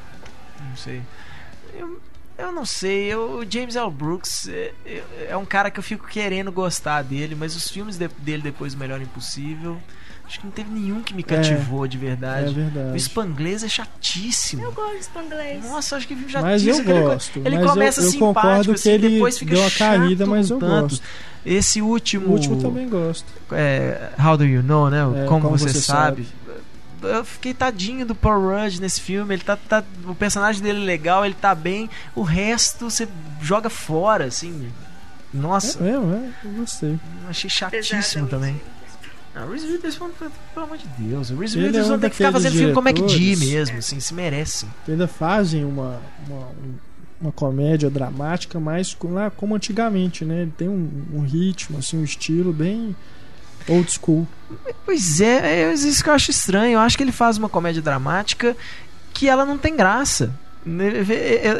Não 0.62 0.78
sei. 0.78 1.02
Eu, 1.74 2.00
eu 2.40 2.52
não 2.54 2.66
sei, 2.66 3.06
eu, 3.06 3.40
o 3.40 3.46
James 3.50 3.76
L. 3.76 3.92
Brooks 3.92 4.48
é, 4.48 4.72
é, 4.86 5.04
é, 5.30 5.38
um 5.38 5.46
cara 5.46 5.70
que 5.70 5.78
eu 5.78 5.84
fico 5.84 6.08
querendo 6.08 6.52
gostar 6.52 7.02
dele, 7.02 7.36
mas 7.36 7.56
os 7.56 7.68
filmes 7.68 7.98
de, 7.98 8.08
dele 8.20 8.42
depois 8.42 8.74
do 8.74 8.80
Melhor 8.80 9.02
Impossível, 9.02 9.78
acho 10.26 10.40
que 10.40 10.46
não 10.46 10.52
teve 10.52 10.70
nenhum 10.72 11.02
que 11.02 11.14
me 11.14 11.22
cativou 11.22 11.84
é, 11.84 11.88
de 11.90 11.98
verdade. 11.98 12.48
É 12.48 12.52
verdade. 12.52 12.92
O 12.94 13.00
Spanglês 13.00 13.64
é 13.64 13.68
chatíssimo. 13.68 14.64
Eu 14.64 14.72
gosto 14.72 14.98
de 14.98 15.04
Spanglês. 15.04 15.64
Nossa, 15.66 15.98
acho 15.98 16.08
que 16.08 16.16
chatíssimo. 16.16 16.42
Mas 16.44 16.66
eu 16.66 16.84
gosto. 16.84 17.40
Ele, 17.40 17.58
mas 17.58 17.72
começa 17.72 18.02
eu, 18.02 18.06
eu 18.06 18.12
simpático, 18.12 18.74
assim, 18.74 18.84
que 18.84 18.90
ele 18.90 19.10
depois 19.10 19.38
fica 19.38 19.54
deu 19.54 19.62
uma 19.62 19.72
caída, 19.72 20.26
mas 20.26 20.50
eu 20.50 20.60
tanto. 20.60 20.92
gosto. 20.92 21.04
Esse 21.46 21.82
último. 21.82 22.28
O 22.28 22.32
último 22.32 22.62
também 22.62 22.88
gosto. 22.88 23.26
É, 23.52 24.12
How 24.18 24.38
Do 24.38 24.46
You 24.46 24.64
Know, 24.64 24.90
né? 24.90 25.00
É, 25.02 25.26
como, 25.26 25.42
como, 25.42 25.58
você, 25.58 25.70
você 25.70 25.80
sabe. 25.80 26.24
sabe 26.24 26.39
eu 27.02 27.24
fiquei 27.24 27.54
tadinho 27.54 28.06
do 28.06 28.16
Paul 28.16 28.50
Rudd 28.50 28.80
nesse 28.80 29.02
filme. 29.02 29.34
Ele 29.34 29.44
tá, 29.44 29.56
tá, 29.56 29.84
o 30.06 30.16
personagem 30.16 30.62
dele 30.62 30.82
é 30.82 30.86
legal, 30.86 31.26
ele 31.26 31.36
tá 31.36 31.54
bem. 31.56 31.90
O 32.16 32.22
resto 32.22 32.90
você 32.90 33.08
joga 33.42 33.70
fora, 33.70 34.26
assim. 34.26 34.72
Nossa. 35.34 35.80
É 35.80 35.84
mesmo, 35.84 36.14
é, 36.14 36.32
eu 36.44 36.52
gostei. 36.52 37.00
Achei 37.28 37.50
chatíssimo 37.50 38.28
também. 38.28 38.60
Ah, 39.36 39.46
o 39.46 39.52
Reese 39.52 39.68
Witherspoon, 39.68 40.10
pelo 40.54 40.66
amor 40.66 40.78
de 40.78 40.88
Deus, 40.98 41.30
o 41.30 41.36
Reese 41.38 41.60
é 41.60 41.64
Witherspoon 41.64 41.96
um 41.96 42.00
tem 42.00 42.10
que 42.10 42.16
ficar 42.16 42.32
fazendo 42.32 42.54
filme 42.54 42.74
como 42.74 42.92
diretores 42.92 43.22
MacD 43.22 43.46
mesmo, 43.46 43.78
assim, 43.78 44.00
se 44.00 44.14
merece. 44.14 44.66
Que 44.86 44.92
ainda 44.92 45.08
fazem 45.08 45.64
uma, 45.64 46.02
uma, 46.28 46.48
uma 47.22 47.32
comédia 47.32 47.90
dramática, 47.90 48.60
mas 48.60 48.98
lá 49.04 49.30
como 49.30 49.56
antigamente, 49.56 50.26
né? 50.26 50.42
Ele 50.42 50.54
tem 50.58 50.68
um, 50.68 50.90
um 51.14 51.22
ritmo, 51.22 51.78
assim, 51.78 51.98
um 51.98 52.04
estilo 52.04 52.52
bem 52.52 52.96
old 53.68 53.92
school. 53.92 54.28
Pois 54.86 55.22
é, 55.22 55.64
é 55.64 55.74
isso 55.74 56.04
que 56.04 56.10
eu 56.10 56.14
acho 56.14 56.32
estranho. 56.32 56.74
Eu 56.74 56.80
acho 56.80 56.98
que 56.98 57.04
ele 57.04 57.12
faz 57.12 57.38
uma 57.38 57.50
comédia 57.50 57.82
dramática 57.82 58.56
que 59.14 59.28
ela 59.28 59.46
não 59.46 59.58
tem 59.58 59.76
graça. 59.76 60.34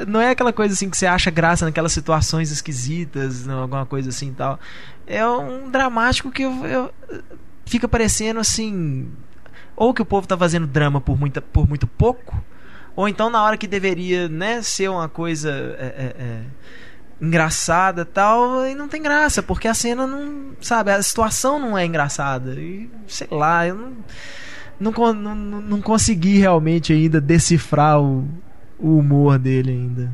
Não 0.08 0.20
é 0.20 0.32
aquela 0.32 0.52
coisa 0.52 0.74
assim 0.74 0.90
que 0.90 0.98
você 0.98 1.06
acha 1.06 1.32
graça 1.32 1.66
naquelas 1.66 1.92
situações 1.92 2.52
esquisitas, 2.52 3.48
alguma 3.48 3.86
coisa 3.86 4.10
assim 4.10 4.30
e 4.30 4.34
tal. 4.34 4.60
É 5.08 5.26
um 5.26 5.70
dramático 5.70 6.32
que 6.32 6.44
eu, 6.44 6.66
eu, 6.66 6.94
fica 7.66 7.88
parecendo 7.88 8.40
assim. 8.40 9.10
Ou 9.76 9.94
que 9.94 10.02
o 10.02 10.06
povo 10.06 10.28
tá 10.28 10.38
fazendo 10.38 10.68
drama 10.68 11.00
por, 11.00 11.18
muita, 11.18 11.42
por 11.42 11.68
muito 11.68 11.88
pouco, 11.88 12.44
ou 12.96 13.08
então 13.08 13.30
na 13.30 13.42
hora 13.42 13.56
que 13.56 13.66
deveria 13.66 14.28
né, 14.28 14.62
ser 14.62 14.90
uma 14.90 15.08
coisa. 15.08 15.50
É, 15.80 15.86
é, 15.86 16.24
é 16.24 16.42
engraçada 17.22 18.06
tal, 18.06 18.66
e 18.66 18.74
não 18.74 18.88
tem 18.88 19.02
graça, 19.02 19.44
porque 19.44 19.68
a 19.68 19.74
cena 19.74 20.08
não. 20.08 20.54
Sabe, 20.62 20.92
a 20.92 21.02
situação 21.02 21.60
não 21.60 21.78
é 21.78 21.86
engraçada. 21.86 22.54
E 22.54 22.90
sei 23.08 23.28
lá, 23.32 23.68
eu 23.68 23.76
não. 23.76 23.94
Não, 24.80 25.14
não, 25.14 25.36
não 25.36 25.82
consegui 25.82 26.38
realmente 26.38 26.94
ainda 26.94 27.20
decifrar 27.20 28.02
o, 28.02 28.26
o 28.80 28.98
humor 28.98 29.38
dele 29.38 29.72
ainda. 29.72 30.10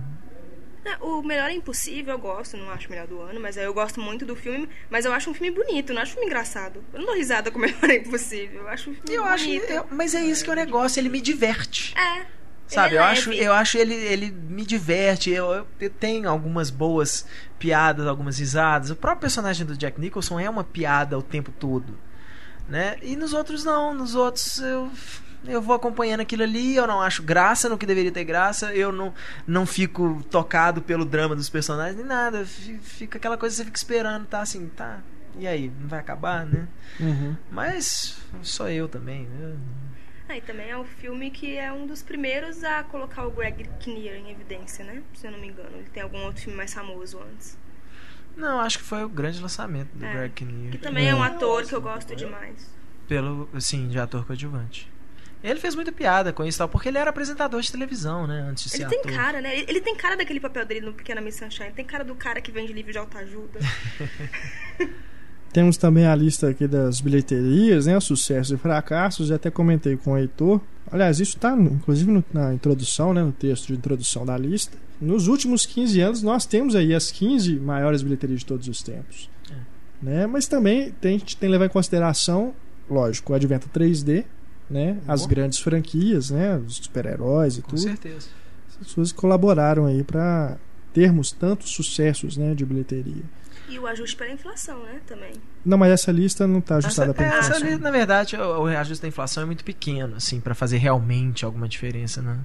É, 0.85 0.97
o 1.03 1.23
Melhor 1.23 1.49
é 1.49 1.53
Impossível, 1.53 2.13
eu 2.13 2.19
gosto, 2.19 2.55
não 2.55 2.69
acho 2.69 2.87
o 2.87 2.91
melhor 2.91 3.07
do 3.07 3.19
ano, 3.19 3.39
mas 3.39 3.57
eu 3.57 3.73
gosto 3.73 3.99
muito 3.99 4.23
do 4.23 4.35
filme, 4.35 4.69
mas 4.87 5.03
eu 5.03 5.11
acho 5.11 5.31
um 5.31 5.33
filme 5.33 5.49
bonito, 5.49 5.91
não 5.91 6.01
acho 6.01 6.11
um 6.11 6.13
filme 6.13 6.27
engraçado. 6.27 6.83
Eu 6.93 6.99
não 6.99 7.07
dou 7.07 7.15
risada 7.15 7.49
com 7.49 7.57
o 7.57 7.61
Melhor 7.61 7.89
é 7.89 7.95
Impossível, 7.95 8.61
eu 8.61 8.67
acho 8.67 8.91
um 8.91 8.93
filme 8.93 9.13
eu 9.13 9.23
bonito. 9.23 9.63
Acho, 9.63 9.73
eu, 9.73 9.87
mas 9.89 10.13
é 10.13 10.23
isso 10.23 10.43
que 10.43 10.49
é 10.49 10.53
o 10.53 10.55
negócio, 10.55 10.99
ele 10.99 11.09
me 11.09 11.21
diverte. 11.21 11.95
É. 11.97 12.34
Sabe, 12.67 12.95
é 12.95 12.97
eu 12.97 13.03
acho, 13.03 13.31
eu 13.31 13.53
acho 13.53 13.77
ele, 13.77 13.93
ele 13.93 14.31
me 14.31 14.65
diverte. 14.65 15.29
Eu, 15.29 15.67
eu 15.79 15.89
tenho 15.89 16.29
algumas 16.29 16.69
boas 16.69 17.25
piadas, 17.59 18.07
algumas 18.07 18.39
risadas. 18.39 18.89
O 18.89 18.95
próprio 18.95 19.21
personagem 19.21 19.65
do 19.65 19.77
Jack 19.77 19.99
Nicholson 19.99 20.39
é 20.39 20.49
uma 20.49 20.63
piada 20.63 21.17
o 21.17 21.21
tempo 21.21 21.51
todo, 21.51 21.97
né? 22.67 22.97
E 23.01 23.15
nos 23.15 23.33
outros 23.33 23.63
não, 23.63 23.93
nos 23.93 24.15
outros 24.15 24.59
eu 24.59 24.91
eu 25.47 25.61
vou 25.61 25.75
acompanhando 25.75 26.21
aquilo 26.21 26.41
ali, 26.41 26.75
eu 26.75 26.87
não 26.87 27.01
acho 27.01 27.21
graça 27.21 27.69
no 27.69 27.77
que 27.77 27.85
deveria 27.85 28.11
ter 28.11 28.23
graça, 28.23 28.73
eu 28.73 28.91
não, 28.91 29.13
não 29.45 29.63
fico 29.63 30.23
tocado 30.29 30.81
pelo 30.81 31.05
drama 31.05 31.35
dos 31.35 31.49
personagens, 31.49 31.95
nem 31.95 32.05
nada. 32.05 32.45
Fica 32.45 33.19
aquela 33.19 33.37
coisa 33.37 33.53
que 33.53 33.57
você 33.57 33.65
fica 33.65 33.77
esperando, 33.77 34.25
tá 34.25 34.41
assim, 34.41 34.67
tá. 34.75 34.99
E 35.37 35.47
aí, 35.47 35.71
não 35.79 35.87
vai 35.87 35.99
acabar, 35.99 36.45
né? 36.45 36.67
Uhum. 36.99 37.35
Mas 37.51 38.17
sou 38.41 38.69
eu 38.69 38.87
também. 38.87 39.27
Eu 39.39 39.55
ah, 40.27 40.37
e 40.37 40.41
também 40.41 40.69
é 40.69 40.77
um 40.77 40.83
filme 40.83 41.29
que 41.29 41.57
é 41.57 41.71
um 41.71 41.85
dos 41.85 42.01
primeiros 42.01 42.63
a 42.63 42.83
colocar 42.83 43.25
o 43.27 43.31
Greg 43.31 43.69
Kinnear 43.79 44.15
em 44.15 44.31
evidência, 44.31 44.83
né? 44.83 45.03
Se 45.13 45.27
eu 45.27 45.31
não 45.31 45.39
me 45.39 45.47
engano. 45.47 45.77
Ele 45.77 45.89
tem 45.93 46.01
algum 46.01 46.23
outro 46.23 46.41
filme 46.41 46.57
mais 46.57 46.73
famoso 46.73 47.19
antes. 47.21 47.57
Não, 48.35 48.59
acho 48.59 48.79
que 48.79 48.83
foi 48.83 49.03
o 49.03 49.09
grande 49.09 49.39
lançamento 49.39 49.89
do 49.93 50.03
é, 50.03 50.11
Greg 50.11 50.33
Kinnear. 50.33 50.71
Que 50.71 50.77
também 50.79 51.07
é, 51.07 51.11
é 51.11 51.15
um 51.15 51.21
ator 51.21 51.63
que 51.63 51.73
eu 51.73 51.81
gosto 51.81 52.15
demais. 52.15 52.73
Pelo, 53.07 53.47
sim, 53.61 53.87
de 53.87 53.99
ator 53.99 54.25
coadjuvante. 54.25 54.91
Ele 55.43 55.59
fez 55.59 55.75
muita 55.75 55.91
piada 55.91 56.33
com 56.33 56.43
isso 56.43 56.57
tal, 56.57 56.67
porque 56.67 56.89
ele 56.89 56.97
era 56.97 57.11
apresentador 57.11 57.61
de 57.61 57.71
televisão, 57.71 58.25
né? 58.25 58.41
Antes 58.49 58.63
de 58.63 58.77
ele 58.77 58.83
ser 58.83 58.89
tem 58.89 58.99
ator. 58.99 59.13
cara, 59.13 59.41
né? 59.41 59.55
Ele, 59.55 59.65
ele, 59.69 59.81
tem 59.81 59.95
cara 59.95 60.17
daquele 60.17 60.39
papel 60.39 60.65
dele 60.65 60.81
no 60.81 60.93
Pequena 60.93 61.21
Miss 61.21 61.35
Sunshine. 61.35 61.71
Tem 61.71 61.85
cara 61.85 62.03
do 62.03 62.15
cara 62.15 62.41
que 62.41 62.51
vende 62.51 62.73
livro 62.73 62.91
de 62.91 62.97
autoajuda. 62.97 63.59
Temos 65.55 65.77
também 65.77 66.05
a 66.05 66.13
lista 66.13 66.49
aqui 66.49 66.67
das 66.67 66.99
bilheterias, 66.99 67.85
né? 67.85 67.97
Sucessos 68.01 68.51
e 68.51 68.57
fracassos. 68.57 69.29
Já 69.29 69.35
até 69.35 69.49
comentei 69.49 69.95
com 69.95 70.11
o 70.11 70.17
Heitor. 70.17 70.59
Aliás, 70.91 71.21
isso 71.21 71.37
está 71.37 71.55
inclusive 71.55 72.11
no, 72.11 72.21
na 72.33 72.53
introdução, 72.53 73.13
né? 73.13 73.23
no 73.23 73.31
texto 73.31 73.67
de 73.67 73.73
introdução 73.75 74.25
da 74.25 74.37
lista. 74.37 74.77
Nos 74.99 75.29
últimos 75.29 75.65
15 75.65 76.01
anos, 76.01 76.21
nós 76.21 76.45
temos 76.45 76.75
aí 76.75 76.93
as 76.93 77.09
15 77.09 77.55
maiores 77.55 78.01
bilheterias 78.01 78.41
de 78.41 78.45
todos 78.45 78.67
os 78.67 78.83
tempos. 78.83 79.29
É. 79.49 79.55
Né? 80.01 80.27
Mas 80.27 80.45
também 80.45 80.91
tem, 80.99 81.15
a 81.15 81.19
gente 81.19 81.37
tem 81.37 81.47
que 81.47 81.51
levar 81.53 81.67
em 81.67 81.69
consideração, 81.69 82.53
lógico, 82.89 83.31
o 83.31 83.35
advento 83.37 83.69
3D, 83.73 84.25
né? 84.69 84.97
as 85.07 85.25
grandes 85.25 85.59
franquias, 85.59 86.31
né? 86.31 86.57
os 86.57 86.75
super-heróis 86.75 87.59
e 87.59 87.61
com 87.61 87.69
tudo. 87.69 87.81
Com 87.81 87.87
certeza. 87.87 88.27
As 88.71 88.75
pessoas 88.75 89.13
colaboraram 89.13 89.85
aí 89.85 90.03
para 90.03 90.57
termos 90.93 91.31
tantos 91.31 91.69
sucessos 91.69 92.35
né, 92.35 92.53
de 92.53 92.65
bilheteria. 92.65 93.23
E 93.67 93.79
o 93.79 93.87
ajuste 93.87 94.15
pela 94.15 94.31
inflação, 94.31 94.83
né, 94.83 95.01
também. 95.07 95.33
Não, 95.65 95.77
mas 95.77 95.91
essa 95.91 96.11
lista 96.11 96.45
não 96.45 96.59
está 96.59 96.77
ajustada 96.77 97.13
para 97.13 97.27
inflação. 97.27 97.55
Essa 97.55 97.65
lista, 97.65 97.79
na 97.79 97.91
verdade, 97.91 98.35
o, 98.35 98.61
o 98.61 98.65
reajuste 98.65 99.01
da 99.01 99.07
inflação 99.07 99.43
é 99.43 99.45
muito 99.45 99.63
pequeno, 99.63 100.15
assim, 100.15 100.39
para 100.39 100.53
fazer 100.53 100.77
realmente 100.77 101.43
alguma 101.43 101.67
diferença 101.67 102.21
na, 102.21 102.39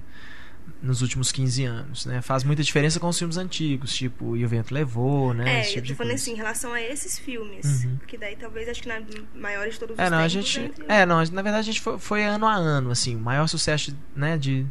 nos 0.81 1.01
últimos 1.01 1.31
15 1.31 1.65
anos, 1.65 2.05
né? 2.05 2.21
Faz 2.21 2.43
muita 2.43 2.63
diferença 2.63 2.99
com 2.99 3.07
os 3.07 3.17
filmes 3.17 3.37
antigos, 3.37 3.93
tipo 3.93 4.35
E 4.35 4.43
o 4.43 4.49
Vento 4.49 4.73
Levou, 4.73 5.33
né? 5.33 5.59
É, 5.59 5.61
Esse 5.61 5.73
tipo 5.73 5.85
eu 5.85 5.87
tô 5.89 5.95
falando 5.95 6.15
assim, 6.15 6.31
em 6.33 6.35
relação 6.35 6.73
a 6.73 6.81
esses 6.81 7.19
filmes. 7.19 7.83
Uhum. 7.83 7.97
Porque 7.97 8.17
daí 8.17 8.35
talvez, 8.35 8.67
acho 8.67 8.81
que 8.81 8.87
na 8.87 9.01
maior 9.35 9.69
de 9.69 9.79
todos 9.79 9.93
os 9.93 9.99
é, 9.99 10.09
não, 10.09 10.17
tempos, 10.17 10.25
a 10.25 10.27
gente, 10.27 10.59
entre... 10.59 10.85
É, 10.87 11.05
não, 11.05 11.17
na 11.17 11.41
verdade 11.41 11.57
a 11.57 11.61
gente 11.61 11.81
foi, 11.81 11.99
foi, 11.99 12.23
ano 12.23 12.47
a 12.47 12.55
ano, 12.55 12.89
assim, 12.89 13.15
o 13.15 13.19
maior 13.19 13.47
sucesso, 13.47 13.95
né, 14.15 14.37
de 14.37 14.65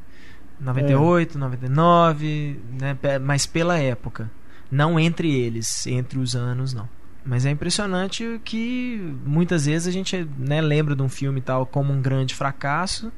98, 0.58 1.36
é. 1.36 1.40
99, 1.40 2.60
né, 2.80 2.98
mas 3.20 3.46
pela 3.46 3.78
época. 3.78 4.30
Não 4.70 4.98
entre 4.98 5.32
eles, 5.32 5.86
entre 5.86 6.18
os 6.18 6.36
anos, 6.36 6.72
não. 6.72 6.88
Mas 7.24 7.44
é 7.44 7.50
impressionante 7.50 8.40
que 8.44 9.14
muitas 9.24 9.66
vezes 9.66 9.86
a 9.86 9.90
gente 9.90 10.26
né, 10.38 10.60
lembra 10.60 10.96
de 10.96 11.02
um 11.02 11.08
filme 11.08 11.40
tal 11.40 11.66
como 11.66 11.92
um 11.92 12.00
grande 12.00 12.34
fracasso 12.34 13.12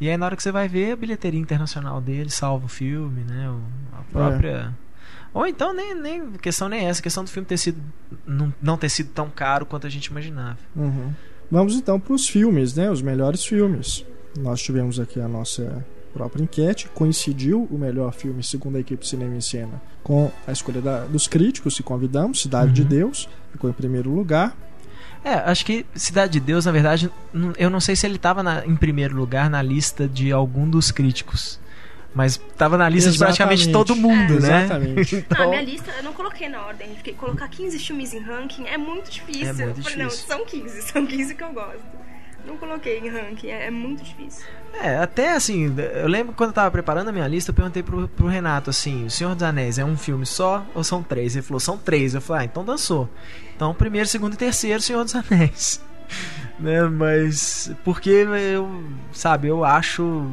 e 0.00 0.08
aí 0.08 0.16
na 0.16 0.26
hora 0.26 0.36
que 0.36 0.42
você 0.42 0.50
vai 0.50 0.68
ver 0.68 0.92
a 0.92 0.96
bilheteria 0.96 1.38
internacional 1.38 2.00
dele 2.00 2.28
salva 2.28 2.66
o 2.66 2.68
filme, 2.68 3.22
né? 3.22 3.48
A 3.92 4.02
própria. 4.12 4.48
É. 4.50 4.70
Ou 5.32 5.46
então 5.46 5.72
nem, 5.72 5.94
nem 5.94 6.32
questão 6.32 6.68
nem 6.68 6.86
essa, 6.86 7.00
a 7.00 7.02
questão 7.02 7.22
do 7.22 7.30
filme 7.30 7.46
ter 7.46 7.56
sido 7.56 7.80
não, 8.26 8.52
não 8.60 8.76
ter 8.76 8.88
sido 8.88 9.10
tão 9.10 9.30
caro 9.30 9.64
quanto 9.64 9.86
a 9.86 9.90
gente 9.90 10.06
imaginava. 10.06 10.58
Uhum. 10.74 11.12
Vamos 11.50 11.74
então 11.74 12.00
para 12.00 12.14
os 12.14 12.28
filmes, 12.28 12.74
né? 12.74 12.90
Os 12.90 13.00
melhores 13.00 13.44
filmes. 13.44 14.04
Nós 14.36 14.60
tivemos 14.60 14.98
aqui 14.98 15.20
a 15.20 15.28
nossa 15.28 15.84
própria 16.12 16.42
enquete, 16.42 16.88
coincidiu 16.94 17.66
o 17.70 17.78
melhor 17.78 18.12
filme 18.12 18.42
segundo 18.42 18.76
a 18.76 18.80
equipe 18.80 19.06
Cinema 19.06 19.34
em 19.34 19.40
Cena 19.40 19.80
com 20.02 20.30
a 20.46 20.52
escolha 20.52 20.80
da, 20.80 21.04
dos 21.04 21.26
críticos, 21.26 21.74
se 21.74 21.82
convidamos, 21.82 22.40
Cidade 22.40 22.68
uhum. 22.68 22.74
de 22.74 22.84
Deus, 22.84 23.28
ficou 23.50 23.70
em 23.70 23.72
primeiro 23.72 24.10
lugar. 24.10 24.56
É, 25.24 25.34
acho 25.34 25.64
que 25.64 25.86
Cidade 25.94 26.32
de 26.32 26.40
Deus, 26.40 26.66
na 26.66 26.72
verdade, 26.72 27.10
eu 27.56 27.70
não 27.70 27.80
sei 27.80 27.94
se 27.94 28.06
ele 28.06 28.16
estava 28.16 28.42
em 28.66 28.76
primeiro 28.76 29.16
lugar 29.16 29.48
na 29.48 29.62
lista 29.62 30.08
de 30.08 30.32
algum 30.32 30.68
dos 30.68 30.90
críticos. 30.90 31.60
Mas 32.14 32.32
estava 32.34 32.76
na 32.76 32.88
lista 32.88 33.08
exatamente. 33.08 33.32
de 33.32 33.38
praticamente 33.38 33.72
todo 33.72 33.96
mundo, 33.96 34.36
é. 34.36 34.40
né? 34.40 34.64
Exatamente. 34.64 35.16
então... 35.30 35.44
Ah, 35.46 35.48
minha 35.48 35.62
lista, 35.62 35.90
eu 35.96 36.02
não 36.02 36.12
coloquei 36.12 36.48
na 36.48 36.60
ordem. 36.60 36.90
Porque 36.94 37.12
colocar 37.12 37.48
15 37.48 37.78
filmes 37.78 38.12
em 38.12 38.18
ranking 38.18 38.66
é 38.66 38.76
muito 38.76 39.10
difícil. 39.10 39.48
É 39.48 39.52
muito 39.52 39.78
eu 39.78 39.82
falei, 39.82 40.06
difícil. 40.06 40.26
não, 40.28 40.38
são 40.38 40.44
15, 40.44 40.82
são 40.92 41.06
15 41.06 41.34
que 41.34 41.42
eu 41.42 41.52
gosto. 41.52 41.80
Não 42.46 42.56
coloquei 42.56 42.98
em 42.98 43.08
ranking, 43.08 43.48
é, 43.48 43.66
é, 43.66 43.70
muito 43.70 44.02
difícil. 44.02 44.44
É, 44.74 44.96
até 44.96 45.34
assim, 45.34 45.74
eu 45.94 46.08
lembro 46.08 46.34
quando 46.34 46.50
eu 46.50 46.54
tava 46.54 46.70
preparando 46.70 47.08
a 47.08 47.12
minha 47.12 47.28
lista, 47.28 47.50
eu 47.50 47.54
perguntei 47.54 47.82
pro, 47.82 48.08
pro 48.08 48.26
Renato 48.26 48.70
assim: 48.70 49.04
O 49.06 49.10
Senhor 49.10 49.34
dos 49.34 49.42
Anéis 49.42 49.78
é 49.78 49.84
um 49.84 49.96
filme 49.96 50.26
só 50.26 50.66
ou 50.74 50.82
são 50.82 51.02
três? 51.02 51.36
Ele 51.36 51.44
falou: 51.44 51.60
São 51.60 51.78
três. 51.78 52.14
Eu 52.14 52.20
falei: 52.20 52.42
Ah, 52.42 52.44
então 52.46 52.64
dançou. 52.64 53.08
Então, 53.54 53.72
primeiro, 53.74 54.08
segundo 54.08 54.34
e 54.34 54.36
terceiro, 54.36 54.82
Senhor 54.82 55.04
dos 55.04 55.14
Anéis. 55.14 55.80
né, 56.58 56.82
mas. 56.84 57.70
Porque 57.84 58.10
eu, 58.10 58.84
sabe, 59.12 59.48
eu 59.48 59.64
acho. 59.64 60.30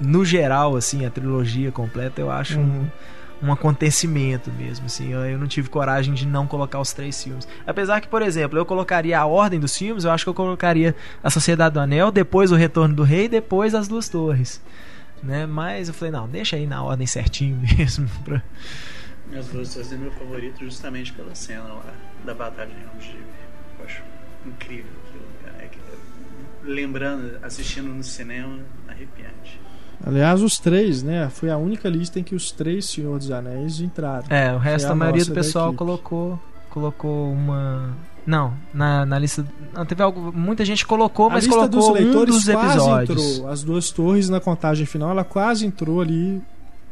No 0.00 0.24
geral, 0.24 0.76
assim, 0.76 1.04
a 1.04 1.10
trilogia 1.10 1.70
completa, 1.70 2.20
eu 2.20 2.30
acho. 2.30 2.58
Uhum. 2.58 2.82
Um, 2.82 2.88
um 3.42 3.50
acontecimento 3.50 4.50
mesmo, 4.52 4.86
assim. 4.86 5.10
Eu, 5.12 5.20
eu, 5.24 5.38
não 5.38 5.46
tive 5.46 5.68
coragem 5.68 6.12
de 6.12 6.26
não 6.26 6.46
colocar 6.46 6.80
os 6.80 6.92
três 6.92 7.22
filmes. 7.22 7.48
Apesar 7.66 8.00
que, 8.00 8.08
por 8.08 8.22
exemplo, 8.22 8.58
eu 8.58 8.66
colocaria 8.66 9.18
a 9.18 9.26
ordem 9.26 9.58
dos 9.58 9.76
filmes, 9.76 10.04
eu 10.04 10.10
acho 10.10 10.24
que 10.24 10.28
eu 10.28 10.34
colocaria 10.34 10.94
A 11.22 11.30
Sociedade 11.30 11.74
do 11.74 11.80
Anel, 11.80 12.10
depois 12.10 12.52
O 12.52 12.54
Retorno 12.54 12.94
do 12.94 13.02
Rei, 13.02 13.28
depois 13.28 13.74
As 13.74 13.88
Duas 13.88 14.08
Torres. 14.08 14.60
Né? 15.22 15.46
Mas 15.46 15.88
eu 15.88 15.94
falei, 15.94 16.12
não, 16.12 16.28
deixa 16.28 16.56
aí 16.56 16.66
na 16.66 16.82
ordem 16.82 17.06
certinho 17.06 17.60
mesmo. 17.76 18.08
Pra... 18.24 18.42
As 19.36 19.46
Duas 19.48 19.72
Torres 19.72 19.92
é 19.92 19.96
meu 19.96 20.10
favorito 20.12 20.60
justamente 20.60 21.12
pela 21.12 21.34
cena 21.34 21.64
lá 21.64 21.94
da 22.24 22.34
Batalha 22.34 22.70
de 22.70 22.84
Ramsgivir. 22.84 23.22
Eu 23.78 23.84
acho 23.84 24.02
incrível 24.44 24.90
aquilo. 25.06 25.60
É 25.64 25.66
que, 25.66 25.78
lembrando, 26.64 27.38
assistindo 27.42 27.88
no 27.88 28.02
cinema, 28.02 28.58
arrepiante. 28.88 29.59
Aliás, 30.04 30.42
os 30.42 30.58
três, 30.58 31.02
né? 31.02 31.28
Foi 31.28 31.50
a 31.50 31.56
única 31.56 31.88
lista 31.88 32.18
em 32.18 32.22
que 32.22 32.34
os 32.34 32.50
três 32.50 32.86
Senhor 32.86 33.18
dos 33.18 33.30
Anéis 33.30 33.80
entraram. 33.80 34.24
É, 34.30 34.54
o 34.54 34.58
resto, 34.58 34.88
a, 34.88 34.92
a 34.92 34.94
maioria 34.94 35.24
do 35.24 35.32
pessoal 35.32 35.72
colocou 35.74 36.38
colocou 36.70 37.32
uma. 37.32 37.94
Não, 38.24 38.54
na, 38.72 39.04
na 39.04 39.18
lista. 39.18 39.44
Não, 39.74 39.84
teve 39.84 40.02
algo. 40.02 40.32
Muita 40.32 40.64
gente 40.64 40.86
colocou, 40.86 41.26
a 41.26 41.30
mas 41.30 41.44
lista 41.44 41.58
colocou 41.58 41.80
dos 41.80 42.00
leitores 42.00 42.34
um 42.34 42.38
dos 42.38 42.48
quase 42.48 42.70
episódios. 42.70 43.36
Entrou. 43.36 43.50
As 43.50 43.62
duas 43.62 43.90
torres 43.90 44.28
na 44.28 44.40
contagem 44.40 44.86
final, 44.86 45.10
ela 45.10 45.24
quase 45.24 45.66
entrou 45.66 46.00
ali 46.00 46.40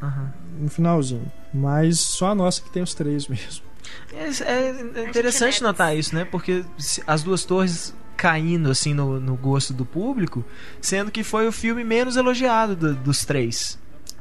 uhum. 0.03 0.29
no 0.61 0.69
finalzinho. 0.69 1.31
Mas 1.55 2.01
só 2.01 2.33
a 2.33 2.35
nossa 2.35 2.61
que 2.61 2.71
tem 2.71 2.83
os 2.83 2.93
três 2.93 3.29
mesmo. 3.29 3.65
É, 4.13 5.01
é 5.01 5.09
interessante 5.09 5.63
notar 5.63 5.97
isso, 5.97 6.15
né? 6.15 6.25
Porque 6.25 6.65
as 7.07 7.23
duas 7.23 7.45
torres 7.45 7.95
caindo 8.19 8.69
assim 8.71 8.93
no, 8.93 9.21
no 9.21 9.37
gosto 9.37 9.73
do 9.73 9.85
público, 9.85 10.45
sendo 10.81 11.11
que 11.11 11.23
foi 11.23 11.47
o 11.47 11.53
filme 11.53 11.85
menos 11.85 12.17
elogiado 12.17 12.75
do, 12.75 12.95
dos 12.95 13.25
três 13.25 13.79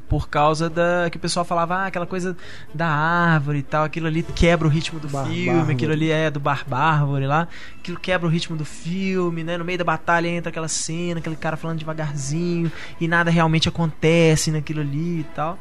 por 0.08 0.30
causa 0.30 0.70
da 0.70 1.10
que 1.12 1.18
o 1.18 1.20
pessoal 1.20 1.44
falava 1.44 1.76
ah, 1.76 1.88
aquela 1.88 2.06
coisa 2.06 2.38
da 2.74 2.88
árvore 2.88 3.60
e 3.60 3.64
tal, 3.64 3.84
aquilo 3.84 4.08
ali 4.08 4.24
quebra 4.24 4.66
o 4.66 4.72
ritmo 4.72 5.02
do 5.02 5.10
bar 5.10 5.26
filme, 5.26 5.48
bárvore. 5.48 5.74
aquilo 5.74 5.92
ali 5.92 6.12
é 6.12 6.32
do 6.32 6.40
bar 6.40 6.64
bárvore 6.66 7.28
lá, 7.28 7.48
aquilo 7.78 8.00
quebra 8.00 8.26
o 8.26 8.30
ritmo 8.30 8.56
do 8.56 8.64
filme, 8.64 9.44
né? 9.44 9.58
No 9.58 9.66
meio 9.66 9.78
da 9.78 9.84
batalha 9.84 10.30
entra 10.30 10.50
aquela 10.50 10.70
cena, 10.70 11.20
aquele 11.20 11.36
cara 11.36 11.58
falando 11.58 11.80
devagarzinho 11.80 12.72
e 13.02 13.08
nada 13.08 13.30
realmente 13.30 13.68
acontece 13.68 14.50
naquilo 14.50 14.80
ali 14.80 15.20
e 15.20 15.26
tal. 15.36 15.60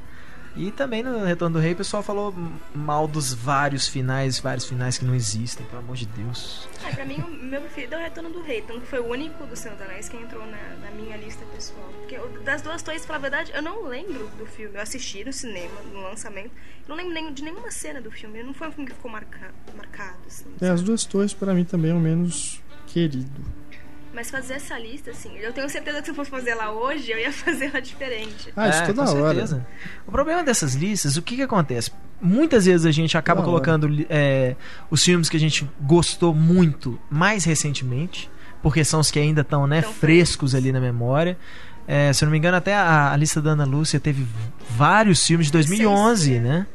E 0.56 0.70
também 0.70 1.02
no 1.02 1.24
Retorno 1.24 1.58
do 1.58 1.62
Rei 1.62 1.74
o 1.74 1.76
pessoal 1.76 2.02
falou 2.02 2.34
mal 2.74 3.06
dos 3.06 3.34
vários 3.34 3.86
finais, 3.86 4.38
vários 4.38 4.64
finais 4.64 4.96
que 4.96 5.04
não 5.04 5.14
existem, 5.14 5.66
pelo 5.66 5.80
amor 5.80 5.96
de 5.96 6.06
Deus. 6.06 6.66
É, 6.82 6.94
pra 6.94 7.04
mim, 7.04 7.16
o 7.16 7.30
meu 7.30 7.60
preferido 7.60 7.94
é 7.94 7.98
o 7.98 8.00
Retorno 8.00 8.30
do 8.30 8.42
Rei, 8.42 8.62
tanto 8.62 8.80
que 8.80 8.86
foi 8.86 9.00
o 9.00 9.06
único 9.06 9.44
do 9.46 9.54
Senhor 9.54 9.76
dos 9.76 9.86
Anéis 9.86 10.08
que 10.08 10.16
entrou 10.16 10.46
na, 10.46 10.76
na 10.80 10.90
minha 10.92 11.16
lista 11.18 11.44
pessoal. 11.54 11.92
Porque 11.98 12.18
das 12.42 12.62
duas 12.62 12.82
torres, 12.82 13.04
pra 13.04 13.16
falar 13.16 13.18
a 13.18 13.30
verdade, 13.30 13.52
eu 13.54 13.62
não 13.62 13.86
lembro 13.86 14.30
do 14.38 14.46
filme. 14.46 14.76
Eu 14.76 14.80
assisti 14.80 15.24
no 15.24 15.32
cinema, 15.32 15.74
no 15.92 16.00
lançamento, 16.00 16.50
não 16.88 16.96
lembro 16.96 17.12
nem, 17.12 17.32
de 17.32 17.42
nenhuma 17.42 17.70
cena 17.70 18.00
do 18.00 18.10
filme. 18.10 18.42
Não 18.42 18.54
foi 18.54 18.68
um 18.68 18.72
filme 18.72 18.88
que 18.88 18.96
ficou 18.96 19.10
marca, 19.10 19.52
marcado. 19.76 20.18
Assim, 20.26 20.46
é, 20.60 20.70
as 20.70 20.80
duas 20.82 21.04
torres, 21.04 21.34
para 21.34 21.52
mim, 21.52 21.64
também 21.64 21.90
é 21.90 21.94
o 21.94 22.00
menos 22.00 22.62
querido. 22.86 23.42
Mas 24.16 24.30
fazer 24.30 24.54
essa 24.54 24.78
lista, 24.78 25.10
assim, 25.10 25.36
eu 25.36 25.52
tenho 25.52 25.68
certeza 25.68 25.98
que 25.98 26.06
se 26.06 26.10
eu 26.10 26.14
fosse 26.14 26.30
fazer 26.30 26.48
ela 26.48 26.72
hoje, 26.72 27.12
eu 27.12 27.18
ia 27.18 27.30
fazer 27.44 27.66
ela 27.66 27.82
diferente. 27.82 28.50
Ah, 28.56 28.70
isso 28.70 28.82
é, 28.82 28.86
toda 28.86 29.04
com 29.04 29.20
hora. 29.20 29.34
Certeza. 29.34 29.66
O 30.06 30.10
problema 30.10 30.42
dessas 30.42 30.74
listas, 30.74 31.18
o 31.18 31.22
que 31.22 31.36
que 31.36 31.42
acontece? 31.42 31.92
Muitas 32.18 32.64
vezes 32.64 32.86
a 32.86 32.90
gente 32.90 33.14
acaba 33.18 33.42
toda 33.42 33.50
colocando 33.50 34.06
é, 34.08 34.56
os 34.90 35.04
filmes 35.04 35.28
que 35.28 35.36
a 35.36 35.40
gente 35.40 35.70
gostou 35.82 36.34
muito 36.34 36.98
mais 37.10 37.44
recentemente, 37.44 38.30
porque 38.62 38.82
são 38.86 39.00
os 39.00 39.10
que 39.10 39.18
ainda 39.18 39.42
estão 39.42 39.66
né, 39.66 39.82
frescos 39.82 40.54
ali 40.54 40.72
na 40.72 40.80
memória. 40.80 41.36
É, 41.86 42.10
se 42.10 42.24
eu 42.24 42.26
não 42.26 42.32
me 42.32 42.38
engano, 42.38 42.56
até 42.56 42.74
a, 42.74 43.12
a, 43.12 43.16
lista 43.18 43.42
da 43.42 43.50
Ana 43.50 43.66
Lúcia 43.66 44.00
teve 44.00 44.26
vários 44.70 45.26
filmes 45.26 45.48
de 45.48 45.52
2011, 45.52 46.24
Sei, 46.24 46.40
né? 46.40 46.66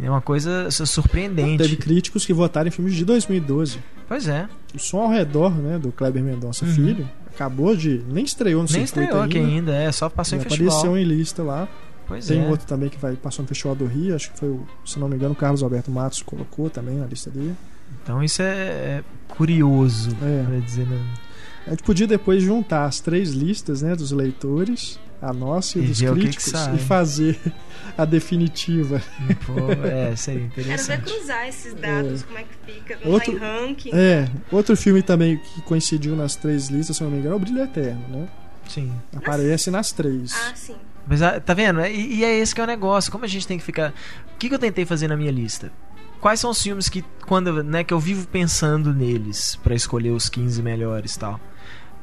É 0.00 0.08
uma 0.08 0.20
coisa 0.20 0.70
surpreendente. 0.70 1.64
Teve 1.64 1.76
críticos 1.76 2.24
que 2.24 2.32
votaram 2.32 2.68
em 2.68 2.70
filmes 2.70 2.94
de 2.94 3.04
2012. 3.04 3.80
Pois 4.08 4.28
é. 4.28 4.48
O 4.74 4.78
som 4.78 5.02
ao 5.02 5.10
redor, 5.10 5.50
né, 5.50 5.78
do 5.78 5.90
Kleber 5.90 6.22
Mendonça 6.22 6.64
uhum. 6.64 6.72
Filho, 6.72 7.08
acabou 7.26 7.76
de. 7.76 8.02
Nem 8.08 8.24
estreou 8.24 8.62
no 8.62 8.68
Nem 8.70 8.82
estreou 8.82 9.20
aqui 9.20 9.38
ainda, 9.38 9.74
é, 9.74 9.90
só 9.90 10.08
passou 10.08 10.38
em 10.38 10.40
festival. 10.42 10.78
Apareceu 10.78 10.98
em 10.98 11.04
lista 11.04 11.42
lá. 11.42 11.68
Pois 12.06 12.26
Tem 12.26 12.44
é. 12.44 12.48
outro 12.48 12.66
também 12.66 12.88
que 12.88 12.98
vai 12.98 13.16
passou 13.16 13.42
no 13.42 13.48
Festival 13.48 13.74
do 13.74 13.84
Rio, 13.84 14.14
acho 14.14 14.30
que 14.30 14.38
foi, 14.38 14.48
o, 14.48 14.66
se 14.84 14.98
não 14.98 15.08
me 15.08 15.16
engano, 15.16 15.32
o 15.32 15.36
Carlos 15.36 15.62
Alberto 15.62 15.90
Matos 15.90 16.22
colocou 16.22 16.70
também 16.70 16.96
na 16.96 17.06
lista 17.06 17.30
dele. 17.30 17.56
Então 18.02 18.22
isso 18.22 18.42
é, 18.42 18.44
é 18.46 19.04
curioso, 19.26 20.16
é. 20.22 20.44
pra 20.44 20.58
dizer. 20.60 20.86
Né? 20.86 21.04
A 21.66 21.70
gente 21.70 21.82
podia 21.82 22.06
depois 22.06 22.42
juntar 22.42 22.84
as 22.84 23.00
três 23.00 23.30
listas, 23.30 23.82
né, 23.82 23.96
dos 23.96 24.12
leitores, 24.12 25.00
a 25.20 25.32
nossa 25.32 25.78
e, 25.78 25.84
e 25.84 25.86
dos 25.86 26.00
críticos, 26.00 26.52
que 26.52 26.70
que 26.70 26.76
e 26.76 26.78
fazer 26.78 27.38
a 27.96 28.04
definitiva. 28.04 29.00
Pô, 29.46 29.72
é, 29.86 30.14
seria 30.16 30.44
interessante. 30.44 30.86
Quero 30.86 31.04
ver 31.04 31.18
cruzar 31.18 31.48
esses 31.48 31.74
dados, 31.74 32.22
é. 32.22 32.26
como 32.26 32.38
é 32.38 32.42
que 32.42 32.72
fica, 32.72 32.98
não 33.04 33.12
outro, 33.12 33.38
tá 33.38 33.38
em 33.38 33.66
ranking. 33.66 33.90
É, 33.92 34.28
outro 34.50 34.76
filme 34.76 35.02
também 35.02 35.38
que 35.38 35.62
coincidiu 35.62 36.14
nas 36.14 36.36
três 36.36 36.68
listas, 36.68 36.96
se 36.96 37.02
não 37.02 37.10
me 37.10 37.18
engano, 37.18 37.34
é 37.34 37.36
o 37.36 37.40
Brilho 37.40 37.62
Eterno, 37.62 38.08
né? 38.08 38.28
Sim. 38.68 38.92
Aparece 39.14 39.70
nas 39.70 39.92
três. 39.92 40.32
Ah, 40.34 40.52
sim. 40.54 40.76
Mas 41.06 41.22
ah, 41.22 41.40
tá 41.40 41.54
vendo? 41.54 41.80
E, 41.86 42.16
e, 42.16 42.24
é 42.24 42.36
esse 42.38 42.54
que 42.54 42.60
é 42.60 42.64
o 42.64 42.66
negócio. 42.66 43.12
Como 43.12 43.24
a 43.24 43.28
gente 43.28 43.46
tem 43.46 43.58
que 43.58 43.64
ficar. 43.64 43.94
O 44.34 44.38
que, 44.38 44.48
que 44.48 44.54
eu 44.54 44.58
tentei 44.58 44.84
fazer 44.84 45.06
na 45.08 45.16
minha 45.16 45.30
lista? 45.30 45.70
Quais 46.20 46.40
são 46.40 46.50
os 46.50 46.60
filmes 46.60 46.88
que 46.88 47.04
quando 47.26 47.62
né, 47.62 47.84
que 47.84 47.94
eu 47.94 48.00
vivo 48.00 48.26
pensando 48.26 48.92
neles 48.92 49.56
para 49.62 49.74
escolher 49.74 50.10
os 50.10 50.28
15 50.28 50.62
melhores 50.62 51.14
e 51.14 51.18
tal? 51.18 51.40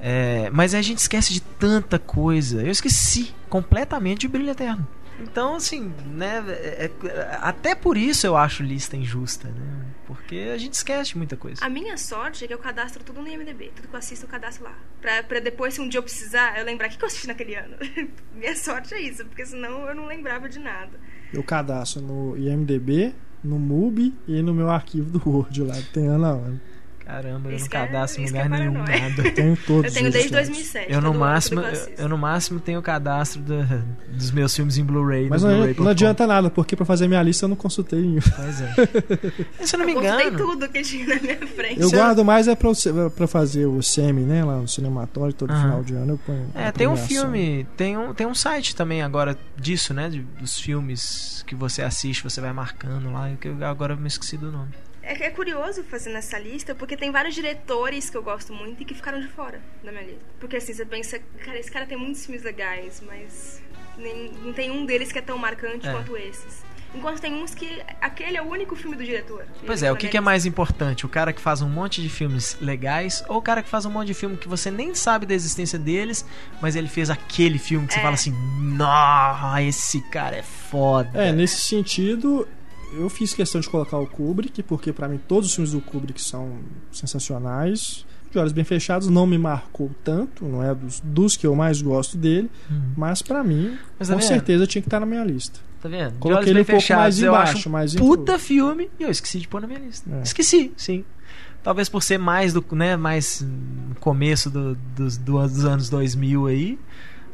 É, 0.06 0.50
mas 0.50 0.76
a 0.76 0.82
gente 0.82 0.98
esquece 0.98 1.32
de 1.32 1.40
tanta 1.40 1.98
coisa. 1.98 2.62
Eu 2.62 2.72
esqueci 2.72 3.34
completamente 3.48 4.20
de 4.20 4.28
Brilho 4.28 4.50
Eterno. 4.50 4.86
Então, 5.18 5.56
assim, 5.56 5.94
né? 6.06 6.44
É, 6.50 6.92
é, 7.06 7.38
até 7.40 7.74
por 7.74 7.98
isso 7.98 8.28
eu 8.28 8.36
acho 8.36 8.64
lista 8.64 8.98
injusta, 8.98 9.48
né? 9.48 9.86
Porque 10.06 10.52
a 10.54 10.58
gente 10.58 10.74
esquece 10.74 11.18
muita 11.18 11.38
coisa. 11.38 11.64
A 11.64 11.70
minha 11.70 11.98
sorte 11.98 12.44
é 12.44 12.48
que 12.48 12.54
eu 12.54 12.58
cadastro 12.58 13.02
tudo 13.02 13.22
no 13.22 13.30
IMDB. 13.30 13.72
Tudo 13.74 13.88
que 13.88 13.96
eu 13.96 14.00
assisto, 14.00 14.26
eu 14.26 14.30
cadastro 14.30 14.66
lá. 14.66 14.76
Pra, 15.00 15.24
pra 15.24 15.40
depois, 15.40 15.76
se 15.76 15.80
um 15.80 15.88
dia 15.88 16.00
eu 16.00 16.04
precisar, 16.04 16.60
eu 16.60 16.66
lembrar 16.66 16.90
o 16.90 16.92
que 16.92 17.02
eu 17.02 17.08
assisti 17.08 17.28
naquele 17.28 17.56
ano. 17.56 17.78
minha 18.36 18.58
sorte 18.58 18.94
é 18.94 19.00
isso, 19.00 19.24
porque 19.24 19.46
senão 19.46 19.88
eu 19.88 19.96
não 19.96 20.06
lembrava 20.06 20.50
de 20.50 20.60
nada. 20.60 21.00
Eu 21.32 21.42
cadastro 21.44 22.02
no 22.02 22.38
IMDB, 22.38 23.16
no 23.42 23.58
MUBI 23.58 24.14
e 24.28 24.42
no 24.42 24.54
meu 24.54 24.70
arquivo 24.70 25.18
do 25.18 25.30
Word 25.30 25.64
lá, 25.64 25.76
tem 25.94 26.08
ano 26.08 26.26
a 26.26 26.30
ano. 26.30 26.62
Caramba, 27.14 27.50
eu 27.52 27.60
não 27.60 27.66
é- 27.66 27.70
cadastro 27.70 28.22
em 28.22 28.26
lugar 28.26 28.46
é 28.46 28.50
nenhum, 28.50 28.74
nada. 28.74 28.94
Eu 29.28 29.34
tenho 29.34 29.58
todos 29.68 29.86
Eu 29.86 29.94
tenho 29.94 30.08
os 30.08 30.14
desde 30.14 30.30
sites. 30.30 30.32
2007. 30.50 30.92
Eu 30.94 31.02
no 31.02 31.14
máximo, 31.14 31.60
eu 31.62 31.66
eu, 31.66 31.72
assisto. 31.72 32.02
eu 32.02 32.10
no 32.10 32.18
máximo 32.18 32.60
tenho 32.60 32.80
o 32.80 32.82
cadastro 32.82 33.42
da- 33.42 33.82
dos 34.10 34.32
meus 34.32 34.56
filmes 34.56 34.78
em 34.78 34.84
Blu-ray. 34.84 35.30
Mas 35.30 35.44
não, 35.44 35.52
Blu-ray.com. 35.52 35.84
não 35.84 35.92
adianta 35.92 36.26
nada, 36.28 36.50
porque 36.50 36.76
pra 36.76 36.86
fazer 36.86 37.08
minha 37.08 37.22
lista 37.22 37.46
eu 37.46 37.50
não 37.50 37.56
consultei 37.56 38.02
nenhum. 38.02 38.20
Pois 38.36 38.62
é. 38.62 39.66
Se 39.66 39.76
eu 39.76 39.80
não 39.80 39.86
me 39.86 39.94
Eu 39.94 40.02
consultei 40.02 40.28
engano. 40.28 40.38
tudo 40.38 40.70
que 40.70 40.82
tinha 40.82 41.06
na 41.08 41.22
minha 41.22 41.38
frente. 41.48 41.82
Eu 41.82 41.92
guardo 41.92 42.26
mais 42.26 42.48
é 42.48 42.56
pra, 42.56 42.70
pra 43.16 43.28
fazer 43.28 43.66
o 43.66 43.82
SEMI, 43.82 44.22
né? 44.24 44.44
Lá 44.44 44.58
no 44.58 44.68
cinematório, 44.68 45.34
todo 45.34 45.54
final 45.54 45.84
de 45.84 45.94
ano 45.94 46.14
eu 46.14 46.18
ponho. 46.18 46.50
É, 46.56 46.72
tem 46.72 46.88
um 46.88 46.98
filme, 46.98 47.68
tem 47.78 47.98
um, 47.98 48.14
tem 48.14 48.26
um 48.26 48.34
site 48.36 48.76
também 48.76 49.02
agora 49.04 49.38
disso, 49.58 49.94
né? 49.94 50.10
de- 50.10 50.22
dos 50.22 50.60
filmes 50.60 51.44
que 51.48 51.54
você 51.56 51.82
assiste, 51.82 52.24
você 52.24 52.42
vai 52.42 52.52
marcando 52.54 53.12
lá. 53.12 53.30
que 53.40 53.48
eu 53.48 53.66
agora 53.66 53.94
eu 53.94 53.98
me 53.98 54.08
esqueci 54.08 54.38
do 54.38 54.52
nome. 54.52 54.72
É, 55.04 55.26
é 55.26 55.30
curioso 55.30 55.84
fazendo 55.84 56.16
essa 56.18 56.40
lista, 56.40 56.74
porque 56.74 56.96
tem 56.96 57.12
vários 57.12 57.36
diretores 57.36 58.10
que 58.10 58.16
eu 58.18 58.24
gosto 58.24 58.54
muito 58.54 58.82
e 58.82 58.86
que 58.86 58.94
ficaram 58.94 59.20
de 59.20 59.28
fora 59.28 59.60
da 59.84 59.92
minha 59.92 60.04
lista. 60.04 60.22
Porque 60.40 60.56
assim, 60.58 60.74
você 60.74 60.86
pensa, 60.86 61.20
cara, 61.44 61.60
esse 61.60 61.70
cara 61.72 61.86
tem 61.86 61.98
muitos 61.98 62.26
filmes 62.26 62.44
legais, 62.44 63.02
mas 63.06 63.62
nem, 63.98 64.32
não 64.44 64.54
tem 64.54 64.72
um 64.72 64.86
deles 64.86 65.12
que 65.12 65.20
é 65.20 65.22
tão 65.22 65.38
marcante 65.38 65.88
É. 65.88 65.92
quanto 65.92 66.16
esses. 66.18 66.64
Enquanto 66.96 67.20
tem 67.20 67.34
uns 67.34 67.56
que 67.56 67.82
aquele 68.00 68.38
é 68.38 68.42
o 68.42 68.46
único 68.46 68.76
filme 68.76 68.96
do 68.96 69.04
diretor. 69.04 69.48
Pois 69.66 69.82
é, 69.82 69.88
tá 69.88 69.94
o 69.94 69.98
que, 69.98 70.08
que 70.08 70.16
é 70.16 70.22
mais 70.22 70.46
importante? 70.46 71.08
O 71.08 71.10
cara 71.10 71.34
que 71.34 71.42
faz 71.42 71.60
um 71.60 71.68
monte 71.68 72.04
de 72.04 72.08
filmes 72.08 72.56
legais 72.62 73.24
ou 73.28 73.38
o 73.38 73.42
cara 73.42 73.64
que 73.64 73.70
faz 73.70 73.84
um 73.86 73.90
monte 73.90 74.08
de 74.08 74.14
filme 74.14 74.38
que 74.38 74.48
você 74.48 74.70
nem 74.70 74.94
sabe 74.94 75.26
da 75.26 75.34
existência 75.34 75.80
deles, 75.80 76.24
mas 76.62 76.76
ele 76.76 76.88
fez 76.88 77.10
aquele 77.10 77.58
filme 77.58 77.88
que 77.88 77.94
você 77.94 78.00
É. 78.00 78.04
fala 78.04 78.14
assim: 78.14 78.32
Nossa, 78.78 79.62
esse 79.64 80.02
cara 80.02 80.36
é 80.36 80.44
foda. 80.44 81.10
É, 81.20 81.32
nesse 81.32 81.62
sentido, 81.62 82.48
eu 82.98 83.10
fiz 83.10 83.34
questão 83.34 83.60
de 83.62 83.70
colocar 83.70 83.98
o 83.98 84.08
Kubrick, 84.08 84.62
porque 84.64 84.92
pra 84.94 85.08
mim 85.08 85.20
todos 85.28 85.50
os 85.50 85.56
filmes 85.56 85.72
do 85.72 85.82
Kubrick 85.82 86.22
são 86.22 86.58
sensacionais. 86.92 88.06
De 88.32 88.40
Olhos 88.40 88.52
Bem 88.52 88.64
Fechados 88.64 89.10
não 89.10 89.28
me 89.28 89.38
marcou 89.38 89.92
tanto, 90.04 90.44
não 90.44 90.64
é 90.64 90.74
dos, 90.74 91.00
dos 91.02 91.38
que 91.38 91.46
eu 91.46 91.56
mais 91.56 91.82
gosto 91.84 92.18
dele, 92.18 92.50
Hum. 92.72 92.82
mas 92.98 93.22
pra 93.22 93.44
mim, 93.44 93.78
Mas 94.00 94.08
tá 94.08 94.16
com 94.16 94.20
vendo? 94.20 94.28
certeza 94.28 94.66
tinha 94.66 94.82
que 94.82 94.88
estar 94.88 95.00
na 95.00 95.06
minha 95.06 95.24
lista. 95.24 95.60
Tá 95.80 95.88
vendo? 95.88 96.14
Coloquei 96.18 96.52
ele 96.52 96.62
um 96.62 96.66
pouco 96.66 96.82
Fechados, 96.82 97.20
mais 97.20 97.22
embaixo, 97.22 97.70
um 97.70 97.72
mas 97.72 97.94
puta 97.96 98.40
filme 98.40 98.90
e 99.00 99.04
eu 99.04 99.10
esqueci 99.12 99.38
de 99.40 99.48
pôr 99.48 99.62
na 99.62 99.68
minha 99.68 99.80
lista. 99.80 100.10
É. 100.16 100.24
Esqueci, 100.24 100.72
sim. 100.76 101.04
Talvez 101.62 101.88
por 101.90 102.02
ser 102.02 102.18
mais 102.18 102.54
do, 102.54 102.66
né, 102.72 102.98
mais 102.98 103.46
no 103.90 103.96
começo 104.00 104.50
do- 104.50 104.76
dos, 104.96 105.16
do- 105.18 105.40
dos 105.48 105.64
anos 105.66 105.88
2000 105.90 106.48
aí, 106.48 106.80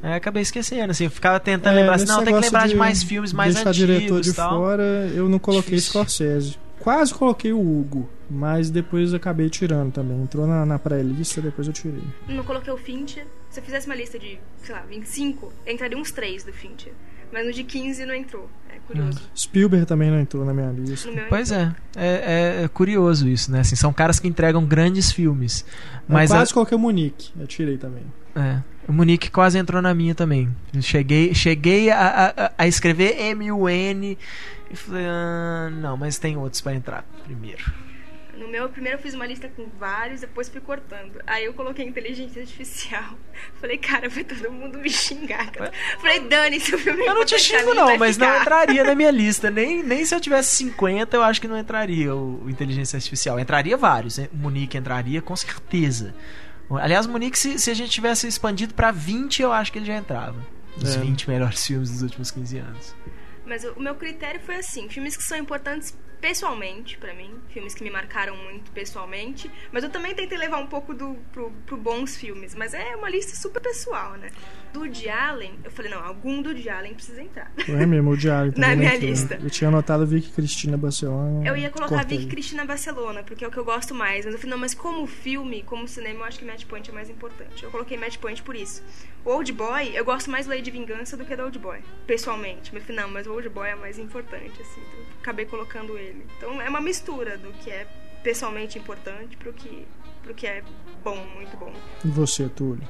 é, 0.04 0.16
acabei 0.16 0.42
esquecendo, 0.42 0.92
assim, 0.92 1.06
eu 1.06 1.12
ficava 1.12 1.40
tentando 1.40 1.74
É, 1.78 1.80
lembrar 1.82 1.96
assim, 1.96 2.06
não, 2.06 2.24
tem 2.24 2.34
que 2.34 2.40
lembrar 2.42 2.68
de, 2.68 2.76
mais 2.76 3.04
filmes 3.04 3.34
mais 3.34 3.54
deixar 3.56 3.70
antigos 3.72 3.88
diretor 3.98 4.22
de 4.22 4.34
tal. 4.34 4.58
fora, 4.60 4.84
eu 5.14 5.28
não 5.30 5.40
coloquei 5.40 5.76
Difícil. 5.76 5.92
Scorsese. 5.92 6.58
Quase 6.80 7.14
coloquei 7.14 7.52
o 7.52 7.60
Hugo, 7.60 8.10
mas 8.30 8.70
depois 8.70 9.12
eu 9.12 9.18
acabei 9.18 9.50
tirando 9.50 9.92
também. 9.92 10.22
Entrou 10.22 10.48
na, 10.48 10.66
na 10.66 10.80
pré-lista, 10.80 11.42
depois 11.42 11.68
eu 11.68 11.74
tirei. 11.74 12.02
Não 12.30 12.44
coloquei 12.44 12.72
o 12.72 12.78
Fincher. 12.78 13.26
Se 13.50 13.60
eu 13.60 13.64
fizesse 13.66 13.86
uma 13.88 13.96
lista 13.96 14.18
de, 14.18 14.40
sei 14.64 14.74
lá, 14.74 14.82
25, 14.90 15.52
entraria 15.68 15.98
uns 15.98 16.12
3 16.12 16.46
do 16.46 16.54
Fincher. 16.54 16.94
Mas 17.34 17.46
no 17.46 17.52
de 17.52 17.64
15 17.66 18.06
não 18.06 18.14
entrou. 18.16 18.50
É 18.74 18.78
curioso. 18.88 19.20
Spielberg 19.38 19.86
também 19.86 20.10
não 20.10 20.20
entrou 20.22 20.46
na 20.46 20.54
minha 20.54 20.72
lista. 20.72 21.10
Pois 21.28 21.52
é, 21.52 21.72
é, 21.98 22.64
é 22.64 22.68
curioso 22.70 23.28
isso, 23.28 23.52
né? 23.52 23.60
Assim, 23.60 23.76
são 23.76 23.92
caras 23.92 24.20
que 24.20 24.28
entregam 24.28 24.66
grandes 24.66 25.12
filmes. 25.12 25.66
Mas 26.08 26.30
eu 26.32 26.38
a- 26.38 26.40
quase 26.40 26.54
coloquei 26.54 26.76
o 26.78 26.80
Munique, 26.80 27.32
eu 27.40 27.46
tirei 27.46 27.78
também. 27.78 28.04
É. 28.36 28.60
O 28.90 28.92
Munique 28.92 29.30
quase 29.30 29.60
entrou 29.60 29.84
na 29.84 29.94
minha 29.94 30.16
também. 30.16 30.50
Eu 30.74 30.82
cheguei, 30.82 31.32
cheguei 31.36 31.92
a, 31.92 32.34
a, 32.36 32.52
a 32.58 32.68
escrever 32.68 33.22
M-U-N 33.22 34.18
e 34.72 34.76
falei, 34.76 35.06
ah, 35.08 35.70
não, 35.72 35.96
mas 35.96 36.18
tem 36.18 36.36
outros 36.36 36.60
pra 36.60 36.74
entrar 36.74 37.06
primeiro. 37.24 37.64
No 38.36 38.48
meu, 38.48 38.68
primeiro 38.70 38.98
eu 38.98 39.02
fiz 39.02 39.14
uma 39.14 39.28
lista 39.28 39.48
com 39.50 39.68
vários, 39.78 40.22
depois 40.22 40.50
fui 40.50 40.60
cortando. 40.60 41.22
Aí 41.28 41.46
eu 41.46 41.54
coloquei 41.54 41.86
inteligência 41.86 42.42
artificial. 42.42 43.14
Falei, 43.60 43.78
cara, 43.78 44.08
vai 44.10 44.24
todo 44.24 44.50
mundo 44.50 44.80
me 44.80 44.90
xingar. 44.90 45.52
cara. 45.52 45.72
Falei, 46.00 46.22
Dani, 46.22 46.58
seu 46.60 46.80
filme 46.80 47.06
Eu 47.06 47.14
não 47.14 47.26
te 47.26 47.38
xingo 47.38 47.74
não, 47.76 47.98
mas 47.98 48.18
não 48.18 48.28
ficar. 48.28 48.42
entraria 48.42 48.84
na 48.86 48.96
minha 48.96 49.12
lista. 49.12 49.52
Nem, 49.52 49.84
nem 49.84 50.06
se 50.06 50.16
eu 50.16 50.22
tivesse 50.22 50.56
50, 50.56 51.18
eu 51.18 51.22
acho 51.22 51.42
que 51.42 51.50
não 51.50 51.60
entraria 51.60 52.16
o, 52.16 52.46
o 52.46 52.50
Inteligência 52.50 52.96
Artificial. 52.96 53.38
Entraria 53.40 53.76
vários, 53.76 54.18
né? 54.18 54.30
O 54.34 54.38
Munique 54.38 54.78
entraria 54.78 55.22
com 55.22 55.36
certeza. 55.36 56.16
Aliás, 56.78 57.06
o 57.06 57.10
Munique, 57.12 57.38
se, 57.38 57.58
se 57.60 57.72
a 57.72 57.74
gente 57.74 57.92
tivesse 57.92 58.28
expandido 58.28 58.74
pra 58.74 58.92
20, 58.92 59.42
eu 59.42 59.52
acho 59.52 59.72
que 59.72 59.80
ele 59.80 59.86
já 59.86 59.96
entrava. 59.98 60.46
Os 60.78 60.96
É. 60.96 61.00
20 61.00 61.30
melhores 61.30 61.66
filmes 61.66 61.90
dos 61.90 62.02
últimos 62.02 62.32
15 62.32 62.58
anos. 62.60 62.96
Mas 63.46 63.64
o 63.64 63.74
o 63.74 63.82
meu 63.82 63.96
critério 63.96 64.40
foi 64.40 64.56
assim: 64.56 64.88
filmes 64.90 65.18
que 65.18 65.24
são 65.24 65.38
importantes 65.38 65.98
pessoalmente 66.22 66.98
pra 66.98 67.14
mim, 67.14 67.34
filmes 67.50 67.74
que 67.74 67.82
me 67.84 67.90
marcaram 67.90 68.36
muito 68.36 68.70
pessoalmente, 68.72 69.50
mas 69.72 69.84
eu 69.86 69.90
também 69.90 70.14
tentei 70.14 70.38
levar 70.38 70.58
um 70.58 70.68
pouco 70.68 70.94
do, 70.94 71.16
pro, 71.32 71.50
pro 71.66 71.78
bons 71.78 72.18
filmes, 72.18 72.54
mas 72.54 72.74
é 72.74 72.94
uma 72.98 73.10
lista 73.10 73.36
super 73.38 73.62
pessoal, 73.62 74.14
né? 74.18 74.30
Do 74.74 74.82
Woody 74.82 75.10
Allen, 75.10 75.60
eu 75.64 75.72
falei, 75.72 75.92
não, 75.92 76.04
algum 76.04 76.42
do 76.42 76.50
Woody 76.50 76.70
Allen 76.70 76.94
precisa 76.94 77.22
entrar. 77.22 77.52
É 77.68 77.86
mesmo, 77.86 78.12
o 78.12 78.18
Diário 78.18 78.52
também. 78.54 78.70
Na 78.70 78.76
minha 78.76 78.96
entrou. 78.96 79.10
lista. 79.10 79.40
Eu 79.42 79.50
tinha 79.50 79.68
anotado 79.68 80.06
Vicky 80.06 80.30
Cristina 80.30 80.78
Barcelona. 80.78 81.48
Eu 81.48 81.58
ia 81.58 81.70
colocar. 81.70 82.06
Vicky 82.06 82.28
Cristina 82.28 82.66
Barcelona, 82.66 83.24
porque 83.24 83.44
é 83.44 83.48
o 83.48 83.52
que 83.52 83.58
eu 83.58 83.66
gosto 83.66 83.96
mais. 83.96 84.26
Mas 84.26 84.34
eu 84.34 84.40
falei, 84.40 84.52
não, 84.52 84.58
mas 84.60 84.74
como 84.74 85.06
filme, 85.08 85.64
como 85.64 85.88
cinema, 85.88 86.20
eu 86.20 86.26
acho 86.26 86.40
que 86.40 86.46
Match 86.46 86.66
Point 86.66 86.90
é 86.90 86.94
mais 86.94 87.10
importante. 87.10 87.64
Eu 87.64 87.72
coloquei 87.72 87.98
Match 87.98 88.18
Point 88.18 88.42
por 88.44 88.56
isso. 88.56 88.84
O 89.26 89.32
Old 89.32 89.52
Boy, 89.52 89.92
eu 89.96 90.06
gosto 90.06 90.30
mais 90.30 90.46
do 90.46 90.54
Lady 90.54 90.72
Vingança 90.72 91.18
do 91.18 91.26
que 91.26 91.36
do 91.36 91.44
Old 91.44 91.58
Boy, 91.60 91.80
pessoalmente. 92.06 92.72
Mas 92.74 92.84
eu 92.84 92.88
falei, 92.88 93.02
não, 93.02 93.10
mas 93.12 93.28
o 93.28 93.34
Old 93.34 93.50
Boy 93.50 93.70
é 93.70 93.76
mais 93.76 93.98
importante, 94.00 94.62
assim. 94.62 94.82
Então, 94.82 95.06
acabei 95.22 95.46
colocando 95.46 95.98
ele. 95.98 96.26
Então 96.38 96.62
é 96.62 96.70
uma 96.70 96.82
mistura 96.82 97.38
do 97.38 97.52
que 97.54 97.70
é 97.70 97.88
pessoalmente 98.24 98.78
importante 98.78 99.38
pro 99.38 99.54
que, 99.54 99.86
pro 100.24 100.34
que 100.34 100.46
é 100.48 100.64
bom, 101.04 101.18
muito 101.36 101.56
bom. 101.58 101.74
E 102.04 102.08
você, 102.08 102.48
Túlio? 102.50 102.88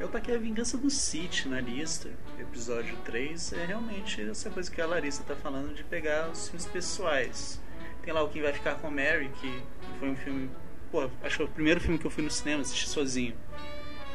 Eu 0.00 0.08
taquei 0.08 0.36
a 0.36 0.38
Vingança 0.38 0.78
do 0.78 0.88
City 0.90 1.48
na 1.48 1.60
lista, 1.60 2.08
episódio 2.38 2.96
3. 3.04 3.52
É 3.54 3.64
realmente 3.66 4.22
essa 4.22 4.48
coisa 4.48 4.70
que 4.70 4.80
a 4.80 4.86
Larissa 4.86 5.24
tá 5.24 5.34
falando 5.34 5.74
de 5.74 5.82
pegar 5.82 6.30
os 6.30 6.48
filmes 6.48 6.66
pessoais. 6.66 7.60
Tem 8.02 8.12
lá 8.14 8.22
o 8.22 8.28
Quem 8.28 8.40
Vai 8.42 8.52
Ficar 8.52 8.76
com 8.76 8.90
Mary, 8.90 9.28
que 9.40 9.62
foi 9.98 10.08
um 10.10 10.16
filme. 10.16 10.50
Pô, 10.92 11.02
acho 11.02 11.10
que 11.30 11.36
foi 11.36 11.46
o 11.46 11.48
primeiro 11.48 11.80
filme 11.80 11.98
que 11.98 12.06
eu 12.06 12.10
fui 12.10 12.22
no 12.22 12.30
cinema, 12.30 12.62
assisti 12.62 12.88
sozinho. 12.88 13.34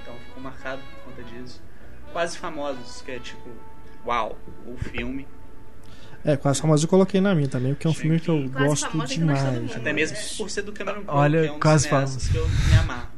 Então 0.02 0.16
ficou 0.26 0.42
marcado 0.42 0.82
por 0.82 1.12
conta 1.12 1.24
disso. 1.24 1.62
Quase 2.14 2.38
Famosos, 2.38 3.02
que 3.02 3.12
é 3.12 3.20
tipo, 3.20 3.50
uau, 4.06 4.38
o 4.66 4.78
filme. 4.78 5.28
É, 6.24 6.38
Quase 6.38 6.62
Famosos 6.62 6.84
eu 6.86 6.90
coloquei 6.90 7.20
na 7.20 7.36
minha 7.36 7.50
também, 7.50 7.74
porque 7.74 7.86
é 7.86 7.90
um 7.90 7.94
Sim. 7.94 8.00
filme 8.02 8.20
que 8.22 8.30
eu 8.30 8.50
Quase 8.50 8.68
gosto 8.68 8.90
Famosos 8.90 9.12
é 9.12 9.20
demais. 9.20 9.44
mundo. 9.62 9.74
Até 9.76 9.92
mesmo 9.92 10.18
por 10.38 10.50
ser 10.50 10.62
do 10.62 10.72
Cameron 10.72 11.04
Crowe, 11.04 11.20
Olha, 11.20 11.42
que 11.42 11.48
é 11.48 11.52
um 11.52 11.54
dos 11.56 11.62
Quase 11.62 11.84
cineastas 11.84 12.28
que 12.30 12.38
eu 12.38 12.48
me 12.48 12.78
amarro. 12.80 13.13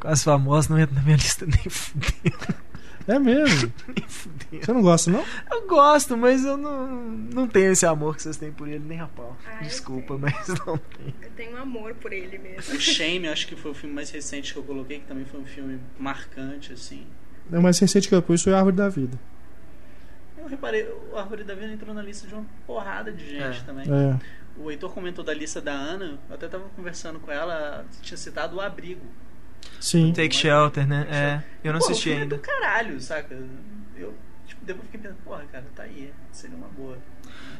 Quase 0.00 0.24
famoso 0.24 0.70
não 0.70 0.78
entra 0.78 0.94
na 0.94 1.02
minha 1.02 1.16
lista 1.16 1.44
nem 1.46 1.70
fudendo. 1.70 2.66
É 3.08 3.20
mesmo? 3.20 3.72
Nem 3.94 4.08
fudendo. 4.08 4.64
Você 4.66 4.72
não 4.72 4.82
gosta, 4.82 5.10
não? 5.12 5.24
Eu 5.48 5.68
gosto, 5.68 6.16
mas 6.16 6.44
eu 6.44 6.56
não, 6.56 6.88
não 7.12 7.46
tenho 7.46 7.70
esse 7.70 7.86
amor 7.86 8.16
que 8.16 8.22
vocês 8.22 8.36
têm 8.36 8.50
por 8.50 8.66
ele, 8.66 8.80
nem 8.84 9.00
a 9.00 9.06
pau. 9.06 9.36
Ah, 9.46 9.62
Desculpa, 9.62 10.08
tenho. 10.08 10.20
mas 10.20 10.48
não 10.48 10.76
tem. 10.76 11.14
Eu 11.22 11.30
tenho 11.36 11.56
um 11.56 11.62
amor 11.62 11.94
por 11.94 12.12
ele 12.12 12.36
mesmo. 12.36 12.74
O 12.74 12.78
Shame, 12.82 13.28
acho 13.28 13.46
que 13.46 13.54
foi 13.54 13.70
o 13.70 13.74
filme 13.74 13.94
mais 13.94 14.10
recente 14.10 14.52
que 14.52 14.58
eu 14.58 14.64
coloquei, 14.64 14.98
que 14.98 15.06
também 15.06 15.24
foi 15.24 15.38
um 15.40 15.46
filme 15.46 15.78
marcante, 15.96 16.72
assim. 16.72 17.06
O 17.52 17.60
mais 17.62 17.78
recente 17.78 18.08
que 18.08 18.14
eu 18.14 18.20
pus 18.20 18.42
foi 18.42 18.52
a 18.52 18.56
Árvore 18.56 18.74
da 18.74 18.88
Vida. 18.88 19.16
Eu 20.36 20.48
reparei, 20.48 20.82
o 21.12 21.16
Árvore 21.16 21.44
da 21.44 21.54
Vida 21.54 21.72
entrou 21.72 21.94
na 21.94 22.02
lista 22.02 22.26
de 22.26 22.34
uma 22.34 22.44
porrada 22.66 23.12
de 23.12 23.24
gente 23.24 23.60
É. 23.60 23.62
também. 23.64 23.84
É. 23.88 24.18
O 24.60 24.68
Heitor 24.68 24.90
comentou 24.92 25.24
da 25.24 25.32
lista 25.32 25.60
da 25.60 25.72
Ana, 25.72 26.18
eu 26.28 26.34
até 26.34 26.48
tava 26.48 26.64
conversando 26.74 27.20
com 27.20 27.30
ela, 27.30 27.84
tinha 28.02 28.16
citado 28.16 28.56
o 28.56 28.60
Abrigo. 28.60 29.06
Sim. 29.80 30.12
Take 30.12 30.34
Shelter, 30.34 30.86
né? 30.86 31.06
É, 31.10 31.42
eu 31.62 31.72
não 31.72 31.80
Pô, 31.80 31.86
assisti 31.86 32.08
o 32.08 32.12
filme 32.12 32.22
ainda. 32.22 32.34
É 32.34 32.38
do 32.38 32.42
caralho, 32.42 33.00
saca? 33.00 33.34
Eu, 33.96 34.14
tipo, 34.46 34.64
depois 34.64 34.86
fiquei 34.86 35.00
pensando, 35.00 35.18
porra, 35.24 35.44
cara, 35.50 35.64
tá 35.74 35.82
aí, 35.84 36.12
seria 36.32 36.56
uma 36.56 36.68
boa. 36.68 36.98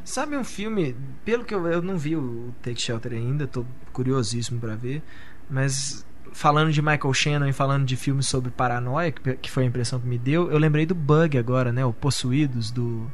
Sabe 0.05 0.37
um 0.37 0.45
filme, 0.45 0.97
pelo 1.25 1.45
que 1.45 1.55
eu, 1.55 1.67
eu 1.67 1.83
não 1.83 1.97
vi 1.97 2.17
o 2.17 2.55
Take 2.63 2.81
Shelter 2.81 3.13
ainda, 3.13 3.47
tô 3.47 3.65
curiosíssimo 3.93 4.61
pra 4.61 4.77
ver, 4.77 5.03
mas 5.51 6.07
falando 6.33 6.71
de 6.71 6.83
Michael 6.83 7.15
Shannon 7.15 7.47
e 7.49 7.53
falando 7.53 7.85
de 7.85 7.97
filmes 7.97 8.27
sobre 8.27 8.51
paranoia, 8.51 9.11
que, 9.11 9.35
que 9.37 9.51
foi 9.51 9.65
a 9.65 9.67
impressão 9.67 9.99
que 9.99 10.07
me 10.07 10.19
deu, 10.19 10.51
eu 10.51 10.59
lembrei 10.59 10.87
do 10.87 10.95
Bug 10.95 11.37
agora, 11.39 11.73
né? 11.73 11.85
O 11.85 11.93
Possuídos, 11.93 12.71
do 12.71 13.11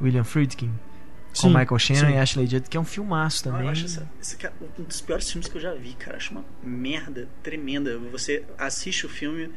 William 0.00 0.24
Friedkin, 0.24 0.72
com 1.36 1.48
Sim, 1.48 1.54
Michael 1.56 1.78
Shannon 1.78 2.00
sim. 2.08 2.14
e 2.14 2.18
Ashley 2.18 2.46
Judd, 2.46 2.68
que 2.68 2.76
é 2.76 2.80
um 2.80 2.84
filmaço 2.84 3.44
Não, 3.46 3.52
também. 3.52 3.66
eu 3.66 3.72
acho 3.72 3.84
essa, 3.84 4.08
esse 4.20 4.36
cara, 4.36 4.54
um 4.78 4.82
dos 4.82 5.00
piores 5.00 5.30
filmes 5.30 5.48
que 5.48 5.56
eu 5.56 5.60
já 5.60 5.74
vi, 5.74 5.92
cara. 5.94 6.16
Acho 6.16 6.32
uma 6.32 6.44
merda 6.62 7.28
tremenda. 7.42 7.98
Você 8.10 8.44
assiste 8.58 9.06
o 9.06 9.08
filme, 9.08 9.50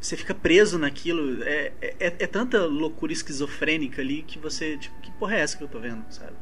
você 0.00 0.16
fica 0.16 0.34
preso 0.34 0.78
naquilo. 0.78 1.42
É, 1.42 1.72
é, 1.80 1.94
é 1.98 2.26
tanta 2.26 2.64
loucura 2.66 3.12
esquizofrênica 3.12 4.00
ali 4.02 4.22
que 4.22 4.38
você, 4.38 4.76
tipo, 4.76 5.00
que 5.00 5.10
porra 5.12 5.36
é 5.36 5.40
essa 5.40 5.56
que 5.56 5.64
eu 5.64 5.68
tô 5.68 5.80
vendo, 5.80 6.04
sabe? 6.10 6.32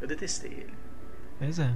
Eu 0.00 0.08
detestei 0.08 0.50
ele. 0.52 0.72
Pois 1.38 1.58
é. 1.58 1.72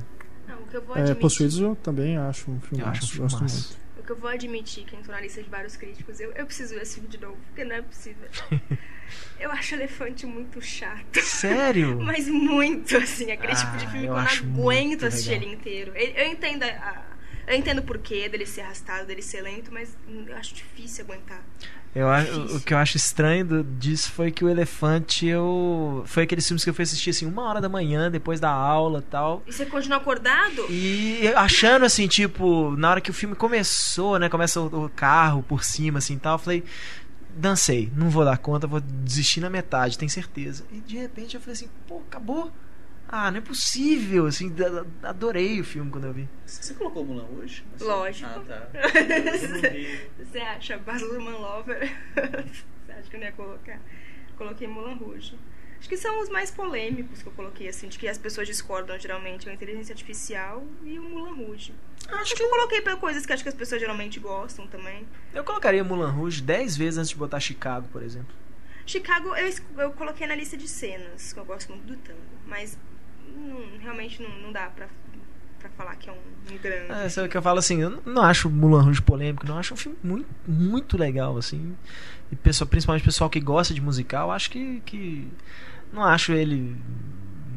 Não, 0.46 0.56
o 0.60 0.66
que 0.66 0.76
eu 0.76 0.82
vou 0.82 0.96
É, 0.96 1.00
admitir, 1.00 1.20
Possuídos 1.20 1.58
eu 1.58 1.76
também 1.76 2.16
acho 2.16 2.50
um 2.50 2.58
filme 2.60 2.82
Eu 2.82 2.88
acho 2.88 3.04
um 3.18 3.22
gosto 3.22 3.36
filmaço. 3.38 3.68
muito. 3.68 3.87
Que 4.08 4.12
eu 4.12 4.16
vou 4.16 4.30
admitir 4.30 4.84
que 4.84 4.96
entrou 4.96 5.14
na 5.14 5.20
lista 5.20 5.42
de 5.42 5.50
vários 5.50 5.76
críticos. 5.76 6.18
Eu, 6.18 6.32
eu 6.32 6.46
preciso 6.46 6.74
ver 6.74 6.80
esse 6.80 6.94
filme 6.94 7.10
de 7.10 7.20
novo, 7.20 7.36
porque 7.48 7.62
não 7.62 7.76
é 7.76 7.82
possível. 7.82 8.26
eu 9.38 9.52
acho 9.52 9.74
Elefante 9.74 10.26
muito 10.26 10.62
chato. 10.62 11.20
Sério? 11.20 11.94
Mas 12.00 12.26
muito, 12.26 12.96
assim. 12.96 13.30
Aquele 13.30 13.52
ah, 13.52 13.56
tipo 13.56 13.76
de 13.76 13.86
filme 13.86 14.00
que 14.00 14.06
eu 14.06 14.14
não 14.14 14.62
aguento 14.62 15.04
assistir 15.04 15.32
legal. 15.32 15.46
ele 15.46 15.54
inteiro. 15.56 15.92
Eu, 15.94 16.06
eu 16.24 16.32
entendo 16.32 16.62
a, 16.62 17.04
eu 17.48 17.56
entendo 17.56 17.78
o 17.78 17.82
porquê 17.82 18.28
dele 18.28 18.46
ser 18.46 18.62
arrastado, 18.62 19.06
dele 19.06 19.22
ser 19.22 19.40
lento, 19.40 19.72
mas 19.72 19.96
eu 20.26 20.36
acho 20.36 20.54
difícil 20.54 21.04
aguentar. 21.04 21.42
Eu 21.94 22.08
acho, 22.08 22.56
o 22.56 22.60
que 22.60 22.74
eu 22.74 22.78
acho 22.78 22.96
estranho 22.96 23.44
do, 23.44 23.64
disso 23.64 24.12
foi 24.12 24.30
que 24.30 24.44
o 24.44 24.48
Elefante 24.48 25.26
eu 25.26 26.04
foi 26.06 26.24
aqueles 26.24 26.46
filmes 26.46 26.62
que 26.62 26.68
eu 26.68 26.74
fui 26.74 26.82
assistir 26.82 27.10
assim 27.10 27.26
uma 27.26 27.42
hora 27.48 27.60
da 27.60 27.68
manhã 27.68 28.10
depois 28.10 28.38
da 28.38 28.50
aula 28.50 29.02
tal. 29.10 29.42
E 29.46 29.52
você 29.52 29.64
continua 29.64 29.96
acordado? 29.96 30.66
E 30.68 31.26
achando 31.34 31.86
assim 31.86 32.06
tipo 32.06 32.76
na 32.76 32.90
hora 32.90 33.00
que 33.00 33.10
o 33.10 33.14
filme 33.14 33.34
começou, 33.34 34.18
né, 34.18 34.28
começa 34.28 34.60
o, 34.60 34.84
o 34.84 34.88
carro 34.90 35.42
por 35.42 35.64
cima 35.64 35.98
assim 35.98 36.18
tal, 36.18 36.34
eu 36.34 36.38
falei 36.38 36.64
dancei, 37.34 37.90
não 37.96 38.10
vou 38.10 38.24
dar 38.24 38.36
conta, 38.36 38.66
vou 38.66 38.80
desistir 38.80 39.40
na 39.40 39.48
metade, 39.48 39.96
tenho 39.96 40.10
certeza. 40.10 40.64
E 40.72 40.80
de 40.80 40.98
repente 40.98 41.36
eu 41.36 41.40
falei 41.40 41.54
assim, 41.54 41.68
pô, 41.86 42.02
acabou. 42.06 42.52
Ah, 43.10 43.30
não 43.30 43.38
é 43.38 43.40
possível, 43.40 44.26
assim, 44.26 44.54
adorei 45.02 45.58
o 45.60 45.64
filme 45.64 45.90
quando 45.90 46.04
eu 46.04 46.12
vi. 46.12 46.28
Você 46.44 46.74
colocou 46.74 47.02
Mulan 47.06 47.26
hoje? 47.38 47.64
Lógico. 47.80 48.28
Ah, 48.28 48.42
tá. 48.46 48.68
Você 50.22 50.38
acha 50.38 50.76
Baz 50.76 51.00
Luhrmann 51.00 51.40
Lover? 51.40 51.90
Você 52.14 52.92
acha 52.92 53.08
que 53.08 53.16
eu 53.16 53.20
não 53.20 53.26
ia 53.26 53.32
colocar? 53.32 53.80
Coloquei 54.36 54.68
Mulan 54.68 54.94
Rouge. 54.94 55.38
Acho 55.78 55.88
que 55.88 55.96
são 55.96 56.20
os 56.20 56.28
mais 56.28 56.50
polêmicos 56.50 57.22
que 57.22 57.28
eu 57.28 57.32
coloquei, 57.32 57.68
assim, 57.68 57.88
de 57.88 57.98
que 57.98 58.08
as 58.08 58.18
pessoas 58.18 58.46
discordam 58.46 58.98
geralmente, 58.98 59.48
a 59.48 59.54
inteligência 59.54 59.92
artificial 59.92 60.64
e 60.84 60.98
o 60.98 61.02
Mulan 61.02 61.34
Rouge. 61.34 61.72
Acho 62.08 62.34
que 62.34 62.42
eu 62.42 62.48
coloquei 62.48 62.80
para 62.80 62.96
coisas 62.96 63.24
que 63.24 63.32
acho 63.32 63.42
que 63.42 63.48
as 63.48 63.54
pessoas 63.54 63.80
geralmente 63.80 64.20
gostam 64.20 64.66
também. 64.66 65.06
Eu 65.32 65.44
colocaria 65.44 65.82
Mulan 65.82 66.10
Rouge 66.10 66.42
10 66.42 66.76
vezes 66.76 66.98
antes 66.98 67.10
de 67.10 67.16
botar 67.16 67.40
Chicago, 67.40 67.88
por 67.88 68.02
exemplo. 68.02 68.34
Chicago 68.84 69.34
eu, 69.36 69.52
eu 69.78 69.92
coloquei 69.92 70.26
na 70.26 70.34
lista 70.34 70.56
de 70.56 70.66
cenas, 70.66 71.32
que 71.32 71.38
eu 71.38 71.44
gosto 71.44 71.70
muito 71.70 71.86
do 71.86 71.96
tango. 71.96 72.20
Mas 72.46 72.76
realmente 73.80 74.22
não, 74.22 74.30
não 74.38 74.52
dá 74.52 74.68
pra, 74.68 74.86
pra 75.58 75.70
falar 75.70 75.96
que 75.96 76.08
é 76.08 76.12
um, 76.12 76.54
um 76.54 76.58
grande. 76.58 76.92
É, 76.92 77.08
sabe 77.08 77.28
o 77.28 77.30
que 77.30 77.36
eu 77.36 77.42
falo 77.42 77.58
assim? 77.58 77.80
Eu 77.80 78.02
não 78.04 78.22
acho 78.22 78.48
Mulan 78.50 78.82
Rouge 78.82 79.02
polêmico, 79.02 79.46
não. 79.46 79.54
Eu 79.54 79.60
acho 79.60 79.74
um 79.74 79.76
filme 79.76 79.98
muito, 80.02 80.28
muito 80.46 80.96
legal, 80.96 81.36
assim. 81.36 81.76
E 82.30 82.36
pessoal, 82.36 82.68
principalmente 82.68 83.04
pessoal 83.04 83.30
que 83.30 83.40
gosta 83.40 83.72
de 83.74 83.80
musical, 83.80 84.30
acho 84.30 84.50
que, 84.50 84.80
que. 84.84 85.28
Não 85.92 86.04
acho 86.04 86.32
ele. 86.32 86.76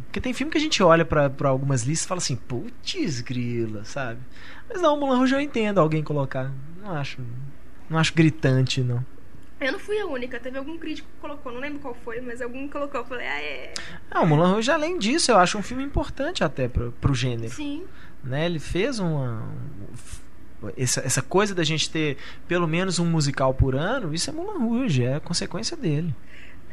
Porque 0.06 0.20
tem 0.20 0.34
filme 0.34 0.52
que 0.52 0.58
a 0.58 0.62
gente 0.62 0.84
olha 0.84 1.06
para 1.06 1.50
algumas 1.50 1.84
listas 1.84 2.06
e 2.06 2.08
fala 2.08 2.20
assim, 2.20 2.36
putz, 2.36 3.22
grila, 3.22 3.86
sabe? 3.86 4.20
Mas 4.68 4.82
não, 4.82 5.00
Mulan 5.00 5.18
Rouge 5.18 5.34
eu 5.34 5.40
entendo 5.40 5.80
alguém 5.80 6.04
colocar. 6.04 6.52
Não 6.82 6.92
acho. 6.92 7.22
Não 7.90 7.98
acho 7.98 8.14
gritante, 8.14 8.82
não. 8.82 9.06
Eu 9.62 9.74
não 9.74 9.80
fui 9.80 10.00
a 10.00 10.08
única, 10.08 10.40
teve 10.40 10.58
algum 10.58 10.76
crítico 10.76 11.08
que 11.08 11.22
colocou, 11.22 11.52
não 11.52 11.62
lembro 11.62 11.80
qual 11.80 11.94
foi, 11.94 12.20
mas 12.20 12.42
algum 12.42 12.68
colocou. 12.68 13.02
Eu 13.02 13.06
falei, 13.06 13.28
ah, 13.28 13.42
é. 13.42 13.74
Ah, 14.10 14.22
o 14.22 14.26
Mulan 14.28 14.54
Rouge, 14.54 14.72
além 14.72 14.98
disso, 14.98 15.32
eu 15.32 15.38
acho 15.38 15.56
um 15.56 15.62
filme 15.62 15.84
importante 15.84 16.44
até 16.44 16.68
pro, 16.68 16.92
pro 16.94 17.14
gênero. 17.14 17.54
Sim. 17.54 17.86
Né? 18.24 18.48
Ele 18.48 18.60
fez 18.60 18.98
uma. 18.98 19.48
Essa, 20.76 21.02
essa 21.02 21.22
coisa 21.22 21.54
da 21.54 21.64
gente 21.64 21.90
ter 21.92 22.18
pelo 22.48 22.68
menos 22.68 22.98
um 22.98 23.06
musical 23.06 23.54
por 23.54 23.76
ano, 23.76 24.14
isso 24.14 24.32
é 24.32 24.34
Mulan 24.34 24.58
Rouge, 24.58 25.04
é 25.04 25.20
consequência 25.20 25.78
dele. 25.78 26.14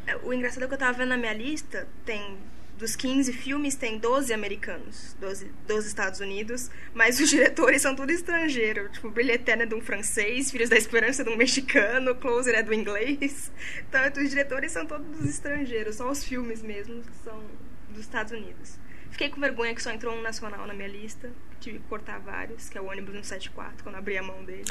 É, 0.07 0.17
o 0.17 0.33
engraçado 0.33 0.63
é 0.63 0.67
que 0.67 0.73
eu 0.73 0.77
tava 0.77 0.93
vendo 0.93 1.09
na 1.09 1.17
minha 1.17 1.33
lista, 1.33 1.87
tem 2.03 2.37
dos 2.79 2.95
15 2.95 3.33
filmes, 3.33 3.75
tem 3.75 3.97
12 3.97 4.33
americanos, 4.33 5.15
12 5.19 5.51
dos 5.67 5.85
Estados 5.85 6.21
Unidos, 6.21 6.71
mas 6.93 7.19
os 7.19 7.27
diretores 7.29 7.81
são 7.81 7.93
tudo 7.93 8.09
estrangeiro. 8.09 8.89
Tipo, 8.89 9.13
Eterno 9.19 9.63
é 9.63 9.65
de 9.65 9.75
um 9.75 9.81
francês, 9.81 10.49
Filhos 10.49 10.69
da 10.69 10.77
Esperança 10.77 11.21
é 11.21 11.25
de 11.25 11.29
um 11.29 11.35
mexicano, 11.35 12.15
Closer 12.15 12.55
é 12.55 12.63
do 12.63 12.73
inglês. 12.73 13.51
Então, 13.87 14.01
os 14.23 14.29
diretores 14.29 14.71
são 14.71 14.85
todos 14.85 15.25
estrangeiros, 15.25 15.97
só 15.97 16.09
os 16.09 16.23
filmes 16.23 16.61
mesmo 16.61 17.01
que 17.01 17.17
são 17.23 17.43
dos 17.89 17.99
Estados 17.99 18.31
Unidos. 18.31 18.79
Fiquei 19.11 19.29
com 19.29 19.41
vergonha 19.41 19.75
que 19.75 19.83
só 19.83 19.91
entrou 19.91 20.15
um 20.15 20.21
nacional 20.21 20.65
na 20.65 20.73
minha 20.73 20.87
lista. 20.87 21.29
Tive 21.59 21.79
que 21.79 21.85
cortar 21.89 22.19
vários, 22.19 22.69
que 22.69 22.77
é 22.77 22.81
o 22.81 22.85
ônibus 22.85 23.11
174, 23.13 23.83
quando 23.83 23.95
abri 23.95 24.17
a 24.17 24.23
mão 24.23 24.45
dele. 24.45 24.63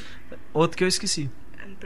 Outro 0.55 0.79
que 0.79 0.85
eu 0.85 0.89
esqueci. 0.89 1.31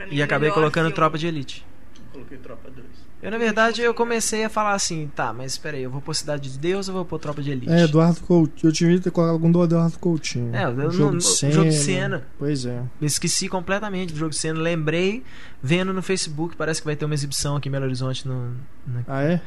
e 0.09 0.21
é 0.21 0.23
acabei 0.23 0.49
colocando 0.51 0.85
filme. 0.85 0.95
Tropa 0.95 1.17
de 1.17 1.27
Elite. 1.27 1.65
Coloquei 2.13 2.37
Tropa 2.37 2.69
2. 2.69 2.85
Eu, 3.23 3.31
na 3.31 3.37
verdade, 3.37 3.81
eu 3.81 3.93
comecei 3.93 4.43
a 4.43 4.49
falar 4.49 4.73
assim, 4.73 5.09
tá, 5.15 5.33
mas 5.33 5.53
espera 5.53 5.75
aí, 5.75 5.83
eu 5.83 5.89
vou 5.89 5.99
pôr 5.99 6.13
Cidade 6.13 6.51
de 6.51 6.59
Deus 6.59 6.87
ou 6.87 6.93
vou 6.93 7.05
pôr 7.05 7.17
Tropa 7.17 7.41
de 7.41 7.49
Elite? 7.49 7.71
É, 7.71 7.85
Eduardo 7.85 8.21
Coutinho. 8.21 8.69
Eu 8.69 8.71
tive 8.71 8.95
que 8.95 9.01
ter 9.05 9.11
colocado 9.11 9.33
algum 9.33 9.51
do 9.51 9.63
Eduardo 9.63 9.97
Coutinho. 9.97 10.55
É, 10.55 10.69
o 10.69 10.91
jogo, 10.91 11.13
no, 11.13 11.17
de 11.17 11.23
cena, 11.23 11.53
jogo 11.53 11.69
de 11.69 11.75
cena. 11.75 12.27
Pois 12.37 12.65
é. 12.65 12.83
Eu 13.01 13.07
esqueci 13.07 13.49
completamente 13.49 14.13
do 14.13 14.19
jogo 14.19 14.29
de 14.29 14.37
cena. 14.37 14.59
Lembrei, 14.59 15.23
vendo 15.61 15.91
no 15.91 16.03
Facebook, 16.03 16.55
parece 16.55 16.81
que 16.81 16.85
vai 16.85 16.95
ter 16.95 17.05
uma 17.05 17.15
exibição 17.15 17.55
aqui 17.55 17.67
em 17.67 17.71
Belo 17.71 17.85
Horizonte. 17.85 18.27
No, 18.27 18.51
na, 18.85 19.03
ah, 19.07 19.23
é? 19.23 19.41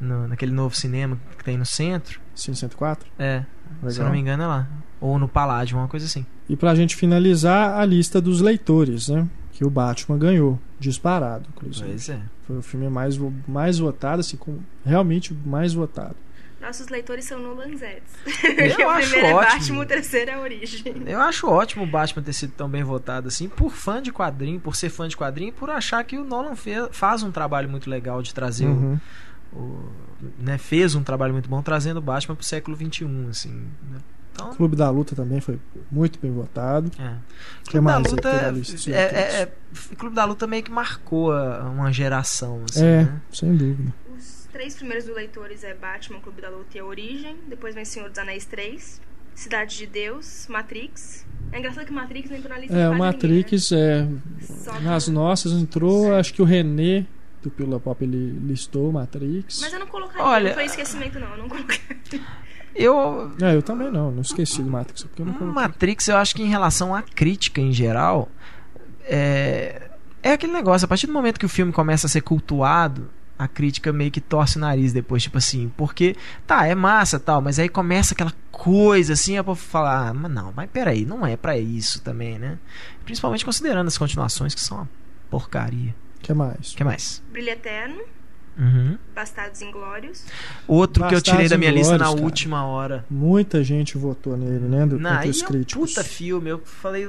No, 0.00 0.28
naquele 0.28 0.52
novo 0.52 0.76
cinema 0.76 1.18
que 1.36 1.42
tem 1.42 1.56
no 1.56 1.66
centro. 1.66 2.20
Sim, 2.34 2.54
104? 2.54 3.10
É. 3.18 3.44
Legal. 3.76 3.90
Se 3.90 4.00
eu 4.00 4.04
não 4.04 4.12
me 4.12 4.18
engano, 4.18 4.42
é 4.42 4.46
lá. 4.46 4.68
Ou 5.00 5.18
no 5.18 5.26
Paládio, 5.26 5.76
uma 5.76 5.88
coisa 5.88 6.06
assim. 6.06 6.24
E 6.48 6.56
pra 6.56 6.74
gente 6.74 6.94
finalizar, 6.94 7.78
a 7.80 7.84
lista 7.84 8.20
dos 8.20 8.40
leitores, 8.40 9.08
né? 9.08 9.26
Que 9.52 9.64
o 9.64 9.70
Batman 9.70 10.18
ganhou, 10.18 10.58
disparado, 10.80 11.46
inclusive. 11.54 11.88
Pois 11.88 12.08
é. 12.08 12.20
Foi 12.46 12.58
o 12.58 12.62
filme 12.62 12.88
mais, 12.88 13.16
mais 13.46 13.78
votado, 13.78 14.20
assim, 14.20 14.36
com, 14.36 14.58
realmente 14.84 15.32
mais 15.44 15.74
votado. 15.74 16.16
Nossos 16.62 16.88
leitores 16.88 17.24
são 17.24 17.40
Nolan 17.40 17.76
Zeds. 17.76 18.14
Eu 18.78 18.86
o 18.86 18.90
acho 18.90 19.10
primeiro 19.10 19.36
ótimo. 19.36 19.50
é 19.50 19.54
Batman, 19.58 19.80
o 19.80 19.86
terceiro 19.86 20.30
é 20.30 20.34
a 20.34 20.40
Origem. 20.40 20.94
Eu 21.06 21.20
acho 21.20 21.48
ótimo 21.48 21.82
o 21.82 21.86
Batman 21.86 22.22
ter 22.22 22.32
sido 22.32 22.52
tão 22.52 22.68
bem 22.68 22.84
votado 22.84 23.26
assim, 23.26 23.48
por 23.48 23.72
fã 23.72 24.00
de 24.00 24.12
quadrinho, 24.12 24.60
por 24.60 24.76
ser 24.76 24.88
fã 24.88 25.08
de 25.08 25.16
quadrinho, 25.16 25.48
e 25.48 25.52
por 25.52 25.68
achar 25.68 26.04
que 26.04 26.16
o 26.16 26.24
Nolan 26.24 26.54
fez, 26.54 26.88
faz 26.92 27.24
um 27.24 27.32
trabalho 27.32 27.68
muito 27.68 27.90
legal 27.90 28.22
de 28.22 28.32
trazer 28.32 28.66
uhum. 28.66 28.98
o, 29.52 29.56
o, 29.58 29.92
né, 30.38 30.56
fez 30.56 30.94
um 30.94 31.02
trabalho 31.02 31.32
muito 31.32 31.48
bom 31.48 31.60
trazendo 31.62 31.96
o 31.96 32.00
Batman 32.00 32.36
pro 32.36 32.44
século 32.44 32.76
XXI, 32.76 33.06
assim. 33.28 33.66
Né? 33.90 33.98
Então... 34.32 34.50
O 34.50 34.56
Clube 34.56 34.76
da 34.76 34.88
Luta 34.90 35.14
também 35.14 35.40
foi 35.40 35.58
muito 35.90 36.18
bem 36.18 36.32
votado. 36.32 36.90
É. 36.98 37.14
Que 37.64 37.72
Clube 37.72 37.86
da 37.86 37.98
Luta 37.98 38.28
é, 38.88 38.92
é, 38.92 39.42
é, 39.42 39.52
Clube 39.96 40.16
da 40.16 40.24
Luta 40.24 40.46
meio 40.46 40.62
que 40.62 40.70
marcou 40.70 41.32
uma 41.32 41.92
geração. 41.92 42.62
Assim, 42.68 42.84
é, 42.84 43.02
né? 43.04 43.20
sem 43.30 43.54
dúvida. 43.54 43.92
Os 44.16 44.48
três 44.52 44.74
primeiros 44.74 45.04
do 45.04 45.14
Leitores 45.14 45.62
é 45.64 45.74
Batman, 45.74 46.20
Clube 46.20 46.40
da 46.40 46.48
Luta 46.48 46.76
e 46.76 46.80
a 46.80 46.84
Origem. 46.84 47.36
Depois 47.48 47.74
vem 47.74 47.84
Senhor 47.84 48.08
dos 48.08 48.18
Anéis 48.18 48.46
3, 48.46 49.00
Cidade 49.34 49.76
de 49.76 49.86
Deus, 49.86 50.46
Matrix. 50.48 51.26
É 51.52 51.58
engraçado 51.58 51.84
que 51.84 51.92
Matrix 51.92 52.30
não 52.30 52.38
entrou 52.38 52.54
na 52.54 52.60
lista 52.60 52.76
É, 52.76 52.88
o 52.88 52.96
Matrix 52.96 53.70
ninguém, 53.70 54.06
né? 54.06 54.20
é. 54.66 54.80
Nas 54.80 55.08
nossas 55.08 55.52
entrou, 55.52 56.14
acho 56.14 56.32
que 56.32 56.40
o 56.40 56.44
René 56.44 57.06
do 57.42 57.50
Pílula 57.50 57.80
Pop 57.80 58.02
ele 58.02 58.38
listou 58.46 58.90
Matrix. 58.92 59.60
Mas 59.60 59.72
eu 59.72 59.80
não 59.80 59.86
colocaria, 59.86 60.24
Olha, 60.24 60.48
não 60.48 60.54
foi 60.54 60.64
esquecimento 60.64 61.18
não, 61.18 61.30
eu 61.32 61.38
não 61.38 61.48
coloquei. 61.48 61.80
Eu. 62.74 63.32
É, 63.40 63.54
eu 63.54 63.62
também 63.62 63.90
não, 63.90 64.10
não 64.10 64.22
esqueci 64.22 64.62
do 64.62 64.70
Matrix. 64.70 65.02
Porque 65.04 65.22
eu 65.22 65.26
não 65.26 65.52
Matrix, 65.52 66.08
eu 66.08 66.16
acho 66.16 66.34
que 66.34 66.42
em 66.42 66.48
relação 66.48 66.94
à 66.94 67.02
crítica 67.02 67.60
em 67.60 67.72
geral, 67.72 68.28
é, 69.04 69.90
é 70.22 70.32
aquele 70.32 70.52
negócio, 70.52 70.84
a 70.84 70.88
partir 70.88 71.06
do 71.06 71.12
momento 71.12 71.38
que 71.38 71.46
o 71.46 71.48
filme 71.48 71.72
começa 71.72 72.06
a 72.06 72.10
ser 72.10 72.22
cultuado, 72.22 73.10
a 73.38 73.48
crítica 73.48 73.92
meio 73.92 74.10
que 74.10 74.20
torce 74.20 74.56
o 74.56 74.60
nariz 74.60 74.92
depois, 74.92 75.22
tipo 75.22 75.38
assim, 75.38 75.72
porque 75.76 76.16
tá, 76.46 76.66
é 76.66 76.74
massa 76.74 77.18
tal, 77.18 77.40
mas 77.40 77.58
aí 77.58 77.68
começa 77.68 78.14
aquela 78.14 78.32
coisa 78.50 79.14
assim, 79.14 79.36
é 79.36 79.42
pra 79.42 79.54
falar, 79.54 80.08
ah, 80.08 80.14
mas 80.14 80.30
não, 80.30 80.52
mas 80.54 80.70
peraí, 80.70 81.04
não 81.04 81.26
é 81.26 81.36
para 81.36 81.58
isso 81.58 82.00
também, 82.02 82.38
né? 82.38 82.58
Principalmente 83.04 83.44
considerando 83.44 83.88
as 83.88 83.98
continuações 83.98 84.54
que 84.54 84.60
são 84.60 84.78
uma 84.78 84.88
porcaria. 85.28 85.94
que 86.20 86.32
mais? 86.32 86.72
que 86.74 86.84
mais? 86.84 87.22
Brilho 87.32 87.50
Eterno. 87.50 88.02
Uhum. 88.56 88.98
Bastardos 89.14 89.62
Inglórios. 89.62 90.24
Outro 90.68 91.02
Bastardos 91.02 91.22
que 91.22 91.30
eu 91.30 91.34
tirei 91.34 91.48
da 91.48 91.56
minha 91.56 91.70
lista 91.70 91.96
na 91.96 92.06
cara. 92.06 92.20
última 92.20 92.64
hora. 92.64 93.04
Muita 93.10 93.64
gente 93.64 93.96
votou 93.96 94.36
nele, 94.36 94.68
né? 94.68 94.86
Do, 94.86 94.98
não, 94.98 95.20
os 95.26 95.42
é 95.42 95.46
críticos. 95.46 95.90
Um 95.90 95.94
puta 95.94 96.04
filme. 96.04 96.50
Eu 96.50 96.58
falei. 96.58 97.08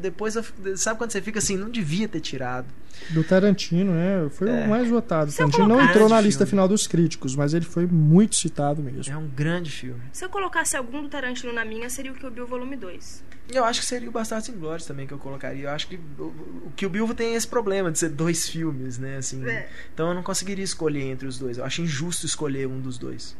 Depois, 0.00 0.34
sabe 0.76 0.98
quando 0.98 1.10
você 1.10 1.20
fica 1.20 1.38
assim? 1.38 1.56
Não 1.56 1.68
devia 1.68 2.08
ter 2.08 2.20
tirado. 2.20 2.66
Do 3.10 3.24
Tarantino, 3.24 3.92
né? 3.92 4.28
Foi 4.30 4.48
é. 4.48 4.64
o 4.64 4.68
mais 4.68 4.88
votado. 4.88 5.30
O 5.30 5.34
Tarantino 5.34 5.68
não 5.68 5.82
entrou 5.82 6.08
na 6.08 6.20
lista 6.20 6.38
filme. 6.44 6.50
final 6.50 6.68
dos 6.68 6.86
críticos, 6.86 7.34
mas 7.34 7.52
ele 7.52 7.64
foi 7.64 7.86
muito 7.86 8.36
citado 8.36 8.82
mesmo. 8.82 9.12
É 9.12 9.16
um 9.16 9.26
grande 9.26 9.70
filme. 9.70 10.00
Se 10.12 10.24
eu 10.24 10.28
colocasse 10.28 10.76
algum 10.76 11.02
do 11.02 11.08
Tarantino 11.08 11.52
na 11.52 11.64
minha, 11.64 11.90
seria 11.90 12.12
o 12.12 12.14
que 12.14 12.24
eu 12.24 12.30
vi 12.30 12.40
o 12.40 12.46
volume 12.46 12.76
2. 12.76 13.33
Eu 13.52 13.62
acho 13.64 13.80
que 13.80 13.86
seria 13.86 14.08
o 14.08 14.12
Bastardos 14.12 14.48
Inglórios 14.48 14.86
também 14.86 15.06
que 15.06 15.12
eu 15.12 15.18
colocaria. 15.18 15.64
Eu 15.64 15.70
acho 15.70 15.86
que 15.86 15.96
o, 16.18 16.72
que 16.74 16.86
o 16.86 16.88
Bilbo 16.90 17.14
tem 17.14 17.34
esse 17.34 17.46
problema 17.46 17.92
de 17.92 17.98
ser 17.98 18.08
dois 18.08 18.48
filmes, 18.48 18.98
né? 18.98 19.18
Assim, 19.18 19.46
é. 19.46 19.68
Então 19.92 20.08
eu 20.08 20.14
não 20.14 20.22
conseguiria 20.22 20.64
escolher 20.64 21.02
entre 21.02 21.28
os 21.28 21.38
dois. 21.38 21.58
Eu 21.58 21.64
acho 21.64 21.82
injusto 21.82 22.24
escolher 22.24 22.66
um 22.66 22.80
dos 22.80 22.96
dois. 22.96 23.36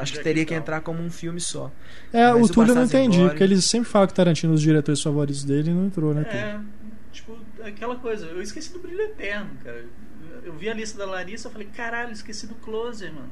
Acho 0.00 0.14
que 0.14 0.22
teria 0.22 0.44
que 0.44 0.52
entrar 0.52 0.80
como 0.80 1.00
um 1.00 1.10
filme 1.10 1.40
só. 1.40 1.70
É, 2.12 2.32
Mas 2.32 2.50
o 2.50 2.52
Túlio 2.52 2.72
eu 2.72 2.74
não 2.74 2.84
entendi, 2.84 3.16
Inglórios... 3.16 3.32
porque 3.32 3.44
eles 3.44 3.64
sempre 3.64 3.88
falam 3.88 4.08
que 4.08 4.14
Tarantino 4.14 4.52
é 4.52 4.56
os 4.56 4.62
diretores 4.62 5.00
favoritos 5.00 5.44
dele 5.44 5.70
e 5.70 5.74
não 5.74 5.86
entrou, 5.86 6.12
né? 6.12 6.22
É, 6.22 6.60
tipo, 7.12 7.38
aquela 7.62 7.96
coisa. 7.96 8.26
Eu 8.26 8.42
esqueci 8.42 8.72
do 8.72 8.80
Brilho 8.80 9.02
Eterno, 9.02 9.50
cara. 9.62 9.84
Eu 10.42 10.54
vi 10.54 10.68
a 10.68 10.74
lista 10.74 10.98
da 10.98 11.06
Larissa 11.06 11.48
e 11.48 11.52
falei, 11.52 11.68
caralho, 11.68 12.12
esqueci 12.12 12.46
do 12.48 12.54
Closer, 12.56 13.12
mano. 13.12 13.30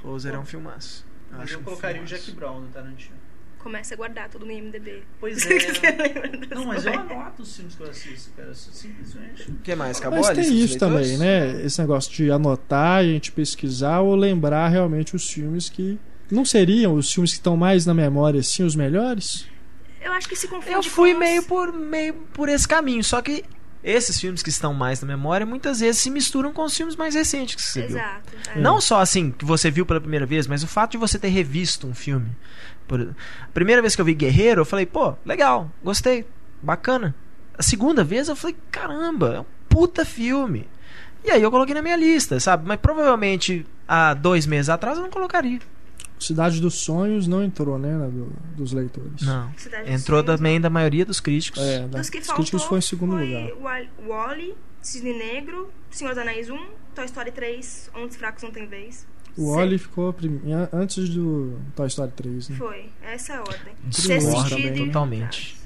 Closer 0.00 0.32
Pô. 0.32 0.38
é 0.38 0.40
um 0.40 0.44
filmaço. 0.44 1.06
Mas 1.30 1.50
eu, 1.50 1.58
eu 1.58 1.64
colocaria 1.64 2.02
o 2.02 2.04
Jack 2.04 2.30
Brown 2.32 2.60
do 2.60 2.68
Tarantino. 2.68 3.25
Começa 3.66 3.94
a 3.94 3.96
guardar 3.96 4.28
tudo 4.28 4.46
no 4.46 4.52
IMDB. 4.52 5.02
Pois 5.18 5.44
é. 5.50 6.54
não, 6.54 6.66
mas 6.66 6.86
eu 6.86 6.92
anoto 6.92 7.42
os 7.42 7.56
filmes 7.56 7.74
que 7.74 7.82
eu 7.82 7.90
assisto, 7.90 8.30
cara. 8.36 8.54
Simplesmente. 8.54 9.50
O 9.50 9.54
que 9.56 9.74
mais? 9.74 9.98
Acabou 9.98 10.20
mas 10.20 10.36
tem 10.36 10.56
isso 10.56 10.78
também, 10.78 11.18
né? 11.18 11.64
Esse 11.64 11.80
negócio 11.80 12.12
de 12.12 12.30
anotar, 12.30 12.98
a 12.98 13.02
gente 13.02 13.32
pesquisar 13.32 14.02
ou 14.02 14.14
lembrar 14.14 14.68
realmente 14.68 15.16
os 15.16 15.28
filmes 15.28 15.68
que. 15.68 15.98
Não 16.30 16.44
seriam 16.44 16.94
os 16.94 17.12
filmes 17.12 17.32
que 17.32 17.38
estão 17.38 17.56
mais 17.56 17.84
na 17.84 17.92
memória, 17.92 18.38
assim, 18.38 18.62
os 18.62 18.76
melhores? 18.76 19.48
Eu 20.00 20.12
acho 20.12 20.28
que 20.28 20.36
se 20.36 20.46
confunde 20.46 20.72
Eu 20.72 20.82
fui 20.84 21.12
meio 21.12 21.42
por 21.42 21.72
meio 21.72 22.14
por 22.14 22.48
esse 22.48 22.68
caminho, 22.68 23.02
só 23.02 23.20
que 23.20 23.44
esses 23.82 24.20
filmes 24.20 24.42
que 24.44 24.48
estão 24.48 24.74
mais 24.74 25.00
na 25.00 25.08
memória 25.08 25.44
muitas 25.44 25.80
vezes 25.80 26.00
se 26.00 26.10
misturam 26.10 26.52
com 26.52 26.62
os 26.62 26.76
filmes 26.76 26.94
mais 26.94 27.16
recentes 27.16 27.56
que 27.56 27.62
você 27.62 27.84
Exato, 27.84 28.30
viu. 28.30 28.52
É. 28.54 28.60
Não 28.60 28.80
só 28.80 29.00
assim 29.00 29.30
que 29.30 29.44
você 29.44 29.70
viu 29.70 29.84
pela 29.84 30.00
primeira 30.00 30.26
vez, 30.26 30.46
mas 30.46 30.62
o 30.62 30.68
fato 30.68 30.92
de 30.92 30.98
você 30.98 31.18
ter 31.18 31.28
revisto 31.28 31.86
um 31.86 31.94
filme. 31.94 32.30
Por... 32.86 33.00
A 33.00 33.52
primeira 33.52 33.80
vez 33.80 33.94
que 33.94 34.00
eu 34.00 34.04
vi 34.04 34.14
Guerreiro, 34.14 34.62
eu 34.62 34.64
falei, 34.64 34.86
pô, 34.86 35.14
legal, 35.24 35.70
gostei, 35.82 36.24
bacana. 36.62 37.14
A 37.58 37.62
segunda 37.62 38.04
vez 38.04 38.28
eu 38.28 38.36
falei, 38.36 38.56
caramba, 38.70 39.34
é 39.34 39.40
um 39.40 39.46
puta 39.68 40.04
filme. 40.04 40.68
E 41.24 41.30
aí 41.30 41.42
eu 41.42 41.50
coloquei 41.50 41.74
na 41.74 41.82
minha 41.82 41.96
lista, 41.96 42.38
sabe? 42.38 42.66
Mas 42.66 42.78
provavelmente 42.78 43.66
há 43.88 44.14
dois 44.14 44.46
meses 44.46 44.68
atrás 44.68 44.96
eu 44.96 45.02
não 45.02 45.10
colocaria. 45.10 45.58
Cidade 46.18 46.60
dos 46.60 46.76
Sonhos 46.76 47.26
não 47.26 47.44
entrou, 47.44 47.78
né, 47.78 47.92
do, 48.10 48.32
dos 48.56 48.72
leitores. 48.72 49.20
Não. 49.22 49.52
entrou 49.86 50.22
também 50.22 50.58
da 50.60 50.70
maioria 50.70 51.04
dos 51.04 51.20
críticos. 51.20 51.60
É, 51.60 51.80
da, 51.86 51.98
dos 51.98 52.08
que 52.08 52.20
críticos 52.20 52.62
foi 52.62 52.78
em 52.78 52.82
segundo 52.82 53.12
foi 53.12 53.26
lugar. 53.26 53.50
Wally, 54.06 54.54
Cisne 54.80 55.12
Negro, 55.12 55.70
Senhor 55.90 56.14
dos 56.14 56.18
Anéis 56.18 56.48
1, 56.48 56.58
Toy 56.94 57.04
Story 57.04 57.32
3, 57.32 57.90
Onde 57.94 58.06
os 58.06 58.16
Fracos 58.16 58.42
Não 58.42 58.50
Tem 58.50 58.66
Vez. 58.66 59.06
O 59.36 59.54
Wally 59.54 59.78
ficou 59.78 60.12
prim... 60.12 60.40
antes 60.72 61.08
do 61.10 61.58
Toy 61.74 61.86
Story 61.88 62.12
3, 62.16 62.48
né? 62.48 62.56
Foi, 62.56 62.90
essa 63.02 63.34
é 63.34 63.36
a 63.36 63.40
ordem. 63.40 63.74
Discordo 63.84 64.86
totalmente. 64.86 65.56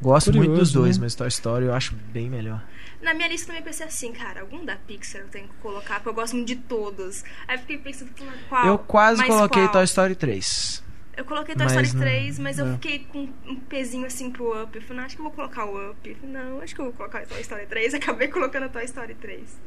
Gosto 0.00 0.28
Curioso, 0.28 0.48
muito 0.48 0.58
dos 0.58 0.72
dois, 0.72 0.96
né? 0.96 1.04
mas 1.04 1.14
Toy 1.14 1.28
Story 1.28 1.66
eu 1.66 1.74
acho 1.74 1.94
bem 1.94 2.30
melhor. 2.30 2.64
Na 3.02 3.12
minha 3.12 3.28
lista 3.28 3.48
também 3.48 3.62
pensei 3.62 3.86
assim, 3.86 4.12
cara, 4.12 4.40
algum 4.40 4.64
da 4.64 4.76
Pixar 4.76 5.22
eu 5.22 5.28
tenho 5.28 5.48
que 5.48 5.54
colocar, 5.56 5.96
porque 5.96 6.08
eu 6.08 6.14
gosto 6.14 6.36
muito 6.36 6.48
de 6.48 6.56
todos. 6.56 7.22
Aí 7.46 7.58
fiquei 7.58 7.78
pensando, 7.78 8.10
qual? 8.48 8.66
Eu 8.66 8.78
quase 8.78 9.24
coloquei 9.26 9.62
qual? 9.64 9.72
Toy 9.72 9.84
Story 9.84 10.14
3. 10.14 10.82
Eu 11.16 11.24
coloquei 11.26 11.54
Toy 11.54 11.66
Story 11.66 11.92
3, 11.92 12.38
mas 12.38 12.58
eu 12.58 12.72
fiquei 12.74 13.00
com 13.00 13.28
um 13.46 13.56
pezinho 13.56 14.06
assim 14.06 14.30
pro 14.30 14.62
Up. 14.62 14.74
Eu 14.74 14.82
falei, 14.82 14.98
não, 14.98 15.04
acho 15.04 15.16
que 15.16 15.20
eu 15.20 15.24
vou 15.24 15.32
colocar 15.32 15.66
o 15.66 15.90
Up. 15.90 16.14
Falei, 16.14 16.34
não, 16.34 16.60
acho 16.62 16.74
que 16.74 16.80
eu 16.80 16.86
vou 16.86 16.94
colocar 16.94 17.22
o 17.22 17.26
Toy 17.26 17.40
Story 17.42 17.66
3. 17.66 17.94
Acabei 17.94 18.28
colocando 18.28 18.70
Toy 18.70 18.84
Story 18.84 19.14
3. 19.14 19.60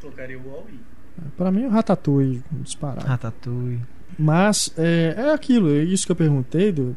Colocaria 0.00 0.38
o 0.38 0.48
Wall-E. 0.48 0.99
Pra 1.36 1.50
mim, 1.50 1.64
o 1.64 1.68
Ratatouille, 1.68 2.42
disparado. 2.62 3.06
Ratatouille. 3.06 3.80
Mas 4.18 4.72
é, 4.76 5.14
é 5.16 5.32
aquilo, 5.32 5.70
é 5.70 5.82
isso 5.82 6.04
que 6.04 6.12
eu 6.12 6.16
perguntei, 6.16 6.72
do, 6.72 6.96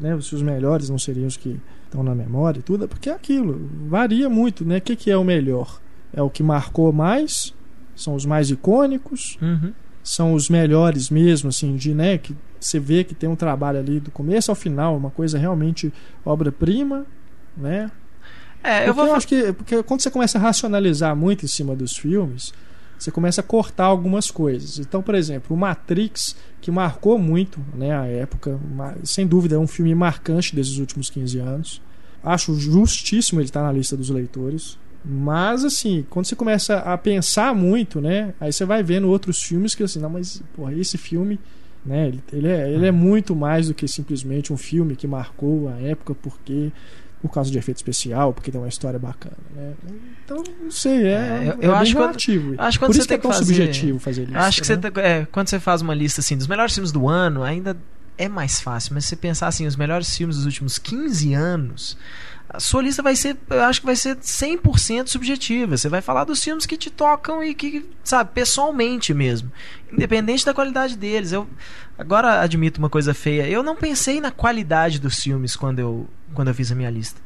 né, 0.00 0.18
se 0.20 0.34
os 0.34 0.42
melhores 0.42 0.88
não 0.88 0.98
seriam 0.98 1.26
os 1.26 1.36
que 1.36 1.60
estão 1.84 2.02
na 2.02 2.14
memória 2.14 2.60
e 2.60 2.62
tudo, 2.62 2.84
é 2.84 2.86
porque 2.86 3.10
é 3.10 3.12
aquilo, 3.12 3.68
varia 3.88 4.28
muito, 4.28 4.64
né? 4.64 4.78
O 4.78 4.80
que, 4.80 4.94
que 4.94 5.10
é 5.10 5.16
o 5.16 5.24
melhor? 5.24 5.80
É 6.12 6.22
o 6.22 6.30
que 6.30 6.42
marcou 6.42 6.92
mais? 6.92 7.52
São 7.96 8.14
os 8.14 8.24
mais 8.24 8.50
icônicos? 8.50 9.36
Uhum. 9.42 9.72
São 10.02 10.32
os 10.32 10.48
melhores 10.48 11.10
mesmo, 11.10 11.48
assim, 11.48 11.76
de, 11.76 11.92
né? 11.92 12.16
Que 12.18 12.34
você 12.58 12.78
vê 12.78 13.04
que 13.04 13.14
tem 13.14 13.28
um 13.28 13.36
trabalho 13.36 13.78
ali 13.78 14.00
do 14.00 14.10
começo 14.10 14.50
ao 14.50 14.54
final, 14.54 14.96
uma 14.96 15.10
coisa 15.10 15.38
realmente 15.38 15.92
obra-prima, 16.24 17.04
né? 17.56 17.90
É, 18.62 18.88
eu 18.88 18.94
vou... 18.94 19.06
eu 19.06 19.14
acho 19.14 19.26
que 19.26 19.52
porque 19.52 19.82
quando 19.82 20.00
você 20.00 20.10
começa 20.10 20.38
a 20.38 20.40
racionalizar 20.40 21.16
muito 21.16 21.44
em 21.44 21.48
cima 21.48 21.74
dos 21.74 21.96
filmes, 21.96 22.52
você 23.00 23.10
começa 23.10 23.40
a 23.40 23.44
cortar 23.44 23.86
algumas 23.86 24.30
coisas. 24.30 24.78
Então, 24.78 25.02
por 25.02 25.14
exemplo, 25.14 25.56
o 25.56 25.58
Matrix, 25.58 26.36
que 26.60 26.70
marcou 26.70 27.18
muito 27.18 27.58
né, 27.74 27.96
a 27.96 28.04
época, 28.04 28.60
sem 29.02 29.26
dúvida 29.26 29.56
é 29.56 29.58
um 29.58 29.66
filme 29.66 29.94
marcante 29.94 30.54
desses 30.54 30.76
últimos 30.76 31.08
15 31.08 31.38
anos. 31.38 31.82
Acho 32.22 32.54
justíssimo 32.54 33.40
ele 33.40 33.46
estar 33.46 33.62
na 33.62 33.72
lista 33.72 33.96
dos 33.96 34.10
leitores. 34.10 34.78
Mas, 35.02 35.64
assim, 35.64 36.04
quando 36.10 36.26
você 36.26 36.36
começa 36.36 36.76
a 36.76 36.98
pensar 36.98 37.54
muito, 37.54 38.02
né? 38.02 38.34
Aí 38.38 38.52
você 38.52 38.66
vai 38.66 38.82
vendo 38.82 39.08
outros 39.08 39.42
filmes 39.42 39.74
que, 39.74 39.82
assim, 39.82 39.98
não, 39.98 40.10
mas, 40.10 40.42
porra, 40.54 40.74
esse 40.74 40.98
filme, 40.98 41.40
né? 41.84 42.08
Ele, 42.08 42.22
ele, 42.30 42.48
é, 42.48 42.70
ele 42.70 42.86
é 42.86 42.90
muito 42.90 43.34
mais 43.34 43.68
do 43.68 43.74
que 43.74 43.88
simplesmente 43.88 44.52
um 44.52 44.58
filme 44.58 44.94
que 44.94 45.06
marcou 45.06 45.70
a 45.70 45.80
época, 45.80 46.14
porque 46.14 46.70
por 47.20 47.30
causa 47.30 47.50
de 47.50 47.58
efeito 47.58 47.76
especial, 47.76 48.32
porque 48.32 48.50
tem 48.50 48.60
uma 48.60 48.68
história 48.68 48.98
bacana. 48.98 49.36
Né? 49.54 49.74
Então, 50.24 50.42
não 50.62 50.70
sei, 50.70 51.06
é, 51.06 51.10
é 51.10 51.56
eu, 51.60 51.72
é 51.72 51.76
acho 51.76 51.98
relativo. 51.98 52.48
Quando, 52.54 52.60
acho 52.60 52.78
que 52.78 52.86
por 52.86 52.96
isso 52.96 53.08
que 53.08 53.14
é 53.14 53.18
tão 53.18 53.32
fazer, 53.32 53.44
subjetivo 53.44 53.98
fazer 53.98 54.22
isso. 54.22 54.38
Acho 54.38 54.62
que 54.62 54.74
né? 54.74 54.90
você, 54.94 55.00
é, 55.00 55.26
quando 55.30 55.48
você 55.48 55.60
faz 55.60 55.82
uma 55.82 55.94
lista 55.94 56.20
assim 56.20 56.36
dos 56.36 56.46
melhores 56.46 56.72
filmes 56.72 56.92
do 56.92 57.08
ano, 57.08 57.42
ainda 57.42 57.76
é 58.16 58.28
mais 58.28 58.60
fácil, 58.60 58.94
mas 58.94 59.04
se 59.04 59.10
você 59.10 59.16
pensar 59.16 59.48
assim, 59.48 59.66
os 59.66 59.76
melhores 59.76 60.14
filmes 60.16 60.36
dos 60.36 60.44
últimos 60.46 60.78
15 60.78 61.34
anos, 61.34 61.96
a 62.52 62.58
sua 62.58 62.82
lista 62.82 63.02
vai 63.02 63.14
ser, 63.14 63.36
eu 63.48 63.62
acho 63.62 63.80
que 63.80 63.86
vai 63.86 63.94
ser 63.94 64.16
100% 64.16 65.06
subjetiva. 65.06 65.76
Você 65.76 65.88
vai 65.88 66.02
falar 66.02 66.24
dos 66.24 66.42
filmes 66.42 66.66
que 66.66 66.76
te 66.76 66.90
tocam 66.90 67.42
e 67.44 67.54
que, 67.54 67.88
sabe, 68.02 68.30
pessoalmente 68.34 69.14
mesmo, 69.14 69.50
independente 69.92 70.44
da 70.44 70.52
qualidade 70.52 70.96
deles. 70.96 71.30
Eu 71.32 71.48
agora 71.96 72.40
admito 72.40 72.78
uma 72.78 72.90
coisa 72.90 73.14
feia, 73.14 73.48
eu 73.48 73.62
não 73.62 73.76
pensei 73.76 74.20
na 74.20 74.32
qualidade 74.32 74.98
dos 74.98 75.20
filmes 75.20 75.54
quando 75.54 75.78
eu 75.78 76.08
quando 76.34 76.48
eu 76.48 76.54
fiz 76.54 76.70
a 76.70 76.74
minha 76.74 76.90
lista. 76.90 77.20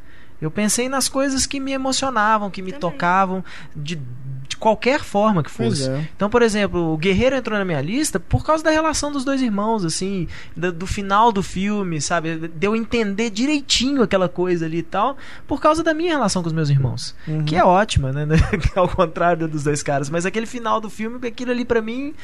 Eu 0.44 0.50
pensei 0.50 0.88
nas 0.88 1.08
coisas 1.08 1.46
que 1.46 1.58
me 1.58 1.72
emocionavam, 1.72 2.50
que 2.50 2.60
me 2.60 2.72
Também. 2.72 2.80
tocavam 2.80 3.44
de, 3.74 3.98
de 4.46 4.56
qualquer 4.56 5.00
forma 5.00 5.42
que 5.42 5.50
fosse. 5.50 5.88
É. 5.88 6.08
Então, 6.14 6.28
por 6.28 6.42
exemplo, 6.42 6.92
o 6.92 6.96
Guerreiro 6.96 7.36
entrou 7.36 7.58
na 7.58 7.64
minha 7.64 7.80
lista 7.80 8.20
por 8.20 8.44
causa 8.44 8.62
da 8.62 8.70
relação 8.70 9.10
dos 9.10 9.24
dois 9.24 9.40
irmãos, 9.40 9.84
assim, 9.84 10.28
do, 10.56 10.70
do, 10.70 10.86
final 10.86 11.32
do 11.32 11.42
filme, 11.42 12.00
sabe? 12.00 12.36
De 12.48 12.66
eu 12.66 12.76
entender 12.76 13.30
direitinho 13.30 14.02
aquela 14.02 14.28
coisa 14.28 14.66
ali 14.66 14.78
e 14.78 14.82
tal, 14.82 15.16
por 15.46 15.60
causa 15.60 15.82
da 15.82 15.94
minha 15.94 16.12
relação 16.12 16.42
com 16.42 16.48
os 16.48 16.54
meus 16.54 16.68
irmãos. 16.68 17.14
Uhum. 17.26 17.44
Que 17.44 17.56
é 17.56 17.64
ótima, 17.64 18.12
né? 18.12 18.26
Ao 18.76 18.88
contrário 18.88 19.48
dos 19.48 19.64
dois 19.64 19.82
caras. 19.82 20.10
Mas 20.10 20.26
aquele 20.26 20.46
final 20.46 20.80
do 20.80 20.90
filme, 20.90 21.26
aquilo 21.26 21.50
ali 21.50 21.64
para 21.64 21.80
mim 21.80 22.14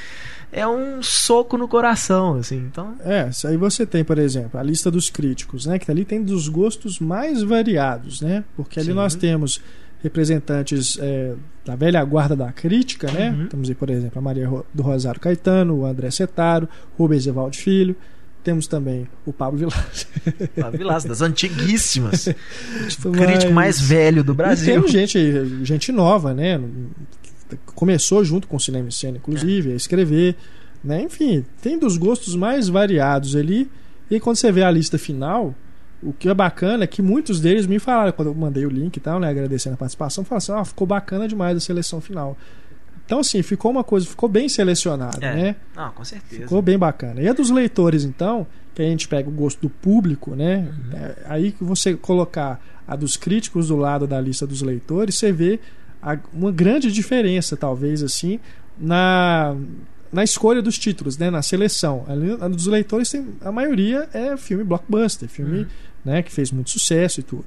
é 0.52 0.66
um 0.66 1.02
soco 1.02 1.56
no 1.56 1.68
coração, 1.68 2.35
assim. 2.35 2.56
Então... 2.56 2.94
É, 3.01 3.31
aí 3.44 3.56
você 3.56 3.86
tem, 3.86 4.05
por 4.05 4.18
exemplo, 4.18 4.59
a 4.59 4.62
lista 4.62 4.90
dos 4.90 5.09
críticos, 5.09 5.66
né? 5.66 5.78
Que 5.78 5.90
ali 5.90 6.05
tem 6.05 6.22
dos 6.22 6.48
gostos 6.48 6.98
mais 6.98 7.43
variados, 7.43 8.20
né? 8.20 8.44
Porque 8.56 8.81
ali 8.81 8.89
Sim. 8.89 8.94
nós 8.94 9.14
temos 9.14 9.60
representantes 10.02 10.98
é, 11.01 11.35
da 11.64 11.77
velha 11.77 12.02
guarda 12.05 12.35
da 12.35 12.51
crítica, 12.52 13.10
né? 13.12 13.31
Uhum. 13.31 13.47
Temos 13.47 13.68
aí, 13.68 13.74
por 13.74 13.90
exemplo, 13.90 14.18
a 14.18 14.22
Maria 14.22 14.48
do 14.72 14.82
Rosário 14.82 15.20
Caetano, 15.20 15.81
o 15.81 15.86
André 15.86 16.10
Setaro, 16.10 16.68
Rubens 16.98 17.27
Evaldo 17.27 17.56
Filho. 17.56 17.94
Temos 18.43 18.66
também 18.66 19.06
o 19.27 19.35
Pablo 19.35 19.59
Vilas. 19.59 20.06
Pablo 20.59 20.78
Vilas, 20.78 21.05
das 21.05 21.20
antiguíssimas. 21.20 22.27
o 23.05 23.12
crítico 23.12 23.52
mais 23.52 23.78
velho 23.78 24.24
do 24.24 24.32
Brasil. 24.32 24.72
E 24.72 24.72
temos 24.72 24.90
gente, 24.90 25.64
gente 25.64 25.93
nova, 25.93 26.32
né? 26.32 26.59
Começou 27.74 28.24
junto 28.24 28.47
com 28.47 28.56
o 28.56 28.60
cinema 28.60 28.89
e 28.89 28.93
cena, 28.93 29.18
inclusive, 29.18 29.70
é. 29.70 29.72
a 29.72 29.77
escrever. 29.77 30.36
Né? 30.82 31.02
Enfim, 31.02 31.44
tem 31.62 31.78
dos 31.78 31.97
gostos 31.97 32.35
mais 32.35 32.68
variados 32.68 33.36
ali. 33.36 33.70
E 34.10 34.18
quando 34.18 34.36
você 34.36 34.51
vê 34.51 34.62
a 34.62 34.70
lista 34.70 34.98
final, 34.98 35.55
o 36.02 36.12
que 36.12 36.28
é 36.28 36.35
bacana 36.35 36.85
é 36.85 36.86
que 36.86 37.02
muitos 37.02 37.40
deles 37.40 37.66
me 37.66 37.78
falaram, 37.78 38.12
quando 38.12 38.28
eu 38.28 38.35
mandei 38.35 38.64
o 38.64 38.70
link 38.70 38.97
e 38.97 39.01
tal, 39.01 39.20
né, 39.20 39.28
agradecendo 39.28 39.74
a 39.74 39.77
participação, 39.77 40.24
falaram 40.24 40.39
assim: 40.39 40.52
ah, 40.52 40.64
ficou 40.64 40.86
bacana 40.86 41.28
demais 41.28 41.56
a 41.56 41.60
seleção 41.60 42.01
final. 42.01 42.36
Então, 43.05 43.20
assim, 43.20 43.43
ficou 43.43 43.72
uma 43.72 43.82
coisa, 43.82 44.06
ficou 44.06 44.28
bem 44.28 44.48
selecionada, 44.48 45.18
é. 45.27 45.35
né? 45.35 45.56
Não, 45.74 45.90
com 45.90 46.05
certeza. 46.05 46.43
Ficou 46.43 46.62
bem 46.62 46.78
bacana. 46.78 47.20
E 47.20 47.28
a 47.28 47.32
dos 47.32 47.51
leitores, 47.51 48.05
então, 48.05 48.47
que 48.72 48.81
a 48.81 48.85
gente 48.85 49.09
pega 49.09 49.28
o 49.28 49.32
gosto 49.32 49.60
do 49.60 49.68
público, 49.68 50.36
né? 50.36 50.59
Uhum. 50.59 50.97
É, 50.97 51.16
aí 51.27 51.51
que 51.51 51.64
você 51.64 51.94
colocar 51.94 52.60
a 52.86 52.94
dos 52.94 53.16
críticos 53.16 53.66
do 53.66 53.77
lado 53.77 54.06
da 54.06 54.20
lista 54.20 54.47
dos 54.47 54.62
leitores, 54.62 55.16
você 55.16 55.32
vê 55.32 55.59
uma 56.32 56.51
grande 56.51 56.90
diferença, 56.90 57.56
talvez, 57.56 58.02
assim, 58.02 58.40
na, 58.78 59.55
na 60.12 60.24
escolha 60.24 60.62
dos 60.62 60.78
títulos, 60.78 61.18
né? 61.18 61.31
na 61.31 61.43
seleção. 61.43 62.05
A 62.40 62.48
dos 62.48 62.66
leitores, 62.66 63.10
tem, 63.10 63.27
a 63.40 63.52
maioria 63.52 64.09
é 64.12 64.36
filme 64.36 64.64
blockbuster, 64.64 65.28
filme 65.28 65.60
uhum. 65.60 65.66
né, 66.05 66.22
que 66.22 66.32
fez 66.32 66.51
muito 66.51 66.70
sucesso 66.70 67.20
e 67.20 67.22
tudo. 67.22 67.44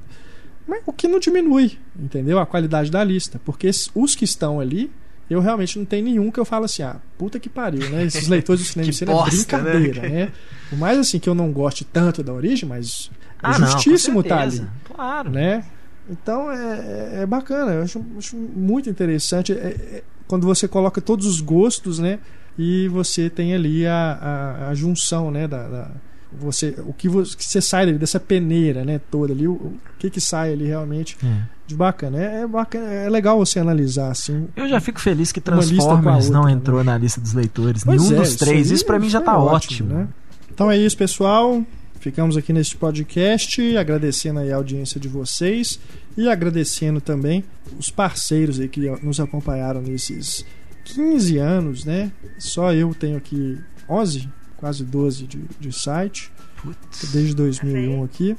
Mas 0.67 0.81
o 0.85 0.93
que 0.93 1.07
não 1.07 1.19
diminui, 1.19 1.77
entendeu? 1.97 2.39
A 2.39 2.45
qualidade 2.45 2.89
da 2.89 3.03
lista. 3.03 3.39
Porque 3.43 3.69
os 3.93 4.15
que 4.15 4.23
estão 4.23 4.59
ali, 4.59 4.89
eu 5.29 5.41
realmente 5.41 5.77
não 5.77 5.85
tenho 5.85 6.05
nenhum 6.05 6.31
que 6.31 6.39
eu 6.39 6.45
falo 6.45 6.65
assim, 6.65 6.83
ah, 6.83 6.97
puta 7.17 7.39
que 7.39 7.49
pariu, 7.49 7.89
né? 7.89 8.05
Esses 8.05 8.27
leitores 8.29 8.61
do 8.61 8.67
cinema 8.71 8.93
cena 8.93 9.11
é 9.11 9.23
brincadeira, 9.23 10.01
né? 10.01 10.09
né? 10.09 10.31
Por 10.69 10.79
mais 10.79 10.97
assim 10.97 11.19
que 11.19 11.27
eu 11.27 11.35
não 11.35 11.51
goste 11.51 11.83
tanto 11.83 12.23
da 12.23 12.31
origem, 12.31 12.67
mas 12.67 13.11
é 13.43 13.47
ah, 13.47 13.53
justíssimo 13.53 14.21
não, 14.21 14.23
tá 14.23 14.41
ali. 14.41 14.65
Claro. 14.85 15.29
Né? 15.31 15.65
Então 16.09 16.51
é, 16.51 16.55
é, 16.55 17.19
é 17.21 17.25
bacana, 17.25 17.71
eu 17.71 17.83
acho, 17.83 18.03
acho 18.17 18.35
muito 18.35 18.89
interessante 18.89 19.53
é, 19.53 19.55
é, 19.55 20.03
quando 20.27 20.45
você 20.45 20.67
coloca 20.67 20.99
todos 20.99 21.25
os 21.25 21.39
gostos, 21.39 21.99
né? 21.99 22.19
E 22.57 22.87
você 22.87 23.29
tem 23.29 23.53
ali 23.53 23.85
a, 23.87 23.95
a, 24.21 24.69
a 24.69 24.75
junção, 24.75 25.31
né? 25.31 25.47
Da, 25.47 25.67
da, 25.67 25.91
você, 26.31 26.75
o 26.79 26.93
que 26.93 27.07
você, 27.07 27.37
que 27.37 27.43
você 27.43 27.61
sai 27.61 27.83
ali, 27.83 27.93
dessa 27.93 28.19
peneira, 28.19 28.83
né? 28.83 28.99
Toda 29.09 29.33
ali, 29.33 29.47
o, 29.47 29.53
o 29.53 29.79
que 29.97 30.09
que 30.09 30.19
sai 30.19 30.53
ali 30.53 30.65
realmente 30.65 31.17
é. 31.23 31.41
de 31.65 31.75
bacana. 31.75 32.19
É, 32.19 32.41
é, 32.41 32.47
bacana. 32.47 32.87
é 32.91 33.09
legal 33.09 33.37
você 33.37 33.59
analisar 33.59 34.11
assim. 34.11 34.47
Eu 34.55 34.67
já 34.67 34.79
fico 34.79 34.99
feliz 34.99 35.31
que 35.31 35.39
Transformers 35.39 36.25
outra, 36.25 36.41
não 36.41 36.49
entrou 36.49 36.79
né? 36.79 36.91
na 36.91 36.97
lista 36.97 37.21
dos 37.21 37.33
leitores. 37.33 37.83
Pois 37.83 38.01
Nenhum 38.01 38.15
é, 38.17 38.19
dos 38.19 38.35
três. 38.35 38.65
Isso, 38.65 38.75
isso 38.75 38.85
para 38.85 38.99
mim 38.99 39.09
já 39.09 39.21
tá 39.21 39.37
ótimo. 39.37 39.55
ótimo. 39.55 39.93
Né? 39.93 40.07
Então 40.51 40.69
é 40.69 40.77
isso, 40.77 40.97
pessoal. 40.97 41.63
Ficamos 42.03 42.35
aqui 42.35 42.51
neste 42.51 42.75
podcast 42.75 43.77
agradecendo 43.77 44.41
a 44.41 44.55
audiência 44.55 44.99
de 44.99 45.07
vocês 45.07 45.79
e 46.17 46.27
agradecendo 46.27 46.99
também 46.99 47.45
os 47.79 47.89
parceiros 47.89 48.59
aí 48.59 48.67
que 48.67 48.89
nos 49.01 49.21
acompanharam 49.21 49.81
nesses 49.81 50.45
15 50.83 51.37
anos, 51.37 51.85
né? 51.85 52.11
Só 52.37 52.73
eu 52.73 52.93
tenho 52.93 53.15
aqui 53.15 53.57
11, 53.89 54.27
quase 54.57 54.83
12 54.83 55.23
de, 55.25 55.45
de 55.57 55.71
site. 55.71 56.29
Putz. 56.61 57.11
Desde 57.13 57.33
2001 57.35 58.03
aqui. 58.03 58.35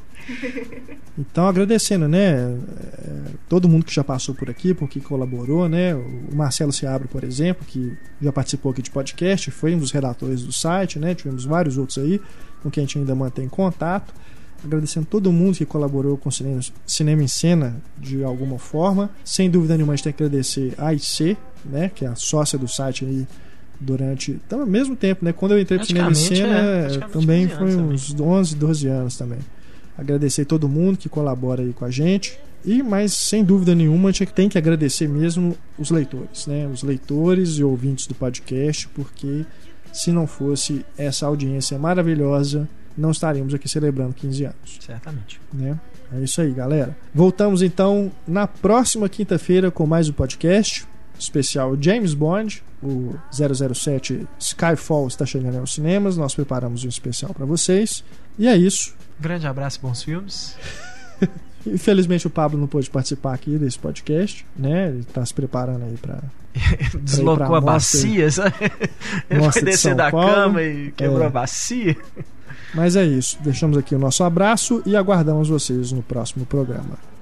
Então, 1.17 1.47
agradecendo, 1.47 2.09
né? 2.09 2.33
É, 2.33 3.31
todo 3.49 3.69
mundo 3.69 3.85
que 3.85 3.95
já 3.95 4.03
passou 4.03 4.35
por 4.35 4.51
aqui, 4.51 4.75
porque 4.75 4.99
colaborou, 4.99 5.69
né? 5.69 5.95
O 5.95 6.35
Marcelo 6.35 6.73
Seabra, 6.73 7.07
por 7.07 7.23
exemplo, 7.23 7.65
que 7.67 7.97
já 8.21 8.33
participou 8.33 8.73
aqui 8.73 8.83
de 8.83 8.91
podcast, 8.91 9.51
foi 9.51 9.75
um 9.75 9.79
dos 9.79 9.93
redatores 9.93 10.43
do 10.43 10.53
site, 10.53 10.99
né? 10.99 11.15
Tivemos 11.15 11.45
vários 11.45 11.79
outros 11.79 11.99
aí 11.99 12.21
com 12.65 12.71
quem 12.71 12.83
a 12.83 12.87
gente 12.87 12.99
ainda 12.99 13.15
mantém 13.15 13.47
contato. 13.47 14.13
Agradecendo 14.65 15.07
todo 15.07 15.31
mundo 15.31 15.59
que 15.59 15.67
colaborou 15.67 16.17
com 16.17 16.31
o 16.31 16.33
cinema, 16.33 16.59
cinema 16.87 17.23
em 17.23 17.29
Cena 17.29 17.77
de 17.99 18.25
alguma 18.25 18.59
forma. 18.59 19.11
Sem 19.23 19.51
dúvida 19.51 19.77
nenhuma, 19.77 19.93
a 19.93 19.97
gente 19.97 20.05
tem 20.05 20.13
que 20.15 20.23
agradecer 20.25 20.75
a 20.79 20.95
IC, 20.95 21.37
né? 21.67 21.91
Que 21.95 22.07
é 22.07 22.09
a 22.09 22.15
sócia 22.15 22.59
do 22.59 22.67
site 22.67 23.05
aí 23.05 23.27
durante 23.79 24.31
então, 24.31 24.61
ao 24.61 24.67
mesmo 24.67 24.97
tempo, 24.97 25.23
né? 25.23 25.35
Quando 25.35 25.53
eu 25.53 25.61
entrei 25.61 25.79
pro 25.79 25.87
cinema 25.87 26.11
em 26.11 26.15
cena, 26.15 26.57
é, 26.57 26.99
também 27.13 27.47
foi 27.47 27.77
uns 27.77 28.15
também. 28.15 28.33
11, 28.33 28.57
12 28.57 28.89
anos 28.89 29.17
também. 29.19 29.41
Agradecer 29.99 30.47
todo 30.47 30.67
mundo 30.67 30.97
que 30.97 31.11
colabora 31.11 31.63
aí 31.63 31.75
com 31.75 31.85
a 31.85 31.91
gente. 31.91 32.39
E, 32.65 32.83
mas 32.83 33.13
sem 33.13 33.45
dúvida 33.45 33.75
nenhuma, 33.75 34.09
a 34.09 34.13
gente 34.13 34.33
tem 34.33 34.49
que 34.49 34.57
agradecer 34.57 35.07
mesmo 35.07 35.55
os 35.79 35.91
leitores, 35.91 36.47
né? 36.47 36.67
Os 36.67 36.83
leitores 36.83 37.59
e 37.59 37.65
ouvintes 37.65 38.07
do 38.07 38.15
podcast, 38.15 38.89
porque 38.89 39.45
se 39.95 40.11
não 40.11 40.27
fosse 40.27 40.85
essa 40.99 41.25
audiência 41.25 41.79
maravilhosa, 41.79 42.69
não 42.99 43.13
estaríamos 43.13 43.55
aqui 43.55 43.69
celebrando 43.69 44.13
15 44.13 44.45
anos. 44.45 44.79
Certamente. 44.81 45.41
Né? 45.53 45.79
É 46.13 46.21
isso 46.21 46.41
aí, 46.41 46.53
galera. 46.53 46.97
Voltamos 47.15 47.63
então 47.63 48.11
na 48.27 48.47
próxima 48.47 49.09
quinta-feira 49.09 49.71
com 49.71 49.87
mais 49.87 50.09
um 50.09 50.13
podcast 50.13 50.85
especial 51.19 51.77
James 51.81 52.13
Bond. 52.13 52.63
O 52.83 53.15
007 53.31 54.27
Skyfall 54.39 55.07
está 55.07 55.25
chegando 55.25 55.59
aos 55.59 55.73
cinemas. 55.73 56.17
Nós 56.17 56.35
preparamos 56.35 56.85
um 56.85 56.89
especial 56.89 57.33
para 57.33 57.47
vocês. 57.47 58.05
E 58.37 58.49
é 58.49 58.57
isso. 58.57 58.95
Grande 59.19 59.47
abraço, 59.47 59.81
bons 59.81 60.03
filmes. 60.03 60.57
Infelizmente 61.67 62.27
o 62.27 62.31
Pablo 62.31 62.59
não 62.59 62.67
pôde 62.67 62.91
participar 62.91 63.35
aqui 63.35 63.57
desse 63.59 63.79
podcast, 63.79 64.47
né? 64.57 64.89
Ele 64.89 65.01
está 65.01 65.25
se 65.25 65.33
preparando 65.33 65.85
aí 65.85 65.97
para 65.97 66.21
deslocou 67.01 67.55
a, 67.55 67.59
a 67.59 67.61
bacia, 67.61 68.31
sabe? 68.31 68.55
Ele 69.29 69.41
vai 69.41 69.63
descer 69.63 69.95
da 69.95 70.11
Paulo. 70.11 70.27
cama 70.27 70.63
e 70.63 70.93
quebrou 70.93 71.23
é. 71.23 71.27
a 71.27 71.31
bacia. 71.31 71.97
Mas 72.75 72.97
é 72.97 73.05
isso. 73.05 73.39
Deixamos 73.41 73.77
aqui 73.77 73.95
o 73.95 73.99
nosso 73.99 74.25
abraço 74.25 74.83
e 74.85 74.97
aguardamos 74.97 75.49
vocês 75.49 75.93
no 75.93 76.03
próximo 76.03 76.45
programa. 76.45 77.14